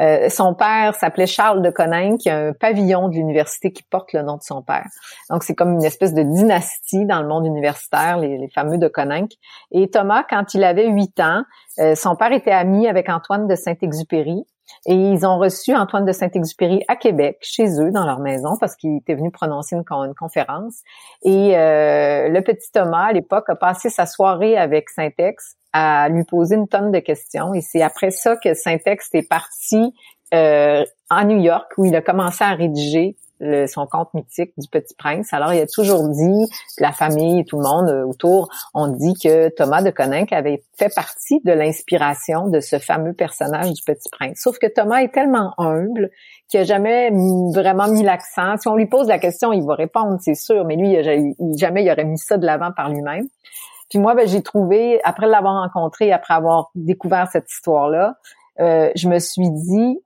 Euh, 0.00 0.28
son 0.28 0.52
père 0.54 0.94
s'appelait 0.96 1.28
Charles 1.28 1.62
de 1.62 1.70
Coninck, 1.70 2.18
qui 2.18 2.28
a 2.28 2.48
un 2.48 2.52
pavillon 2.52 3.08
de 3.08 3.14
l'université 3.14 3.72
qui 3.72 3.84
porte 3.84 4.12
le 4.12 4.22
nom 4.22 4.36
de 4.36 4.42
son 4.42 4.62
père. 4.62 4.86
Donc 5.30 5.44
c'est 5.44 5.54
comme 5.54 5.74
une 5.74 5.84
espèce 5.84 6.12
de 6.12 6.22
dynastie 6.22 7.06
dans 7.06 7.22
le 7.22 7.28
monde 7.28 7.46
universitaire, 7.46 8.18
les, 8.18 8.48
fameux 8.52 8.78
de 8.78 8.88
Coninck. 8.88 9.30
Et 9.70 9.88
Thomas, 9.88 10.24
quand 10.28 10.54
il 10.54 10.64
avait 10.64 10.88
8 10.88 11.20
ans, 11.20 11.44
euh, 11.78 11.94
son 11.94 12.16
père 12.16 12.32
était 12.32 12.50
ami 12.50 12.88
avec 12.88 13.08
Antoine 13.08 13.46
de 13.46 13.54
Saint-Exupéry. 13.54 14.44
Et 14.86 14.94
ils 14.94 15.26
ont 15.26 15.38
reçu 15.38 15.74
Antoine 15.74 16.04
de 16.04 16.12
Saint-Exupéry 16.12 16.84
à 16.88 16.96
Québec, 16.96 17.38
chez 17.40 17.80
eux, 17.80 17.90
dans 17.90 18.06
leur 18.06 18.20
maison, 18.20 18.56
parce 18.58 18.76
qu'il 18.76 18.96
était 18.96 19.14
venu 19.14 19.30
prononcer 19.30 19.76
une, 19.76 19.84
conférence. 20.14 20.82
Et 21.22 21.56
euh, 21.56 22.28
le 22.28 22.40
petit 22.40 22.70
Thomas, 22.72 23.06
à 23.06 23.12
l'époque, 23.12 23.48
a 23.48 23.56
passé 23.56 23.90
sa 23.90 24.06
soirée 24.06 24.56
avec 24.56 24.90
Saint-Ex 24.90 25.56
à 25.72 26.08
lui 26.08 26.24
poser 26.24 26.56
une 26.56 26.68
tonne 26.68 26.92
de 26.92 26.98
questions. 26.98 27.54
Et 27.54 27.60
c'est 27.60 27.82
après 27.82 28.10
ça 28.10 28.36
que 28.36 28.54
Saint-Ex 28.54 29.08
est 29.12 29.28
parti 29.28 29.94
euh, 30.34 30.84
en 31.10 31.24
New 31.24 31.38
York, 31.38 31.72
où 31.76 31.84
il 31.84 31.94
a 31.94 32.02
commencé 32.02 32.44
à 32.44 32.54
rédiger 32.54 33.16
le, 33.40 33.66
son 33.66 33.86
conte 33.86 34.12
mythique 34.14 34.52
du 34.56 34.68
Petit 34.68 34.94
Prince. 34.94 35.32
Alors, 35.32 35.52
il 35.52 35.60
a 35.60 35.66
toujours 35.66 36.08
dit, 36.08 36.46
la 36.78 36.92
famille 36.92 37.40
et 37.40 37.44
tout 37.44 37.58
le 37.58 37.64
monde 37.64 37.88
euh, 37.88 38.04
autour 38.04 38.48
ont 38.74 38.88
dit 38.88 39.14
que 39.14 39.48
Thomas 39.50 39.82
de 39.82 39.90
Coninck 39.90 40.32
avait 40.32 40.62
fait 40.76 40.94
partie 40.94 41.40
de 41.44 41.52
l'inspiration 41.52 42.48
de 42.48 42.60
ce 42.60 42.78
fameux 42.78 43.12
personnage 43.12 43.72
du 43.72 43.82
Petit 43.82 44.08
Prince. 44.10 44.40
Sauf 44.42 44.58
que 44.58 44.66
Thomas 44.66 45.02
est 45.02 45.12
tellement 45.12 45.54
humble 45.58 46.10
qu'il 46.48 46.60
a 46.60 46.64
jamais 46.64 47.10
vraiment 47.52 47.88
mis 47.88 48.02
l'accent. 48.02 48.56
Si 48.58 48.68
on 48.68 48.76
lui 48.76 48.86
pose 48.86 49.08
la 49.08 49.18
question, 49.18 49.52
il 49.52 49.64
va 49.64 49.74
répondre, 49.74 50.18
c'est 50.20 50.34
sûr, 50.34 50.64
mais 50.64 50.76
lui, 50.76 50.92
il, 50.92 51.58
jamais 51.58 51.84
il 51.84 51.90
aurait 51.90 52.04
mis 52.04 52.18
ça 52.18 52.38
de 52.38 52.46
l'avant 52.46 52.72
par 52.72 52.90
lui-même. 52.90 53.26
Puis 53.90 53.98
moi, 53.98 54.14
ben, 54.14 54.26
j'ai 54.26 54.42
trouvé, 54.42 55.00
après 55.04 55.26
l'avoir 55.26 55.62
rencontré, 55.62 56.12
après 56.12 56.34
avoir 56.34 56.70
découvert 56.74 57.28
cette 57.30 57.50
histoire-là, 57.50 58.16
euh, 58.60 58.90
je 58.94 59.08
me 59.08 59.18
suis 59.18 59.50
dit, 59.50 60.00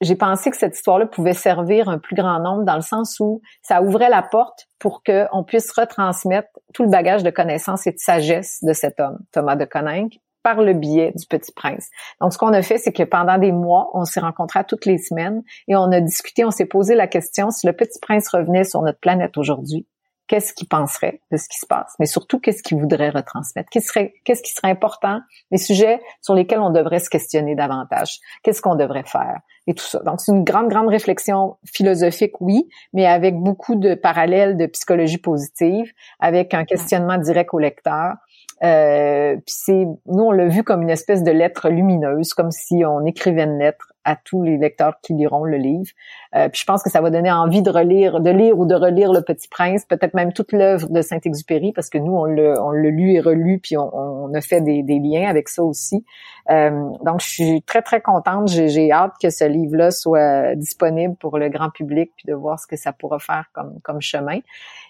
j'ai 0.00 0.16
pensé 0.16 0.50
que 0.50 0.56
cette 0.56 0.76
histoire-là 0.76 1.06
pouvait 1.06 1.34
servir 1.34 1.88
un 1.88 1.98
plus 1.98 2.16
grand 2.16 2.40
nombre 2.40 2.64
dans 2.64 2.76
le 2.76 2.80
sens 2.80 3.18
où 3.20 3.42
ça 3.62 3.82
ouvrait 3.82 4.08
la 4.08 4.22
porte 4.22 4.66
pour 4.78 5.02
qu'on 5.02 5.44
puisse 5.44 5.70
retransmettre 5.72 6.48
tout 6.72 6.84
le 6.84 6.90
bagage 6.90 7.22
de 7.22 7.30
connaissances 7.30 7.86
et 7.86 7.92
de 7.92 7.98
sagesse 7.98 8.62
de 8.62 8.72
cet 8.72 8.98
homme, 8.98 9.18
Thomas 9.32 9.56
de 9.56 9.64
Coninck, 9.64 10.18
par 10.42 10.62
le 10.62 10.72
biais 10.72 11.12
du 11.14 11.26
Petit 11.26 11.52
Prince. 11.52 11.88
Donc, 12.20 12.32
ce 12.32 12.38
qu'on 12.38 12.52
a 12.52 12.62
fait, 12.62 12.78
c'est 12.78 12.92
que 12.92 13.02
pendant 13.02 13.36
des 13.36 13.52
mois, 13.52 13.90
on 13.92 14.04
s'est 14.04 14.20
rencontrés 14.20 14.64
toutes 14.64 14.86
les 14.86 14.96
semaines 14.96 15.42
et 15.68 15.76
on 15.76 15.92
a 15.92 16.00
discuté, 16.00 16.44
on 16.46 16.50
s'est 16.50 16.66
posé 16.66 16.94
la 16.94 17.06
question 17.06 17.50
si 17.50 17.66
le 17.66 17.74
Petit 17.74 17.98
Prince 18.00 18.28
revenait 18.28 18.64
sur 18.64 18.80
notre 18.80 19.00
planète 19.00 19.36
aujourd'hui, 19.36 19.86
qu'est-ce 20.30 20.52
qu'il 20.52 20.68
penserait 20.68 21.20
de 21.32 21.36
ce 21.36 21.48
qui 21.48 21.58
se 21.58 21.66
passe, 21.66 21.96
mais 21.98 22.06
surtout 22.06 22.38
qu'est-ce 22.38 22.62
qu'il 22.62 22.78
voudrait 22.78 23.10
retransmettre, 23.10 23.68
qu'est-ce 23.68 23.88
serait, 23.88 24.14
qu'est-ce 24.24 24.42
qui 24.42 24.52
serait 24.52 24.70
important, 24.70 25.18
les 25.50 25.58
sujets 25.58 26.00
sur 26.22 26.36
lesquels 26.36 26.60
on 26.60 26.70
devrait 26.70 27.00
se 27.00 27.10
questionner 27.10 27.56
davantage, 27.56 28.20
qu'est-ce 28.44 28.62
qu'on 28.62 28.76
devrait 28.76 29.02
faire? 29.04 29.40
Et 29.66 29.74
tout 29.74 29.84
ça. 29.84 29.98
Donc 30.04 30.20
c'est 30.20 30.30
une 30.30 30.44
grande 30.44 30.68
grande 30.68 30.88
réflexion 30.88 31.56
philosophique, 31.64 32.40
oui, 32.40 32.68
mais 32.92 33.06
avec 33.06 33.34
beaucoup 33.40 33.74
de 33.74 33.94
parallèles 33.94 34.56
de 34.56 34.66
psychologie 34.66 35.18
positive, 35.18 35.92
avec 36.20 36.54
un 36.54 36.64
questionnement 36.64 37.18
direct 37.18 37.52
au 37.52 37.58
lecteur. 37.58 38.14
Euh, 38.62 39.34
puis 39.34 39.54
c'est, 39.56 39.84
nous 40.06 40.22
on 40.22 40.30
l'a 40.30 40.46
vu 40.46 40.62
comme 40.62 40.82
une 40.82 40.90
espèce 40.90 41.24
de 41.24 41.32
lettre 41.32 41.70
lumineuse, 41.70 42.34
comme 42.34 42.52
si 42.52 42.84
on 42.86 43.04
écrivait 43.04 43.42
une 43.42 43.58
lettre 43.58 43.89
à 44.04 44.16
tous 44.16 44.42
les 44.42 44.56
lecteurs 44.56 44.94
qui 45.02 45.14
liront 45.14 45.44
le 45.44 45.56
livre. 45.56 45.90
Euh, 46.34 46.48
puis 46.48 46.60
je 46.60 46.64
pense 46.64 46.82
que 46.82 46.90
ça 46.90 47.00
va 47.00 47.10
donner 47.10 47.30
envie 47.30 47.62
de 47.62 47.70
relire, 47.70 48.20
de 48.20 48.30
lire 48.30 48.58
ou 48.58 48.66
de 48.66 48.74
relire 48.74 49.12
Le 49.12 49.20
Petit 49.22 49.48
Prince, 49.48 49.84
peut-être 49.84 50.14
même 50.14 50.32
toute 50.32 50.52
l'œuvre 50.52 50.88
de 50.88 51.02
Saint-Exupéry, 51.02 51.72
parce 51.72 51.90
que 51.90 51.98
nous, 51.98 52.12
on 52.12 52.24
l'a, 52.24 52.62
on 52.62 52.70
lu 52.70 53.12
et 53.12 53.20
relu, 53.20 53.58
puis 53.62 53.76
on, 53.76 53.94
on 53.94 54.34
a 54.34 54.40
fait 54.40 54.60
des, 54.60 54.82
des, 54.82 54.98
liens 54.98 55.28
avec 55.28 55.48
ça 55.48 55.62
aussi. 55.62 56.04
Euh, 56.50 56.70
donc, 57.04 57.20
je 57.20 57.28
suis 57.28 57.62
très, 57.62 57.82
très 57.82 58.00
contente. 58.00 58.48
J'ai, 58.48 58.68
j'ai 58.68 58.90
hâte 58.90 59.14
que 59.20 59.30
ce 59.30 59.44
livre-là 59.44 59.90
soit 59.90 60.54
disponible 60.54 61.16
pour 61.16 61.38
le 61.38 61.48
grand 61.48 61.70
public, 61.70 62.12
puis 62.16 62.26
de 62.26 62.34
voir 62.34 62.58
ce 62.58 62.66
que 62.66 62.76
ça 62.76 62.92
pourra 62.92 63.18
faire 63.18 63.46
comme, 63.52 63.78
comme 63.82 64.00
chemin. 64.00 64.38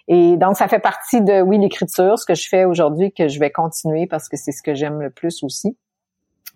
Et 0.09 0.37
donc, 0.37 0.57
ça 0.57 0.69
fait 0.69 0.79
partie 0.79 1.21
de, 1.21 1.41
oui, 1.41 1.59
l'écriture, 1.59 2.19
ce 2.19 2.27
que 2.27 2.35
je 2.35 2.49
fais 2.49 2.65
aujourd'hui, 2.65 3.13
que 3.13 3.29
je 3.29 3.39
vais 3.39 3.51
continuer 3.51 4.07
parce 4.07 4.29
que 4.29 4.37
c'est 4.37 4.53
ce 4.53 4.63
que 4.63 4.75
j'aime 4.75 5.01
le 5.01 5.11
plus 5.11 5.43
aussi 5.43 5.77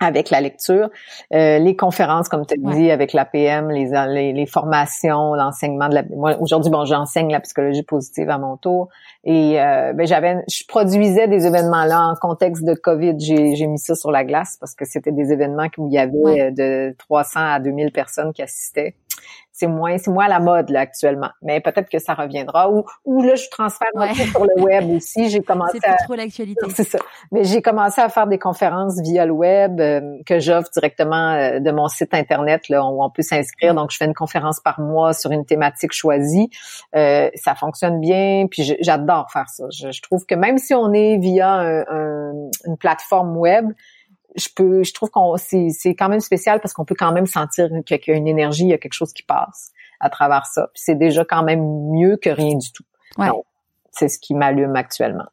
avec 0.01 0.31
la 0.31 0.41
lecture, 0.41 0.91
euh, 1.33 1.59
les 1.59 1.77
conférences, 1.77 2.29
comme 2.29 2.45
tu 2.47 2.55
as 2.55 2.75
dit, 2.75 2.91
avec 2.91 3.13
l'APM, 3.13 3.71
les, 3.71 3.91
les, 4.09 4.33
les 4.33 4.47
formations, 4.47 5.35
l'enseignement 5.35 5.89
de 5.89 5.95
la... 5.95 6.03
Moi, 6.03 6.37
aujourd'hui, 6.41 6.71
bon, 6.71 6.85
j'enseigne 6.85 7.31
la 7.31 7.41
psychologie 7.41 7.83
positive 7.83 8.29
à 8.29 8.39
mon 8.39 8.57
tour. 8.57 8.89
Et 9.25 9.61
euh, 9.61 9.93
ben, 9.93 10.07
j'avais, 10.07 10.43
je 10.51 10.65
produisais 10.67 11.29
des 11.29 11.47
événements-là 11.47 12.09
en 12.09 12.15
contexte 12.17 12.65
de 12.65 12.75
COVID. 12.75 13.15
J'ai 13.19 13.67
mis 13.67 13.79
ça 13.79 13.95
sur 13.95 14.11
la 14.11 14.25
glace 14.25 14.57
parce 14.59 14.75
que 14.75 14.85
c'était 14.85 15.13
des 15.13 15.33
événements 15.33 15.69
où 15.79 15.87
il 15.87 15.95
y 15.95 15.99
avait 15.99 16.51
de 16.51 16.95
300 16.99 17.41
à 17.41 17.61
2000 17.61 17.93
personnes 17.93 18.33
qui 18.33 18.43
assistaient 18.43 18.97
c'est 19.55 19.69
moins 19.69 19.99
c'est 19.99 20.11
moins 20.11 20.25
à 20.25 20.29
la 20.29 20.41
mode 20.41 20.69
là 20.69 20.81
actuellement. 20.81 21.31
Mais 21.41 21.61
peut-être 21.61 21.89
que 21.89 22.01
ça 22.01 22.15
reviendra 22.15 22.71
ou 22.71 22.85
ou 23.05 23.23
là 23.23 23.37
je 23.37 23.49
transfère 23.49 23.89
sur 24.33 24.45
le 24.45 24.61
web 24.61 24.91
aussi. 24.91 25.31
J'ai 25.31 25.43
commencé 25.45 25.79
c'est 25.81 26.05
trop 26.05 26.15
l'actualité. 26.15 26.61
C'est 26.75 26.85
ça. 26.85 26.99
Mais 27.31 27.45
j'ai 27.45 27.63
commencé 27.63 28.01
à 28.01 28.09
faire 28.09 28.27
des 28.27 28.39
conférences 28.39 29.01
via 29.01 29.25
le 29.25 29.33
web 29.33 29.81
euh, 29.81 30.19
que 30.27 30.41
j'offre 30.41 30.69
directement 30.73 31.35
euh, 31.35 31.61
de 31.61 31.71
mon 31.71 31.87
site 31.87 32.15
internet 32.15 32.69
là 32.69 32.85
où 32.85 33.03
on 33.03 33.11
peut 33.11 33.23
s'inscrire. 33.23 33.75
Donc 33.75 33.93
je 33.93 33.97
fais 33.97 34.07
une 34.07 34.15
conférence 34.15 34.59
par 34.59 34.81
mois 34.81 35.13
sur 35.13 35.31
une 35.31 35.47
thématique 35.47 35.93
choisie. 35.93 36.51
Euh, 36.97 37.31
ça 37.37 37.55
fonctionne 37.55 38.01
bien 38.01 38.47
puis 38.51 38.77
j'adore 38.81 39.31
faire 39.31 39.49
ça. 39.49 39.67
Je, 39.71 40.03
trouve 40.03 40.27
que 40.27 40.35
même 40.35 40.59
si 40.59 40.75
on 40.75 40.93
est 40.93 41.17
via 41.19 41.85
une 42.67 42.77
plateforme 42.77 43.37
web 43.37 43.71
je 44.37 44.49
peux, 44.55 44.83
je 44.83 44.93
trouve 44.93 45.11
qu'on 45.11 45.37
c'est, 45.37 45.69
c'est 45.71 45.95
quand 45.95 46.09
même 46.09 46.21
spécial 46.21 46.61
parce 46.61 46.73
qu'on 46.73 46.85
peut 46.85 46.97
quand 46.99 47.13
même 47.13 47.27
sentir 47.27 47.69
qu'il 47.87 48.01
y 48.09 48.11
a 48.11 48.15
une 48.15 48.29
énergie, 48.29 48.65
il 48.65 48.71
y 48.71 48.75
a 48.75 48.79
quelque 48.79 48.95
chose 48.95 49.13
qui 49.13 49.23
passe 49.23 49.71
à 50.01 50.11
travers 50.11 50.47
ça. 50.47 50.69
Puis 50.75 50.83
c'est 50.85 50.97
déjà 50.97 51.25
quand 51.25 51.43
même 51.43 51.91
mieux 51.93 52.17
que 52.17 52.31
rien 52.31 52.57
du 52.57 52.73
tout. 52.73 52.85
Ouais. 53.17 53.29
c'est 53.93 54.09
ce 54.09 54.19
qui 54.19 54.35
m'allume 54.35 54.75
actuellement. 54.75 55.27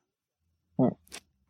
Mm. 0.78 0.90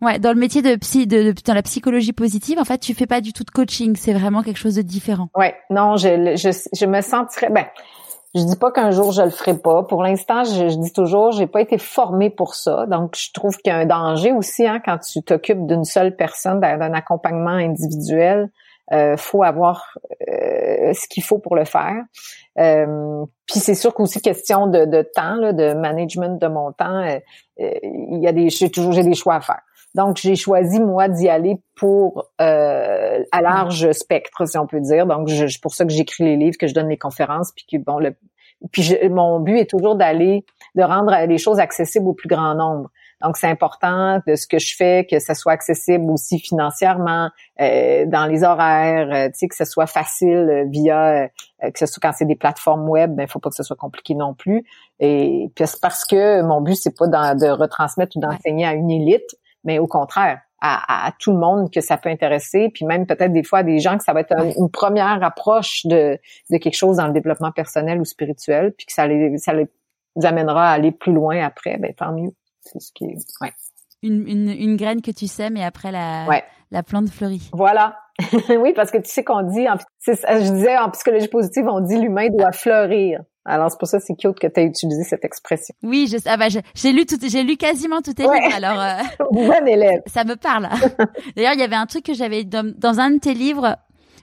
Ouais, 0.02 0.18
dans 0.18 0.34
le 0.34 0.40
métier 0.40 0.62
de 0.64 0.76
psy, 0.78 1.06
de, 1.06 1.34
dans 1.46 1.54
la 1.54 1.62
psychologie 1.62 2.14
positive, 2.14 2.58
en 2.58 2.66
fait, 2.66 2.80
tu 2.80 2.96
fais 2.96 3.06
pas 3.06 3.22
du 3.22 3.34
tout 3.34 3.44
de 3.44 3.52
coaching, 3.52 3.96
c'est 3.96 4.14
vraiment 4.14 4.42
quelque 4.42 4.58
chose 4.58 4.76
de 4.76 4.82
différent. 4.82 5.30
Ouais, 5.36 5.56
non, 5.70 5.96
je, 5.96 6.36
je, 6.36 6.50
je 6.74 6.86
me 6.88 7.02
sentirais, 7.02 7.50
ben, 7.52 7.66
je 8.34 8.44
dis 8.44 8.56
pas 8.56 8.72
qu'un 8.72 8.92
jour 8.92 9.12
je 9.12 9.22
le 9.22 9.30
ferai 9.30 9.58
pas. 9.58 9.84
Pour 9.84 10.04
l'instant, 10.04 10.44
je, 10.44 10.76
dis 10.76 10.94
toujours, 10.94 11.32
j'ai 11.32 11.48
pas 11.48 11.62
été 11.62 11.78
formée 11.78 12.30
pour 12.30 12.56
ça. 12.56 12.86
Donc, 12.88 13.16
je 13.18 13.32
trouve 13.34 13.58
qu'il 13.58 13.72
y 13.72 13.76
a 13.76 13.80
un 13.80 13.86
danger 13.86 14.32
aussi 14.32 14.66
hein, 14.66 14.82
quand 14.84 15.00
tu 15.00 15.22
t'occupes 15.22 15.66
d'une 15.68 15.84
seule 15.84 16.16
personne, 16.16 16.60
d'un 16.60 16.94
accompagnement 16.94 17.52
individuel. 17.52 18.50
Euh, 18.94 19.16
faut 19.16 19.44
avoir 19.44 19.98
euh, 20.30 20.94
ce 20.94 21.08
qu'il 21.08 21.24
faut 21.24 21.40
pour 21.40 21.56
le 21.56 21.64
faire. 21.64 22.04
Euh, 22.60 23.24
puis 23.48 23.60
c'est 23.60 23.76
sûr 23.76 23.94
qu'aussi 23.94 24.22
question 24.22 24.68
de, 24.68 24.84
de 24.84 25.02
temps, 25.02 25.36
là, 25.36 25.54
de 25.54 25.74
management 25.74 26.42
de 26.42 26.48
mon 26.48 26.74
temps, 26.74 27.02
euh, 27.02 27.20
il 27.58 28.20
y 28.22 28.28
a 28.28 28.34
des, 28.34 28.50
j'ai 28.50 28.70
toujours 28.70 28.92
j'ai 28.92 29.04
des 29.04 29.14
choix 29.14 29.36
à 29.36 29.42
faire. 29.42 29.62
Donc, 29.96 30.18
j'ai 30.18 30.36
choisi, 30.36 30.80
moi, 30.80 31.10
d'y 31.10 31.28
aller 31.28 31.58
pour 31.76 32.30
euh, 32.40 33.24
à 33.32 33.42
large 33.42 33.92
spectre, 33.92 34.48
si 34.48 34.58
on 34.58 34.66
peut 34.68 34.80
dire. 34.80 35.06
Donc, 35.06 35.30
c'est 35.30 35.62
pour 35.62 35.74
ça 35.74 35.86
que 35.86 35.92
j'écris 35.92 36.24
les 36.24 36.38
livres, 36.38 36.58
que 36.58 36.68
je 36.68 36.74
donne 36.74 36.90
les 36.90 36.98
conférences, 36.98 37.52
puis 37.52 37.66
que, 37.70 37.78
bon, 37.78 38.00
le, 38.00 38.16
puis 38.72 38.96
mon 39.10 39.40
but 39.40 39.58
est 39.58 39.70
toujours 39.70 39.96
d'aller, 39.96 40.46
de 40.76 40.84
rendre 40.84 41.14
les 41.28 41.38
choses 41.38 41.60
accessibles 41.60 42.08
au 42.08 42.14
plus 42.14 42.30
grand 42.30 42.56
nombre. 42.56 42.90
Donc, 43.22 43.38
c'est 43.38 43.48
important 43.48 44.20
de 44.26 44.36
ce 44.36 44.48
que 44.48 44.58
je 44.60 44.76
fais, 44.76 45.06
que 45.10 45.20
ça 45.20 45.36
soit 45.36 45.52
accessible 45.52 46.10
aussi 46.10 46.40
financièrement, 46.40 47.30
euh, 47.60 48.06
dans 48.08 48.26
les 48.26 48.44
horaires, 48.44 49.10
euh, 49.12 49.28
tu 49.28 49.40
sais, 49.40 49.48
que 49.48 49.56
ce 49.56 49.66
soit 49.66 49.86
facile 49.86 50.68
via, 50.70 51.28
que 51.62 51.78
ce 51.78 51.86
soit 51.86 52.00
quand 52.02 52.14
c'est 52.14 52.26
des 52.26 52.36
plateformes 52.36 52.90
web, 52.90 53.14
ben, 53.14 53.24
il 53.24 53.30
faut 53.30 53.40
pas 53.40 53.50
que 53.50 53.56
ce 53.56 53.64
soit 53.64 53.76
compliqué 53.76 54.16
non 54.16 54.34
plus. 54.34 54.64
Et 55.00 55.52
puis 55.54 55.68
c'est 55.68 55.82
parce 55.82 56.06
que 56.06 56.42
mon 56.42 56.62
but, 56.62 56.76
c'est 56.76 56.98
pas 56.98 57.08
de 57.08 57.50
retransmettre 57.50 58.18
ou 58.18 58.22
d'enseigner 58.22 58.66
à 58.66 58.74
une 58.74 58.90
élite, 58.90 59.36
mais 59.64 59.80
au 59.80 59.88
contraire, 59.88 60.42
à, 60.62 61.12
tout 61.18 61.32
le 61.32 61.40
monde 61.40 61.72
que 61.72 61.82
ça 61.82 61.98
peut 61.98 62.10
intéresser, 62.10 62.70
puis 62.70 62.86
même 62.86 63.08
peut-être 63.08 63.34
des 63.34 63.44
fois 63.44 63.60
à 63.60 63.64
des 63.64 63.80
gens 63.80 63.98
que 63.98 64.04
ça 64.04 64.14
va 64.14 64.20
être 64.20 64.36
une 64.58 64.70
première 64.70 65.24
approche 65.24 65.86
de, 65.86 66.20
de 66.52 66.58
quelque 66.58 66.76
chose 66.76 66.98
dans 66.98 67.08
le 67.08 67.14
développement 67.14 67.52
personnel 67.52 68.00
ou 68.00 68.06
spirituel, 68.06 68.74
puis 68.78 68.86
que 68.86 68.94
ça 68.94 69.08
les, 69.08 69.38
ça 69.40 69.54
les 69.54 69.68
amènera 70.24 70.70
à 70.70 70.74
aller 70.74 70.92
plus 70.92 71.14
loin 71.14 71.44
après, 71.44 71.78
ben 71.78 71.94
tant 71.96 72.14
mieux. 72.14 72.32
C'est 72.62 72.80
ce 72.80 72.92
qui 72.94 73.06
ouais. 73.06 73.54
Une, 74.04 74.28
une, 74.28 74.50
une, 74.50 74.78
graine 74.78 75.02
que 75.02 75.12
tu 75.12 75.28
sèmes 75.28 75.58
et 75.58 75.64
après 75.64 75.92
la, 75.92 76.26
la 76.72 76.84
plante 76.84 77.10
fleurit. 77.10 77.50
Voilà. 77.54 77.98
oui, 78.50 78.74
parce 78.74 78.92
que 78.92 78.98
tu 78.98 79.10
sais 79.10 79.24
qu'on 79.24 79.44
dit, 79.44 79.68
en, 79.68 79.76
je 80.06 80.52
disais 80.52 80.78
en 80.78 80.90
psychologie 80.90 81.28
positive, 81.28 81.66
on 81.68 81.82
dit 81.82 82.00
l'humain 82.00 82.28
doit 82.30 82.52
fleurir. 82.52 83.22
Alors 83.46 83.72
c'est 83.72 83.80
pour 83.80 83.88
ça 83.88 84.00
c'est 84.00 84.16
cute 84.16 84.40
que 84.40 84.48
tu 84.48 84.60
as 84.60 84.64
utilisé 84.64 85.04
cette 85.04 85.26
expression. 85.26 85.74
Oui, 85.84 86.08
je, 86.12 86.18
ah 86.26 86.38
bah, 86.38 86.48
j'ai 86.50 86.92
lu 86.92 87.06
tout, 87.06 87.18
j'ai 87.22 87.44
lu 87.44 87.58
quasiment 87.58 88.02
tout 88.02 88.14
tes 88.14 88.24
livres. 88.24 88.56
Alors 88.56 88.80
euh, 88.80 89.26
bon 89.32 89.68
élève. 89.68 90.02
Ça 90.06 90.24
me 90.24 90.36
parle. 90.36 90.70
D'ailleurs, 91.36 91.54
il 91.54 91.60
y 91.60 91.64
avait 91.64 91.76
un 91.76 91.88
truc 91.88 92.06
que 92.06 92.14
j'avais 92.14 92.44
dans, 92.44 92.72
dans, 92.78 93.00
un 93.00 93.12
de 93.12 93.20
tes 93.20 93.34
livres. 93.34 93.78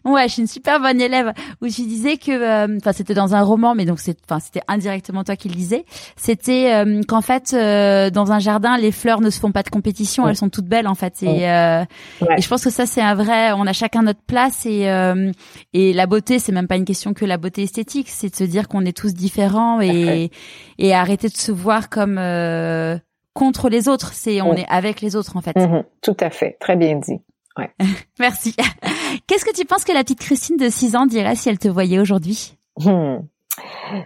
Ouais, 0.09 0.27
je 0.29 0.33
suis 0.35 0.43
une 0.43 0.49
super 0.49 0.81
bonne 0.81 1.01
élève. 1.01 1.33
Où 1.61 1.69
tu 1.69 1.83
disais 1.83 2.17
que, 2.17 2.31
euh, 2.31 2.79
enfin, 2.79 2.93
c'était 2.93 3.15
dans 3.15 3.35
un 3.35 3.43
roman, 3.43 3.75
mais 3.75 3.85
donc 3.85 4.01
c'est, 4.01 4.17
enfin, 4.29 4.41
c'était 4.41 4.63
indirectement 4.69 5.25
toi 5.25 5.37
qui 5.37 5.49
le 5.49 5.55
disais. 5.55 5.85
C'était 6.17 6.73
euh, 6.73 7.03
qu'en 7.07 7.21
fait, 7.21 7.53
euh, 7.53 8.11
dans 8.11 8.33
un 8.33 8.39
jardin, 8.39 8.79
les 8.79 8.93
fleurs 8.93 9.21
ne 9.21 9.31
se 9.31 9.39
font 9.39 9.53
pas 9.53 9.63
de 9.63 9.69
compétition, 9.69 10.27
elles 10.27 10.37
sont 10.37 10.49
toutes 10.49 10.67
belles 10.67 10.89
en 10.89 10.95
fait. 10.95 11.23
Et, 11.23 11.43
et 11.43 12.41
je 12.41 12.49
pense 12.49 12.65
que 12.65 12.71
ça, 12.71 12.87
c'est 12.87 13.03
un 13.03 13.15
vrai. 13.15 13.53
On 13.53 13.67
a 13.67 13.73
chacun 13.73 14.03
notre 14.03 14.23
place 14.23 14.65
et 14.67 14.89
et 15.73 15.93
la 15.93 16.07
beauté, 16.07 16.39
c'est 16.39 16.53
même 16.53 16.69
pas 16.69 16.77
une 16.77 16.85
question 16.85 17.13
que 17.13 17.25
la 17.25 17.37
beauté 17.37 17.63
esthétique, 17.63 18.09
c'est 18.09 18.31
de 18.31 18.37
se 18.37 18.45
dire 18.45 18.69
qu'on 18.69 18.85
est 18.85 18.97
tous 18.97 19.15
différents 19.15 19.81
et 19.81 20.31
et 20.79 20.95
arrêter 20.95 21.29
de 21.29 21.37
se 21.37 21.53
voir 21.53 21.89
comme 21.91 22.19
contre 23.35 23.69
les 23.69 23.89
autres. 23.89 24.13
C'est 24.15 24.41
on 24.41 24.55
est 24.55 24.67
avec 24.69 25.01
les 25.01 25.17
autres 25.17 25.37
en 25.37 25.41
fait. 25.41 25.57
Mm-hmm. 25.57 25.85
Tout 26.03 26.17
à 26.21 26.31
fait, 26.31 26.57
très 26.61 26.77
bien 26.77 26.97
dit. 26.97 27.21
Merci. 28.21 28.55
Qu'est-ce 29.27 29.45
que 29.45 29.55
tu 29.55 29.65
penses 29.65 29.85
que 29.85 29.93
la 29.93 30.03
petite 30.03 30.21
Christine 30.21 30.57
de 30.57 30.69
6 30.69 30.97
ans 30.97 31.07
dirait 31.07 31.35
si 31.35 31.49
elle 31.49 31.59
te 31.59 31.69
voyait 31.69 31.99
aujourd'hui? 31.99 32.57
Hmm. 32.77 33.19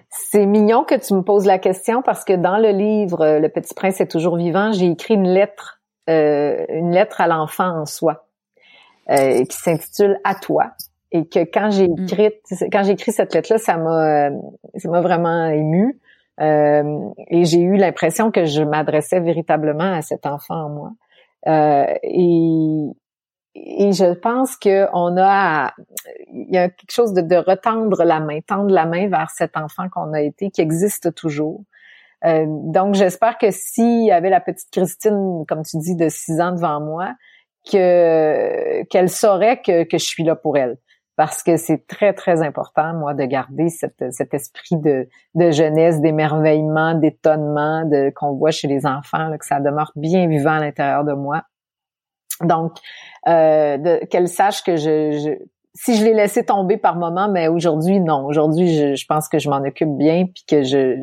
C'est 0.08 0.46
mignon 0.46 0.84
que 0.84 0.94
tu 0.94 1.14
me 1.14 1.22
poses 1.22 1.44
la 1.44 1.58
question 1.58 2.02
parce 2.02 2.24
que 2.24 2.32
dans 2.32 2.56
le 2.56 2.70
livre 2.70 3.38
Le 3.38 3.48
Petit 3.48 3.74
Prince 3.74 4.00
est 4.00 4.10
toujours 4.10 4.36
vivant, 4.36 4.72
j'ai 4.72 4.86
écrit 4.86 5.14
une 5.14 5.28
lettre, 5.28 5.82
euh, 6.08 6.64
une 6.70 6.92
lettre 6.92 7.20
à 7.20 7.26
l'enfant 7.26 7.80
en 7.80 7.84
soi, 7.84 8.26
euh, 9.10 9.44
qui 9.44 9.56
s'intitule 9.56 10.18
À 10.24 10.34
toi. 10.34 10.72
Et 11.14 11.28
que 11.28 11.40
quand 11.40 11.70
j'ai 11.70 11.84
écrit, 11.84 12.30
quand 12.72 12.84
j'ai 12.84 12.92
écrit 12.92 13.12
cette 13.12 13.34
lettre-là, 13.34 13.58
ça 13.58 13.76
m'a, 13.76 14.30
ça 14.76 14.88
m'a 14.88 15.02
vraiment 15.02 15.46
ému 15.48 15.98
et 16.40 17.44
j'ai 17.44 17.60
eu 17.60 17.76
l'impression 17.76 18.32
que 18.32 18.46
je 18.46 18.62
m'adressais 18.62 19.20
véritablement 19.20 19.92
à 19.92 20.02
cet 20.02 20.26
enfant 20.26 20.64
en 20.64 20.68
moi. 20.70 20.90
et, 22.02 22.88
et 23.54 23.92
je 23.92 24.14
pense 24.14 24.56
que 24.56 24.88
on 24.94 25.16
a, 25.18 25.74
il 26.32 26.54
y 26.54 26.56
a 26.56 26.68
quelque 26.70 26.90
chose 26.90 27.12
de, 27.12 27.20
de, 27.20 27.36
retendre 27.36 28.02
la 28.04 28.20
main, 28.20 28.40
tendre 28.40 28.70
la 28.70 28.86
main 28.86 29.08
vers 29.08 29.30
cet 29.30 29.56
enfant 29.56 29.88
qu'on 29.90 30.12
a 30.14 30.22
été, 30.22 30.50
qui 30.50 30.62
existe 30.62 31.14
toujours. 31.14 31.62
Euh, 32.24 32.46
donc, 32.48 32.94
j'espère 32.94 33.36
que 33.36 33.50
s'il 33.50 34.06
y 34.06 34.12
avait 34.12 34.30
la 34.30 34.40
petite 34.40 34.70
Christine, 34.70 35.44
comme 35.46 35.62
tu 35.64 35.76
dis, 35.78 35.96
de 35.96 36.08
six 36.08 36.40
ans 36.40 36.52
devant 36.52 36.80
moi, 36.80 37.14
que 37.70 38.82
qu'elle 38.84 39.08
saurait 39.10 39.60
que, 39.60 39.84
que 39.84 39.98
je 39.98 40.04
suis 40.04 40.24
là 40.24 40.34
pour 40.34 40.56
elle. 40.56 40.78
Parce 41.16 41.42
que 41.42 41.58
c'est 41.58 41.86
très, 41.86 42.14
très 42.14 42.42
important, 42.42 42.94
moi, 42.94 43.12
de 43.12 43.24
garder 43.24 43.68
cette, 43.68 44.12
cet 44.12 44.32
esprit 44.32 44.76
de, 44.76 45.08
de 45.34 45.50
jeunesse, 45.50 46.00
d'émerveillement, 46.00 46.94
d'étonnement 46.94 47.84
de, 47.84 48.10
qu'on 48.16 48.32
voit 48.32 48.50
chez 48.50 48.66
les 48.66 48.86
enfants, 48.86 49.28
là, 49.28 49.36
que 49.36 49.44
ça 49.44 49.60
demeure 49.60 49.92
bien 49.94 50.26
vivant 50.26 50.52
à 50.52 50.60
l'intérieur 50.60 51.04
de 51.04 51.12
moi. 51.12 51.42
Donc, 52.46 52.72
euh, 53.28 53.98
qu'elle 54.10 54.28
sache 54.28 54.62
que 54.62 54.76
je, 54.76 55.12
je 55.12 55.30
si 55.74 55.96
je 55.96 56.04
l'ai 56.04 56.12
laissé 56.12 56.44
tomber 56.44 56.76
par 56.76 56.96
moment, 56.96 57.30
mais 57.30 57.48
aujourd'hui 57.48 57.98
non. 57.98 58.26
Aujourd'hui, 58.26 58.74
je, 58.76 58.94
je, 58.94 59.06
pense 59.06 59.28
que 59.28 59.38
je 59.38 59.48
m'en 59.48 59.62
occupe 59.62 59.96
bien, 59.96 60.26
puis 60.26 60.44
que 60.46 60.62
je, 60.62 60.98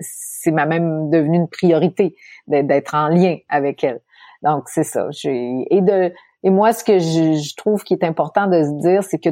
c'est 0.00 0.50
ma 0.50 0.66
même 0.66 1.08
devenu 1.08 1.36
une 1.36 1.48
priorité 1.48 2.16
d'être 2.48 2.94
en 2.94 3.08
lien 3.08 3.36
avec 3.48 3.84
elle. 3.84 4.00
Donc 4.42 4.68
c'est 4.68 4.84
ça. 4.84 5.08
Et 5.24 5.80
de 5.80 6.12
et 6.44 6.50
moi, 6.50 6.72
ce 6.72 6.84
que 6.84 6.98
je, 6.98 7.56
trouve 7.56 7.82
qui 7.82 7.94
est 7.94 8.04
important 8.04 8.46
de 8.46 8.62
se 8.62 8.80
dire, 8.80 9.02
c'est 9.02 9.18
que 9.18 9.30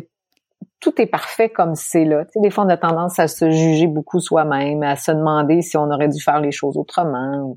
tout 0.81 1.01
est 1.01 1.07
parfait 1.07 1.49
comme 1.49 1.75
c'est 1.75 2.05
là. 2.05 2.25
Tu 2.25 2.33
sais, 2.35 2.41
des 2.41 2.51
fois, 2.51 2.65
on 2.65 2.69
a 2.69 2.77
tendance 2.77 3.19
à 3.19 3.29
se 3.29 3.51
juger 3.51 3.87
beaucoup 3.87 4.21
soi-même, 4.21 4.83
à 4.83 4.97
se 4.97 5.13
demander 5.13 5.63
si 5.63 5.77
on 5.77 5.91
aurait 5.91 6.09
dû 6.09 6.21
faire 6.21 6.41
les 6.41 6.51
choses 6.51 6.77
autrement. 6.77 7.57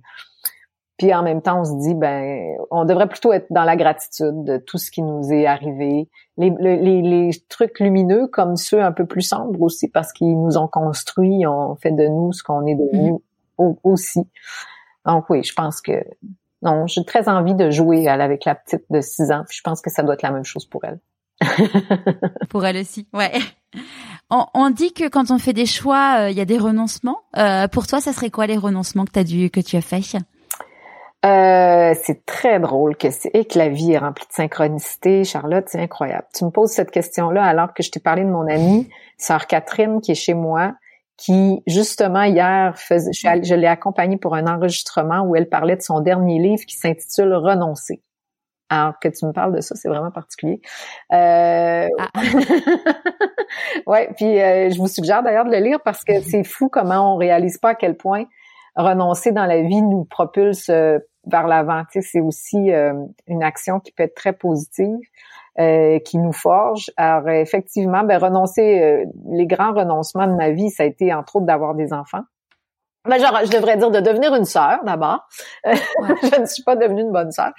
Puis 1.00 1.14
en 1.14 1.24
même 1.24 1.42
temps, 1.42 1.62
on 1.62 1.64
se 1.64 1.80
dit, 1.80 1.96
ben, 1.96 2.58
on 2.72 2.84
devrait 2.84 3.08
plutôt 3.08 3.32
être 3.32 3.48
dans 3.52 3.64
la 3.64 3.78
gratitude 3.78 4.44
de 4.44 4.58
tout 4.58 4.78
ce 4.78 4.92
qui 4.92 5.02
nous 5.02 5.32
est 5.32 5.46
arrivé. 5.46 6.10
Les, 6.38 6.54
les, 6.60 7.02
les 7.02 7.32
trucs 7.48 7.80
lumineux 7.80 8.28
comme 8.28 8.58
ceux 8.58 8.84
un 8.84 8.92
peu 8.92 9.06
plus 9.06 9.22
sombres 9.22 9.62
aussi, 9.62 9.88
parce 9.88 10.12
qu'ils 10.12 10.38
nous 10.38 10.58
ont 10.58 10.68
construit, 10.68 11.48
ont 11.48 11.76
fait 11.78 11.92
de 11.92 12.06
nous 12.06 12.34
ce 12.34 12.44
qu'on 12.44 12.66
est 12.66 12.76
devenu 12.76 13.14
mm-hmm. 13.58 13.78
aussi. 13.86 14.20
Donc 15.06 15.30
oui, 15.30 15.42
je 15.42 15.54
pense 15.54 15.80
que 15.80 16.04
non, 16.62 16.86
j'ai 16.86 17.06
très 17.06 17.30
envie 17.30 17.56
de 17.56 17.70
jouer 17.72 18.10
avec 18.10 18.44
la 18.44 18.56
petite 18.56 18.84
de 18.90 19.00
6 19.00 19.32
ans. 19.32 19.46
Puis 19.48 19.58
je 19.58 19.64
pense 19.64 19.82
que 19.82 19.90
ça 19.90 20.04
doit 20.04 20.16
être 20.16 20.24
la 20.24 20.32
même 20.32 20.44
chose 20.44 20.66
pour 20.66 20.84
elle. 20.84 21.00
pour 22.50 22.66
elle 22.66 22.76
aussi, 22.76 23.08
ouais. 23.14 23.32
On, 24.30 24.46
on, 24.54 24.70
dit 24.70 24.92
que 24.92 25.08
quand 25.08 25.32
on 25.32 25.40
fait 25.40 25.54
des 25.54 25.66
choix, 25.66 26.18
euh, 26.20 26.30
il 26.30 26.38
y 26.38 26.42
a 26.42 26.46
des 26.46 26.58
renoncements. 26.58 27.22
Euh, 27.38 27.70
pour 27.70 27.88
toi, 27.88 28.02
ça 28.02 28.12
serait 28.12 28.30
quoi 28.30 28.48
les 28.48 28.58
renoncements 28.58 29.06
que 29.06 29.18
as 29.18 29.24
dû, 29.24 29.50
que 29.50 29.62
tu 29.62 29.78
as 29.78 29.82
fait 29.82 30.02
euh, 31.26 31.94
c'est 32.02 32.26
très 32.26 32.60
drôle 32.60 32.96
que 32.96 33.10
c'est 33.12 33.30
et 33.34 33.46
que 33.46 33.58
la 33.58 33.68
vie 33.68 33.92
est 33.92 33.98
remplie 33.98 34.26
de 34.26 34.34
synchronicité, 34.34 35.26
Charlotte, 35.26 35.66
c'est 35.68 35.82
incroyable. 35.82 36.26
Tu 36.34 36.46
me 36.46 36.50
poses 36.50 36.72
cette 36.72 36.92
question-là 36.92 37.44
alors 37.44 37.74
que 37.74 37.84
je 37.84 37.92
t'ai 37.92 38.00
parlé 38.00 38.24
de 38.24 38.30
mon 38.30 38.48
amie, 38.48 38.90
sœur 39.18 39.46
Catherine, 39.48 40.00
qui 40.00 40.12
est 40.12 40.16
chez 40.16 40.34
moi, 40.34 40.76
qui 41.18 41.62
justement 41.68 42.24
hier 42.24 42.78
faisait, 42.78 43.12
je, 43.12 43.44
je 43.44 43.54
l'ai 43.54 43.68
accompagnée 43.68 44.16
pour 44.16 44.34
un 44.34 44.48
enregistrement 44.48 45.22
où 45.22 45.36
elle 45.36 45.50
parlait 45.50 45.76
de 45.76 45.82
son 45.82 46.00
dernier 46.00 46.40
livre 46.40 46.64
qui 46.66 46.78
s'intitule 46.78 47.34
Renoncer. 47.34 48.02
Alors 48.70 49.00
que 49.00 49.10
tu 49.10 49.26
me 49.26 49.34
parles 49.34 49.54
de 49.54 49.62
ça, 49.62 49.76
c'est 49.76 49.90
vraiment 49.90 50.12
particulier. 50.12 50.62
Euh... 51.12 51.88
Ah. 52.00 52.10
ouais, 53.88 54.10
puis 54.16 54.40
euh, 54.40 54.70
je 54.70 54.78
vous 54.78 54.88
suggère 54.88 55.24
d'ailleurs 55.24 55.46
de 55.46 55.52
le 55.52 55.58
lire 55.58 55.80
parce 55.84 56.04
que 56.04 56.22
c'est 56.22 56.44
fou 56.44 56.70
comment 56.70 57.16
on 57.16 57.18
réalise 57.18 57.58
pas 57.58 57.70
à 57.70 57.76
quel 57.76 57.98
point 57.98 58.26
renoncer 58.80 59.32
dans 59.32 59.46
la 59.46 59.62
vie 59.62 59.82
nous 59.82 60.06
propulse 60.06 60.70
euh, 60.70 61.00
vers 61.26 61.48
l'avant. 61.48 61.84
c'est 61.92 62.22
aussi 62.22 62.72
euh, 62.72 62.94
une 63.28 63.44
action 63.44 63.80
qui 63.80 63.92
peut 63.92 64.04
être 64.04 64.16
très 64.16 64.34
positive, 64.34 64.98
euh, 65.60 66.00
qui 66.00 66.18
nous 66.18 66.32
forge. 66.32 66.90
Alors 66.98 67.30
effectivement, 67.30 68.04
ben, 68.04 68.18
renoncer, 68.18 69.06
les 69.32 69.46
grands 69.46 69.74
renoncements 69.74 70.28
de 70.28 70.34
ma 70.34 70.52
vie, 70.52 70.70
ça 70.70 70.84
a 70.84 70.86
été 70.86 71.14
entre 71.14 71.36
autres 71.36 71.46
d'avoir 71.46 71.76
des 71.76 71.94
enfants. 71.94 72.24
Ben, 73.06 73.18
genre, 73.18 73.40
je 73.46 73.52
devrais 73.52 73.78
dire 73.78 73.92
de 73.92 74.00
devenir 74.00 74.34
une 74.36 74.46
sœur 74.46 74.80
d'abord. 74.86 75.28
je 75.66 76.40
ne 76.40 76.46
suis 76.46 76.64
pas 76.64 76.76
devenue 76.76 77.02
une 77.02 77.12
bonne 77.12 77.32
sœur, 77.32 77.52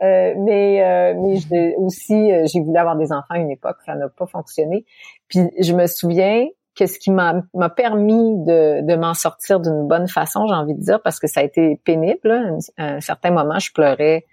mais 0.00 1.14
mais 1.14 1.74
aussi 1.76 2.30
j'ai 2.46 2.60
voulu 2.60 2.76
avoir 2.76 2.96
des 2.96 3.12
enfants 3.12 3.34
à 3.34 3.38
une 3.38 3.50
époque, 3.50 3.76
ça 3.86 3.94
n'a 3.94 4.08
pas 4.08 4.26
fonctionné. 4.26 4.84
Puis 5.28 5.40
je 5.58 5.72
me 5.72 5.86
souviens 5.86 6.46
qu'est-ce 6.74 6.98
qui 6.98 7.10
m'a 7.10 7.42
permis 7.76 8.36
de, 8.44 8.80
de 8.82 8.96
m'en 8.96 9.14
sortir 9.14 9.60
d'une 9.60 9.86
bonne 9.86 10.08
façon, 10.08 10.46
j'ai 10.46 10.54
envie 10.54 10.74
de 10.74 10.80
dire, 10.80 11.00
parce 11.02 11.18
que 11.18 11.26
ça 11.26 11.40
a 11.40 11.42
été 11.42 11.80
pénible. 11.84 12.58
À 12.76 12.84
un, 12.94 13.00
certain 13.00 13.30
moment, 13.30 13.58
je 13.58 13.72
pleurais 13.72 14.26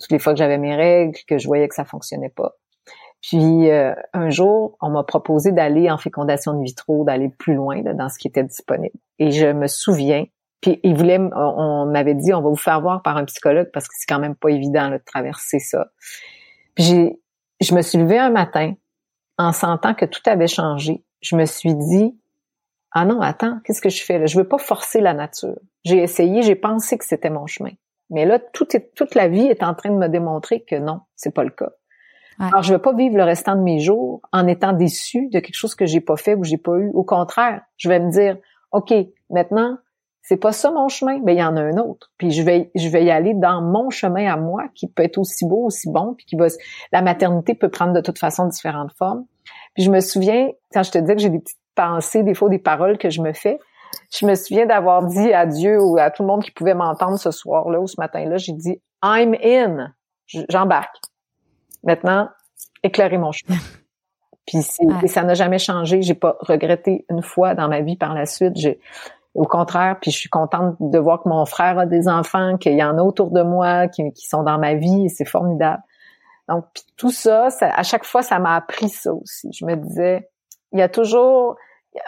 toutes 0.00 0.10
les 0.10 0.18
fois 0.18 0.32
que 0.32 0.38
j'avais 0.38 0.58
mes 0.58 0.74
règles, 0.74 1.18
que 1.26 1.38
je 1.38 1.46
voyais 1.46 1.68
que 1.68 1.74
ça 1.74 1.84
fonctionnait 1.84 2.30
pas. 2.30 2.54
Puis 3.22 3.70
euh, 3.70 3.94
un 4.12 4.28
jour, 4.28 4.76
on 4.82 4.90
m'a 4.90 5.02
proposé 5.02 5.52
d'aller 5.52 5.90
en 5.90 5.96
fécondation 5.96 6.52
in 6.52 6.62
vitro, 6.62 7.04
d'aller 7.04 7.30
plus 7.30 7.54
loin 7.54 7.80
dans 7.80 8.08
ce 8.08 8.18
qui 8.18 8.28
était 8.28 8.44
disponible. 8.44 8.96
Et 9.18 9.30
je 9.30 9.46
me 9.46 9.66
souviens, 9.66 10.24
puis 10.60 10.78
il 10.82 10.94
voulait, 10.94 11.18
on, 11.34 11.86
m'avait 11.86 12.14
dit, 12.14 12.34
on 12.34 12.42
va 12.42 12.50
vous 12.50 12.56
faire 12.56 12.80
voir 12.82 13.02
par 13.02 13.16
un 13.16 13.24
psychologue 13.24 13.70
parce 13.72 13.88
que 13.88 13.94
c'est 13.98 14.06
quand 14.06 14.18
même 14.18 14.34
pas 14.34 14.50
évident 14.50 14.90
de 14.90 14.98
traverser 14.98 15.58
ça. 15.58 15.86
Puis 16.74 17.18
je 17.60 17.74
me 17.74 17.80
suis 17.80 17.98
levée 17.98 18.18
un 18.18 18.30
matin 18.30 18.74
en 19.38 19.52
sentant 19.52 19.94
que 19.94 20.04
tout 20.04 20.22
avait 20.26 20.46
changé 20.46 21.02
je 21.24 21.36
me 21.36 21.46
suis 21.46 21.74
dit, 21.74 22.16
ah 22.92 23.04
non, 23.04 23.20
attends, 23.20 23.58
qu'est-ce 23.64 23.80
que 23.80 23.88
je 23.88 24.04
fais 24.04 24.18
là? 24.18 24.26
Je 24.26 24.38
veux 24.38 24.46
pas 24.46 24.58
forcer 24.58 25.00
la 25.00 25.14
nature. 25.14 25.58
J'ai 25.84 25.98
essayé, 25.98 26.42
j'ai 26.42 26.54
pensé 26.54 26.96
que 26.98 27.04
c'était 27.04 27.30
mon 27.30 27.46
chemin. 27.46 27.72
Mais 28.10 28.26
là, 28.26 28.38
tout 28.38 28.76
est, 28.76 28.94
toute 28.94 29.14
la 29.14 29.28
vie 29.28 29.46
est 29.46 29.62
en 29.62 29.74
train 29.74 29.90
de 29.90 29.96
me 29.96 30.08
démontrer 30.08 30.62
que 30.62 30.76
non, 30.76 31.00
c'est 31.16 31.34
pas 31.34 31.44
le 31.44 31.50
cas. 31.50 31.70
Alors, 32.38 32.64
je 32.64 32.72
veux 32.72 32.80
pas 32.80 32.92
vivre 32.92 33.16
le 33.16 33.22
restant 33.22 33.54
de 33.54 33.60
mes 33.60 33.78
jours 33.78 34.20
en 34.32 34.48
étant 34.48 34.72
déçu 34.72 35.28
de 35.28 35.38
quelque 35.38 35.54
chose 35.54 35.76
que 35.76 35.86
j'ai 35.86 36.00
pas 36.00 36.16
fait 36.16 36.34
ou 36.34 36.42
j'ai 36.42 36.58
pas 36.58 36.76
eu. 36.76 36.90
Au 36.92 37.04
contraire, 37.04 37.62
je 37.76 37.88
vais 37.88 38.00
me 38.00 38.10
dire, 38.10 38.36
OK, 38.72 38.92
maintenant, 39.30 39.78
c'est 40.20 40.36
pas 40.36 40.50
ça 40.52 40.72
mon 40.72 40.88
chemin, 40.88 41.20
mais 41.22 41.34
il 41.34 41.38
y 41.38 41.44
en 41.44 41.56
a 41.56 41.60
un 41.60 41.76
autre. 41.76 42.10
Puis 42.18 42.32
je 42.32 42.42
vais, 42.42 42.72
je 42.74 42.88
vais 42.88 43.04
y 43.04 43.10
aller 43.10 43.34
dans 43.34 43.62
mon 43.62 43.90
chemin 43.90 44.32
à 44.32 44.36
moi, 44.36 44.64
qui 44.74 44.88
peut 44.88 45.04
être 45.04 45.18
aussi 45.18 45.46
beau, 45.46 45.64
aussi 45.66 45.88
bon, 45.90 46.14
puis 46.14 46.26
qui 46.26 46.34
va, 46.34 46.48
la 46.92 47.02
maternité 47.02 47.54
peut 47.54 47.68
prendre 47.68 47.92
de 47.92 48.00
toute 48.00 48.18
façon 48.18 48.46
différentes 48.48 48.92
formes. 48.94 49.26
Puis 49.74 49.82
je 49.84 49.90
me 49.90 50.00
souviens, 50.00 50.48
quand 50.72 50.82
je 50.82 50.90
te 50.90 50.98
dis 50.98 51.14
que 51.14 51.18
j'ai 51.20 51.30
des 51.30 51.40
petites 51.40 51.58
pensées, 51.74 52.22
des 52.22 52.34
fois 52.34 52.48
des 52.48 52.58
paroles 52.58 52.98
que 52.98 53.10
je 53.10 53.20
me 53.20 53.32
fais, 53.32 53.58
je 54.12 54.26
me 54.26 54.34
souviens 54.34 54.66
d'avoir 54.66 55.04
dit 55.04 55.32
à 55.32 55.46
Dieu 55.46 55.80
ou 55.80 55.98
à 55.98 56.10
tout 56.10 56.22
le 56.22 56.28
monde 56.28 56.42
qui 56.42 56.50
pouvait 56.50 56.74
m'entendre 56.74 57.18
ce 57.18 57.30
soir-là 57.30 57.80
ou 57.80 57.86
ce 57.86 57.96
matin-là, 57.98 58.36
j'ai 58.36 58.52
dit 58.52 58.80
I'm 59.02 59.34
in, 59.42 59.92
j'embarque. 60.48 60.96
Maintenant, 61.82 62.28
éclairer 62.82 63.18
mon 63.18 63.32
chemin. 63.32 63.58
Puis 64.46 64.62
ça 64.62 65.22
n'a 65.22 65.34
jamais 65.34 65.58
changé. 65.58 66.02
J'ai 66.02 66.14
pas 66.14 66.36
regretté 66.40 67.06
une 67.10 67.22
fois 67.22 67.54
dans 67.54 67.68
ma 67.68 67.80
vie 67.80 67.96
par 67.96 68.14
la 68.14 68.26
suite. 68.26 68.52
J'ai 68.56 68.78
au 69.34 69.44
contraire, 69.44 69.96
puis 70.00 70.12
je 70.12 70.18
suis 70.18 70.28
contente 70.28 70.76
de 70.78 70.98
voir 70.98 71.22
que 71.22 71.28
mon 71.28 71.44
frère 71.44 71.78
a 71.78 71.86
des 71.86 72.08
enfants, 72.08 72.56
qu'il 72.56 72.74
y 72.74 72.84
en 72.84 72.98
a 72.98 73.02
autour 73.02 73.32
de 73.32 73.42
moi, 73.42 73.88
qui, 73.88 74.12
qui 74.12 74.28
sont 74.28 74.44
dans 74.44 74.58
ma 74.58 74.74
vie, 74.74 75.06
et 75.06 75.08
c'est 75.08 75.24
formidable. 75.24 75.82
Donc, 76.48 76.64
tout 76.96 77.10
ça, 77.10 77.48
à 77.60 77.82
chaque 77.82 78.04
fois, 78.04 78.22
ça 78.22 78.38
m'a 78.38 78.56
appris 78.56 78.88
ça 78.88 79.12
aussi. 79.12 79.50
Je 79.52 79.64
me 79.64 79.76
disais, 79.76 80.28
il 80.72 80.78
y 80.78 80.82
a 80.82 80.88
toujours... 80.88 81.56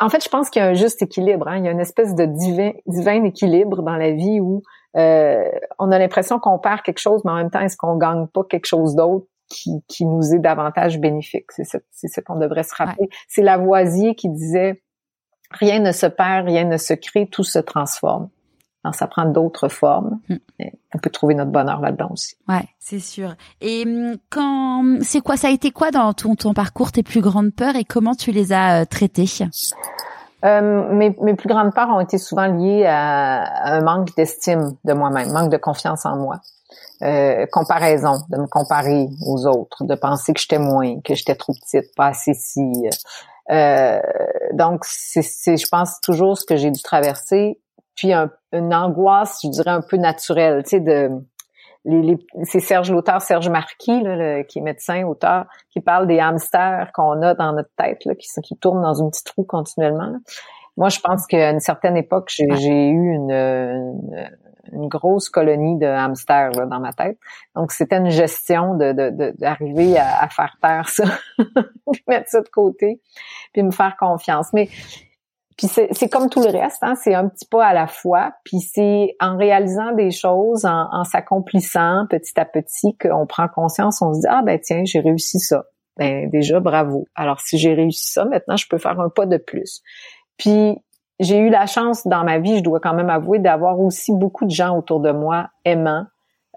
En 0.01 0.09
fait, 0.09 0.23
je 0.23 0.29
pense 0.29 0.51
qu'il 0.51 0.61
y 0.61 0.65
a 0.65 0.69
un 0.69 0.75
juste 0.75 1.01
équilibre. 1.01 1.47
Hein? 1.49 1.59
Il 1.59 1.65
y 1.65 1.69
a 1.69 1.71
une 1.71 1.81
espèce 1.81 2.15
de 2.15 2.25
divin, 2.25 2.73
divin 2.87 3.23
équilibre 3.25 3.83
dans 3.83 3.97
la 3.97 4.11
vie 4.11 4.41
où 4.41 4.63
euh, 4.97 5.49
on 5.79 5.93
a 5.93 5.99
l'impression 5.99 6.39
qu'on 6.41 6.59
perd 6.59 6.83
quelque 6.83 6.99
chose, 6.99 7.23
mais 7.25 7.31
en 7.31 7.37
même 7.37 7.51
temps, 7.51 7.61
est-ce 7.61 7.77
qu'on 7.77 7.97
gagne 7.97 8.27
pas 8.27 8.43
quelque 8.45 8.67
chose 8.67 8.97
d'autre 8.97 9.27
qui, 9.49 9.85
qui 9.87 10.05
nous 10.05 10.35
est 10.35 10.41
davantage 10.41 10.99
bénéfique? 10.99 11.53
C'est 11.53 11.65
ce, 11.65 11.79
c'est 11.93 12.09
ce 12.09 12.21
qu'on 12.21 12.37
devrait 12.37 12.65
se 12.65 12.75
rappeler. 12.75 13.09
C'est 13.29 13.43
Lavoisier 13.43 14.17
qui 14.17 14.29
disait, 14.29 14.83
rien 15.53 15.79
ne 15.79 15.93
se 15.93 16.07
perd, 16.07 16.47
rien 16.47 16.65
ne 16.65 16.77
se 16.77 16.95
crée, 16.95 17.29
tout 17.29 17.45
se 17.45 17.61
transforme 17.61 18.29
ça 18.93 19.07
prend 19.07 19.27
d'autres 19.27 19.69
formes. 19.69 20.21
Hmm. 20.29 20.37
On 20.95 20.99
peut 20.99 21.11
trouver 21.11 21.35
notre 21.35 21.51
bonheur 21.51 21.81
là-dedans 21.81 22.09
aussi. 22.13 22.37
Ouais, 22.49 22.69
c'est 22.79 23.01
sûr. 23.01 23.35
Et 23.61 23.85
hum, 23.87 24.17
quand 24.31 24.99
c'est 25.03 25.21
quoi 25.21 25.37
ça 25.37 25.49
a 25.49 25.51
été 25.51 25.71
quoi 25.71 25.91
dans 25.91 26.13
ton, 26.13 26.35
ton 26.35 26.55
parcours 26.55 26.93
tes 26.93 27.03
plus 27.03 27.21
grandes 27.21 27.55
peurs 27.55 27.77
et 27.77 27.85
comment 27.85 28.15
tu 28.15 28.33
les 28.33 28.53
as 28.53 28.83
euh, 28.83 28.85
traitées? 28.85 29.27
Euh, 30.45 30.93
mes, 30.93 31.17
mes, 31.21 31.35
plus 31.35 31.49
grandes 31.49 31.75
peurs 31.75 31.89
ont 31.89 32.01
été 32.01 32.19
souvent 32.19 32.47
liées 32.47 32.85
à, 32.87 33.75
un 33.75 33.81
manque 33.81 34.15
d'estime 34.17 34.77
de 34.85 34.93
moi-même, 34.93 35.33
manque 35.33 35.51
de 35.51 35.57
confiance 35.57 36.07
en 36.07 36.17
moi. 36.17 36.41
Euh, 37.03 37.47
comparaison, 37.53 38.23
de 38.31 38.39
me 38.39 38.47
comparer 38.47 39.09
aux 39.27 39.47
autres, 39.47 39.85
de 39.85 39.95
penser 39.95 40.33
que 40.33 40.41
j'étais 40.41 40.59
moins, 40.59 41.01
que 41.03 41.15
j'étais 41.15 41.35
trop 41.35 41.53
petite, 41.53 41.95
pas 41.95 42.07
assez 42.07 42.33
si. 42.33 42.73
Euh, 43.51 44.01
donc, 44.53 44.85
c'est, 44.85 45.57
je 45.57 45.69
pense, 45.69 46.01
toujours 46.01 46.39
ce 46.39 46.45
que 46.45 46.57
j'ai 46.57 46.71
dû 46.71 46.81
traverser 46.81 47.61
puis 47.97 48.13
une 48.13 48.75
angoisse, 48.75 49.41
je 49.43 49.49
dirais 49.49 49.71
un 49.71 49.81
peu 49.81 49.97
naturelle, 49.97 50.63
tu 50.63 50.71
sais, 50.71 50.81
de 50.81 51.11
les, 51.87 52.19
c'est 52.43 52.61
Serge 52.61 52.91
l'auteur 52.91 53.23
Serge 53.23 53.49
Marquis 53.49 54.03
là, 54.03 54.43
qui 54.45 54.59
est 54.59 54.63
médecin 54.63 55.05
auteur 55.05 55.47
qui 55.71 55.81
parle 55.81 56.07
des 56.07 56.19
hamsters 56.19 56.91
qu'on 56.93 57.23
a 57.23 57.35
dans 57.35 57.53
notre 57.53 57.71
tête 57.77 58.05
là, 58.05 58.15
qui 58.15 58.29
qui 58.43 58.57
tournent 58.57 58.83
dans 58.83 58.95
une 58.95 59.11
petite 59.11 59.31
roue 59.31 59.45
continuellement 59.45 60.13
Moi, 60.77 60.89
je 60.89 60.99
pense 61.01 61.27
qu'à 61.27 61.51
une 61.51 61.61
certaine 61.61 61.97
époque, 61.97 62.29
j'ai 62.29 62.89
eu 62.89 63.15
une, 63.15 63.31
une, 64.73 64.89
grosse 64.89 65.29
colonie 65.29 65.79
de 65.79 65.87
hamsters 65.87 66.51
là, 66.51 66.67
dans 66.67 66.81
ma 66.81 66.93
tête. 66.93 67.19
Donc, 67.55 67.71
c'était 67.71 67.99
une 67.99 68.11
gestion 68.11 68.75
de 68.75 68.93
d'arriver 69.39 69.93
de, 69.93 69.97
à, 69.97 70.25
à, 70.25 70.29
faire 70.29 70.57
taire 70.61 70.89
ça, 70.89 71.05
mettre 72.09 72.31
ça 72.31 72.41
de 72.41 72.49
côté, 72.49 73.01
puis 73.53 73.63
me 73.63 73.71
faire 73.71 73.97
confiance. 73.97 74.53
Mais 74.53 74.69
puis 75.57 75.69
c'est 75.69 76.09
comme 76.11 76.29
tout 76.29 76.41
le 76.41 76.51
reste, 76.51 76.83
hein, 76.83 76.95
c'est 76.97 77.15
un 77.15 77.29
petit 77.29 77.47
pas 77.47 77.65
à 77.65 77.73
la 77.73 77.87
fois. 77.87 78.33
Puis 78.45 78.61
c'est 78.61 79.17
en 79.21 79.39
réalisant 79.39 79.93
des 79.93 80.11
choses, 80.11 80.67
en, 80.67 81.05
s'accomplissant 81.05 82.07
petit 82.11 82.39
à 82.39 82.45
petit, 82.45 82.97
qu'on 82.99 83.27
prend 83.27 83.49
conscience, 83.49 84.03
on 84.03 84.13
se 84.13 84.21
dit 84.21 84.27
ah 84.29 84.43
ben 84.45 84.61
tiens 84.63 84.83
j'ai 84.85 85.01
réussi 85.01 85.39
ça. 85.39 85.65
Ben 85.97 86.29
déjà 86.29 86.61
bravo. 86.61 87.07
Alors 87.15 87.41
si 87.41 87.57
j'ai 87.57 87.73
réussi 87.73 88.13
ça, 88.13 88.27
maintenant 88.27 88.57
je 88.57 88.69
peux 88.69 88.77
faire 88.77 89.01
un 89.01 89.09
pas 89.09 89.25
de 89.25 89.39
plus. 89.39 89.81
Puis 90.37 90.77
j'ai 91.21 91.39
eu 91.39 91.49
la 91.49 91.65
chance 91.65 92.07
dans 92.07 92.25
ma 92.25 92.39
vie, 92.39 92.59
je 92.59 92.63
dois 92.63 92.81
quand 92.81 92.93
même 92.93 93.09
avouer, 93.09 93.39
d'avoir 93.39 93.81
aussi 93.81 94.13
beaucoup 94.13 94.45
de 94.45 94.51
gens 94.51 94.77
autour 94.77 95.01
de 95.01 95.11
moi 95.11 95.49
aimants, 95.65 96.05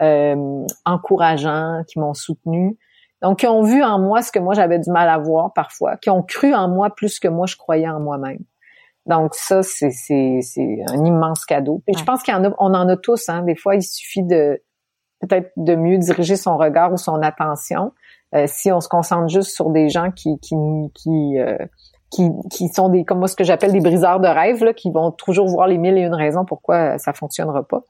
euh, 0.02 0.66
encourageants, 0.86 1.84
qui 1.88 2.00
m'ont 2.00 2.14
soutenu. 2.14 2.78
Donc, 3.22 3.40
qui 3.40 3.48
ont 3.48 3.64
vu 3.64 3.84
en 3.84 4.00
moi 4.00 4.22
ce 4.22 4.32
que 4.32 4.40
moi 4.40 4.54
j'avais 4.54 4.80
du 4.80 4.92
mal 4.92 5.10
à 5.10 5.18
voir 5.18 5.54
parfois, 5.54 5.96
qui 5.98 6.10
ont 6.10 6.24
cru 6.24 6.54
en 6.54 6.68
moi 6.68 6.90
plus 6.90 7.20
que 7.20 7.30
moi 7.30 7.46
je 7.48 7.56
croyais 7.56 7.88
en 7.88 8.02
moi-même. 8.02 8.40
Donc 9.06 9.34
ça, 9.34 9.64
c'est, 9.64 9.92
c'est, 9.92 10.40
c'est 10.42 10.78
un 10.88 11.06
immense 11.06 11.46
cadeau. 11.46 11.82
Et 11.88 11.98
je 11.98 12.04
pense 12.04 12.24
qu'on 12.24 12.44
en 12.44 12.74
en 12.74 12.90
a 12.90 12.98
tous. 12.98 13.30
Hein. 13.30 13.44
Des 13.44 13.56
fois, 13.56 13.76
il 13.76 13.82
suffit 13.82 14.24
de 14.24 14.62
peut-être 15.20 15.52
de 15.58 15.76
mieux 15.76 15.98
diriger 15.98 16.36
son 16.36 16.58
regard 16.58 16.94
ou 16.94 16.98
son 16.98 17.22
attention. 17.22 17.92
Euh, 18.36 18.46
si 18.48 18.72
on 18.72 18.80
se 18.80 18.88
concentre 18.88 19.28
juste 19.28 19.52
sur 19.52 19.70
des 19.72 19.90
gens 19.90 20.12
qui 20.12 20.40
qui 20.40 20.56
qui, 20.94 21.40
euh, 21.40 21.58
qui, 22.12 22.30
qui 22.52 22.70
sont 22.70 22.90
des 22.90 23.04
comme 23.04 23.20
moi 23.20 23.28
ce 23.28 23.36
que 23.36 23.44
j'appelle 23.44 23.72
des 23.72 23.82
briseurs 23.82 24.20
de 24.20 24.28
rêve 24.28 24.64
là, 24.64 24.74
qui 24.74 24.92
vont 24.92 25.12
toujours 25.12 25.48
voir 25.48 25.68
les 25.68 25.78
mille 25.78 25.98
et 25.98 26.02
une 26.02 26.14
raisons 26.14 26.46
pourquoi 26.46 26.98
ça 27.00 27.14
fonctionnera 27.14 27.64
pas 27.64 27.84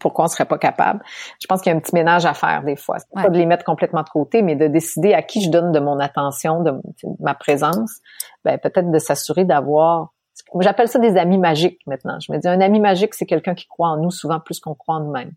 pourquoi 0.00 0.24
on 0.24 0.28
serait 0.28 0.46
pas 0.46 0.58
capable. 0.58 1.00
Je 1.40 1.46
pense 1.46 1.60
qu'il 1.60 1.70
y 1.70 1.74
a 1.74 1.76
un 1.76 1.80
petit 1.80 1.94
ménage 1.94 2.26
à 2.26 2.34
faire 2.34 2.62
des 2.64 2.76
fois. 2.76 2.98
C'est 2.98 3.22
pas 3.22 3.28
de 3.28 3.38
les 3.38 3.46
mettre 3.46 3.64
complètement 3.64 4.02
de 4.02 4.08
côté, 4.08 4.42
mais 4.42 4.56
de 4.56 4.66
décider 4.66 5.14
à 5.14 5.22
qui 5.22 5.42
je 5.42 5.50
donne 5.50 5.70
de 5.70 5.78
mon 5.80 6.00
attention, 6.00 6.62
de, 6.62 6.72
ma 7.20 7.34
présence. 7.34 8.00
Ben, 8.44 8.58
peut-être 8.58 8.90
de 8.90 8.98
s'assurer 8.98 9.44
d'avoir 9.44 10.12
J'appelle 10.58 10.88
ça 10.88 10.98
des 10.98 11.16
amis 11.16 11.38
magiques 11.38 11.80
maintenant. 11.86 12.18
Je 12.20 12.32
me 12.32 12.38
dis, 12.38 12.48
un 12.48 12.60
ami 12.60 12.80
magique, 12.80 13.14
c'est 13.14 13.26
quelqu'un 13.26 13.54
qui 13.54 13.66
croit 13.66 13.88
en 13.88 13.98
nous 13.98 14.10
souvent 14.10 14.40
plus 14.40 14.58
qu'on 14.58 14.74
croit 14.74 14.96
en 14.96 15.00
nous-mêmes, 15.00 15.32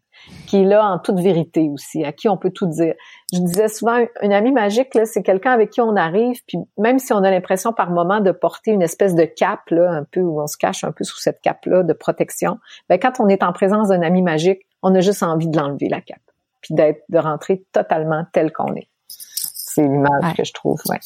qui 0.48 0.62
est 0.62 0.66
là 0.66 0.86
en 0.86 0.98
toute 0.98 1.20
vérité 1.20 1.70
aussi, 1.72 2.04
à 2.04 2.12
qui 2.12 2.28
on 2.30 2.38
peut 2.38 2.50
tout 2.50 2.66
dire. 2.66 2.96
Je 3.32 3.40
disais 3.40 3.68
souvent, 3.68 4.04
un 4.22 4.32
ami 4.32 4.52
magique, 4.52 4.96
là, 4.96 5.06
c'est 5.06 5.22
quelqu'un 5.22 5.52
avec 5.52 5.70
qui 5.70 5.82
on 5.82 5.96
arrive, 5.96 6.40
puis 6.48 6.58
même 6.78 6.98
si 6.98 7.14
on 7.14 7.24
a 7.24 7.30
l'impression 7.30 7.74
par 7.74 7.92
moment 7.92 8.22
de 8.22 8.32
porter 8.32 8.72
une 8.72 8.82
espèce 8.82 9.14
de 9.14 9.26
cape, 9.26 9.70
là, 9.70 9.92
un 9.92 10.04
peu 10.04 10.22
où 10.22 10.42
on 10.42 10.48
se 10.48 10.58
cache 10.58 10.84
un 10.84 10.92
peu 10.92 11.04
sous 11.04 11.20
cette 11.20 11.42
cape-là 11.42 11.84
de 11.84 11.94
protection, 11.94 12.58
ben 12.90 12.98
quand 12.98 13.20
on 13.20 13.28
est 13.28 13.44
en 13.44 13.54
présence 13.54 13.90
d'un 13.90 14.02
ami 14.02 14.24
magique, 14.24 14.62
on 14.82 14.96
a 14.96 15.00
juste 15.00 15.22
envie 15.22 15.48
de 15.48 15.58
l'enlever 15.58 15.90
la 15.90 16.02
cape, 16.02 16.24
puis 16.62 16.74
d'être, 16.74 17.04
de 17.10 17.20
rentrer 17.20 17.66
totalement 17.72 18.26
tel 18.34 18.52
qu'on 18.52 18.74
est. 18.76 18.90
C'est 19.08 19.84
l'image 19.84 20.36
que 20.36 20.44
je 20.44 20.54
trouve, 20.54 20.82
ouais. 20.90 21.00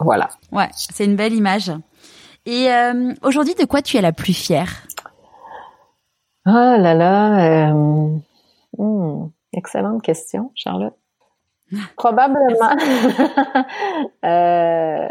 Voilà. 0.00 0.28
Ouais, 0.52 0.68
c'est 0.74 1.04
une 1.04 1.16
belle 1.16 1.34
image. 1.34 1.70
Et 2.46 2.70
euh, 2.70 3.14
aujourd'hui, 3.22 3.54
de 3.54 3.64
quoi 3.64 3.82
tu 3.82 3.96
es 3.96 4.02
la 4.02 4.12
plus 4.12 4.34
fière? 4.34 4.86
Oh 6.46 6.50
là 6.50 6.94
là, 6.94 7.70
euh, 7.70 8.18
hmm, 8.76 9.30
excellente 9.52 10.02
question, 10.02 10.50
Charlotte. 10.54 10.94
Probablement. 11.96 12.76
euh, 14.24 15.08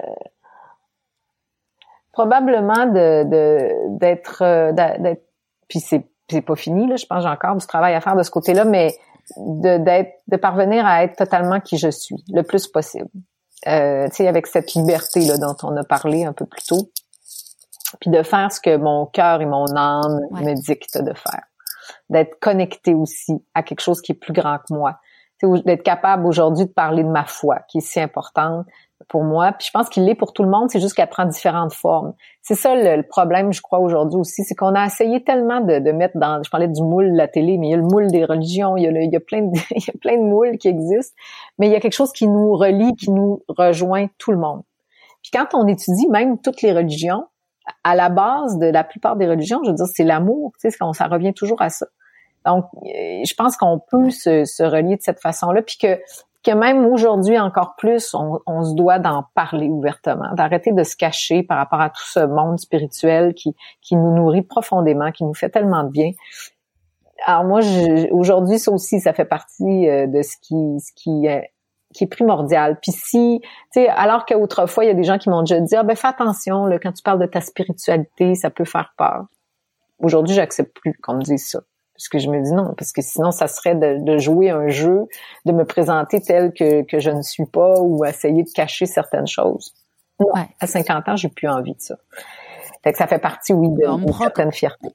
probablement 2.13 2.85
de 2.85 3.97
d'être 3.97 4.41
euh, 4.43 4.71
d'être 4.71 5.23
puis 5.67 5.79
c'est 5.79 6.07
c'est 6.29 6.41
pas 6.41 6.55
fini 6.55 6.87
là 6.87 6.95
je 6.95 7.05
pense 7.05 7.23
j'ai 7.23 7.29
encore 7.29 7.57
du 7.57 7.65
travail 7.65 7.93
à 7.95 8.01
faire 8.01 8.15
de 8.15 8.23
ce 8.23 8.31
côté-là 8.31 8.63
mais 8.63 8.95
de 9.35 9.77
d'être 9.79 10.21
de 10.27 10.37
parvenir 10.37 10.85
à 10.85 11.03
être 11.03 11.17
totalement 11.17 11.59
qui 11.59 11.77
je 11.77 11.89
suis 11.89 12.23
le 12.31 12.43
plus 12.43 12.67
possible 12.67 13.09
euh, 13.67 14.07
tu 14.09 14.17
sais 14.17 14.27
avec 14.27 14.47
cette 14.47 14.73
liberté 14.73 15.21
là 15.21 15.37
dont 15.37 15.55
on 15.63 15.75
a 15.75 15.83
parlé 15.83 16.23
un 16.23 16.33
peu 16.33 16.45
plus 16.45 16.63
tôt 16.63 16.91
puis 17.99 18.09
de 18.09 18.23
faire 18.23 18.51
ce 18.51 18.59
que 18.59 18.75
mon 18.77 19.05
cœur 19.05 19.41
et 19.41 19.45
mon 19.45 19.65
âme 19.75 20.19
me 20.31 20.53
dictent 20.53 21.01
de 21.01 21.13
faire. 21.13 21.43
D'être 22.09 22.39
connecté 22.39 22.93
aussi 22.93 23.43
à 23.53 23.63
quelque 23.63 23.81
chose 23.81 24.01
qui 24.01 24.13
est 24.13 24.15
plus 24.15 24.33
grand 24.33 24.57
que 24.57 24.73
moi. 24.73 24.99
D'être 25.65 25.83
capable 25.83 26.25
aujourd'hui 26.25 26.65
de 26.65 26.71
parler 26.71 27.03
de 27.03 27.09
ma 27.09 27.25
foi, 27.25 27.59
qui 27.67 27.79
est 27.79 27.81
si 27.81 27.99
importante 27.99 28.65
pour 29.09 29.23
moi. 29.23 29.51
Puis 29.53 29.67
je 29.67 29.71
pense 29.71 29.89
qu'il 29.89 30.05
l'est 30.05 30.15
pour 30.15 30.33
tout 30.33 30.43
le 30.43 30.49
monde, 30.49 30.69
c'est 30.69 30.79
juste 30.79 30.95
qu'elle 30.95 31.09
prend 31.09 31.25
différentes 31.25 31.73
formes. 31.73 32.13
C'est 32.41 32.55
ça 32.55 32.75
le, 32.75 33.03
problème, 33.03 33.51
je 33.51 33.61
crois, 33.61 33.79
aujourd'hui 33.79 34.19
aussi, 34.19 34.43
c'est 34.43 34.55
qu'on 34.55 34.75
a 34.75 34.85
essayé 34.85 35.23
tellement 35.23 35.61
de, 35.61 35.79
de, 35.79 35.91
mettre 35.91 36.17
dans, 36.17 36.41
je 36.43 36.49
parlais 36.49 36.67
du 36.67 36.81
moule 36.81 37.11
de 37.11 37.17
la 37.17 37.27
télé, 37.27 37.57
mais 37.57 37.67
il 37.67 37.71
y 37.71 37.73
a 37.73 37.77
le 37.77 37.83
moule 37.83 38.09
des 38.11 38.25
religions, 38.25 38.77
il 38.77 38.83
y 38.83 38.87
a, 38.87 38.91
il 38.91 39.11
y 39.11 39.15
a 39.15 39.19
plein 39.19 39.41
de, 39.41 39.57
il 39.71 39.83
y 39.85 39.89
a 39.89 39.99
plein 39.99 40.17
de 40.17 40.23
moules 40.23 40.57
qui 40.57 40.67
existent, 40.67 41.15
mais 41.57 41.67
il 41.67 41.73
y 41.73 41.75
a 41.75 41.79
quelque 41.79 41.93
chose 41.93 42.11
qui 42.13 42.27
nous 42.27 42.55
relie, 42.55 42.95
qui 42.95 43.11
nous 43.11 43.43
rejoint 43.47 44.07
tout 44.17 44.31
le 44.31 44.37
monde. 44.37 44.61
Puis 45.21 45.31
quand 45.31 45.53
on 45.53 45.67
étudie 45.67 46.07
même 46.09 46.39
toutes 46.39 46.61
les 46.61 46.73
religions, 46.73 47.25
à 47.83 47.95
la 47.95 48.09
base 48.09 48.57
de 48.57 48.67
la 48.67 48.83
plupart 48.83 49.15
des 49.15 49.27
religions, 49.27 49.59
je 49.63 49.69
veux 49.69 49.75
dire, 49.75 49.85
c'est 49.85 50.03
l'amour, 50.03 50.53
tu 50.59 50.69
sais, 50.69 50.77
ça 50.93 51.07
revient 51.07 51.33
toujours 51.33 51.61
à 51.61 51.69
ça. 51.69 51.85
Donc, 52.45 52.65
euh, 52.83 53.21
je 53.25 53.33
pense 53.35 53.55
qu'on 53.55 53.79
peut 53.79 54.09
se, 54.09 54.45
se, 54.45 54.63
relier 54.63 54.97
de 54.97 55.01
cette 55.01 55.21
façon-là, 55.21 55.61
puis 55.61 55.77
que, 55.77 55.99
que 56.43 56.51
même 56.51 56.85
aujourd'hui 56.85 57.39
encore 57.39 57.75
plus, 57.77 58.13
on, 58.13 58.39
on 58.45 58.63
se 58.63 58.75
doit 58.75 58.99
d'en 58.99 59.25
parler 59.33 59.69
ouvertement, 59.69 60.33
d'arrêter 60.33 60.73
de 60.73 60.83
se 60.83 60.97
cacher 60.97 61.43
par 61.43 61.57
rapport 61.57 61.79
à 61.79 61.89
tout 61.89 62.05
ce 62.05 62.19
monde 62.19 62.59
spirituel 62.59 63.33
qui, 63.33 63.55
qui 63.81 63.95
nous 63.95 64.13
nourrit 64.13 64.41
profondément, 64.41 65.11
qui 65.11 65.23
nous 65.23 65.33
fait 65.33 65.49
tellement 65.49 65.83
de 65.83 65.89
bien. 65.89 66.11
Alors 67.25 67.45
moi, 67.45 67.61
aujourd'hui, 68.11 68.59
ça 68.59 68.71
aussi, 68.71 68.99
ça 68.99 69.13
fait 69.13 69.25
partie 69.25 69.87
euh, 69.87 70.07
de 70.07 70.21
ce 70.21 70.35
qui, 70.41 70.79
ce 70.81 70.91
qui 70.93 71.29
qui 71.93 72.03
est 72.03 72.07
primordial. 72.07 72.77
Puis 72.81 72.91
si, 72.91 73.39
tu 73.41 73.47
sais, 73.81 73.87
alors 73.87 74.25
qu'autrefois, 74.25 74.83
il 74.83 74.87
y 74.87 74.91
a 74.91 74.93
des 74.93 75.03
gens 75.03 75.17
qui 75.17 75.29
m'ont 75.29 75.41
déjà 75.41 75.59
dit, 75.59 75.75
ah 75.75 75.83
ben 75.83 75.95
fais 75.95 76.07
attention, 76.07 76.65
là, 76.65 76.79
quand 76.79 76.91
tu 76.91 77.03
parles 77.03 77.19
de 77.19 77.25
ta 77.25 77.41
spiritualité, 77.41 78.35
ça 78.35 78.49
peut 78.49 78.65
faire 78.65 78.93
peur. 78.97 79.25
Aujourd'hui, 79.99 80.35
j'accepte 80.35 80.75
plus 80.75 80.93
qu'on 81.01 81.15
me 81.15 81.21
dise 81.21 81.47
ça. 81.47 81.61
Parce 81.95 82.09
que 82.09 82.17
je 82.17 82.27
me 82.29 82.41
dis 82.41 82.51
non, 82.51 82.73
parce 82.75 82.91
que 82.91 83.01
sinon, 83.01 83.31
ça 83.31 83.47
serait 83.47 83.75
de, 83.75 84.17
jouer 84.17 84.49
un 84.49 84.67
jeu, 84.67 85.05
de 85.45 85.51
me 85.51 85.63
présenter 85.63 86.21
tel 86.21 86.51
que, 86.51 86.81
que 86.83 86.99
je 86.99 87.11
ne 87.11 87.21
suis 87.21 87.45
pas 87.45 87.79
ou 87.79 88.03
essayer 88.03 88.43
de 88.43 88.49
cacher 88.49 88.87
certaines 88.87 89.27
choses. 89.27 89.73
Ouais. 90.19 90.47
À 90.59 90.67
50 90.67 91.09
ans, 91.09 91.15
j'ai 91.15 91.29
plus 91.29 91.47
envie 91.47 91.75
de 91.75 91.81
ça. 91.81 91.95
Fait 92.83 92.91
que 92.91 92.97
ça 92.97 93.07
fait 93.07 93.19
partie, 93.19 93.53
oui, 93.53 93.69
d'une 93.69 94.13
certaine 94.13 94.51
fierté. 94.51 94.89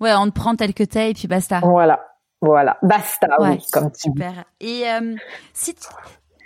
Ouais, 0.00 0.12
on 0.14 0.26
te 0.26 0.32
prend 0.32 0.56
tel 0.56 0.74
que 0.74 0.84
t'es 0.84 1.10
et 1.10 1.14
puis 1.14 1.28
basta. 1.28 1.60
Voilà. 1.62 2.00
Voilà, 2.40 2.78
basta, 2.82 3.26
oui, 3.40 3.60
comme 3.72 3.90
tu 3.90 4.10
super. 4.10 4.44
Et 4.60 4.84
euh, 4.88 5.16
si, 5.52 5.74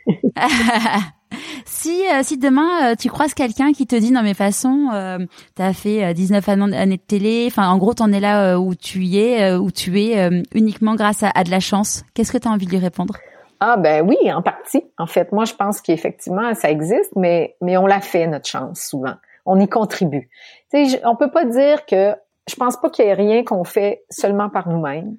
si 1.65 2.03
euh, 2.09 2.23
si 2.23 2.39
demain 2.39 2.93
euh, 2.93 2.95
tu 2.99 3.09
croises 3.09 3.35
quelqu'un 3.35 3.73
qui 3.73 3.87
te 3.87 3.97
dit 3.97 4.13
non 4.13 4.23
mais 4.23 4.35
façon 4.35 4.89
euh, 4.93 5.19
t'as 5.55 5.73
fait 5.73 6.13
19 6.15 6.49
années 6.49 6.97
de 6.97 7.03
télé 7.03 7.45
enfin 7.49 7.69
en 7.69 7.79
gros 7.79 7.95
t'en 7.95 8.13
es 8.13 8.21
là 8.21 8.59
où 8.59 8.75
tu 8.75 9.05
y 9.05 9.19
es 9.19 9.55
où 9.55 9.71
tu 9.71 10.01
es 10.01 10.29
uniquement 10.55 10.95
grâce 10.95 11.23
à, 11.23 11.45
de 11.45 11.51
la 11.51 11.61
chance 11.61 12.05
qu'est-ce 12.15 12.33
que 12.33 12.39
tu 12.39 12.49
as 12.49 12.51
envie 12.51 12.67
de 12.67 12.71
lui 12.71 12.79
répondre? 12.79 13.17
Ah 13.61 13.77
ben 13.77 14.05
oui 14.07 14.17
en 14.33 14.43
partie. 14.43 14.85
En 14.99 15.07
fait 15.07 15.33
moi 15.33 15.45
je 15.45 15.55
pense 15.55 15.81
qu'effectivement 15.81 16.55
ça 16.55 16.71
existe 16.71 17.13
mais 17.17 17.57
mais 17.61 17.77
on 17.77 17.87
l'a 17.87 18.01
fait 18.01 18.27
notre 18.27 18.49
chance 18.49 18.81
souvent. 18.81 19.15
On 19.47 19.59
y 19.59 19.69
contribue. 19.69 20.29
Tu 20.73 20.87
sais 20.87 21.01
on 21.05 21.17
peut 21.17 21.31
pas 21.31 21.45
dire 21.45 21.87
que 21.87 22.15
je 22.49 22.57
pense 22.57 22.77
pas 22.77 22.91
qu'il 22.91 23.05
y 23.05 23.09
ait 23.09 23.15
rien 23.15 23.45
qu'on 23.45 23.65
fait 23.65 24.03
seulement 24.11 24.49
par 24.49 24.69
nous-mêmes 24.69 25.17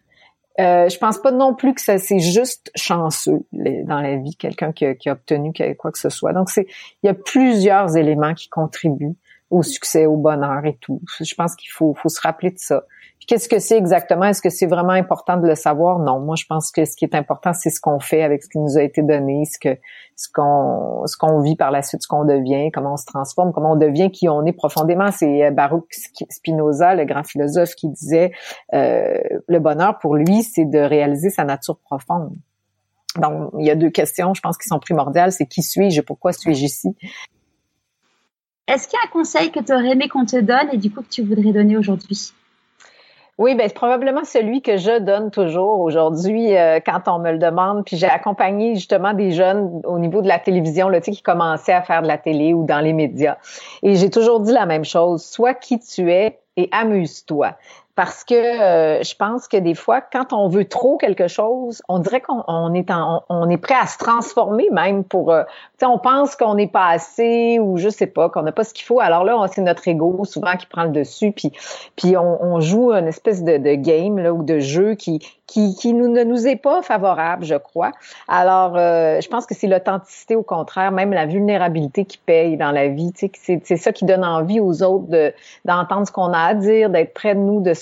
euh, 0.59 0.87
je 0.87 0.97
pense 0.99 1.19
pas 1.19 1.31
non 1.31 1.55
plus 1.55 1.73
que 1.73 1.81
ça 1.81 1.97
c'est 1.97 2.19
juste 2.19 2.71
chanceux 2.75 3.45
dans 3.51 3.99
la 4.01 4.17
vie, 4.17 4.35
quelqu'un 4.35 4.71
qui, 4.71 4.85
qui, 4.97 5.09
a 5.09 5.13
obtenu 5.13 5.51
quoi 5.77 5.91
que 5.91 5.97
ce 5.97 6.09
soit. 6.09 6.33
Donc 6.33 6.49
c'est, 6.49 6.67
il 7.01 7.07
y 7.07 7.09
a 7.09 7.13
plusieurs 7.13 7.97
éléments 7.97 8.33
qui 8.33 8.49
contribuent 8.49 9.15
au 9.49 9.63
succès, 9.63 10.05
au 10.05 10.15
bonheur 10.15 10.65
et 10.65 10.77
tout. 10.79 11.01
Je 11.19 11.35
pense 11.35 11.55
qu'il 11.55 11.71
faut, 11.71 11.93
faut 11.93 12.09
se 12.09 12.21
rappeler 12.21 12.51
de 12.51 12.59
ça. 12.59 12.83
Qu'est-ce 13.27 13.47
que 13.47 13.59
c'est 13.59 13.77
exactement? 13.77 14.25
Est-ce 14.25 14.41
que 14.41 14.49
c'est 14.49 14.65
vraiment 14.65 14.91
important 14.91 15.37
de 15.37 15.47
le 15.47 15.55
savoir? 15.55 15.99
Non. 15.99 16.19
Moi, 16.19 16.35
je 16.35 16.45
pense 16.45 16.71
que 16.71 16.83
ce 16.85 16.95
qui 16.95 17.05
est 17.05 17.15
important, 17.15 17.53
c'est 17.53 17.69
ce 17.69 17.79
qu'on 17.79 17.99
fait 17.99 18.21
avec 18.21 18.43
ce 18.43 18.49
qui 18.49 18.59
nous 18.59 18.77
a 18.77 18.83
été 18.83 19.01
donné, 19.01 19.45
ce 19.45 19.57
que, 19.59 19.79
ce 20.15 20.27
qu'on, 20.33 21.05
ce 21.05 21.15
qu'on 21.17 21.41
vit 21.41 21.55
par 21.55 21.71
la 21.71 21.81
suite, 21.81 22.01
ce 22.03 22.07
qu'on 22.07 22.25
devient, 22.25 22.69
comment 22.71 22.93
on 22.93 22.97
se 22.97 23.05
transforme, 23.05 23.53
comment 23.53 23.73
on 23.73 23.77
devient 23.77 24.11
qui 24.11 24.27
on 24.27 24.45
est 24.45 24.53
profondément. 24.53 25.11
C'est 25.11 25.45
euh, 25.45 25.51
Baruch 25.51 25.85
Spinoza, 26.29 26.95
le 26.95 27.05
grand 27.05 27.23
philosophe, 27.23 27.75
qui 27.75 27.89
disait, 27.89 28.31
euh, 28.73 29.17
le 29.47 29.59
bonheur 29.59 29.99
pour 29.99 30.15
lui, 30.15 30.43
c'est 30.43 30.65
de 30.65 30.79
réaliser 30.79 31.29
sa 31.29 31.45
nature 31.45 31.77
profonde. 31.79 32.35
Donc, 33.21 33.51
il 33.59 33.65
y 33.65 33.71
a 33.71 33.75
deux 33.75 33.91
questions, 33.91 34.33
je 34.33 34.41
pense, 34.41 34.57
qui 34.57 34.67
sont 34.67 34.79
primordiales. 34.79 35.31
C'est 35.31 35.45
qui 35.45 35.61
suis-je 35.61 35.99
et 35.99 36.03
pourquoi 36.03 36.33
suis-je 36.33 36.65
ici? 36.65 36.95
Est-ce 38.67 38.87
qu'il 38.87 38.97
y 38.97 39.05
a 39.05 39.07
un 39.07 39.11
conseil 39.11 39.51
que 39.51 39.59
tu 39.59 39.73
aurais 39.73 39.91
aimé 39.91 40.07
qu'on 40.07 40.25
te 40.25 40.39
donne 40.39 40.69
et 40.71 40.77
du 40.77 40.89
coup 40.89 41.01
que 41.01 41.09
tu 41.09 41.21
voudrais 41.21 41.51
donner 41.51 41.77
aujourd'hui? 41.77 42.33
Oui, 43.39 43.55
ben 43.55 43.67
c'est 43.67 43.73
probablement 43.73 44.23
celui 44.25 44.61
que 44.61 44.77
je 44.77 44.99
donne 44.99 45.31
toujours 45.31 45.79
aujourd'hui 45.79 46.55
euh, 46.55 46.79
quand 46.85 47.07
on 47.07 47.17
me 47.17 47.31
le 47.31 47.39
demande. 47.39 47.83
Puis 47.83 47.97
j'ai 47.97 48.07
accompagné 48.07 48.75
justement 48.75 49.13
des 49.13 49.31
jeunes 49.31 49.81
au 49.85 49.97
niveau 49.97 50.21
de 50.21 50.27
la 50.27 50.37
télévision, 50.37 50.87
là, 50.87 51.01
tu 51.01 51.05
sais, 51.05 51.17
qui 51.17 51.23
commençaient 51.23 51.73
à 51.73 51.81
faire 51.81 52.03
de 52.03 52.07
la 52.07 52.19
télé 52.19 52.53
ou 52.53 52.63
dans 52.63 52.79
les 52.79 52.93
médias. 52.93 53.37
Et 53.81 53.95
j'ai 53.95 54.11
toujours 54.11 54.39
dit 54.39 54.51
la 54.51 54.67
même 54.67 54.85
chose. 54.85 55.23
Sois 55.23 55.55
qui 55.55 55.79
tu 55.79 56.11
es 56.11 56.37
et 56.57 56.69
amuse-toi 56.71 57.55
parce 57.95 58.23
que 58.23 58.33
euh, 58.33 59.03
je 59.03 59.15
pense 59.15 59.47
que 59.47 59.57
des 59.57 59.75
fois, 59.75 60.01
quand 60.01 60.33
on 60.33 60.47
veut 60.47 60.65
trop 60.65 60.97
quelque 60.97 61.27
chose, 61.27 61.81
on 61.87 61.99
dirait 61.99 62.21
qu'on 62.21 62.73
est 62.73 62.89
on 63.29 63.49
est 63.49 63.57
prêt 63.57 63.75
à 63.75 63.85
se 63.85 63.99
transformer 63.99 64.69
même 64.71 65.03
pour, 65.03 65.31
euh, 65.31 65.43
tu 65.43 65.51
sais, 65.81 65.85
on 65.85 65.99
pense 65.99 66.35
qu'on 66.35 66.55
n'est 66.55 66.67
pas 66.67 66.87
assez 66.87 67.59
ou 67.59 67.77
je 67.77 67.89
sais 67.89 68.07
pas, 68.07 68.29
qu'on 68.29 68.41
n'a 68.41 68.51
pas 68.51 68.63
ce 68.63 68.73
qu'il 68.73 68.85
faut. 68.85 68.99
Alors 68.99 69.23
là, 69.23 69.45
c'est 69.51 69.61
notre 69.61 69.87
ego 69.87 70.25
souvent 70.25 70.55
qui 70.57 70.65
prend 70.65 70.85
le 70.85 70.89
dessus, 70.89 71.31
puis 71.31 71.51
puis 71.95 72.17
on, 72.17 72.43
on 72.43 72.59
joue 72.61 72.91
une 72.91 73.07
espèce 73.07 73.43
de, 73.43 73.57
de, 73.57 73.75
game 73.75 74.17
là 74.17 74.33
ou 74.33 74.43
de 74.43 74.59
jeu 74.59 74.95
qui 74.95 75.19
qui, 75.53 75.75
qui 75.75 75.93
nous, 75.93 76.07
ne 76.07 76.23
nous 76.23 76.47
est 76.47 76.55
pas 76.55 76.81
favorable, 76.81 77.45
je 77.45 77.53
crois. 77.53 77.91
Alors, 78.27 78.75
euh, 78.75 79.21
je 79.21 79.27
pense 79.29 79.45
que 79.45 79.53
c'est 79.53 79.67
l'authenticité, 79.67 80.35
au 80.35 80.41
contraire, 80.41 80.91
même 80.91 81.13
la 81.13 81.27
vulnérabilité 81.27 82.05
qui 82.05 82.17
paye 82.17 82.57
dans 82.57 82.71
la 82.71 82.87
vie. 82.87 83.13
Tu 83.13 83.29
sais, 83.35 83.61
c'est 83.63 83.77
ça 83.77 83.91
qui 83.91 84.05
donne 84.05 84.25
envie 84.25 84.59
aux 84.59 84.81
autres 84.81 85.05
d'entendre 85.63 86.07
ce 86.07 86.11
qu'on 86.11 86.33
a 86.33 86.39
à 86.39 86.53
dire, 86.55 86.89
d'être 86.89 87.13
près 87.13 87.35
de 87.35 87.39
nous, 87.39 87.61
de, 87.61 87.73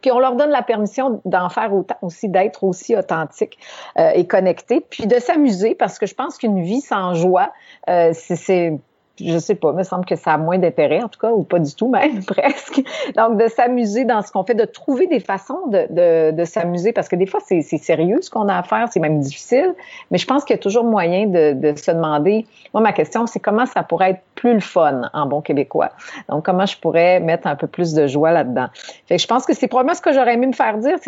puis 0.00 0.10
on 0.10 0.18
leur 0.18 0.34
donne 0.36 0.48
la 0.48 0.62
permission 0.62 1.20
d'en 1.26 1.50
faire 1.50 1.74
autant 1.74 1.96
aussi, 2.00 2.30
d'être 2.30 2.64
aussi 2.64 2.96
authentique 2.96 3.58
euh, 3.98 4.12
et 4.14 4.26
connecté, 4.26 4.80
puis 4.80 5.06
de 5.06 5.18
s'amuser 5.18 5.74
parce 5.74 5.98
que 5.98 6.06
je 6.06 6.14
pense 6.14 6.38
qu'une 6.38 6.62
vie 6.62 6.80
sans 6.80 7.12
joie, 7.12 7.52
euh, 7.90 8.12
c'est 8.14 8.78
je 9.24 9.38
sais 9.38 9.54
pas, 9.54 9.72
me 9.72 9.82
semble 9.82 10.04
que 10.04 10.16
ça 10.16 10.32
a 10.32 10.38
moins 10.38 10.58
d'intérêt, 10.58 11.02
en 11.02 11.08
tout 11.08 11.18
cas, 11.18 11.30
ou 11.30 11.42
pas 11.42 11.58
du 11.58 11.74
tout 11.74 11.88
même, 11.88 12.24
presque. 12.26 12.82
Donc, 13.16 13.38
de 13.38 13.48
s'amuser 13.48 14.04
dans 14.04 14.22
ce 14.22 14.32
qu'on 14.32 14.44
fait, 14.44 14.54
de 14.54 14.64
trouver 14.64 15.06
des 15.06 15.20
façons 15.20 15.66
de, 15.68 15.86
de, 15.90 16.30
de 16.36 16.44
s'amuser, 16.44 16.92
parce 16.92 17.08
que 17.08 17.16
des 17.16 17.26
fois, 17.26 17.40
c'est 17.46 17.62
sérieux 17.62 18.18
ce 18.22 18.30
qu'on 18.30 18.48
a 18.48 18.56
à 18.56 18.62
faire, 18.62 18.88
c'est 18.90 19.00
même 19.00 19.20
difficile, 19.20 19.74
mais 20.10 20.18
je 20.18 20.26
pense 20.26 20.44
qu'il 20.44 20.54
y 20.54 20.58
a 20.58 20.62
toujours 20.62 20.84
moyen 20.84 21.26
de, 21.26 21.52
de 21.52 21.76
se 21.76 21.90
demander, 21.90 22.46
moi, 22.74 22.82
ma 22.82 22.92
question, 22.92 23.26
c'est 23.26 23.40
comment 23.40 23.66
ça 23.66 23.82
pourrait 23.82 24.10
être 24.10 24.22
plus 24.34 24.54
le 24.54 24.60
fun 24.60 25.02
en 25.12 25.26
bon 25.26 25.40
québécois? 25.40 25.90
Donc, 26.28 26.44
comment 26.44 26.66
je 26.66 26.76
pourrais 26.78 27.20
mettre 27.20 27.46
un 27.46 27.56
peu 27.56 27.66
plus 27.66 27.92
de 27.92 28.06
joie 28.06 28.32
là-dedans? 28.32 28.68
Fait 29.06 29.16
que 29.16 29.22
je 29.22 29.26
pense 29.26 29.44
que 29.44 29.54
c'est 29.54 29.68
probablement 29.68 29.94
ce 29.94 30.00
que 30.00 30.12
j'aurais 30.12 30.34
aimé 30.34 30.46
me 30.46 30.52
faire 30.52 30.78
dire. 30.78 30.98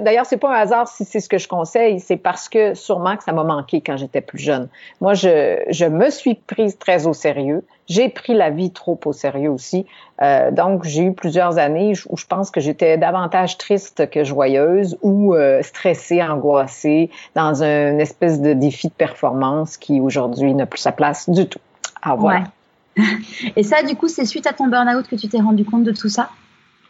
D'ailleurs, 0.00 0.26
c'est 0.26 0.36
pas 0.36 0.56
un 0.56 0.60
hasard 0.60 0.88
si 0.88 1.04
c'est 1.04 1.20
ce 1.20 1.28
que 1.28 1.38
je 1.38 1.48
conseille, 1.48 2.00
c'est 2.00 2.16
parce 2.16 2.48
que 2.48 2.74
sûrement 2.74 3.16
que 3.16 3.24
ça 3.24 3.32
m'a 3.32 3.44
manqué 3.44 3.80
quand 3.80 3.96
j'étais 3.96 4.20
plus 4.20 4.38
jeune. 4.38 4.68
Moi, 5.00 5.14
je, 5.14 5.62
je 5.68 5.84
me 5.84 6.10
suis 6.10 6.34
prise 6.34 6.78
très 6.78 7.06
au 7.06 7.12
sérieux 7.12 7.57
j'ai 7.88 8.08
pris 8.08 8.34
la 8.34 8.50
vie 8.50 8.70
trop 8.70 8.98
au 9.04 9.12
sérieux 9.12 9.50
aussi. 9.50 9.86
Euh, 10.20 10.50
donc, 10.50 10.84
j'ai 10.84 11.04
eu 11.04 11.12
plusieurs 11.12 11.58
années 11.58 11.94
où 12.08 12.16
je 12.16 12.26
pense 12.26 12.50
que 12.50 12.60
j'étais 12.60 12.98
davantage 12.98 13.58
triste 13.58 14.10
que 14.10 14.24
joyeuse 14.24 14.98
ou 15.02 15.34
euh, 15.34 15.62
stressée, 15.62 16.22
angoissée, 16.22 17.10
dans 17.34 17.62
un 17.62 17.98
espèce 17.98 18.40
de 18.40 18.52
défi 18.52 18.88
de 18.88 18.92
performance 18.92 19.76
qui 19.76 20.00
aujourd'hui 20.00 20.54
n'a 20.54 20.66
plus 20.66 20.80
sa 20.80 20.92
place 20.92 21.28
du 21.30 21.46
tout. 21.46 21.60
Ah, 22.02 22.14
voilà. 22.14 22.44
Et 23.56 23.62
ça, 23.62 23.82
du 23.82 23.96
coup, 23.96 24.08
c'est 24.08 24.24
suite 24.24 24.46
à 24.46 24.52
ton 24.52 24.66
burn-out 24.66 25.06
que 25.08 25.16
tu 25.16 25.28
t'es 25.28 25.40
rendu 25.40 25.64
compte 25.64 25.84
de 25.84 25.92
tout 25.92 26.08
ça? 26.08 26.30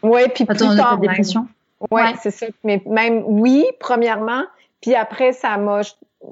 Oui, 0.01 0.21
puis 0.33 0.45
plus 0.45 0.57
tard. 0.57 0.97
dépression? 0.97 1.47
Oui, 1.91 2.01
ouais. 2.01 2.13
c'est 2.21 2.31
ça. 2.31 2.47
Mais 2.63 2.81
même, 2.85 3.23
oui, 3.25 3.65
premièrement, 3.79 4.43
puis 4.81 4.95
après, 4.95 5.33
ça 5.33 5.57
m'a, 5.57 5.81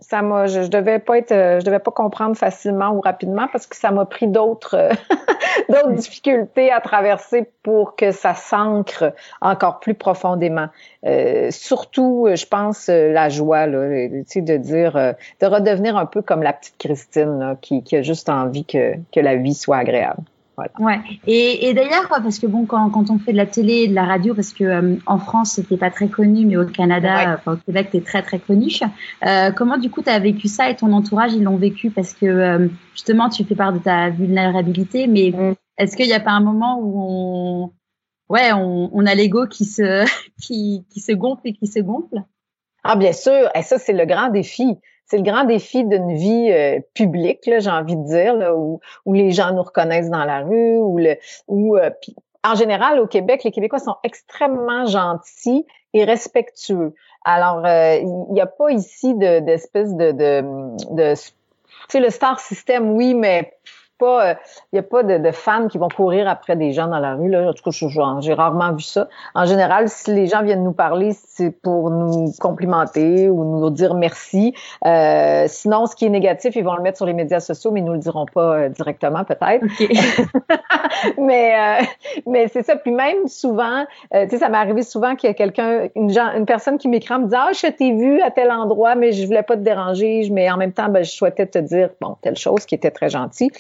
ça 0.02 0.22
m'a, 0.22 0.48
je, 0.48 0.68
devais 0.68 1.00
pas 1.00 1.18
être, 1.18 1.32
euh, 1.32 1.60
je 1.60 1.66
devais 1.66 1.80
pas 1.80 1.92
comprendre 1.92 2.36
facilement 2.36 2.90
ou 2.92 3.02
rapidement 3.02 3.48
parce 3.52 3.66
que 3.68 3.76
ça 3.76 3.92
m'a 3.92 4.06
pris 4.06 4.28
d'autres, 4.28 4.76
euh, 4.76 4.94
d'autres 5.70 5.94
difficultés 5.94 6.72
à 6.72 6.82
traverser 6.82 7.50
pour 7.64 7.96
que 7.96 8.12
ça 8.12 8.34
s'ancre 8.34 9.14
encore 9.42 9.80
plus 9.80 9.94
profondément. 9.94 10.68
Euh, 11.06 11.50
surtout, 11.52 12.28
je 12.34 12.46
pense 12.46 12.88
la 12.88 13.30
joie, 13.30 13.66
là, 13.66 14.08
tu 14.10 14.24
sais, 14.28 14.42
de 14.42 14.58
dire, 14.58 14.94
de 14.94 15.46
redevenir 15.46 15.98
un 15.98 16.06
peu 16.06 16.22
comme 16.22 16.44
la 16.44 16.54
petite 16.54 16.78
Christine 16.78 17.40
là, 17.40 17.56
qui, 17.60 17.84
qui 17.84 17.96
a 17.96 18.02
juste 18.02 18.30
envie 18.30 18.66
que, 18.66 18.96
que 19.14 19.20
la 19.20 19.36
vie 19.36 19.54
soit 19.54 19.78
agréable. 19.78 20.24
Voilà. 20.58 20.72
Ouais. 20.80 21.00
Et, 21.28 21.70
et 21.70 21.74
d'ailleurs, 21.76 22.08
parce 22.10 22.40
que 22.40 22.48
bon, 22.48 22.66
quand, 22.66 22.90
quand 22.90 23.12
on 23.12 23.20
fait 23.20 23.32
de 23.32 23.38
la 23.38 23.46
télé 23.46 23.84
et 23.84 23.88
de 23.88 23.94
la 23.94 24.06
radio, 24.06 24.34
parce 24.34 24.54
que 24.54 24.64
euh, 24.64 24.96
en 25.06 25.20
France, 25.20 25.52
c'était 25.52 25.78
pas 25.78 25.92
très 25.92 26.08
connu, 26.08 26.48
mais 26.48 26.58
au 26.58 26.66
Canada, 26.66 27.36
enfin, 27.38 27.54
au 27.54 27.58
Québec, 27.58 27.90
t'es 27.92 28.02
très 28.02 28.24
très 28.24 28.40
connu. 28.40 28.72
Euh, 29.24 29.52
comment 29.52 29.78
du 29.78 29.92
coup 29.92 30.02
tu 30.02 30.10
as 30.10 30.18
vécu 30.18 30.48
ça 30.48 30.72
et 30.72 30.76
ton 30.76 30.94
entourage 30.94 31.34
ils 31.34 31.44
l'ont 31.44 31.58
vécu? 31.58 31.92
Parce 31.92 32.14
que 32.14 32.26
euh, 32.26 32.68
justement, 32.94 33.30
tu 33.30 33.44
fais 33.44 33.54
part 33.54 33.72
de 33.72 33.78
ta 33.78 34.10
vulnérabilité, 34.10 35.06
mais 35.06 35.30
mm. 35.30 35.54
est-ce 35.78 35.96
qu'il 35.96 36.08
n'y 36.08 36.14
a 36.14 36.20
pas 36.20 36.32
un 36.32 36.42
moment 36.42 36.80
où 36.82 36.94
on, 36.98 38.34
ouais, 38.34 38.52
on, 38.54 38.90
on 38.92 39.06
a 39.06 39.14
l'ego 39.14 39.46
qui 39.46 39.64
se 39.64 40.06
qui, 40.42 40.86
qui 40.90 41.02
se 41.02 41.12
gonfle 41.12 41.42
et 41.46 41.54
qui 41.54 41.68
se 41.68 41.80
gonfle? 41.80 42.24
Ah 42.84 42.96
bien 42.96 43.14
sûr, 43.14 43.50
et 43.54 43.62
ça 43.62 43.78
c'est 43.78 43.94
le 43.94 44.06
grand 44.06 44.30
défi 44.30 44.80
c'est 45.08 45.18
le 45.18 45.24
grand 45.24 45.46
défi 45.46 45.86
d'une 45.86 46.14
vie 46.14 46.52
euh, 46.52 46.80
publique, 46.94 47.40
j'ai 47.46 47.70
envie 47.70 47.96
de 47.96 48.04
dire, 48.04 48.36
là, 48.36 48.56
où, 48.56 48.80
où, 49.06 49.14
les 49.14 49.32
gens 49.32 49.54
nous 49.54 49.64
reconnaissent 49.64 50.10
dans 50.10 50.26
la 50.26 50.42
rue, 50.42 50.78
où 50.78 50.98
le, 50.98 51.16
où, 51.48 51.78
euh, 51.78 51.90
en 52.44 52.56
général, 52.56 53.00
au 53.00 53.08
Québec, 53.08 53.44
les 53.44 53.52
Québécois 53.52 53.80
sont 53.80 53.96
extrêmement 54.04 54.86
gentils 54.86 55.66
et 55.94 56.04
respectueux. 56.04 56.94
Alors, 57.24 57.66
euh, 57.66 57.96
il 57.96 58.34
n'y 58.34 58.42
a 58.42 58.48
pas 58.48 58.72
ici 58.72 59.16
d'espèce 59.16 59.94
de, 59.94 60.12
de, 60.12 60.42
de, 60.92 60.96
de 60.96 61.14
tu 61.16 61.32
sais, 61.90 62.00
le 62.00 62.10
star 62.10 62.40
system, 62.40 62.92
oui, 62.92 63.14
mais 63.14 63.54
pas, 63.98 64.32
il 64.32 64.32
euh, 64.32 64.36
y 64.74 64.80
a 64.80 64.84
pas 64.84 65.04
de, 65.04 65.18
de, 65.18 65.32
fans 65.32 65.68
qui 65.68 65.78
vont 65.78 65.90
courir 65.90 66.28
après 66.28 66.56
des 66.56 66.72
gens 66.72 66.88
dans 66.88 67.00
la 67.00 67.16
rue. 67.16 67.30
Là. 67.30 67.50
En 67.50 67.54
tout 67.54 67.64
cas, 67.64 67.72
j'ai 68.22 68.34
rarement 68.34 68.74
vu 68.74 68.82
ça. 68.82 69.08
En 69.36 69.46
général, 69.46 69.90
si 69.90 70.14
les 70.14 70.28
gens 70.28 70.44
viennent 70.44 70.64
nous 70.64 70.74
parler, 70.74 71.12
c'est 71.14 71.52
pour 71.52 71.90
nous 71.90 72.32
complimenter 72.40 73.30
ou 73.30 73.44
nous 73.44 73.70
dire 73.70 73.94
merci. 73.94 74.54
Euh, 74.86 75.46
sinon, 75.48 75.86
ce 75.86 75.96
qui 75.96 76.06
est 76.06 76.10
négatif, 76.10 76.56
ils 76.56 76.64
vont 76.64 76.76
le 76.76 76.82
mettre 76.82 76.98
sur 76.98 77.06
les 77.06 77.14
médias 77.14 77.40
sociaux, 77.40 77.72
mais 77.72 77.80
ils 77.80 77.86
nous 77.86 77.94
le 77.94 78.00
diront 78.00 78.26
pas 78.26 78.56
euh, 78.56 78.70
directement, 78.70 79.24
peut-être. 79.24 79.66
mais 81.18 81.56
euh, 81.56 81.86
mais 82.26 82.48
c'est 82.48 82.64
ça. 82.64 82.76
Puis 82.76 82.92
même 82.92 83.28
souvent, 83.28 83.86
tu 84.12 84.30
sais, 84.30 84.38
ça 84.38 84.50
m'est 84.50 84.58
arrivé 84.58 84.82
souvent 84.82 85.16
qu'il 85.16 85.30
y 85.30 85.32
a 85.32 85.34
quelqu'un, 85.34 85.88
une, 85.96 86.18
une 86.18 86.46
personne 86.46 86.78
qui 86.78 86.88
m'écrit 86.88 87.14
me 87.16 87.26
disant, 87.26 87.46
ah, 87.50 87.52
je 87.54 87.68
t'ai 87.68 87.94
vu 87.94 88.22
à 88.22 88.32
tel 88.32 88.52
endroit, 88.52 88.96
mais 88.96 89.12
je 89.12 89.26
voulais 89.26 89.44
pas 89.44 89.56
te 89.56 89.62
déranger, 89.62 90.28
mais 90.32 90.50
en 90.50 90.58
même 90.58 90.74
temps, 90.74 90.90
ben, 90.90 91.04
je 91.04 91.12
souhaitais 91.12 91.46
te 91.46 91.60
dire, 91.60 91.90
bon, 92.02 92.18
telle 92.22 92.36
chose 92.36 92.66
qui 92.66 92.76
était 92.76 92.92
très 92.92 93.10
gentille. 93.10 93.52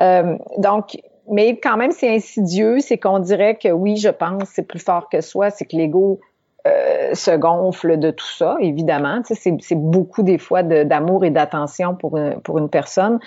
Euh, 0.00 0.36
donc, 0.58 0.96
mais 1.30 1.58
quand 1.58 1.76
même, 1.76 1.92
c'est 1.92 2.14
insidieux. 2.14 2.80
C'est 2.80 2.98
qu'on 2.98 3.18
dirait 3.18 3.56
que 3.56 3.68
oui, 3.68 3.96
je 3.96 4.10
pense, 4.10 4.44
c'est 4.52 4.66
plus 4.66 4.78
fort 4.78 5.08
que 5.08 5.20
soi. 5.20 5.50
C'est 5.50 5.64
que 5.64 5.76
l'ego 5.76 6.20
euh, 6.66 7.14
se 7.14 7.30
gonfle 7.30 7.98
de 7.98 8.10
tout 8.10 8.26
ça, 8.26 8.56
évidemment. 8.58 9.20
C'est 9.24 9.74
beaucoup 9.74 10.22
des 10.22 10.38
fois 10.38 10.62
d'amour 10.62 11.24
et 11.24 11.30
d'attention 11.30 11.94
pour 11.94 12.16
une, 12.16 12.40
pour 12.40 12.58
une 12.58 12.70
personne. 12.70 13.20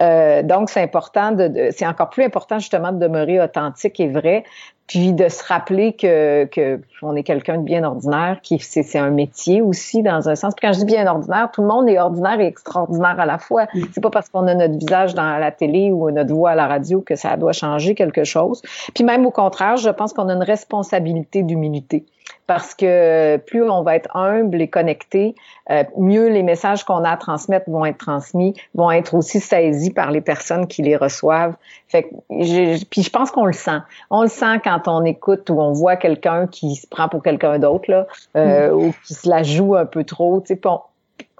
Euh, 0.00 0.44
donc, 0.44 0.70
c'est 0.70 0.80
important 0.80 1.32
de, 1.32 1.70
c'est 1.72 1.86
encore 1.86 2.10
plus 2.10 2.22
important 2.22 2.60
justement 2.60 2.92
de 2.92 2.98
demeurer 2.98 3.40
authentique 3.40 3.98
et 3.98 4.08
vrai, 4.08 4.44
puis 4.86 5.12
de 5.12 5.28
se 5.28 5.42
rappeler 5.44 5.94
que, 5.94 6.44
que 6.44 6.80
on 7.02 7.16
est 7.16 7.22
quelqu'un 7.22 7.58
de 7.58 7.62
bien 7.62 7.84
ordinaire, 7.84 8.38
qui 8.42 8.58
c'est 8.58 8.98
un 8.98 9.10
métier 9.10 9.62
aussi 9.62 10.02
dans 10.02 10.28
un 10.28 10.34
sens. 10.34 10.54
Puis 10.54 10.66
quand 10.66 10.74
je 10.74 10.80
dis 10.80 10.84
bien 10.84 11.06
ordinaire, 11.06 11.50
tout 11.52 11.62
le 11.62 11.68
monde 11.68 11.88
est 11.88 11.98
ordinaire 11.98 12.40
et 12.40 12.46
extraordinaire 12.46 13.18
à 13.18 13.26
la 13.26 13.38
fois. 13.38 13.66
C'est 13.92 14.02
pas 14.02 14.10
parce 14.10 14.28
qu'on 14.28 14.46
a 14.46 14.54
notre 14.54 14.78
visage 14.78 15.14
dans 15.14 15.38
la 15.38 15.50
télé 15.50 15.90
ou 15.90 16.10
notre 16.10 16.34
voix 16.34 16.50
à 16.50 16.54
la 16.54 16.66
radio 16.66 17.00
que 17.00 17.16
ça 17.16 17.36
doit 17.36 17.52
changer 17.52 17.94
quelque 17.94 18.24
chose. 18.24 18.62
Puis 18.94 19.04
même 19.04 19.24
au 19.26 19.30
contraire, 19.30 19.76
je 19.76 19.90
pense 19.90 20.12
qu'on 20.12 20.28
a 20.28 20.34
une 20.34 20.42
responsabilité 20.42 21.42
d'humilité 21.42 22.04
parce 22.46 22.74
que 22.74 23.36
plus 23.38 23.62
on 23.68 23.82
va 23.82 23.96
être 23.96 24.14
humble 24.14 24.60
et 24.60 24.68
connecté, 24.68 25.34
euh, 25.70 25.84
mieux 25.96 26.28
les 26.28 26.42
messages 26.42 26.84
qu'on 26.84 27.04
a 27.04 27.10
à 27.10 27.16
transmettre 27.16 27.70
vont 27.70 27.84
être 27.84 27.98
transmis, 27.98 28.54
vont 28.74 28.90
être 28.90 29.14
aussi 29.14 29.40
saisis 29.40 29.90
par 29.90 30.10
les 30.10 30.20
personnes 30.20 30.66
qui 30.66 30.82
les 30.82 30.96
reçoivent. 30.96 31.56
Fait 31.88 32.04
que 32.04 32.08
je, 32.30 32.84
puis 32.84 33.02
je 33.02 33.10
pense 33.10 33.30
qu'on 33.30 33.46
le 33.46 33.52
sent. 33.52 33.80
On 34.10 34.22
le 34.22 34.28
sent 34.28 34.60
quand 34.62 34.88
on 34.88 35.04
écoute 35.04 35.48
ou 35.50 35.60
on 35.60 35.72
voit 35.72 35.96
quelqu'un 35.96 36.46
qui 36.46 36.74
se 36.76 36.86
prend 36.86 37.08
pour 37.08 37.22
quelqu'un 37.22 37.58
d'autre 37.58 37.90
là, 37.90 38.06
euh, 38.36 38.70
mm. 38.70 38.74
ou 38.74 38.94
qui 39.06 39.14
se 39.14 39.28
la 39.28 39.42
joue 39.42 39.74
un 39.76 39.86
peu 39.86 40.04
trop. 40.04 40.40
Tu 40.40 40.54
sais, 40.54 40.60
on, 40.66 40.80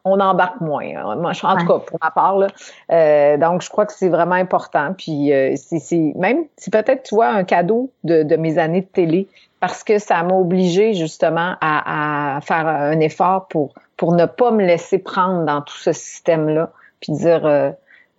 on 0.04 0.20
embarque 0.20 0.60
moins. 0.60 0.84
Hein. 0.84 1.16
Moi, 1.16 1.32
en 1.42 1.56
tout 1.56 1.66
cas, 1.66 1.78
pour 1.78 1.98
ma 2.02 2.10
part, 2.10 2.36
là. 2.36 2.48
Euh, 2.92 3.36
donc, 3.38 3.62
je 3.62 3.70
crois 3.70 3.86
que 3.86 3.92
c'est 3.92 4.10
vraiment 4.10 4.34
important. 4.34 4.94
Puis, 4.96 5.32
euh, 5.32 5.54
c'est 5.56 6.12
même, 6.16 6.44
c'est 6.56 6.72
peut-être, 6.72 7.04
tu 7.04 7.14
vois, 7.14 7.28
un 7.28 7.44
cadeau 7.44 7.90
de, 8.04 8.22
de, 8.22 8.36
mes 8.36 8.58
années 8.58 8.82
de 8.82 8.86
télé 8.86 9.28
parce 9.60 9.82
que 9.82 9.98
ça 9.98 10.22
m'a 10.22 10.34
obligé 10.34 10.92
justement 10.92 11.54
à, 11.60 12.36
à, 12.36 12.40
faire 12.42 12.66
un 12.66 13.00
effort 13.00 13.48
pour 13.48 13.72
pour 13.96 14.14
ne 14.14 14.26
pas 14.26 14.50
me 14.50 14.64
laisser 14.64 14.98
prendre 14.98 15.44
dans 15.44 15.62
tout 15.62 15.76
ce 15.76 15.92
système-là, 15.92 16.72
puis 17.00 17.12
dire 17.12 17.46
euh, 17.46 17.70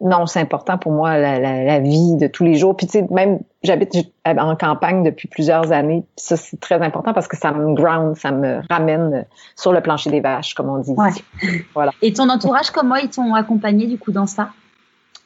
non, 0.02 0.26
c'est 0.26 0.42
important 0.42 0.78
pour 0.78 0.92
moi 0.92 1.18
la, 1.18 1.40
la, 1.40 1.64
la, 1.64 1.80
vie 1.80 2.16
de 2.18 2.28
tous 2.28 2.44
les 2.44 2.56
jours. 2.56 2.76
Puis 2.76 2.86
tu 2.86 2.94
sais, 2.94 3.08
même 3.12 3.40
j'habite 3.64 3.94
en 4.26 4.56
campagne 4.56 5.04
depuis 5.04 5.28
plusieurs 5.28 5.72
années. 5.72 6.04
Puis 6.18 6.26
ça 6.26 6.38
c'est 6.38 6.60
très 6.60 6.82
important 6.82 7.14
parce 7.14 7.28
que 7.28 7.38
ça 7.38 7.52
me 7.52 7.74
ground, 7.74 8.16
ça 8.18 8.32
me 8.32 8.62
ramène 8.70 9.26
sur 9.56 9.72
le 9.72 9.82
plancher 9.82 10.10
des 10.12 10.20
vaches, 10.20 10.54
comme 10.54 10.70
on 10.70 10.80
dit. 10.80 10.96
Voilà. 11.74 11.92
Et 12.02 12.14
ton 12.14 12.30
entourage, 12.30 12.72
comment 12.72 12.96
ils 12.96 13.10
t'ont 13.10 13.34
accompagné 13.34 13.88
du 13.88 13.98
coup 13.98 14.12
dans 14.12 14.28
ça? 14.28 14.50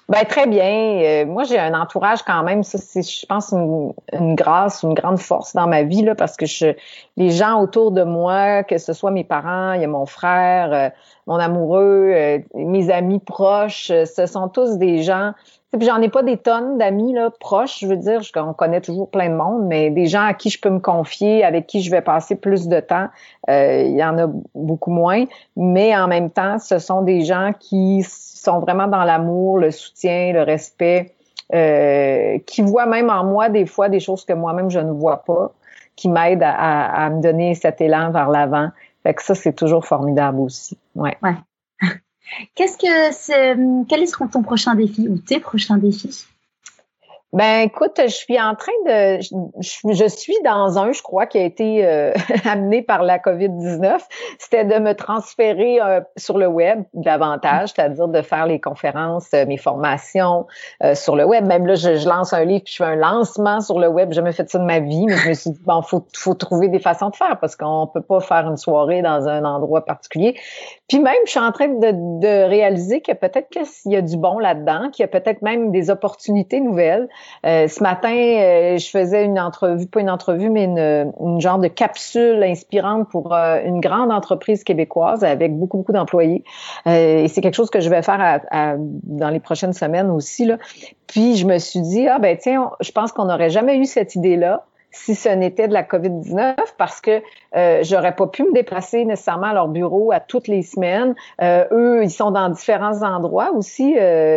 Ben 0.10 0.26
très 0.26 0.48
bien. 0.48 0.64
Euh, 1.04 1.26
moi, 1.28 1.44
j'ai 1.44 1.60
un 1.60 1.80
entourage 1.80 2.24
quand 2.24 2.42
même. 2.42 2.64
Ça, 2.64 2.80
c'est, 2.80 3.04
je 3.04 3.28
pense, 3.28 3.52
une, 3.54 3.94
grâce, 4.34 4.82
une 4.82 4.96
grande 4.96 5.20
force 5.20 5.54
dans 5.54 5.68
ma 5.68 5.84
vie 5.84 6.02
là, 6.02 6.16
parce 6.16 6.36
que 6.36 6.48
je, 6.48 6.74
les 7.16 7.30
gens 7.30 7.62
autour 7.62 7.92
de 7.92 8.02
moi, 8.02 8.64
que 8.64 8.80
ce 8.80 8.92
soit 8.94 9.12
mes 9.12 9.24
parents, 9.24 9.74
il 9.74 9.82
y 9.82 9.84
a 9.84 9.88
mon 9.88 10.08
frère, 10.08 10.74
euh, 10.74 10.90
mon 11.28 11.36
amoureux, 11.36 12.12
euh, 12.12 12.40
mes 12.56 12.90
amis 12.90 13.20
proches, 13.20 13.90
ce 13.90 14.26
sont 14.26 14.50
tous 14.50 14.78
des 14.80 15.04
gens. 15.04 15.34
Puis 15.72 15.88
j'en 15.88 16.02
ai 16.02 16.10
pas 16.10 16.24
des 16.24 16.38
tonnes 16.38 16.78
d'amis 16.78 17.14
là 17.14 17.30
proches, 17.40 17.80
je 17.82 17.88
veux 17.88 17.98
dire, 17.98 18.22
on 18.38 18.54
connaît 18.54 18.82
toujours 18.82 19.10
plein 19.10 19.30
de 19.30 19.36
monde, 19.36 19.68
mais 19.68 19.92
des 19.92 20.08
gens 20.08 20.24
à 20.24 20.34
qui 20.34 20.50
je 20.50 20.60
peux 20.60 20.72
me 20.72 20.80
confier, 20.80 21.44
avec 21.44 21.68
qui 21.68 21.82
je 21.82 21.92
vais 21.92 22.02
passer 22.02 22.36
plus 22.36 22.68
de 22.68 22.80
temps, 22.80 23.08
il 23.48 23.96
y 23.96 24.04
en 24.04 24.18
a 24.18 24.28
beaucoup 24.56 24.90
moins. 24.92 25.26
Mais 25.56 25.96
en 25.96 26.08
même 26.08 26.32
temps, 26.32 26.58
ce 26.58 26.80
sont 26.80 27.04
des 27.04 27.22
gens 27.22 27.52
qui 27.60 28.04
sont 28.04 28.60
vraiment 28.60 28.88
dans 28.88 29.04
l'amour, 29.04 29.60
le 29.60 29.70
soutien, 29.70 30.34
le 30.34 30.42
respect, 30.42 31.14
euh, 31.54 32.38
qui 32.46 32.62
voient 32.62 32.86
même 32.86 33.10
en 33.10 33.24
moi 33.24 33.50
des 33.50 33.66
fois 33.66 33.90
des 33.90 34.00
choses 34.00 34.24
que 34.24 34.34
moi-même 34.34 34.70
je 34.70 34.80
ne 34.80 34.92
vois 34.92 35.24
pas, 35.24 35.52
qui 35.96 36.08
m'aident 36.08 36.46
à, 36.46 37.10
me 37.10 37.22
donner 37.22 37.56
cet 37.56 37.82
élan 37.82 38.12
vers 38.12 38.30
l'avant. 38.30 38.70
Fait 39.02 39.14
que 39.14 39.24
ça, 39.24 39.34
c'est 39.34 39.54
toujours 39.54 39.86
formidable 39.86 40.40
aussi. 40.42 40.78
Ouais. 40.96 41.18
ouais. 41.24 41.34
Qu'est-ce 42.56 42.78
que 42.78 43.14
c'est, 43.16 43.56
quel 43.88 44.04
est 44.04 44.32
ton 44.32 44.44
prochain 44.44 44.76
défi 44.76 45.08
ou 45.08 45.18
tes 45.18 45.40
prochains 45.40 45.78
défis? 45.78 46.26
Ben 47.32 47.62
écoute, 47.62 48.02
je 48.02 48.08
suis 48.08 48.42
en 48.42 48.56
train 48.56 48.72
de, 48.88 49.20
je, 49.22 50.08
suis 50.08 50.36
dans 50.44 50.80
un, 50.80 50.92
je 50.92 51.04
crois, 51.04 51.28
qui 51.28 51.38
a 51.38 51.44
été 51.44 51.86
euh, 51.86 52.12
amené 52.46 52.82
par 52.82 53.04
la 53.04 53.20
COVID-19, 53.20 54.00
c'était 54.40 54.66
de 54.66 54.80
me 54.80 54.94
transférer 54.94 55.80
euh, 55.80 56.02
sur 56.18 56.40
le 56.40 56.48
web 56.48 56.86
davantage, 56.96 57.70
c'est-à-dire 57.70 58.08
de 58.08 58.24
faire 58.24 58.48
les 58.48 58.60
conférences, 58.60 59.28
euh, 59.36 59.46
mes 59.46 59.58
formations 59.58 60.48
sur 60.96 61.16
le 61.16 61.24
web. 61.24 61.46
Même 61.46 61.68
là, 61.68 61.76
je, 61.76 62.08
lance 62.08 62.34
un 62.34 62.46
livre, 62.46 62.64
puis 62.64 62.74
je 62.74 62.84
fais 62.84 62.90
un 62.90 62.96
lancement 62.96 63.62
sur 63.62 63.80
le 63.80 63.88
web. 63.88 64.10
J'ai 64.10 64.16
jamais 64.16 64.32
fait 64.32 64.50
ça 64.50 64.58
de 64.58 64.64
ma 64.64 64.80
vie, 64.80 65.06
mais 65.06 65.18
je 65.18 65.30
me 65.30 65.34
suis 65.36 65.52
dit 65.52 65.62
bon, 65.64 65.84
faut, 65.84 66.08
faut 66.16 66.34
trouver 66.34 66.68
des 66.68 66.80
façons 66.80 67.10
de 67.10 67.16
faire 67.16 67.38
parce 67.40 67.56
qu'on 67.56 67.86
peut 67.94 68.02
pas 68.02 68.22
faire 68.22 68.48
une 68.48 68.58
soirée 68.58 69.04
dans 69.04 69.28
un 69.28 69.46
endroit 69.46 69.86
particulier. 69.86 70.36
Puis 70.88 71.00
même, 71.00 71.14
je 71.26 71.32
suis 71.32 71.40
en 71.40 71.52
train 71.52 71.68
de, 71.68 71.92
de 72.20 72.50
réaliser 72.50 73.02
que 73.02 73.12
peut-être 73.12 73.50
qu'il 73.50 73.92
y 73.92 73.96
a 73.96 74.02
du 74.02 74.18
bon 74.18 74.40
là-dedans, 74.40 74.90
qu'il 74.90 75.04
y 75.04 75.06
a 75.06 75.08
peut-être 75.08 75.44
même 75.44 75.70
des 75.72 75.92
opportunités 75.92 76.60
nouvelles. 76.60 77.08
Euh, 77.46 77.68
ce 77.68 77.82
matin, 77.82 78.14
euh, 78.14 78.78
je 78.78 78.90
faisais 78.90 79.24
une 79.24 79.40
entrevue, 79.40 79.88
pas 79.88 80.02
une 80.02 80.10
entrevue, 80.10 80.50
mais 80.50 80.66
une, 80.66 81.12
une 81.20 81.42
genre 81.42 81.60
de 81.60 81.68
capsule 81.68 82.44
inspirante 82.44 83.10
pour 83.10 83.34
euh, 83.34 83.60
une 83.64 83.80
grande 83.80 84.12
entreprise 84.12 84.64
québécoise 84.64 85.24
avec 85.24 85.58
beaucoup, 85.58 85.78
beaucoup 85.78 85.94
d'employés. 85.94 86.44
et 86.86 87.28
c'est 87.28 87.42
quelque 87.42 87.56
chose 87.56 87.70
que 87.70 87.80
je 87.80 87.90
vais 87.90 88.02
faire 88.02 88.42
à, 88.52 88.76
dans 88.78 89.30
les 89.30 89.40
prochaines 89.40 89.74
semaines 89.74 90.10
aussi. 90.10 90.46
Là. 90.46 90.58
Puis 91.08 91.36
je 91.36 91.46
me 91.46 91.58
suis 91.58 91.82
dit, 91.82 92.08
ah 92.08 92.20
ben 92.20 92.38
tiens, 92.38 92.72
je 92.82 92.92
pense 92.92 93.12
qu'on 93.12 93.26
n'aurait 93.26 93.50
jamais 93.50 93.78
eu 93.78 93.86
cette 93.86 94.16
idée-là 94.16 94.66
si 94.92 95.14
ce 95.14 95.30
n'était 95.30 95.68
de 95.68 95.74
la 95.74 95.84
COVID-19 95.84 96.56
parce 96.78 97.00
que 97.00 97.22
euh, 97.56 97.84
j'aurais 97.84 98.16
pas 98.16 98.26
pu 98.26 98.44
me 98.44 98.54
déplacer 98.54 99.06
nécessairement 99.06 99.48
à 99.48 99.54
leur 99.54 99.68
bureau 99.68 100.12
à 100.12 100.20
toutes 100.20 100.48
les 100.48 100.64
semaines. 100.64 101.14
Euh, 101.42 101.66
eux, 101.72 102.04
ils 102.04 102.10
sont 102.10 102.32
dans 102.32 102.50
différents 102.50 103.04
endroits 103.04 103.52
aussi 103.54 103.96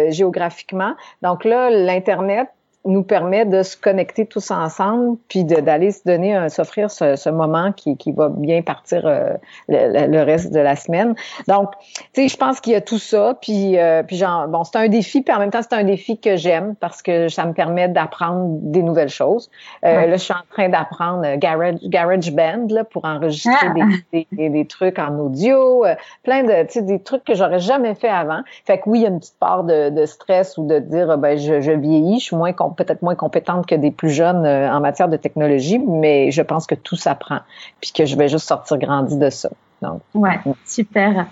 géographiquement. 0.09 0.94
Donc 1.22 1.44
là, 1.44 1.70
l'Internet 1.70 2.48
nous 2.84 3.02
permet 3.02 3.44
de 3.44 3.62
se 3.62 3.76
connecter 3.76 4.26
tous 4.26 4.50
ensemble, 4.50 5.16
puis 5.28 5.44
d'aller 5.44 5.90
se 5.90 6.02
donner, 6.04 6.48
s'offrir 6.48 6.90
ce, 6.90 7.16
ce, 7.16 7.30
moment 7.30 7.72
qui, 7.72 7.96
qui 7.96 8.12
va 8.12 8.28
bien 8.28 8.62
partir 8.62 9.06
euh, 9.06 9.34
le, 9.68 10.22
reste 10.22 10.52
de 10.52 10.60
la 10.60 10.76
semaine. 10.76 11.14
Donc, 11.48 11.70
tu 12.12 12.22
sais, 12.22 12.28
je 12.28 12.36
pense 12.36 12.60
qu'il 12.60 12.72
y 12.72 12.76
a 12.76 12.80
tout 12.80 12.98
ça, 12.98 13.36
puis 13.40 13.78
euh, 13.78 14.02
puis 14.02 14.16
genre, 14.16 14.48
bon, 14.48 14.64
c'est 14.64 14.76
un 14.76 14.88
défi, 14.88 15.22
puis 15.22 15.34
en 15.34 15.38
même 15.38 15.50
temps, 15.50 15.62
c'est 15.62 15.74
un 15.74 15.84
défi 15.84 16.18
que 16.18 16.36
j'aime 16.36 16.74
parce 16.76 17.02
que 17.02 17.28
ça 17.28 17.44
me 17.44 17.52
permet 17.52 17.88
d'apprendre 17.88 18.59
des 18.60 18.82
nouvelles 18.82 19.09
choses. 19.09 19.50
Euh, 19.84 20.06
Là, 20.06 20.16
je 20.16 20.22
suis 20.22 20.34
en 20.34 20.44
train 20.50 20.68
d'apprendre 20.68 21.36
Garage, 21.36 21.76
Garage 21.84 22.32
Band 22.32 22.66
là, 22.70 22.84
pour 22.84 23.04
enregistrer 23.04 23.54
ah! 23.62 23.74
des, 24.12 24.26
des, 24.32 24.48
des, 24.48 24.66
trucs 24.66 24.98
en 24.98 25.18
audio, 25.18 25.84
euh, 25.84 25.94
plein 26.22 26.42
de, 26.42 26.62
tu 26.64 26.72
sais, 26.72 26.82
des 26.82 27.00
trucs 27.00 27.24
que 27.24 27.34
j'aurais 27.34 27.60
jamais 27.60 27.94
fait 27.94 28.09
avant. 28.09 28.40
Fait 28.64 28.78
que 28.78 28.88
oui, 28.88 29.00
il 29.00 29.02
y 29.02 29.06
a 29.06 29.09
une 29.09 29.20
petite 29.20 29.38
part 29.38 29.64
de, 29.64 29.90
de 29.90 30.06
stress 30.06 30.59
ou 30.59 30.66
de 30.66 30.78
dire, 30.78 31.16
ben, 31.18 31.38
je, 31.38 31.60
je 31.60 31.72
vieillis, 31.72 32.18
je 32.18 32.24
suis 32.24 32.36
moins 32.36 32.52
peut-être 32.73 33.03
moins 33.03 33.15
compétente 33.15 33.66
que 33.66 33.74
des 33.74 33.90
plus 33.90 34.11
jeunes 34.11 34.44
euh, 34.44 34.73
en 34.73 34.81
matière 34.81 35.09
de 35.09 35.16
technologie, 35.16 35.78
mais 35.78 36.31
je 36.31 36.43
pense 36.43 36.66
que 36.66 36.74
tout 36.74 36.97
s'apprend, 36.97 37.40
puis 37.81 37.93
que 37.93 38.05
je 38.05 38.16
vais 38.16 38.28
juste 38.28 38.47
sortir 38.47 38.78
grandi 38.78 39.16
de 39.16 39.31
ça. 39.31 39.51
Donc, 39.81 40.01
ouais, 40.15 40.39
super. 40.65 41.27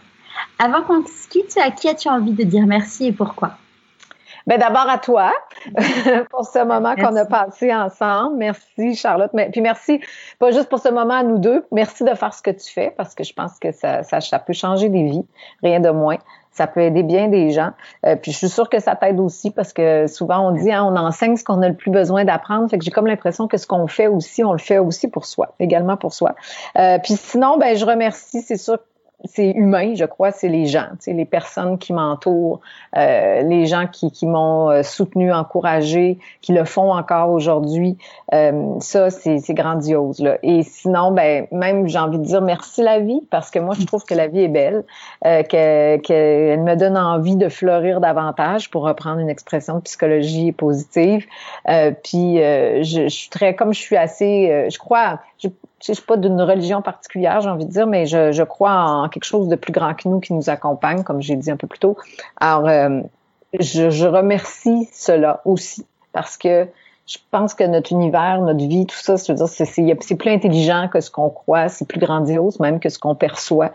Avant 0.58 0.82
qu'on 0.82 1.04
se 1.04 1.28
quitte, 1.28 1.56
à 1.58 1.70
qui 1.70 1.88
as-tu 1.88 2.08
envie 2.08 2.32
de 2.32 2.44
dire 2.44 2.66
merci 2.66 3.06
et 3.06 3.12
pourquoi? 3.12 3.52
Ben 4.46 4.58
d'abord 4.58 4.88
à 4.88 4.98
toi 4.98 5.32
pour 6.30 6.44
ce 6.44 6.64
moment 6.64 6.94
qu'on 6.96 7.14
a 7.16 7.24
passé 7.24 7.74
ensemble. 7.74 8.36
Merci 8.36 8.94
Charlotte. 8.94 9.30
Mais, 9.34 9.50
puis 9.50 9.60
merci 9.60 10.00
pas 10.38 10.50
juste 10.50 10.68
pour 10.68 10.78
ce 10.78 10.88
moment 10.88 11.14
à 11.14 11.22
nous 11.22 11.38
deux. 11.38 11.64
Merci 11.72 12.04
de 12.04 12.14
faire 12.14 12.34
ce 12.34 12.42
que 12.42 12.50
tu 12.50 12.70
fais 12.72 12.92
parce 12.96 13.14
que 13.14 13.24
je 13.24 13.32
pense 13.32 13.58
que 13.58 13.72
ça, 13.72 14.02
ça, 14.02 14.20
ça 14.20 14.38
peut 14.38 14.52
changer 14.52 14.88
des 14.88 15.04
vies, 15.04 15.26
rien 15.62 15.80
de 15.80 15.90
moins 15.90 16.18
ça 16.52 16.66
peut 16.66 16.80
aider 16.80 17.02
bien 17.02 17.28
des 17.28 17.50
gens. 17.50 17.70
Euh, 18.04 18.16
puis 18.16 18.32
je 18.32 18.36
suis 18.36 18.48
sûre 18.48 18.68
que 18.68 18.80
ça 18.80 18.96
t'aide 18.96 19.20
aussi 19.20 19.50
parce 19.50 19.72
que 19.72 20.06
souvent 20.06 20.48
on 20.48 20.50
dit 20.50 20.70
hein, 20.72 20.84
on 20.84 20.96
enseigne 20.96 21.36
ce 21.36 21.44
qu'on 21.44 21.62
a 21.62 21.68
le 21.68 21.74
plus 21.74 21.90
besoin 21.90 22.24
d'apprendre. 22.24 22.68
Fait 22.68 22.78
que 22.78 22.84
j'ai 22.84 22.90
comme 22.90 23.06
l'impression 23.06 23.48
que 23.48 23.56
ce 23.56 23.66
qu'on 23.66 23.86
fait 23.86 24.08
aussi, 24.08 24.44
on 24.44 24.52
le 24.52 24.58
fait 24.58 24.78
aussi 24.78 25.08
pour 25.08 25.26
soi, 25.26 25.54
également 25.60 25.96
pour 25.96 26.12
soi. 26.12 26.34
Euh, 26.76 26.98
puis 26.98 27.14
sinon, 27.16 27.56
ben 27.56 27.76
je 27.76 27.84
remercie, 27.84 28.42
c'est 28.42 28.56
sûr 28.56 28.78
c'est 29.24 29.50
humain, 29.50 29.94
je 29.94 30.04
crois, 30.04 30.32
c'est 30.32 30.48
les 30.48 30.66
gens, 30.66 30.88
les 31.06 31.24
personnes 31.24 31.78
qui 31.78 31.92
m'entourent, 31.92 32.60
euh, 32.96 33.42
les 33.42 33.66
gens 33.66 33.86
qui, 33.86 34.10
qui 34.10 34.26
m'ont 34.26 34.70
euh, 34.70 34.82
soutenu, 34.82 35.32
encouragé, 35.32 36.18
qui 36.40 36.52
le 36.52 36.64
font 36.64 36.92
encore 36.92 37.30
aujourd'hui. 37.30 37.98
Euh, 38.32 38.78
ça, 38.80 39.10
c'est 39.10 39.42
grandiose. 39.50 40.20
Là. 40.20 40.38
Et 40.42 40.62
sinon, 40.62 41.12
ben 41.12 41.46
même 41.52 41.86
j'ai 41.86 41.98
envie 41.98 42.18
de 42.18 42.24
dire 42.24 42.40
merci 42.40 42.82
la 42.82 43.00
vie 43.00 43.20
parce 43.30 43.50
que 43.50 43.58
moi, 43.58 43.74
je 43.78 43.84
trouve 43.84 44.04
que 44.04 44.14
la 44.14 44.26
vie 44.26 44.40
est 44.40 44.48
belle, 44.48 44.84
euh, 45.26 45.42
qu'elle 45.42 46.00
que 46.00 46.56
me 46.56 46.74
donne 46.76 46.96
envie 46.96 47.36
de 47.36 47.48
fleurir 47.48 48.00
davantage, 48.00 48.70
pour 48.70 48.82
reprendre 48.82 49.20
une 49.20 49.30
expression 49.30 49.76
de 49.76 49.80
psychologie 49.80 50.52
positive. 50.52 51.26
Euh, 51.68 51.90
puis 51.90 52.36
je, 52.38 52.82
je, 52.82 53.08
suis 53.08 53.28
très, 53.28 53.54
comme 53.54 53.74
je 53.74 53.80
suis 53.80 53.96
assez, 53.96 54.68
je 54.70 54.78
crois, 54.78 55.20
je, 55.38 55.48
je 55.84 55.92
suis 55.92 56.02
pas 56.02 56.16
d'une 56.16 56.40
religion 56.40 56.82
particulière, 56.82 57.40
j'ai 57.40 57.48
envie 57.48 57.64
de 57.64 57.70
dire, 57.70 57.86
mais 57.86 58.06
je, 58.06 58.32
je, 58.32 58.42
crois 58.42 58.72
en 58.72 59.08
quelque 59.08 59.24
chose 59.24 59.48
de 59.48 59.56
plus 59.56 59.72
grand 59.72 59.94
que 59.94 60.08
nous 60.08 60.20
qui 60.20 60.34
nous 60.34 60.50
accompagne, 60.50 61.02
comme 61.02 61.22
j'ai 61.22 61.36
dit 61.36 61.50
un 61.50 61.56
peu 61.56 61.66
plus 61.66 61.78
tôt. 61.78 61.96
Alors, 62.38 62.68
euh, 62.68 63.00
je, 63.58 63.90
je, 63.90 64.06
remercie 64.06 64.88
cela 64.92 65.40
aussi 65.44 65.86
parce 66.12 66.36
que 66.36 66.68
je 67.06 67.18
pense 67.30 67.54
que 67.54 67.64
notre 67.64 67.92
univers, 67.92 68.40
notre 68.40 68.64
vie, 68.64 68.86
tout 68.86 68.96
ça, 68.96 69.16
c'est 69.16 69.36
c'est 69.36 70.14
plus 70.14 70.30
intelligent 70.30 70.88
que 70.92 71.00
ce 71.00 71.10
qu'on 71.10 71.30
croit, 71.30 71.68
c'est 71.68 71.88
plus 71.88 71.98
grandiose 71.98 72.60
même 72.60 72.78
que 72.78 72.88
ce 72.88 72.98
qu'on 72.98 73.14
perçoit. 73.14 73.72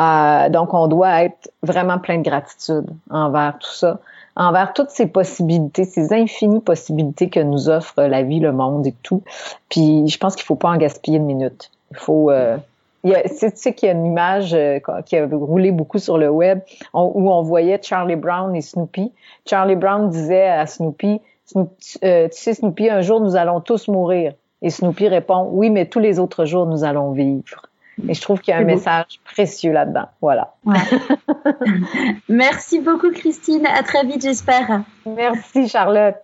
Euh, 0.00 0.48
donc, 0.48 0.74
on 0.74 0.88
doit 0.88 1.22
être 1.22 1.52
vraiment 1.62 1.98
plein 1.98 2.18
de 2.18 2.28
gratitude 2.28 2.90
envers 3.10 3.58
tout 3.60 3.70
ça 3.70 4.00
envers 4.36 4.72
toutes 4.72 4.90
ces 4.90 5.06
possibilités, 5.06 5.84
ces 5.84 6.12
infinies 6.12 6.60
possibilités 6.60 7.28
que 7.28 7.40
nous 7.40 7.68
offre 7.68 8.02
la 8.02 8.22
vie, 8.22 8.40
le 8.40 8.52
monde 8.52 8.86
et 8.86 8.94
tout. 9.02 9.22
Puis 9.68 10.06
je 10.08 10.18
pense 10.18 10.36
qu'il 10.36 10.44
faut 10.44 10.56
pas 10.56 10.70
en 10.70 10.76
gaspiller 10.76 11.18
une 11.18 11.26
minute. 11.26 11.70
Il 11.90 11.96
faut 11.98 12.30
euh, 12.30 12.56
a, 13.04 13.28
tu 13.28 13.50
sais 13.54 13.74
qu'il 13.74 13.88
y 13.88 13.90
a 13.90 13.94
une 13.94 14.06
image 14.06 14.54
euh, 14.54 14.78
qui 15.04 15.16
a 15.16 15.26
roulé 15.26 15.72
beaucoup 15.72 15.98
sur 15.98 16.18
le 16.18 16.30
web 16.30 16.60
où 16.94 17.30
on 17.30 17.42
voyait 17.42 17.80
Charlie 17.82 18.16
Brown 18.16 18.54
et 18.54 18.62
Snoopy. 18.62 19.12
Charlie 19.46 19.76
Brown 19.76 20.08
disait 20.08 20.48
à 20.48 20.66
Snoopy, 20.66 21.20
Snoopy 21.46 21.98
euh, 22.04 22.28
tu 22.28 22.40
sais 22.40 22.54
Snoopy, 22.54 22.88
un 22.88 23.02
jour 23.02 23.20
nous 23.20 23.36
allons 23.36 23.60
tous 23.60 23.88
mourir. 23.88 24.34
Et 24.62 24.70
Snoopy 24.70 25.08
répond, 25.08 25.48
oui, 25.50 25.70
mais 25.70 25.86
tous 25.86 25.98
les 25.98 26.20
autres 26.20 26.44
jours 26.44 26.66
nous 26.66 26.84
allons 26.84 27.10
vivre. 27.10 27.66
Et 28.08 28.14
je 28.14 28.20
trouve 28.20 28.40
qu'il 28.40 28.52
y 28.52 28.56
a 28.56 28.60
un 28.60 28.64
message 28.64 29.20
précieux 29.24 29.72
là-dedans. 29.72 30.06
Voilà. 30.20 30.54
Merci 32.28 32.80
beaucoup, 32.80 33.10
Christine. 33.12 33.66
À 33.66 33.82
très 33.82 34.04
vite, 34.04 34.22
j'espère. 34.22 34.82
Merci, 35.06 35.68
Charlotte. 35.68 36.16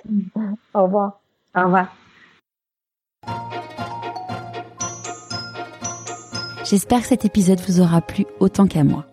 Au 0.74 0.84
revoir. 0.84 1.20
Au 1.54 1.64
revoir. 1.64 1.88
J'espère 6.68 7.00
que 7.00 7.06
cet 7.06 7.24
épisode 7.24 7.60
vous 7.66 7.80
aura 7.80 8.02
plu 8.02 8.26
autant 8.40 8.66
qu'à 8.66 8.84
moi. 8.84 9.06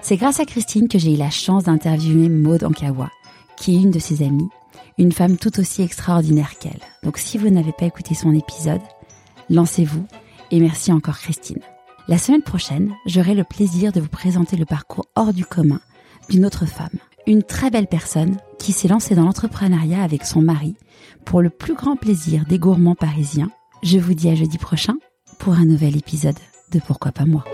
C'est 0.00 0.16
grâce 0.16 0.40
à 0.40 0.44
Christine 0.44 0.88
que 0.88 0.98
j'ai 0.98 1.14
eu 1.14 1.16
la 1.16 1.30
chance 1.30 1.64
d'interviewer 1.64 2.28
Maud 2.28 2.64
Ankawa, 2.64 3.10
qui 3.56 3.76
est 3.76 3.82
une 3.82 3.90
de 3.90 3.98
ses 3.98 4.22
amies, 4.24 4.48
une 4.96 5.12
femme 5.12 5.36
tout 5.36 5.60
aussi 5.60 5.82
extraordinaire 5.82 6.58
qu'elle. 6.58 6.80
Donc 7.04 7.18
si 7.18 7.38
vous 7.38 7.50
n'avez 7.50 7.72
pas 7.72 7.86
écouté 7.86 8.14
son 8.14 8.34
épisode, 8.34 8.80
lancez-vous 9.48 10.06
et 10.50 10.60
merci 10.60 10.92
encore 10.92 11.18
Christine. 11.18 11.60
La 12.08 12.16
semaine 12.16 12.42
prochaine, 12.42 12.94
j'aurai 13.04 13.34
le 13.34 13.44
plaisir 13.44 13.92
de 13.92 14.00
vous 14.00 14.08
présenter 14.08 14.56
le 14.56 14.64
parcours 14.64 15.04
hors 15.14 15.34
du 15.34 15.44
commun 15.44 15.80
d'une 16.30 16.46
autre 16.46 16.64
femme, 16.64 16.98
une 17.26 17.42
très 17.42 17.70
belle 17.70 17.86
personne 17.86 18.38
qui 18.58 18.72
s'est 18.72 18.88
lancée 18.88 19.14
dans 19.14 19.26
l'entrepreneuriat 19.26 20.02
avec 20.02 20.24
son 20.24 20.40
mari 20.40 20.74
pour 21.26 21.42
le 21.42 21.50
plus 21.50 21.74
grand 21.74 21.96
plaisir 21.96 22.46
des 22.46 22.58
gourmands 22.58 22.94
parisiens. 22.94 23.50
Je 23.82 23.98
vous 23.98 24.14
dis 24.14 24.30
à 24.30 24.34
jeudi 24.34 24.56
prochain 24.56 24.96
pour 25.38 25.52
un 25.52 25.66
nouvel 25.66 25.98
épisode 25.98 26.38
de 26.72 26.80
Pourquoi 26.80 27.12
pas 27.12 27.26
moi. 27.26 27.44